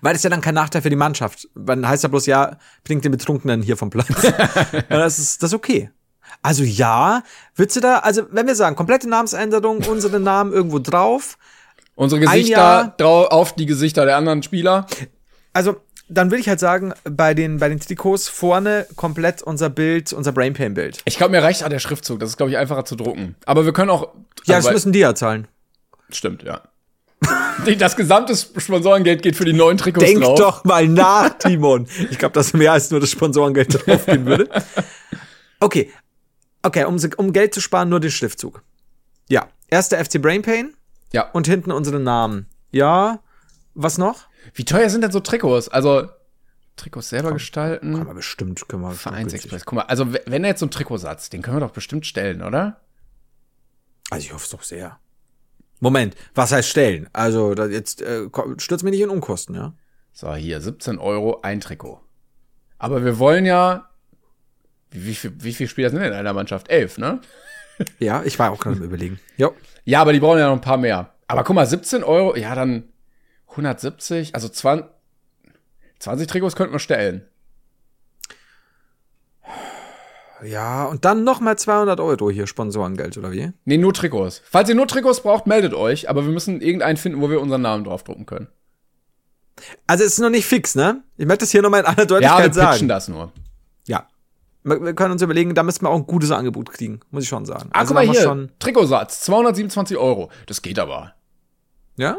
Weil 0.00 0.12
das 0.12 0.20
ist 0.20 0.24
ja 0.24 0.30
dann 0.30 0.40
kein 0.40 0.54
Nachteil 0.54 0.82
für 0.82 0.90
die 0.90 0.96
Mannschaft. 0.96 1.48
Dann 1.54 1.86
heißt 1.86 2.02
ja 2.02 2.08
bloß, 2.08 2.26
ja, 2.26 2.58
bringt 2.84 3.04
den 3.04 3.12
Betrunkenen 3.12 3.62
hier 3.62 3.76
vom 3.76 3.90
Platz. 3.90 4.08
das 4.88 5.18
ist, 5.18 5.42
das 5.42 5.50
ist 5.50 5.54
okay. 5.54 5.90
Also 6.42 6.62
ja, 6.62 7.22
würdest 7.54 7.76
du 7.76 7.80
da, 7.80 7.98
also 7.98 8.22
wenn 8.30 8.46
wir 8.46 8.54
sagen, 8.54 8.76
komplette 8.76 9.08
Namensänderung, 9.08 9.82
unsere 9.84 10.20
Namen 10.20 10.52
irgendwo 10.52 10.78
drauf, 10.78 11.38
Unsere 11.98 12.20
Gesichter 12.20 12.94
drau 12.96 13.26
auf 13.26 13.56
die 13.56 13.66
Gesichter 13.66 14.04
der 14.04 14.16
anderen 14.16 14.44
Spieler. 14.44 14.86
Also, 15.52 15.80
dann 16.08 16.30
würde 16.30 16.40
ich 16.40 16.48
halt 16.48 16.60
sagen, 16.60 16.94
bei 17.02 17.34
den, 17.34 17.58
bei 17.58 17.68
den 17.68 17.80
Trikots 17.80 18.28
vorne 18.28 18.86
komplett 18.94 19.42
unser 19.42 19.68
Bild, 19.68 20.12
unser 20.12 20.30
Brainpain-Bild. 20.30 21.00
Ich 21.06 21.16
glaube, 21.16 21.32
mir 21.32 21.42
reicht 21.42 21.64
auch 21.64 21.68
der 21.68 21.80
Schriftzug. 21.80 22.20
Das 22.20 22.30
ist, 22.30 22.36
glaube 22.36 22.52
ich, 22.52 22.56
einfacher 22.56 22.84
zu 22.84 22.94
drucken. 22.94 23.34
Aber 23.46 23.64
wir 23.64 23.72
können 23.72 23.90
auch. 23.90 24.14
Ja, 24.44 24.56
also, 24.56 24.68
das 24.68 24.74
müssen 24.74 24.92
die 24.92 25.00
ja 25.00 25.16
zahlen. 25.16 25.48
Stimmt, 26.10 26.44
ja. 26.44 26.60
Das 27.78 27.96
gesamte 27.96 28.34
Sponsorengeld 28.36 29.20
geht 29.22 29.36
für 29.36 29.44
die 29.44 29.52
neuen 29.52 29.76
Trikots 29.76 30.04
Denk 30.06 30.22
drauf. 30.22 30.38
doch 30.38 30.64
mal 30.64 30.86
nach, 30.88 31.36
Timon. 31.38 31.86
Ich 32.10 32.18
glaube, 32.18 32.32
dass 32.32 32.52
mehr 32.54 32.72
als 32.72 32.90
nur 32.90 33.00
das 33.00 33.10
Sponsorengeld 33.10 33.86
draufgehen 33.86 34.24
würde. 34.26 34.48
Okay. 35.60 35.92
Okay, 36.62 36.84
um, 36.84 36.96
um 37.16 37.32
Geld 37.32 37.52
zu 37.54 37.60
sparen, 37.60 37.88
nur 37.88 38.00
den 38.00 38.10
Schriftzug. 38.10 38.62
Ja. 39.28 39.48
Erster 39.68 40.02
FC 40.02 40.20
Brainpain 40.22 40.74
Ja. 41.12 41.30
und 41.32 41.46
hinten 41.46 41.72
unsere 41.72 41.98
Namen. 42.00 42.46
Ja. 42.70 43.20
Was 43.74 43.98
noch? 43.98 44.26
Wie 44.54 44.64
teuer 44.64 44.88
sind 44.88 45.02
denn 45.02 45.12
so 45.12 45.20
Trikots? 45.20 45.68
Also, 45.68 46.08
Trikots 46.76 47.10
selber 47.10 47.32
gestalten. 47.32 47.96
Aber 48.00 48.14
bestimmt 48.14 48.66
können 48.68 48.82
wir. 48.82 48.92
Vereinsexpress. 48.92 49.64
Guck 49.66 49.74
mal, 49.74 49.82
also 49.82 50.12
wenn 50.12 50.44
er 50.44 50.50
jetzt 50.50 50.60
so 50.60 50.66
einen 50.66 50.70
Trikotsatz, 50.70 51.28
den 51.28 51.42
können 51.42 51.56
wir 51.56 51.60
doch 51.66 51.72
bestimmt 51.72 52.06
stellen, 52.06 52.42
oder? 52.42 52.80
Also 54.10 54.24
ich 54.26 54.32
hoffe 54.32 54.44
es 54.44 54.50
doch 54.50 54.62
sehr. 54.62 54.98
Moment, 55.80 56.14
was 56.34 56.52
heißt 56.52 56.68
stellen? 56.68 57.08
Also 57.12 57.54
jetzt 57.54 58.02
äh, 58.02 58.28
stürzt 58.58 58.84
mich 58.84 58.92
nicht 58.92 59.02
in 59.02 59.10
Unkosten, 59.10 59.54
ja? 59.54 59.74
So, 60.12 60.34
hier, 60.34 60.60
17 60.60 60.98
Euro 60.98 61.40
ein 61.42 61.60
Trikot. 61.60 62.00
Aber 62.78 63.04
wir 63.04 63.18
wollen 63.18 63.46
ja. 63.46 63.88
Wie, 64.90 65.06
wie, 65.06 65.14
viel, 65.14 65.32
wie 65.38 65.52
viele 65.52 65.68
Spieler 65.68 65.90
sind 65.90 66.00
denn 66.00 66.12
in 66.12 66.18
einer 66.18 66.32
Mannschaft? 66.32 66.68
Elf, 66.68 66.98
ne? 66.98 67.20
Ja, 68.00 68.24
ich 68.24 68.36
war 68.40 68.50
auch 68.50 68.58
gerade 68.58 68.76
am 68.76 68.82
überlegen. 68.82 69.20
Jo. 69.36 69.54
Ja, 69.84 70.00
aber 70.00 70.12
die 70.12 70.18
brauchen 70.18 70.40
ja 70.40 70.48
noch 70.48 70.54
ein 70.54 70.60
paar 70.60 70.78
mehr. 70.78 71.14
Aber 71.28 71.44
guck 71.44 71.54
mal, 71.54 71.64
17 71.64 72.02
Euro, 72.02 72.34
ja, 72.36 72.56
dann 72.56 72.88
170, 73.50 74.34
also 74.34 74.48
20, 74.48 74.90
20 76.00 76.26
Trikots 76.26 76.56
könnten 76.56 76.74
wir 76.74 76.80
stellen. 76.80 77.24
Ja, 80.44 80.84
und 80.86 81.04
dann 81.04 81.24
noch 81.24 81.40
mal 81.40 81.58
200 81.58 81.98
Euro 82.00 82.30
hier 82.30 82.46
Sponsorengeld, 82.46 83.16
oder 83.18 83.32
wie? 83.32 83.52
Nee, 83.64 83.76
nur 83.78 83.92
Trikots. 83.92 84.40
Falls 84.44 84.68
ihr 84.68 84.74
nur 84.74 84.86
Trikots 84.86 85.22
braucht, 85.22 85.46
meldet 85.46 85.74
euch, 85.74 86.08
aber 86.08 86.24
wir 86.24 86.32
müssen 86.32 86.60
irgendeinen 86.60 86.96
finden, 86.96 87.20
wo 87.20 87.28
wir 87.30 87.40
unseren 87.40 87.62
Namen 87.62 87.84
draufdrucken 87.84 88.24
können. 88.26 88.48
Also 89.88 90.04
es 90.04 90.12
ist 90.12 90.18
noch 90.20 90.30
nicht 90.30 90.46
fix, 90.46 90.74
ne? 90.76 91.02
Ich 91.16 91.26
möchte 91.26 91.42
das 91.44 91.50
hier 91.50 91.62
nochmal 91.62 91.80
in 91.80 91.86
aller 91.86 91.96
Ja, 91.98 92.02
wir 92.02 92.06
Deutlichkeit 92.06 92.44
pitchen 92.52 92.56
sagen. 92.56 92.88
das 92.88 93.08
nur. 93.08 93.32
Ja. 93.88 94.06
Wir, 94.62 94.80
wir 94.84 94.94
können 94.94 95.10
uns 95.12 95.22
überlegen, 95.22 95.54
da 95.56 95.64
müssen 95.64 95.82
wir 95.82 95.88
auch 95.90 95.96
ein 95.96 96.06
gutes 96.06 96.30
Angebot 96.30 96.70
kriegen, 96.70 97.00
muss 97.10 97.24
ich 97.24 97.28
schon 97.28 97.44
sagen. 97.44 97.70
Ah, 97.72 97.80
also 97.80 97.94
guck 97.94 98.04
mal 98.06 98.12
hier, 98.12 98.22
Schon, 98.22 98.50
Trikotsatz, 98.60 99.22
227 99.22 99.96
Euro. 99.96 100.30
Das 100.46 100.62
geht 100.62 100.78
aber. 100.78 101.14
ja? 101.96 102.18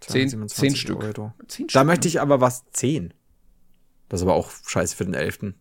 Zehn, 0.00 0.28
227 0.28 0.54
zehn 0.56 0.76
Stück. 0.76 1.02
Euro. 1.02 1.32
Zehn 1.48 1.66
Da 1.66 1.70
Stück. 1.80 1.86
möchte 1.86 2.06
ich 2.06 2.20
aber 2.20 2.40
was 2.40 2.62
10. 2.70 3.12
Das 4.08 4.20
ist 4.20 4.24
aber 4.24 4.34
auch 4.34 4.50
scheiße 4.66 4.94
für 4.94 5.04
den 5.04 5.14
Elften. 5.14 5.56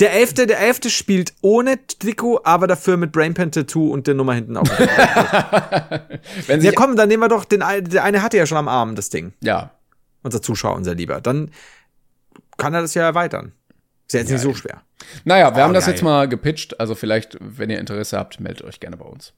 Der 0.00 0.12
Elfte, 0.12 0.46
der 0.46 0.58
Elfte 0.60 0.90
spielt 0.90 1.34
ohne 1.42 1.78
Trikot, 1.86 2.40
aber 2.44 2.66
dafür 2.66 2.96
mit 2.96 3.12
Brainpan 3.12 3.52
Tattoo 3.52 3.90
und 3.92 4.06
der 4.06 4.14
Nummer 4.14 4.34
hinten 4.34 4.56
auf. 4.56 4.68
Wenn 6.46 6.60
ja 6.62 6.72
komm, 6.74 6.96
dann 6.96 7.08
nehmen 7.08 7.22
wir 7.22 7.28
doch 7.28 7.44
den, 7.44 7.60
der 7.60 8.04
eine 8.04 8.22
hatte 8.22 8.36
ja 8.36 8.46
schon 8.46 8.58
am 8.58 8.68
Arm 8.68 8.94
das 8.96 9.10
Ding. 9.10 9.32
ja, 9.42 9.70
Unser 10.22 10.42
Zuschauer, 10.42 10.74
unser 10.76 10.94
Lieber. 10.94 11.20
Dann 11.20 11.50
kann 12.56 12.74
er 12.74 12.80
das 12.82 12.94
ja 12.94 13.02
erweitern. 13.02 13.52
Ist 14.06 14.14
ja 14.14 14.20
jetzt 14.20 14.30
nicht 14.30 14.40
so 14.40 14.54
schwer. 14.54 14.82
naja, 15.24 15.50
wir 15.54 15.62
Oh, 15.62 15.64
haben 15.66 15.74
das 15.74 15.84
geil. 15.86 15.94
jetzt 15.94 16.02
mal 16.02 16.28
gepitcht. 16.28 16.78
Also 16.80 16.94
vielleicht, 16.94 17.36
wenn 17.40 17.70
ihr 17.70 17.78
Interesse 17.78 18.16
habt, 18.18 18.40
meldet 18.40 18.64
euch 18.64 18.80
gerne 18.80 18.96
bei 18.96 19.04
uns. 19.04 19.32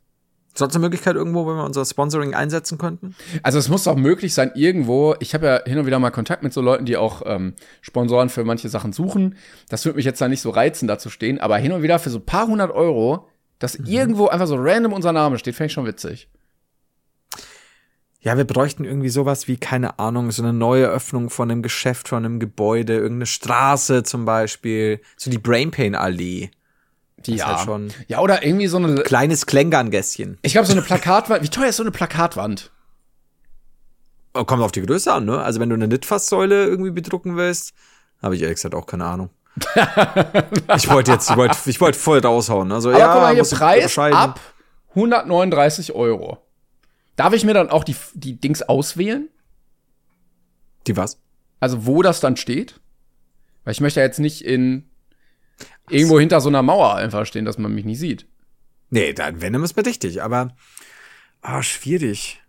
Sonst 0.59 0.75
eine 0.75 0.85
Möglichkeit 0.85 1.17
irgendwo, 1.17 1.47
wenn 1.47 1.57
wir 1.57 1.65
unser 1.65 1.85
Sponsoring 1.85 2.35
einsetzen 2.35 2.79
könnten? 2.79 3.15
Also 3.43 3.59
es 3.59 3.69
muss 3.69 3.85
doch 3.85 3.97
möglich 3.97 4.35
sein, 4.35 4.51
irgendwo, 4.55 5.15
ich 5.21 5.35
habe 5.35 5.47
ja 5.47 5.63
hin 5.65 5.79
und 5.79 5.87
wieder 5.87 5.99
mal 5.99 6.11
Kontakt 6.11 6.43
mit 6.43 6.53
so 6.53 6.61
Leuten, 6.61 6.85
die 6.85 6.97
auch 6.97 7.23
ähm, 7.25 7.55
Sponsoren 7.81 8.29
für 8.29 8.45
manche 8.45 8.69
Sachen 8.69 8.93
suchen. 8.93 9.37
Das 9.69 9.85
würde 9.85 9.97
mich 9.97 10.05
jetzt 10.05 10.21
da 10.21 10.29
nicht 10.29 10.41
so 10.41 10.51
reizen, 10.51 10.89
da 10.89 10.99
zu 10.99 11.11
stehen, 11.11 11.41
aber 11.41 11.57
hin 11.59 11.73
und 11.73 11.83
wieder 11.83 11.99
für 11.99 12.11
so 12.11 12.19
ein 12.19 12.27
paar 12.27 12.47
hundert 12.49 12.73
Euro, 12.73 13.29
dass 13.59 13.79
Mhm. 13.79 13.87
irgendwo 13.87 14.27
einfach 14.27 14.47
so 14.47 14.57
random 14.59 14.93
unser 14.93 15.13
Name 15.13 15.39
steht, 15.39 15.55
fände 15.55 15.69
ich 15.69 15.73
schon 15.73 15.87
witzig. 15.87 16.29
Ja, 18.21 18.37
wir 18.37 18.45
bräuchten 18.45 18.85
irgendwie 18.85 19.11
sowas 19.11 19.47
wie, 19.47 19.57
keine 19.57 20.01
Ahnung, 20.01 20.33
so 20.33 20.43
eine 20.43 20.53
neue 20.53 20.89
Öffnung 20.89 21.31
von 21.31 21.51
einem 21.51 21.63
Geschäft, 21.63 22.09
von 22.09 22.25
einem 22.25 22.41
Gebäude, 22.41 22.95
irgendeine 22.95 23.27
Straße 23.27 24.03
zum 24.03 24.25
Beispiel. 24.25 25.01
So 25.17 25.31
die 25.31 25.39
Brainpain-Allee. 25.39 26.51
Die 27.27 27.35
ist 27.35 27.47
halt 27.47 27.61
schon- 27.61 27.93
Ja, 28.07 28.21
oder 28.21 28.45
irgendwie 28.45 28.67
so 28.69 28.77
eine. 28.79 29.03
Kleines 29.03 29.47
Klängern-Gässchen. 29.47 30.39
Ich 30.43 30.53
glaube, 30.53 30.67
so 30.67 30.73
eine 30.73 30.83
Plakatwand. 30.83 31.43
Wie 31.43 31.49
teuer 31.49 31.69
ist 31.69 31.77
so 31.77 31.83
eine 31.83 31.91
Plakatwand? 31.91 32.71
Oh, 34.35 34.45
Kommt 34.45 34.63
auf 34.63 34.73
die 34.73 34.83
Größe 34.83 35.13
an, 35.13 35.25
ne? 35.25 35.41
Also 35.43 35.59
wenn 35.61 35.69
du 35.69 35.75
eine 35.75 35.87
Litfaßsäule 35.87 36.67
irgendwie 36.67 36.91
bedrucken 36.91 37.37
willst, 37.37 37.73
habe 38.23 38.37
ich 38.37 38.43
ehrlich 38.43 38.57
gesagt 38.57 38.75
auch 38.75 38.87
keine 38.87 39.05
Ahnung. 39.07 39.31
ich 40.77 40.89
wollte 40.89 41.11
jetzt, 41.13 41.31
ich 41.31 41.37
wollte, 41.37 41.57
ich 41.67 41.81
wollte 41.81 41.99
voll 41.99 42.21
raushauen. 42.21 42.71
Also 42.71 42.91
Aber 42.91 42.99
ja, 42.99 43.13
guck 43.13 43.23
mal 43.23 43.35
hier, 43.35 43.43
Preis 43.45 43.99
ab 43.99 44.39
139 44.91 45.93
Euro. 45.95 46.39
Darf 47.17 47.33
ich 47.33 47.45
mir 47.45 47.55
dann 47.55 47.69
auch 47.71 47.83
die, 47.83 47.97
die 48.15 48.41
Dings 48.41 48.63
auswählen? 48.63 49.29
Die 50.87 50.97
was? 50.97 51.19
Also 51.59 51.87
wo 51.87 52.03
das 52.03 52.21
dann 52.21 52.37
steht? 52.37 52.79
Weil 53.65 53.73
ich 53.73 53.81
möchte 53.81 53.99
ja 54.01 54.07
jetzt 54.07 54.21
nicht 54.21 54.45
in 54.45 54.88
irgendwo 55.91 56.19
hinter 56.21 56.41
so 56.41 56.49
einer 56.49 56.63
Mauer 56.63 56.95
einfach 56.95 57.27
stehen, 57.27 57.45
dass 57.45 57.59
man 57.59 57.75
mich 57.75 57.85
nicht 57.85 57.99
sieht. 57.99 58.27
Nee, 58.91 59.13
dann 59.13 59.41
wenn, 59.41 59.53
dann 59.53 59.63
ist 59.63 59.77
mir 59.77 59.85
richtig, 59.87 60.23
aber 60.23 60.55
ah, 61.43 61.63
schwierig. 61.63 62.41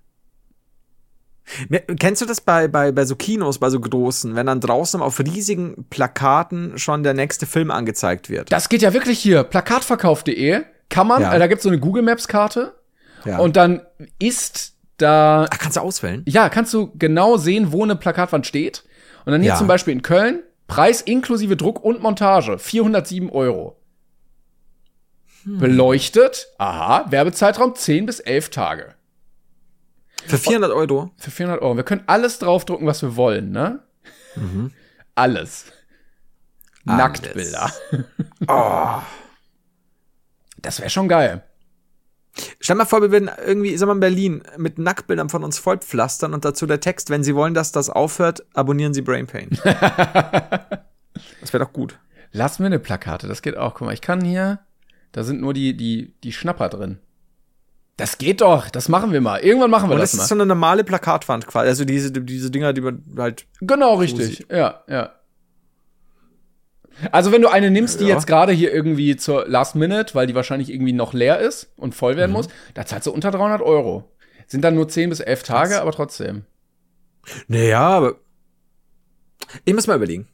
Kennst 1.99 2.21
du 2.21 2.27
das 2.27 2.41
bei, 2.41 2.67
bei, 2.67 2.91
bei 2.91 3.05
so 3.05 3.15
Kinos, 3.15 3.57
bei 3.57 3.71
so 3.71 3.79
großen, 3.79 4.35
wenn 4.35 4.45
dann 4.45 4.59
draußen 4.61 5.01
auf 5.01 5.19
riesigen 5.19 5.85
Plakaten 5.89 6.77
schon 6.77 7.01
der 7.01 7.15
nächste 7.15 7.47
Film 7.47 7.71
angezeigt 7.71 8.29
wird? 8.29 8.51
Das 8.51 8.69
geht 8.69 8.83
ja 8.83 8.93
wirklich 8.93 9.17
hier. 9.19 9.43
Plakatverkauf.de 9.43 10.61
kann 10.89 11.07
man, 11.07 11.23
Ja. 11.23 11.33
äh, 11.33 11.39
da 11.39 11.47
gibt's 11.47 11.63
so 11.63 11.69
eine 11.69 11.79
Google 11.79 12.03
Maps 12.03 12.27
Karte 12.27 12.75
Ja. 13.25 13.39
Und 13.39 13.55
dann 13.55 13.81
ist 14.19 14.75
da, 14.97 15.47
Ach, 15.49 15.57
kannst 15.57 15.77
du 15.77 15.81
auswählen? 15.81 16.23
ja, 16.27 16.49
kannst 16.49 16.71
du 16.73 16.91
genau 16.95 17.37
sehen, 17.37 17.71
wo 17.71 17.83
eine 17.83 17.95
Plakatwand 17.95 18.45
steht. 18.45 18.83
Und 19.25 19.31
dann 19.31 19.41
hier 19.41 19.49
Ja. 19.51 19.57
zum 19.57 19.67
Beispiel 19.67 19.93
in 19.93 20.03
Köln, 20.03 20.43
Preis 20.69 21.01
inklusive 21.01 21.57
Druck 21.57 21.83
und 21.83 22.01
Montage, 22.01 22.57
407 22.57 23.29
Euro. 23.29 23.75
Hm. 25.43 25.57
Beleuchtet, 25.57 26.47
aha, 26.57 27.05
Werbezeitraum 27.09 27.75
10 27.75 28.05
bis 28.05 28.19
11 28.21 28.49
Tage. 28.51 28.95
Für 30.25 30.37
400 30.37 30.71
Euro? 30.71 31.11
Für 31.17 31.31
400 31.31 31.61
Euro. 31.61 31.75
Wir 31.75 31.83
können 31.83 32.03
alles 32.07 32.39
draufdrucken, 32.39 32.85
was 32.85 33.01
wir 33.01 33.15
wollen, 33.15 33.51
ne? 33.51 33.79
Alles. 35.15 35.65
Nacktbilder. 36.83 37.71
Oh. 38.47 39.01
Das 40.57 40.79
wäre 40.79 40.89
schon 40.89 41.07
geil. 41.07 41.43
Stell 42.59 42.75
mal 42.75 42.85
vor, 42.85 43.01
wir 43.01 43.11
würden 43.11 43.29
irgendwie, 43.45 43.75
sag 43.77 43.87
mal, 43.87 43.93
in 43.93 43.99
Berlin 43.99 44.43
mit 44.57 44.77
Nacktbildern 44.77 45.29
von 45.29 45.43
uns 45.43 45.59
vollpflastern 45.59 46.33
und 46.33 46.45
dazu 46.45 46.65
der 46.65 46.79
Text, 46.79 47.09
wenn 47.09 47.23
Sie 47.23 47.35
wollen, 47.35 47.53
dass 47.53 47.71
das 47.71 47.89
aufhört, 47.89 48.45
abonnieren 48.53 48.93
Sie 48.93 49.01
Brain 49.01 49.27
Pain. 49.27 49.49
das 49.63 51.53
wäre 51.53 51.63
doch 51.65 51.73
gut. 51.73 51.99
Lass 52.31 52.59
mir 52.59 52.67
eine 52.67 52.79
Plakate, 52.79 53.27
das 53.27 53.41
geht 53.41 53.57
auch. 53.57 53.73
Guck 53.75 53.87
mal, 53.87 53.93
ich 53.93 54.01
kann 54.01 54.21
hier, 54.21 54.59
da 55.11 55.23
sind 55.23 55.41
nur 55.41 55.53
die, 55.53 55.75
die, 55.75 56.13
die 56.23 56.31
Schnapper 56.31 56.69
drin. 56.69 56.99
Das 57.97 58.17
geht 58.17 58.39
doch, 58.41 58.69
das 58.69 58.87
machen 58.87 59.11
wir 59.11 59.19
mal. 59.19 59.41
Irgendwann 59.41 59.71
machen 59.71 59.89
wir 59.89 59.95
Und 59.95 59.99
das, 59.99 60.11
das 60.11 60.17
mal. 60.19 60.23
ist 60.23 60.29
so 60.29 60.35
eine 60.35 60.45
normale 60.45 60.85
Plakatwand 60.85 61.47
quasi. 61.47 61.67
Also 61.67 61.83
diese, 61.83 62.11
diese 62.11 62.49
Dinger, 62.49 62.71
die 62.71 62.81
man 62.81 63.03
halt. 63.17 63.45
genau, 63.59 63.95
richtig. 63.95 64.45
Ja, 64.49 64.83
ja. 64.87 65.11
Also 67.11 67.31
wenn 67.31 67.41
du 67.41 67.47
eine 67.49 67.71
nimmst, 67.71 67.99
die 68.01 68.05
Ja. 68.05 68.15
jetzt 68.15 68.27
gerade 68.27 68.51
hier 68.51 68.73
irgendwie 68.73 69.15
zur 69.15 69.47
Last 69.47 69.75
Minute, 69.75 70.15
weil 70.15 70.27
die 70.27 70.35
wahrscheinlich 70.35 70.71
irgendwie 70.71 70.93
noch 70.93 71.13
leer 71.13 71.39
ist 71.39 71.71
und 71.77 71.95
voll 71.95 72.13
Mhm. 72.13 72.17
werden 72.17 72.31
muss, 72.31 72.47
da 72.73 72.85
zahlst 72.85 73.07
du 73.07 73.11
unter 73.11 73.31
300 73.31 73.61
Euro. 73.61 74.11
Sind 74.47 74.63
dann 74.63 74.75
nur 74.75 74.87
10 74.87 75.09
bis 75.09 75.19
11 75.19 75.43
Tage, 75.43 75.81
aber 75.81 75.91
trotzdem. 75.91 76.43
Naja, 77.47 77.81
aber. 77.81 78.15
Ich 79.65 79.73
muss 79.73 79.87
mal 79.87 79.95
überlegen. 79.95 80.27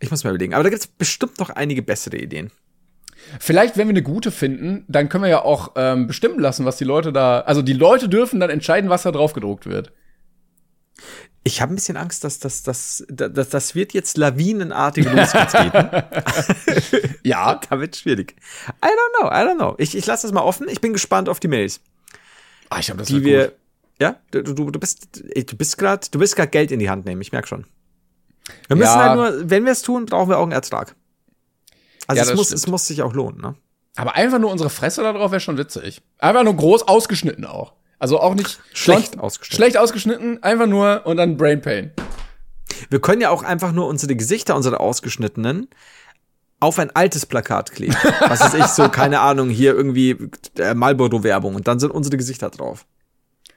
Ich 0.00 0.10
muss 0.10 0.24
mal 0.24 0.30
überlegen. 0.30 0.54
Aber 0.54 0.62
da 0.64 0.70
gibt's 0.70 0.86
bestimmt 0.86 1.38
noch 1.38 1.50
einige 1.50 1.82
bessere 1.82 2.16
Ideen. 2.16 2.50
Vielleicht, 3.38 3.76
wenn 3.76 3.86
wir 3.86 3.92
eine 3.92 4.02
gute 4.02 4.30
finden, 4.32 4.84
dann 4.88 5.08
können 5.08 5.24
wir 5.24 5.28
ja 5.30 5.42
auch 5.42 5.72
ähm, 5.76 6.06
bestimmen 6.08 6.38
lassen, 6.40 6.64
was 6.64 6.76
die 6.76 6.84
Leute 6.84 7.12
da. 7.12 7.40
Also 7.40 7.62
die 7.62 7.72
Leute 7.72 8.08
dürfen 8.08 8.40
dann 8.40 8.50
entscheiden, 8.50 8.90
was 8.90 9.02
da 9.02 9.12
drauf 9.12 9.32
gedruckt 9.32 9.66
wird. 9.66 9.92
Ich 11.44 11.60
habe 11.60 11.72
ein 11.72 11.74
bisschen 11.74 11.96
Angst, 11.96 12.22
dass 12.22 12.38
das, 12.38 12.62
das, 12.62 13.04
das, 13.08 13.48
das 13.48 13.74
wird 13.74 13.92
jetzt 13.94 14.16
lawinenartig 14.16 15.04
losgetreten. 15.12 16.02
Ja. 17.24 17.60
da 17.68 17.80
wird 17.80 17.96
schwierig. 17.96 18.36
I 18.84 18.86
don't 18.86 19.20
know, 19.20 19.28
I 19.28 19.44
don't 19.48 19.56
know. 19.56 19.74
Ich, 19.78 19.96
ich 19.96 20.06
lasse 20.06 20.26
das 20.26 20.32
mal 20.32 20.42
offen. 20.42 20.68
Ich 20.68 20.80
bin 20.80 20.92
gespannt 20.92 21.28
auf 21.28 21.40
die 21.40 21.48
Mails, 21.48 21.80
Ah, 22.70 22.78
ich 22.78 22.86
glaube, 22.86 23.00
das 23.00 23.08
die 23.08 23.22
wir. 23.24 23.48
gut. 23.48 23.56
Ja, 24.00 24.16
du, 24.30 24.42
du, 24.42 24.70
du 24.70 24.80
bist, 24.80 25.20
du 25.22 25.56
bist 25.56 25.78
gerade, 25.78 26.06
du 26.10 26.18
bist 26.18 26.34
gerade 26.36 26.48
Geld 26.48 26.70
in 26.72 26.78
die 26.80 26.90
Hand 26.90 27.04
nehmen. 27.04 27.20
Ich 27.20 27.30
merk 27.32 27.46
schon. 27.46 27.66
Wir 28.68 28.76
müssen 28.76 28.88
Ja. 28.90 29.10
halt 29.10 29.16
nur, 29.16 29.50
wenn 29.50 29.64
wir 29.64 29.72
es 29.72 29.82
tun, 29.82 30.06
brauchen 30.06 30.30
wir 30.30 30.38
auch 30.38 30.42
einen 30.44 30.52
Ertrag. 30.52 30.96
Also 32.06 32.22
Ja, 32.22 32.28
es 32.30 32.34
muss, 32.36 32.46
stimmt. 32.46 32.58
es 32.58 32.66
muss 32.66 32.86
sich 32.86 33.02
auch 33.02 33.12
lohnen, 33.14 33.40
ne? 33.40 33.54
Aber 33.94 34.14
einfach 34.14 34.38
nur 34.38 34.50
unsere 34.50 34.70
Fresse 34.70 35.02
da 35.02 35.12
drauf 35.12 35.30
wäre 35.32 35.40
schon 35.40 35.58
witzig. 35.58 36.00
Einfach 36.18 36.42
nur 36.44 36.56
groß 36.56 36.88
ausgeschnitten 36.88 37.44
auch. 37.44 37.74
Also 38.02 38.18
auch 38.20 38.34
nicht 38.34 38.58
Schlecht 38.72 39.18
ausgeschnitten. 39.20 39.56
Schlecht 39.56 39.76
ausgeschnitten, 39.76 40.42
einfach 40.42 40.66
nur 40.66 41.02
und 41.06 41.18
dann 41.18 41.36
Brain 41.36 41.60
Pain. 41.62 41.92
Wir 42.90 43.00
können 43.00 43.20
ja 43.20 43.30
auch 43.30 43.44
einfach 43.44 43.70
nur 43.70 43.86
unsere 43.86 44.16
Gesichter, 44.16 44.56
unsere 44.56 44.80
ausgeschnittenen, 44.80 45.68
auf 46.58 46.78
ein 46.80 46.90
altes 46.96 47.26
Plakat 47.26 47.70
kleben. 47.70 47.94
Was 48.28 48.40
ist 48.44 48.54
ich 48.54 48.66
so, 48.66 48.88
keine 48.88 49.20
Ahnung, 49.20 49.50
hier 49.50 49.72
irgendwie 49.74 50.16
äh, 50.58 50.74
Marlboro-Werbung 50.74 51.54
und 51.54 51.68
dann 51.68 51.78
sind 51.78 51.90
unsere 51.92 52.16
Gesichter 52.16 52.50
drauf. 52.50 52.86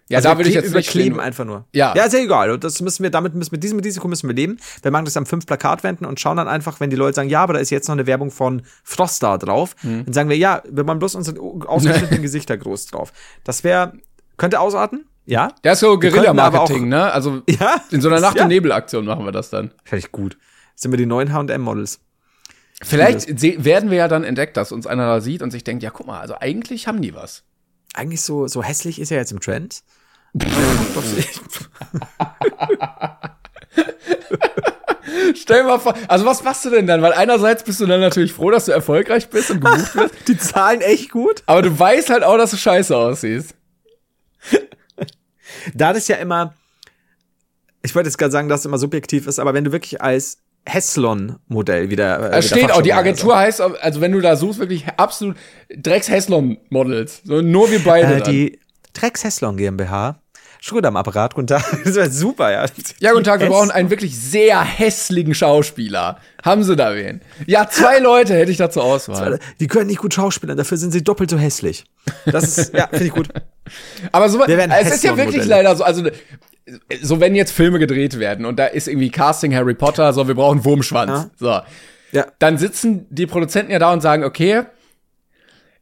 Ja, 0.09 0.17
Also 0.19 0.29
da 0.29 0.37
würde 0.37 0.49
ich 0.49 0.55
jetzt 0.55 0.71
nicht 0.75 0.91
stehen. 0.91 1.19
einfach 1.19 1.45
nur. 1.45 1.65
Ja. 1.73 1.95
Ja, 1.95 2.03
ist 2.03 2.13
ja 2.13 2.19
egal. 2.19 2.51
Und 2.51 2.63
Das 2.63 2.79
müssen 2.81 3.01
wir, 3.01 3.09
damit 3.09 3.33
müssen 3.33 3.51
wir, 3.51 3.59
diesem 3.59 3.79
Risiko 3.79 4.07
müssen 4.07 4.29
wir 4.29 4.35
leben. 4.35 4.59
Wir 4.83 4.91
machen 4.91 5.05
das 5.05 5.17
am 5.17 5.25
fünf 5.25 5.47
Plakatwänden 5.47 6.05
und 6.05 6.19
schauen 6.19 6.37
dann 6.37 6.47
einfach, 6.47 6.79
wenn 6.79 6.91
die 6.91 6.95
Leute 6.95 7.15
sagen, 7.15 7.29
ja, 7.29 7.41
aber 7.41 7.53
da 7.53 7.59
ist 7.59 7.71
jetzt 7.71 7.87
noch 7.87 7.95
eine 7.95 8.05
Werbung 8.05 8.29
von 8.29 8.61
Frostar 8.83 9.39
drauf, 9.39 9.75
Hm. 9.79 10.05
dann 10.05 10.13
sagen 10.13 10.29
wir, 10.29 10.37
ja, 10.37 10.61
wir 10.69 10.83
machen 10.83 10.99
bloß 10.99 11.15
unsere 11.15 11.39
ausgeschnittenen 11.67 12.21
Gesichter 12.21 12.55
groß 12.55 12.85
drauf. 12.85 13.11
Das 13.43 13.63
wäre, 13.63 13.93
könnte 14.37 14.59
ausarten? 14.59 15.05
Ja. 15.25 15.49
Ja, 15.63 15.71
ist 15.71 15.79
so 15.79 15.97
Guerilla-Marketing, 15.99 16.87
ne? 16.87 17.11
Also 17.11 17.41
Ja. 17.49 17.81
in 17.91 18.01
so 18.01 18.09
einer 18.09 18.19
Nacht- 18.19 18.37
Ja. 18.37 18.43
und 18.43 18.49
Nebelaktion 18.49 19.05
machen 19.05 19.25
wir 19.25 19.31
das 19.31 19.49
dann. 19.49 19.71
Finde 19.83 20.05
ich 20.05 20.11
gut. 20.11 20.37
Das 20.73 20.83
sind 20.83 20.91
wir 20.91 20.97
die 20.97 21.05
neuen 21.05 21.33
H&M-Models. 21.33 21.99
Vielleicht 22.83 23.41
werden 23.63 23.89
wir 23.89 23.97
ja 23.97 24.07
dann 24.07 24.23
entdeckt, 24.23 24.57
dass 24.57 24.71
uns 24.71 24.85
einer 24.85 25.05
da 25.07 25.21
sieht 25.21 25.41
und 25.41 25.49
sich 25.51 25.63
denkt, 25.63 25.81
ja, 25.81 25.89
guck 25.91 26.05
mal, 26.07 26.19
also 26.19 26.35
eigentlich 26.39 26.87
haben 26.87 27.01
die 27.01 27.15
was. 27.15 27.43
Eigentlich 27.95 28.21
so, 28.21 28.47
so 28.47 28.61
hässlich 28.61 28.99
ist 28.99 29.11
er 29.11 29.17
jetzt 29.17 29.31
im 29.31 29.39
Trend. 29.39 29.81
Stell 35.35 35.63
mal 35.63 35.79
vor, 35.79 35.93
also 36.07 36.25
was 36.25 36.43
machst 36.43 36.65
du 36.65 36.69
denn 36.69 36.87
dann? 36.87 37.01
Weil 37.01 37.13
einerseits 37.13 37.63
bist 37.63 37.79
du 37.79 37.85
dann 37.85 38.01
natürlich 38.01 38.33
froh, 38.33 38.49
dass 38.51 38.65
du 38.65 38.71
erfolgreich 38.71 39.29
bist 39.29 39.51
und 39.51 39.61
gebucht 39.63 39.95
wirst, 39.95 40.13
die 40.27 40.37
zahlen 40.37 40.81
echt 40.81 41.11
gut. 41.11 41.43
aber 41.45 41.61
du 41.61 41.77
weißt 41.77 42.09
halt 42.09 42.23
auch, 42.23 42.37
dass 42.37 42.51
du 42.51 42.57
scheiße 42.57 42.95
aussiehst. 42.95 43.53
Da 45.73 45.93
das 45.93 46.07
ja 46.07 46.17
immer, 46.17 46.53
ich 47.81 47.95
wollte 47.95 48.09
jetzt 48.09 48.17
gerade 48.17 48.31
sagen, 48.31 48.49
dass 48.49 48.61
es 48.61 48.65
immer 48.65 48.77
subjektiv 48.77 49.27
ist, 49.27 49.39
aber 49.39 49.53
wenn 49.53 49.63
du 49.63 49.71
wirklich 49.71 50.01
als 50.01 50.39
Heslon-Modell 50.67 51.89
wieder. 51.89 52.33
Äh, 52.33 52.41
steht 52.41 52.71
auch, 52.71 52.81
die 52.81 52.93
Agentur 52.93 53.37
heißt, 53.37 53.61
also 53.61 54.01
wenn 54.01 54.11
du 54.11 54.19
da 54.19 54.35
suchst, 54.35 54.59
wirklich 54.59 54.87
absolut 54.97 55.37
Drecks-Heslon-Models. 55.69 57.21
So, 57.23 57.41
nur 57.41 57.69
wir 57.71 57.83
beide. 57.83 58.15
Äh, 58.15 58.21
die 58.23 58.59
Drecks 58.93 59.23
Heslon 59.23 59.57
GmbH. 59.57 60.19
Schröder 60.67 60.87
am 60.87 60.97
Apparat, 60.97 61.35
guten 61.35 61.45
Tag. 61.45 61.63
Das 61.85 61.93
wäre 61.93 62.09
super, 62.09 62.51
ja. 62.51 62.65
ja, 62.99 63.11
guten 63.11 63.23
Tag, 63.23 63.39
wir 63.39 63.49
brauchen 63.49 63.69
einen 63.69 63.91
wirklich 63.91 64.19
sehr 64.19 64.63
hässlichen 64.63 65.35
Schauspieler. 65.35 66.17
Haben 66.43 66.63
sie 66.63 66.75
da 66.75 66.95
wen? 66.95 67.21
Ja, 67.45 67.69
zwei 67.69 67.99
Leute 67.99 68.33
hätte 68.33 68.49
ich 68.49 68.57
da 68.57 68.71
zur 68.71 68.83
Auswahl. 68.83 69.39
Die 69.59 69.67
können 69.67 69.85
nicht 69.85 69.99
gut 69.99 70.15
schauspielern, 70.15 70.57
dafür 70.57 70.77
sind 70.77 70.89
sie 70.89 71.03
doppelt 71.03 71.29
so 71.29 71.37
hässlich. 71.37 71.85
Das 72.25 72.57
ist, 72.57 72.73
ja, 72.73 72.87
finde 72.87 73.05
ich 73.05 73.11
gut. 73.11 73.29
Aber 74.11 74.27
so, 74.27 74.39
Wir 74.39 74.57
es 74.57 74.95
ist 74.95 75.03
ja 75.03 75.15
wirklich 75.15 75.45
leider 75.45 75.75
so, 75.75 75.83
also 75.83 76.09
so 76.99 77.19
wenn 77.19 77.35
jetzt 77.35 77.51
Filme 77.51 77.77
gedreht 77.77 78.17
werden 78.17 78.45
und 78.47 78.57
da 78.57 78.65
ist 78.65 78.87
irgendwie 78.87 79.11
Casting 79.11 79.53
Harry 79.53 79.75
Potter, 79.75 80.13
so 80.13 80.27
wir 80.27 80.33
brauchen 80.33 80.65
Wurmschwanz. 80.65 81.29
So. 81.37 81.59
Ja. 82.11 82.25
Dann 82.39 82.57
sitzen 82.57 83.05
die 83.11 83.27
Produzenten 83.27 83.71
ja 83.71 83.77
da 83.77 83.93
und 83.93 84.01
sagen, 84.01 84.23
okay, 84.23 84.63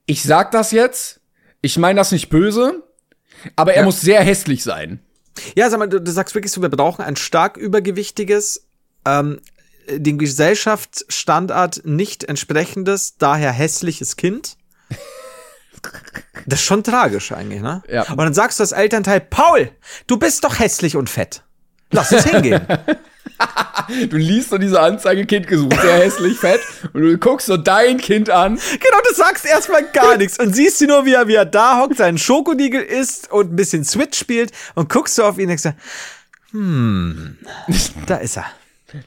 ich 0.08 0.24
sag 0.24 0.52
das 0.52 0.72
jetzt, 0.72 1.22
ich 1.62 1.78
meine 1.78 2.00
das 2.00 2.12
nicht 2.12 2.28
böse, 2.28 2.84
aber 3.56 3.74
er 3.74 3.82
Ja. 3.82 3.86
muss 3.86 4.02
sehr 4.02 4.22
hässlich 4.24 4.64
sein. 4.64 5.00
Ja, 5.56 5.70
sag 5.70 5.80
mal, 5.80 5.88
du, 5.88 6.00
du 6.00 6.12
sagst 6.12 6.36
wirklich 6.36 6.52
so, 6.52 6.62
wir 6.62 6.70
brauchen 6.70 7.04
ein 7.04 7.16
stark 7.16 7.58
übergewichtiges, 7.58 8.66
ähm, 9.06 9.39
dem 9.89 10.18
Gesellschaftsstandard 10.18 11.82
nicht 11.86 12.24
entsprechendes, 12.24 13.18
daher 13.18 13.52
hässliches 13.52 14.16
Kind. 14.16 14.58
Das 16.46 16.60
ist 16.60 16.66
schon 16.66 16.84
tragisch 16.84 17.32
eigentlich, 17.32 17.62
ne? 17.62 17.84
Ja. 17.89 18.04
Und 18.10 18.18
dann 18.18 18.34
sagst 18.34 18.60
du 18.60 18.64
als 18.64 18.72
Elternteil, 18.72 19.20
Paul, 19.22 19.72
du 20.08 20.18
bist 20.18 20.44
doch 20.44 20.60
hässlich 20.60 20.96
und 20.96 21.10
fett. 21.10 21.44
Lass 21.91 22.12
es 22.12 22.26
hingehen. 22.26 22.66
Du 24.10 24.18
liest 24.18 24.52
so 24.52 24.58
diese 24.58 24.80
Anzeige, 24.80 25.26
Kind 25.26 25.48
gesucht, 25.48 25.80
sehr 25.82 25.98
hässlich, 25.98 26.38
fett, 26.38 26.62
und 26.94 27.02
du 27.02 27.18
guckst 27.18 27.48
so 27.48 27.58
dein 27.58 27.98
Kind 27.98 28.30
an. 28.30 28.56
genau, 28.56 28.98
du 29.10 29.14
sagst 29.14 29.46
erstmal 29.46 29.84
gar 29.92 30.18
nichts 30.18 30.40
und 30.40 30.56
siehst 30.56 30.80
sie 30.80 30.88
nur, 30.88 31.06
wie 31.06 31.14
er, 31.14 31.28
wie 31.28 31.36
er 31.36 31.46
da 31.46 31.80
hockt, 31.80 31.98
seinen 31.98 32.18
Schokodiegel 32.18 32.82
isst 32.82 33.32
und 33.32 33.52
ein 33.52 33.56
bisschen 33.56 33.84
Switch 33.84 34.18
spielt 34.18 34.52
und 34.76 34.90
guckst 34.90 35.18
du 35.18 35.24
auf 35.24 35.38
ihn 35.38 35.50
und 35.50 35.62
denkst, 35.62 35.78
hm, 36.52 37.38
da 38.06 38.18
ist 38.18 38.38
er. 38.38 38.46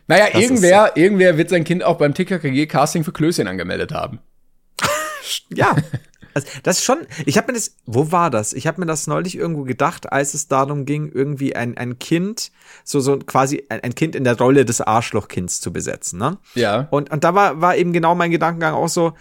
Naja, 0.09 0.27
Das 0.33 0.43
irgendwer, 0.43 0.97
irgendwer 0.97 1.39
wird 1.39 1.49
sein 1.49 1.65
Kind 1.65 1.85
auch 1.85 1.97
beim 1.97 2.13
TKKG 2.13 2.67
Casting 2.67 3.05
für 3.05 3.13
Klößchen 3.13 3.47
angemeldet 3.47 3.93
haben. 3.93 4.19
Ja. 5.49 5.75
Also, 6.37 6.49
das 6.65 6.81
ist 6.81 6.85
schon, 6.85 7.07
ich 7.25 7.39
habe 7.39 7.51
mir 7.51 7.55
das, 7.55 7.77
wo 7.87 8.13
war 8.13 8.29
das? 8.29 8.53
Ich 8.53 8.67
habe 8.67 8.79
mir 8.79 8.87
das 8.87 9.07
neulich 9.07 9.39
irgendwo 9.39 9.63
gedacht, 9.63 10.13
als 10.13 10.35
es 10.35 10.49
darum 10.49 10.85
ging, 10.85 11.11
irgendwie 11.11 11.57
ein, 11.57 11.79
ein 11.79 11.99
Kind, 11.99 12.53
so, 12.85 13.01
so 13.01 13.17
quasi 13.17 13.65
ein, 13.71 13.83
ein 13.83 13.95
Kind 13.95 14.15
in 14.15 14.23
der 14.23 14.37
Rolle 14.37 14.67
des 14.67 14.83
Arschlochkinds 14.83 15.63
zu 15.63 15.73
besetzen, 15.73 16.19
ne? 16.19 16.37
Ja. 16.55 16.89
Und, 16.91 17.11
und 17.11 17.25
da 17.25 17.35
war, 17.35 17.63
war 17.63 17.75
eben 17.77 17.95
genau 17.95 18.15
mein 18.15 18.31
Gedankengang 18.31 18.75
auch 18.75 18.91
so, 18.91 19.15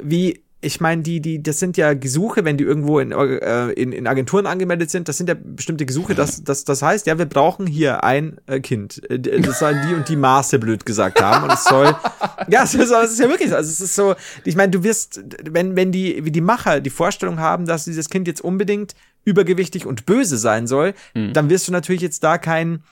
wie, 0.00 0.44
ich 0.60 0.80
meine, 0.80 1.02
die, 1.02 1.20
die, 1.20 1.40
das 1.40 1.60
sind 1.60 1.76
ja 1.76 1.94
Gesuche, 1.94 2.44
wenn 2.44 2.56
die 2.56 2.64
irgendwo 2.64 2.98
in, 2.98 3.12
äh, 3.12 3.68
in, 3.70 3.92
in 3.92 4.08
Agenturen 4.08 4.46
angemeldet 4.46 4.90
sind, 4.90 5.08
das 5.08 5.16
sind 5.16 5.28
ja 5.28 5.36
bestimmte 5.40 5.86
Gesuche, 5.86 6.16
das, 6.16 6.42
das, 6.42 6.64
das 6.64 6.82
heißt, 6.82 7.06
ja, 7.06 7.16
wir 7.16 7.26
brauchen 7.26 7.68
hier 7.68 8.02
ein 8.02 8.38
äh, 8.46 8.58
Kind. 8.58 9.00
Äh, 9.08 9.20
Das 9.20 9.60
sollen 9.60 9.78
die 9.88 9.94
und 9.94 10.08
die 10.08 10.16
Maße 10.16 10.58
blöd 10.58 10.84
gesagt 10.84 11.22
haben. 11.22 11.44
Und 11.44 11.52
es 11.52 11.62
soll, 11.62 11.94
ja, 12.48 12.64
es 12.64 12.74
ist, 12.74 12.90
es 12.90 13.12
ist 13.12 13.20
ja 13.20 13.28
wirklich 13.28 13.50
so. 13.50 13.54
Also 13.56 13.70
es 13.70 13.80
ist 13.80 13.94
so, 13.94 14.16
ich 14.44 14.56
meine, 14.56 14.70
du 14.70 14.82
wirst, 14.82 15.22
wenn, 15.48 15.76
wenn 15.76 15.92
die, 15.92 16.24
wie 16.24 16.32
die 16.32 16.40
Macher 16.40 16.80
die 16.80 16.90
Vorstellung 16.90 17.38
haben, 17.38 17.64
dass 17.64 17.84
dieses 17.84 18.08
Kind 18.08 18.26
jetzt 18.26 18.40
unbedingt 18.40 18.94
übergewichtig 19.24 19.86
und 19.86 20.06
böse 20.06 20.38
sein 20.38 20.66
soll, 20.66 20.94
dann 21.34 21.50
wirst 21.50 21.68
du 21.68 21.72
natürlich 21.72 22.02
jetzt 22.02 22.24
da 22.24 22.38
kein 22.38 22.82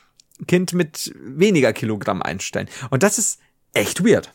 Kind 0.46 0.72
mit 0.72 1.12
weniger 1.20 1.72
Kilogramm 1.72 2.22
einstellen. 2.22 2.68
Und 2.90 3.02
das 3.02 3.18
ist 3.18 3.40
echt 3.72 4.04
weird. 4.04 4.32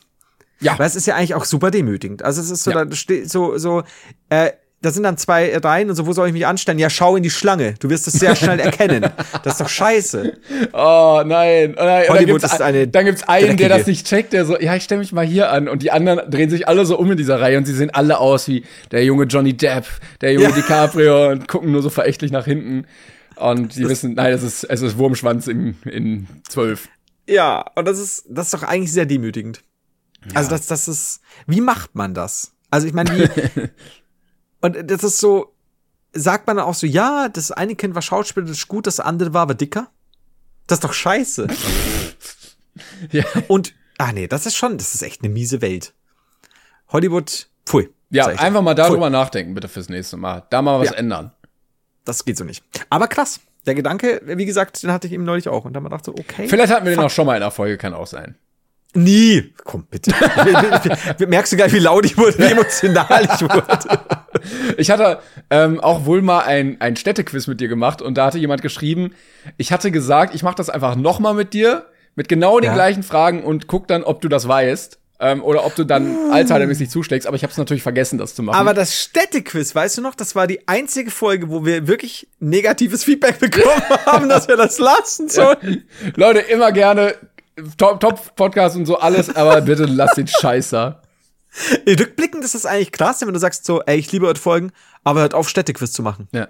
Ja. 0.62 0.78
Weil 0.80 0.88
es 0.88 0.96
ist 0.96 1.08
ja 1.08 1.16
eigentlich 1.16 1.36
auch 1.36 1.46
super 1.46 1.72
demütigend. 1.72 2.24
Also 2.24 2.40
es 2.42 2.50
ist 2.50 2.64
so, 2.64 2.72
Ja. 2.72 2.86
da 2.86 2.96
steht 2.96 3.30
so, 3.30 3.58
so, 3.58 3.84
äh, 4.30 4.52
da 4.84 4.90
sind 4.90 5.04
dann 5.04 5.16
zwei 5.16 5.56
Reihen 5.58 5.92
und 5.92 5.96
so, 5.96 6.08
wo 6.08 6.14
soll 6.14 6.26
ich 6.28 6.34
mich 6.34 6.48
anstellen? 6.48 6.80
Ja, 6.80 6.90
schau 6.90 7.16
in 7.16 7.22
die 7.22 7.30
Schlange. 7.30 7.76
Du 7.80 7.92
wirst 7.92 8.08
es 8.08 8.14
sehr 8.14 8.36
schnell 8.36 8.60
erkennen. 8.60 9.06
Das 9.44 9.54
ist 9.54 9.62
doch 9.62 9.70
scheiße. 9.70 10.34
Oh 10.74 11.22
nein. 11.26 11.76
Oh 11.78 11.84
nein. 11.84 12.06
Hollywood 12.10 12.42
gibt's, 12.42 12.54
ist 12.54 12.62
eine 12.62 12.88
dann 12.88 13.06
gibt's 13.06 13.22
einen, 13.28 13.58
der 13.58 13.68
dreckige- 13.70 13.78
das 13.80 13.88
nicht 13.88 14.08
checkt, 14.08 14.34
der 14.34 14.46
so, 14.46 14.60
ja, 14.60 14.76
ich 14.76 14.84
stelle 14.84 15.00
mich 15.00 15.12
mal 15.14 15.26
hier 15.26 15.52
an. 15.52 15.68
Und 15.68 15.84
die 15.84 15.92
anderen 15.92 16.30
drehen 16.32 16.50
sich 16.50 16.68
alle 16.68 16.86
so 16.88 16.98
um 16.98 17.12
in 17.12 17.18
dieser 17.18 17.40
Reihe 17.40 17.58
und 17.60 17.66
sie 17.66 17.74
sehen 17.74 17.92
alle 17.92 18.18
aus 18.18 18.48
wie 18.48 18.64
der 18.92 19.04
junge 19.06 19.26
Johnny 19.26 19.54
Depp, 19.54 19.86
der 20.22 20.34
junge 20.34 20.46
Ja. 20.50 20.52
DiCaprio 20.56 21.30
und 21.30 21.48
gucken 21.48 21.72
nur 21.72 21.82
so 21.84 21.90
verächtlich 21.92 22.32
nach 22.32 22.46
hinten. 22.46 22.86
Und 23.36 23.74
sie 23.74 23.88
wissen, 23.88 24.14
nein, 24.16 24.34
es 24.34 24.42
ist, 24.44 24.64
es 24.64 24.82
ist 24.82 24.98
Wurmschwanz 24.98 25.48
in, 25.48 25.76
in 25.86 26.28
zwölf. 26.50 26.90
Ja, 27.28 27.64
und 27.76 27.88
das 27.88 28.00
ist, 28.00 28.26
das 28.30 28.48
ist 28.48 28.54
doch 28.56 28.64
eigentlich 28.64 28.92
sehr 28.92 29.06
demütigend. 29.06 29.62
Also 30.34 30.50
das, 30.50 30.68
das 30.68 30.88
ist, 30.88 31.22
wie 31.48 31.62
macht 31.62 31.96
man 31.96 32.14
das? 32.14 32.54
Also 32.70 32.88
ich 32.88 32.94
meine, 32.94 33.12
wie, 33.18 33.70
und 34.62 34.90
das 34.90 35.04
ist 35.04 35.18
so, 35.20 35.54
sagt 36.14 36.48
man 36.48 36.60
auch 36.60 36.74
so, 36.76 36.86
ja, 36.88 37.28
das 37.30 37.52
eine 37.52 37.76
Kind 37.76 37.96
war 37.96 38.02
Schauspieler, 38.02 38.46
das 38.46 38.58
ist 38.58 38.68
gut, 38.68 38.88
das 38.88 39.00
andere 39.00 39.34
war 39.34 39.42
aber 39.44 39.56
dicker? 39.56 39.90
Das 40.68 40.78
ist 40.78 40.84
doch 40.84 40.94
scheiße. 40.94 41.48
Ja. 43.12 43.26
Und, 43.50 43.74
ah 43.98 44.14
nee, 44.14 44.28
das 44.28 44.46
ist 44.46 44.56
schon, 44.56 44.78
das 44.78 44.96
ist 44.96 45.02
echt 45.02 45.22
eine 45.24 45.32
miese 45.32 45.62
Welt. 45.62 45.94
Hollywood, 46.90 47.50
pfui. 47.66 47.90
Ja, 48.10 48.28
einfach 48.28 48.62
mal 48.62 48.76
Pfui. 48.76 48.84
darüber 48.84 49.10
nachdenken, 49.10 49.54
bitte 49.54 49.68
fürs 49.68 49.90
nächste 49.90 50.18
Mal. 50.18 50.44
Da 50.50 50.62
mal 50.62 50.80
was 50.80 50.90
Ja. 50.90 50.96
ändern. 50.96 51.34
Das 52.06 52.24
geht 52.26 52.38
so 52.38 52.44
nicht. 52.46 52.64
Aber 52.90 53.08
krass. 53.08 53.40
Der 53.66 53.76
Gedanke, 53.76 54.22
wie 54.26 54.46
gesagt, 54.46 54.82
den 54.84 54.92
hatte 54.92 55.08
ich 55.08 55.14
eben 55.14 55.24
neulich 55.26 55.48
auch. 55.50 55.66
Und 55.66 55.74
dann 55.74 55.84
dachte 55.84 56.12
ich 56.12 56.18
so, 56.18 56.24
okay. 56.24 56.48
Vielleicht 56.48 56.74
hatten 56.74 56.86
wir 56.86 56.96
den 56.96 57.00
auch 57.04 57.12
schon 57.12 57.26
mal 57.28 57.36
in 57.36 57.42
der 57.42 57.52
Folge, 57.52 57.78
kann 57.78 57.94
auch 57.94 58.08
sein. 58.08 58.36
Nie. 58.94 59.54
Komm, 59.64 59.86
bitte. 59.90 60.12
Merkst 61.28 61.54
du 61.54 61.58
gar 61.58 61.66
nicht, 61.66 61.74
wie 61.76 61.80
laut 61.80 62.06
ich 62.06 62.18
wurde, 62.18 62.38
wie 62.38 62.44
emotional 62.44 63.24
ich 63.24 63.42
wurde. 63.42 63.64
Ich 64.78 64.92
hatte 64.92 65.20
ähm, 65.50 65.80
auch 65.80 66.06
wohl 66.06 66.22
mal 66.22 66.40
ein, 66.42 66.78
ein 66.82 66.96
Städtequiz 66.96 67.48
mit 67.48 67.62
dir 67.62 67.68
gemacht 67.68 68.02
und 68.02 68.16
da 68.18 68.26
hatte 68.26 68.38
jemand 68.40 68.62
geschrieben, 68.62 69.14
ich 69.58 69.72
hatte 69.72 69.92
gesagt, 69.92 70.36
ich 70.36 70.44
mache 70.44 70.56
das 70.56 70.70
einfach 70.70 70.96
nochmal 70.96 71.34
mit 71.34 71.54
dir, 71.54 71.86
mit 72.16 72.28
genau 72.28 72.60
den 72.60 72.68
Ja. 72.70 72.74
gleichen 72.74 73.04
Fragen 73.04 73.44
und 73.44 73.68
guck 73.68 73.88
dann, 73.88 74.04
ob 74.04 74.22
du 74.22 74.28
das 74.28 74.48
weißt. 74.48 74.98
Ähm, 75.24 75.44
oder 75.44 75.66
ob 75.68 75.76
du 75.76 75.84
dann 75.84 76.32
Alzheimer-mäßig 76.32 76.90
zuschlägst, 76.90 77.28
aber 77.28 77.36
ich 77.36 77.44
habe 77.44 77.52
es 77.52 77.58
natürlich 77.60 77.84
vergessen, 77.84 78.18
das 78.18 78.34
zu 78.34 78.42
machen. 78.42 78.56
Aber 78.58 78.74
das 78.74 79.00
Städtequiz, 79.00 79.76
weißt 79.76 80.00
du 80.00 80.02
noch, 80.02 80.16
das 80.16 80.34
war 80.36 80.48
die 80.48 80.68
einzige 80.68 81.12
Folge, 81.12 81.48
wo 81.52 81.64
wir 81.64 81.88
wirklich 81.88 82.28
negatives 82.40 83.04
Feedback 83.04 83.38
bekommen 83.38 83.84
haben, 84.08 84.30
dass 84.30 84.48
wir 84.48 84.58
das 84.58 84.80
lassen 84.80 85.30
sollen. 85.30 85.84
Leute, 86.16 86.40
immer 86.40 86.72
gerne 86.72 87.14
Top- 87.78 88.00
Top-Podcast 88.00 88.76
und 88.76 88.86
so 88.86 88.98
alles, 88.98 89.36
aber 89.36 89.62
bitte 89.62 89.86
lass 89.86 90.16
den 90.16 90.28
Scheiß 90.28 90.70
da. 90.70 91.02
Rückblickend 91.88 92.46
ist 92.46 92.56
das 92.56 92.66
eigentlich 92.66 92.94
krass, 92.94 93.22
wenn 93.22 93.34
du 93.34 93.40
sagst 93.40 93.66
so, 93.66 93.82
ey, 93.82 93.98
ich 93.98 94.10
liebe 94.12 94.26
eure 94.26 94.38
Folgen, 94.38 94.72
aber 95.04 95.20
hört 95.22 95.34
auf, 95.34 95.50
Städtequiz 95.50 95.92
zu 95.92 96.02
machen. 96.02 96.30
Ja. 96.32 96.48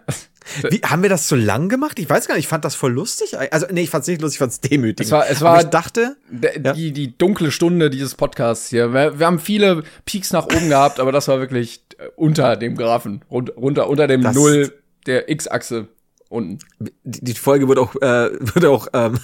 Wie, 0.69 0.79
haben 0.83 1.01
wir 1.01 1.09
das 1.09 1.27
so 1.27 1.35
lang 1.35 1.69
gemacht? 1.69 1.97
Ich 1.97 2.07
weiß 2.09 2.27
gar 2.27 2.35
nicht, 2.35 2.43
ich 2.45 2.47
fand 2.47 2.65
das 2.65 2.75
voll 2.75 2.91
lustig. 2.91 3.35
Also, 3.51 3.65
nee, 3.71 3.81
ich 3.81 3.89
fand's 3.89 4.07
nicht 4.07 4.21
lustig, 4.21 4.35
ich 4.35 4.39
fand's 4.39 4.59
demütigend. 4.61 5.07
Es 5.07 5.11
war- 5.11 5.27
es 5.29 5.41
aber 5.41 5.51
war- 5.53 5.61
ich 5.61 5.67
dachte, 5.69 6.17
Ja. 6.63 6.73
Die, 6.73 6.91
die 6.91 7.17
dunkle 7.17 7.49
Stunde 7.51 7.89
dieses 7.89 8.13
Podcasts 8.15 8.69
hier. 8.69 8.93
Wir, 8.93 9.17
wir 9.19 9.25
haben 9.25 9.39
viele 9.39 9.83
Peaks 10.05 10.31
nach 10.33 10.45
oben 10.45 10.69
gehabt, 10.69 10.99
aber 10.99 11.11
das 11.11 11.27
war 11.27 11.39
wirklich 11.39 11.83
unter 12.15 12.55
dem 12.55 12.75
Graphen. 12.75 13.23
Rund, 13.31 13.55
runter, 13.57 13.89
unter 13.89 14.05
dem 14.07 14.21
Das- 14.21 14.35
Null 14.35 14.71
der 15.07 15.29
X-Achse 15.29 15.87
unten. 16.29 16.59
die, 16.79 16.93
die 17.03 17.33
Folge 17.33 17.67
wurde 17.67 17.81
auch, 17.81 17.95
äh, 17.95 18.29
wurde 18.55 18.69
auch, 18.69 18.87
ähm, 18.93 19.19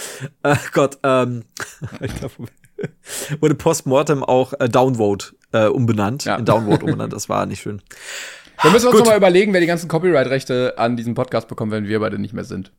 äh, 0.42 0.56
Gott, 0.72 0.98
ähm, 1.02 1.44
Alter, 2.00 2.30
wurde 3.40 3.54
postmortem 3.54 4.24
auch 4.24 4.52
äh, 4.58 4.68
Downvote 4.68 5.34
äh, 5.52 5.66
umbenannt. 5.66 6.24
Ja. 6.24 6.36
In 6.36 6.44
Downvote 6.44 6.84
umbenannt, 6.84 7.12
das 7.12 7.28
war 7.28 7.46
nicht 7.46 7.62
schön. 7.62 7.82
Wir 8.60 8.70
müssen 8.70 8.86
uns 8.86 8.96
Gut. 8.96 9.04
noch 9.04 9.12
mal 9.12 9.16
überlegen, 9.16 9.52
wer 9.52 9.60
die 9.60 9.66
ganzen 9.66 9.88
Copyright-Rechte 9.88 10.74
an 10.78 10.96
diesem 10.96 11.14
Podcast 11.14 11.48
bekommt, 11.48 11.72
wenn 11.72 11.86
wir 11.86 11.98
beide 12.00 12.18
nicht 12.18 12.32
mehr 12.32 12.44
sind. 12.44 12.72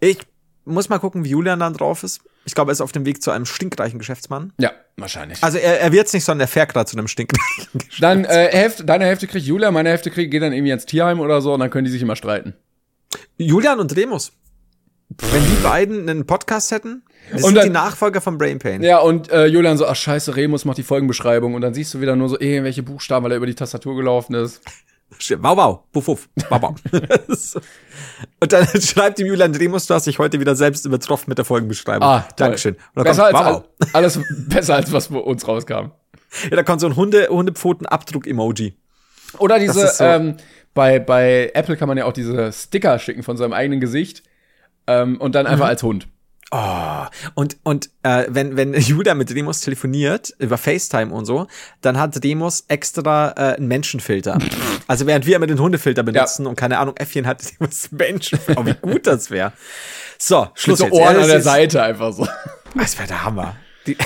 Ich 0.00 0.18
muss 0.64 0.88
mal 0.88 0.98
gucken, 0.98 1.24
wie 1.24 1.30
Julian 1.30 1.60
dann 1.60 1.74
drauf 1.74 2.02
ist. 2.02 2.22
Ich 2.44 2.54
glaube, 2.54 2.70
er 2.70 2.72
ist 2.72 2.80
auf 2.80 2.92
dem 2.92 3.04
Weg 3.04 3.22
zu 3.22 3.30
einem 3.30 3.44
stinkreichen 3.44 3.98
Geschäftsmann. 3.98 4.52
Ja, 4.58 4.72
wahrscheinlich. 4.96 5.42
Also 5.42 5.58
er, 5.58 5.80
er 5.80 5.92
wird's 5.92 6.12
nicht, 6.12 6.24
sondern 6.24 6.46
er 6.46 6.48
fährt 6.48 6.72
gerade 6.72 6.86
zu 6.88 6.96
einem 6.96 7.08
stinkreichen 7.08 7.78
Geschäftsmann. 7.78 8.22
dann 8.24 8.24
äh, 8.24 8.48
Hälfte, 8.50 8.84
deine 8.84 9.04
Hälfte 9.04 9.26
kriegt 9.26 9.46
Julia, 9.46 9.70
meine 9.70 9.90
Hälfte 9.90 10.10
kriegt, 10.10 10.30
geht 10.30 10.42
dann 10.42 10.52
irgendwie 10.52 10.72
ins 10.72 10.86
Tierheim 10.86 11.20
oder 11.20 11.40
so 11.40 11.54
und 11.54 11.60
dann 11.60 11.70
können 11.70 11.84
die 11.84 11.90
sich 11.90 12.02
immer 12.02 12.16
streiten. 12.16 12.54
Julian 13.36 13.78
und 13.78 13.94
Remus. 13.94 14.32
Wenn 15.08 15.44
die 15.44 15.62
beiden 15.62 16.08
einen 16.08 16.26
Podcast 16.26 16.70
hätten, 16.72 17.02
das 17.30 17.42
Und 17.42 17.48
sind 17.48 17.54
dann- 17.56 17.64
die 17.66 17.72
Nachfolger 17.72 18.20
von 18.20 18.38
Brain 18.38 18.58
Pain. 18.58 18.82
Ja, 18.82 18.98
und 18.98 19.30
äh, 19.30 19.46
Julian 19.46 19.76
so, 19.78 19.86
ach 19.86 19.96
scheiße, 19.96 20.36
Remus 20.36 20.64
macht 20.64 20.78
die 20.78 20.82
Folgenbeschreibung 20.82 21.54
und 21.54 21.60
dann 21.62 21.74
siehst 21.74 21.94
du 21.94 22.00
wieder 22.00 22.16
nur 22.16 22.28
so 22.28 22.38
irgendwelche 22.40 22.82
Buchstaben, 22.82 23.24
weil 23.24 23.30
er 23.32 23.36
über 23.36 23.46
die 23.46 23.54
Tastatur 23.54 23.96
gelaufen 23.96 24.34
ist. 24.34 24.60
Wow, 25.38 25.56
wow, 25.56 25.78
buff, 25.92 26.06
buff, 26.06 26.28
wow, 26.50 26.60
wow. 26.62 26.74
Und 28.40 28.52
dann 28.52 28.66
schreibt 28.80 29.18
ihm 29.20 29.26
Julian 29.28 29.54
Remus, 29.54 29.86
du 29.86 29.94
hast 29.94 30.06
dich 30.06 30.18
heute 30.18 30.40
wieder 30.40 30.56
selbst 30.56 30.84
übertroffen 30.84 31.26
mit 31.28 31.38
der 31.38 31.44
Folgenbeschreibung. 31.44 32.06
Ah, 32.06 32.20
toll. 32.22 32.34
Dankeschön. 32.36 32.76
Besser 32.94 33.30
kommt, 33.32 33.34
als 33.36 33.46
wow, 33.46 33.62
wow. 33.62 33.64
all- 33.80 33.88
alles 33.92 34.20
besser 34.48 34.74
als 34.74 34.92
was 34.92 35.08
bei 35.08 35.18
uns 35.18 35.46
rauskam. 35.46 35.92
Ja, 36.50 36.56
da 36.56 36.62
kommt 36.64 36.80
so 36.80 36.86
ein 36.88 36.96
Hunde, 36.96 37.28
Hundepfoten-Abdruck-Emoji. 37.30 38.76
Oder 39.38 39.58
diese, 39.58 39.86
so- 39.88 40.04
ähm, 40.04 40.36
bei, 40.74 40.98
bei 40.98 41.50
Apple 41.54 41.76
kann 41.76 41.88
man 41.88 41.96
ja 41.96 42.04
auch 42.04 42.12
diese 42.12 42.52
Sticker 42.52 42.98
schicken 42.98 43.22
von 43.22 43.36
seinem 43.36 43.52
eigenen 43.52 43.80
Gesicht 43.80 44.22
ähm, 44.86 45.20
und 45.20 45.34
dann 45.34 45.46
Mhm. 45.46 45.52
einfach 45.52 45.66
als 45.68 45.82
Hund. 45.82 46.08
Oh, 46.52 47.06
und, 47.34 47.56
und 47.64 47.90
äh, 48.04 48.26
wenn, 48.28 48.56
wenn 48.56 48.72
Julian 48.80 49.18
mit 49.18 49.34
Remus 49.34 49.60
telefoniert, 49.62 50.32
über 50.38 50.56
FaceTime 50.56 51.12
und 51.12 51.24
so, 51.26 51.48
dann 51.80 51.98
hat 51.98 52.22
Remus 52.22 52.64
extra 52.68 53.30
äh, 53.36 53.56
einen 53.56 53.66
Menschenfilter. 53.66 54.38
also 54.86 55.06
während 55.08 55.26
wir 55.26 55.36
immer 55.36 55.48
den 55.48 55.58
Hundefilter 55.58 56.04
benutzen 56.04 56.46
und 56.46 56.54
keine 56.54 56.78
Ahnung, 56.78 56.96
Äffchen 56.98 57.26
hat 57.26 57.42
Remus 57.60 57.90
Menschenfilter. 57.90 58.60
Oh, 58.60 58.64
wie 58.66 58.74
gut 58.74 59.06
das 59.08 59.30
wäre. 59.30 59.52
So, 60.18 60.42
Mit 60.42 60.50
Schluss 60.60 60.78
so 60.78 60.84
jetzt. 60.84 60.92
Ohren 60.94 61.16
Ja, 61.16 61.22
an 61.22 61.26
der 61.28 61.36
ist- 61.38 61.44
Seite 61.44 61.82
einfach 61.82 62.12
so. 62.12 62.28
Das 62.76 62.96
wäre 62.96 63.08
der 63.08 63.24
Hammer. 63.24 63.56
Die, 63.86 63.96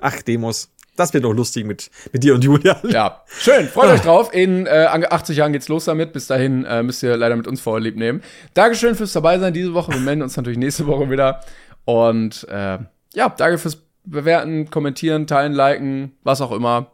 Ach, 0.00 0.22
Demos. 0.22 0.68
Das 0.96 1.12
wird 1.12 1.24
doch 1.24 1.32
lustig 1.32 1.64
mit, 1.64 1.90
mit 2.12 2.24
dir 2.24 2.34
und 2.34 2.42
Julian. 2.42 2.78
Ja, 2.88 3.22
schön. 3.26 3.66
Ah. 3.66 3.68
Freut 3.68 3.90
euch 3.90 4.00
drauf. 4.00 4.32
In 4.32 4.66
äh, 4.66 4.86
80 5.10 5.36
Jahren 5.36 5.52
geht's 5.52 5.68
los 5.68 5.84
damit. 5.84 6.12
Bis 6.12 6.26
dahin 6.26 6.64
äh, 6.64 6.82
müsst 6.82 7.02
ihr 7.02 7.16
leider 7.16 7.36
mit 7.36 7.46
uns 7.46 7.60
vorlieb 7.60 7.96
nehmen. 7.96 8.22
Dankeschön 8.54 8.94
fürs 8.94 9.12
dabei 9.12 9.38
sein 9.38 9.52
diese 9.52 9.74
Woche. 9.74 9.92
Wir 9.92 10.00
melden 10.00 10.22
uns 10.22 10.36
natürlich 10.36 10.58
nächste 10.58 10.86
Woche 10.86 11.10
wieder. 11.10 11.40
Und 11.84 12.46
äh, 12.48 12.78
ja, 13.14 13.28
danke 13.28 13.58
fürs 13.58 13.78
Bewerten, 14.04 14.70
Kommentieren, 14.70 15.26
Teilen, 15.26 15.52
Liken, 15.52 16.16
was 16.22 16.40
auch 16.40 16.52
immer. 16.52 16.92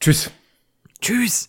Tschüss. 0.00 0.30
Tschüss. 1.00 1.48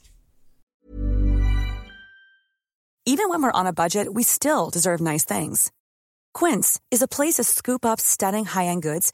Even 3.06 3.30
when 3.30 3.42
we're 3.42 3.52
on 3.54 3.66
a 3.66 3.74
budget, 3.74 4.14
we 4.14 4.24
still 4.24 4.70
deserve 4.72 5.02
nice 5.02 5.26
things. 5.26 5.72
Quince 6.34 6.80
is 6.92 7.02
a 7.02 7.08
place 7.08 7.36
to 7.36 7.44
scoop 7.44 7.84
up 7.84 8.00
stunning 8.00 8.46
high-end 8.46 8.84
goods 8.84 9.14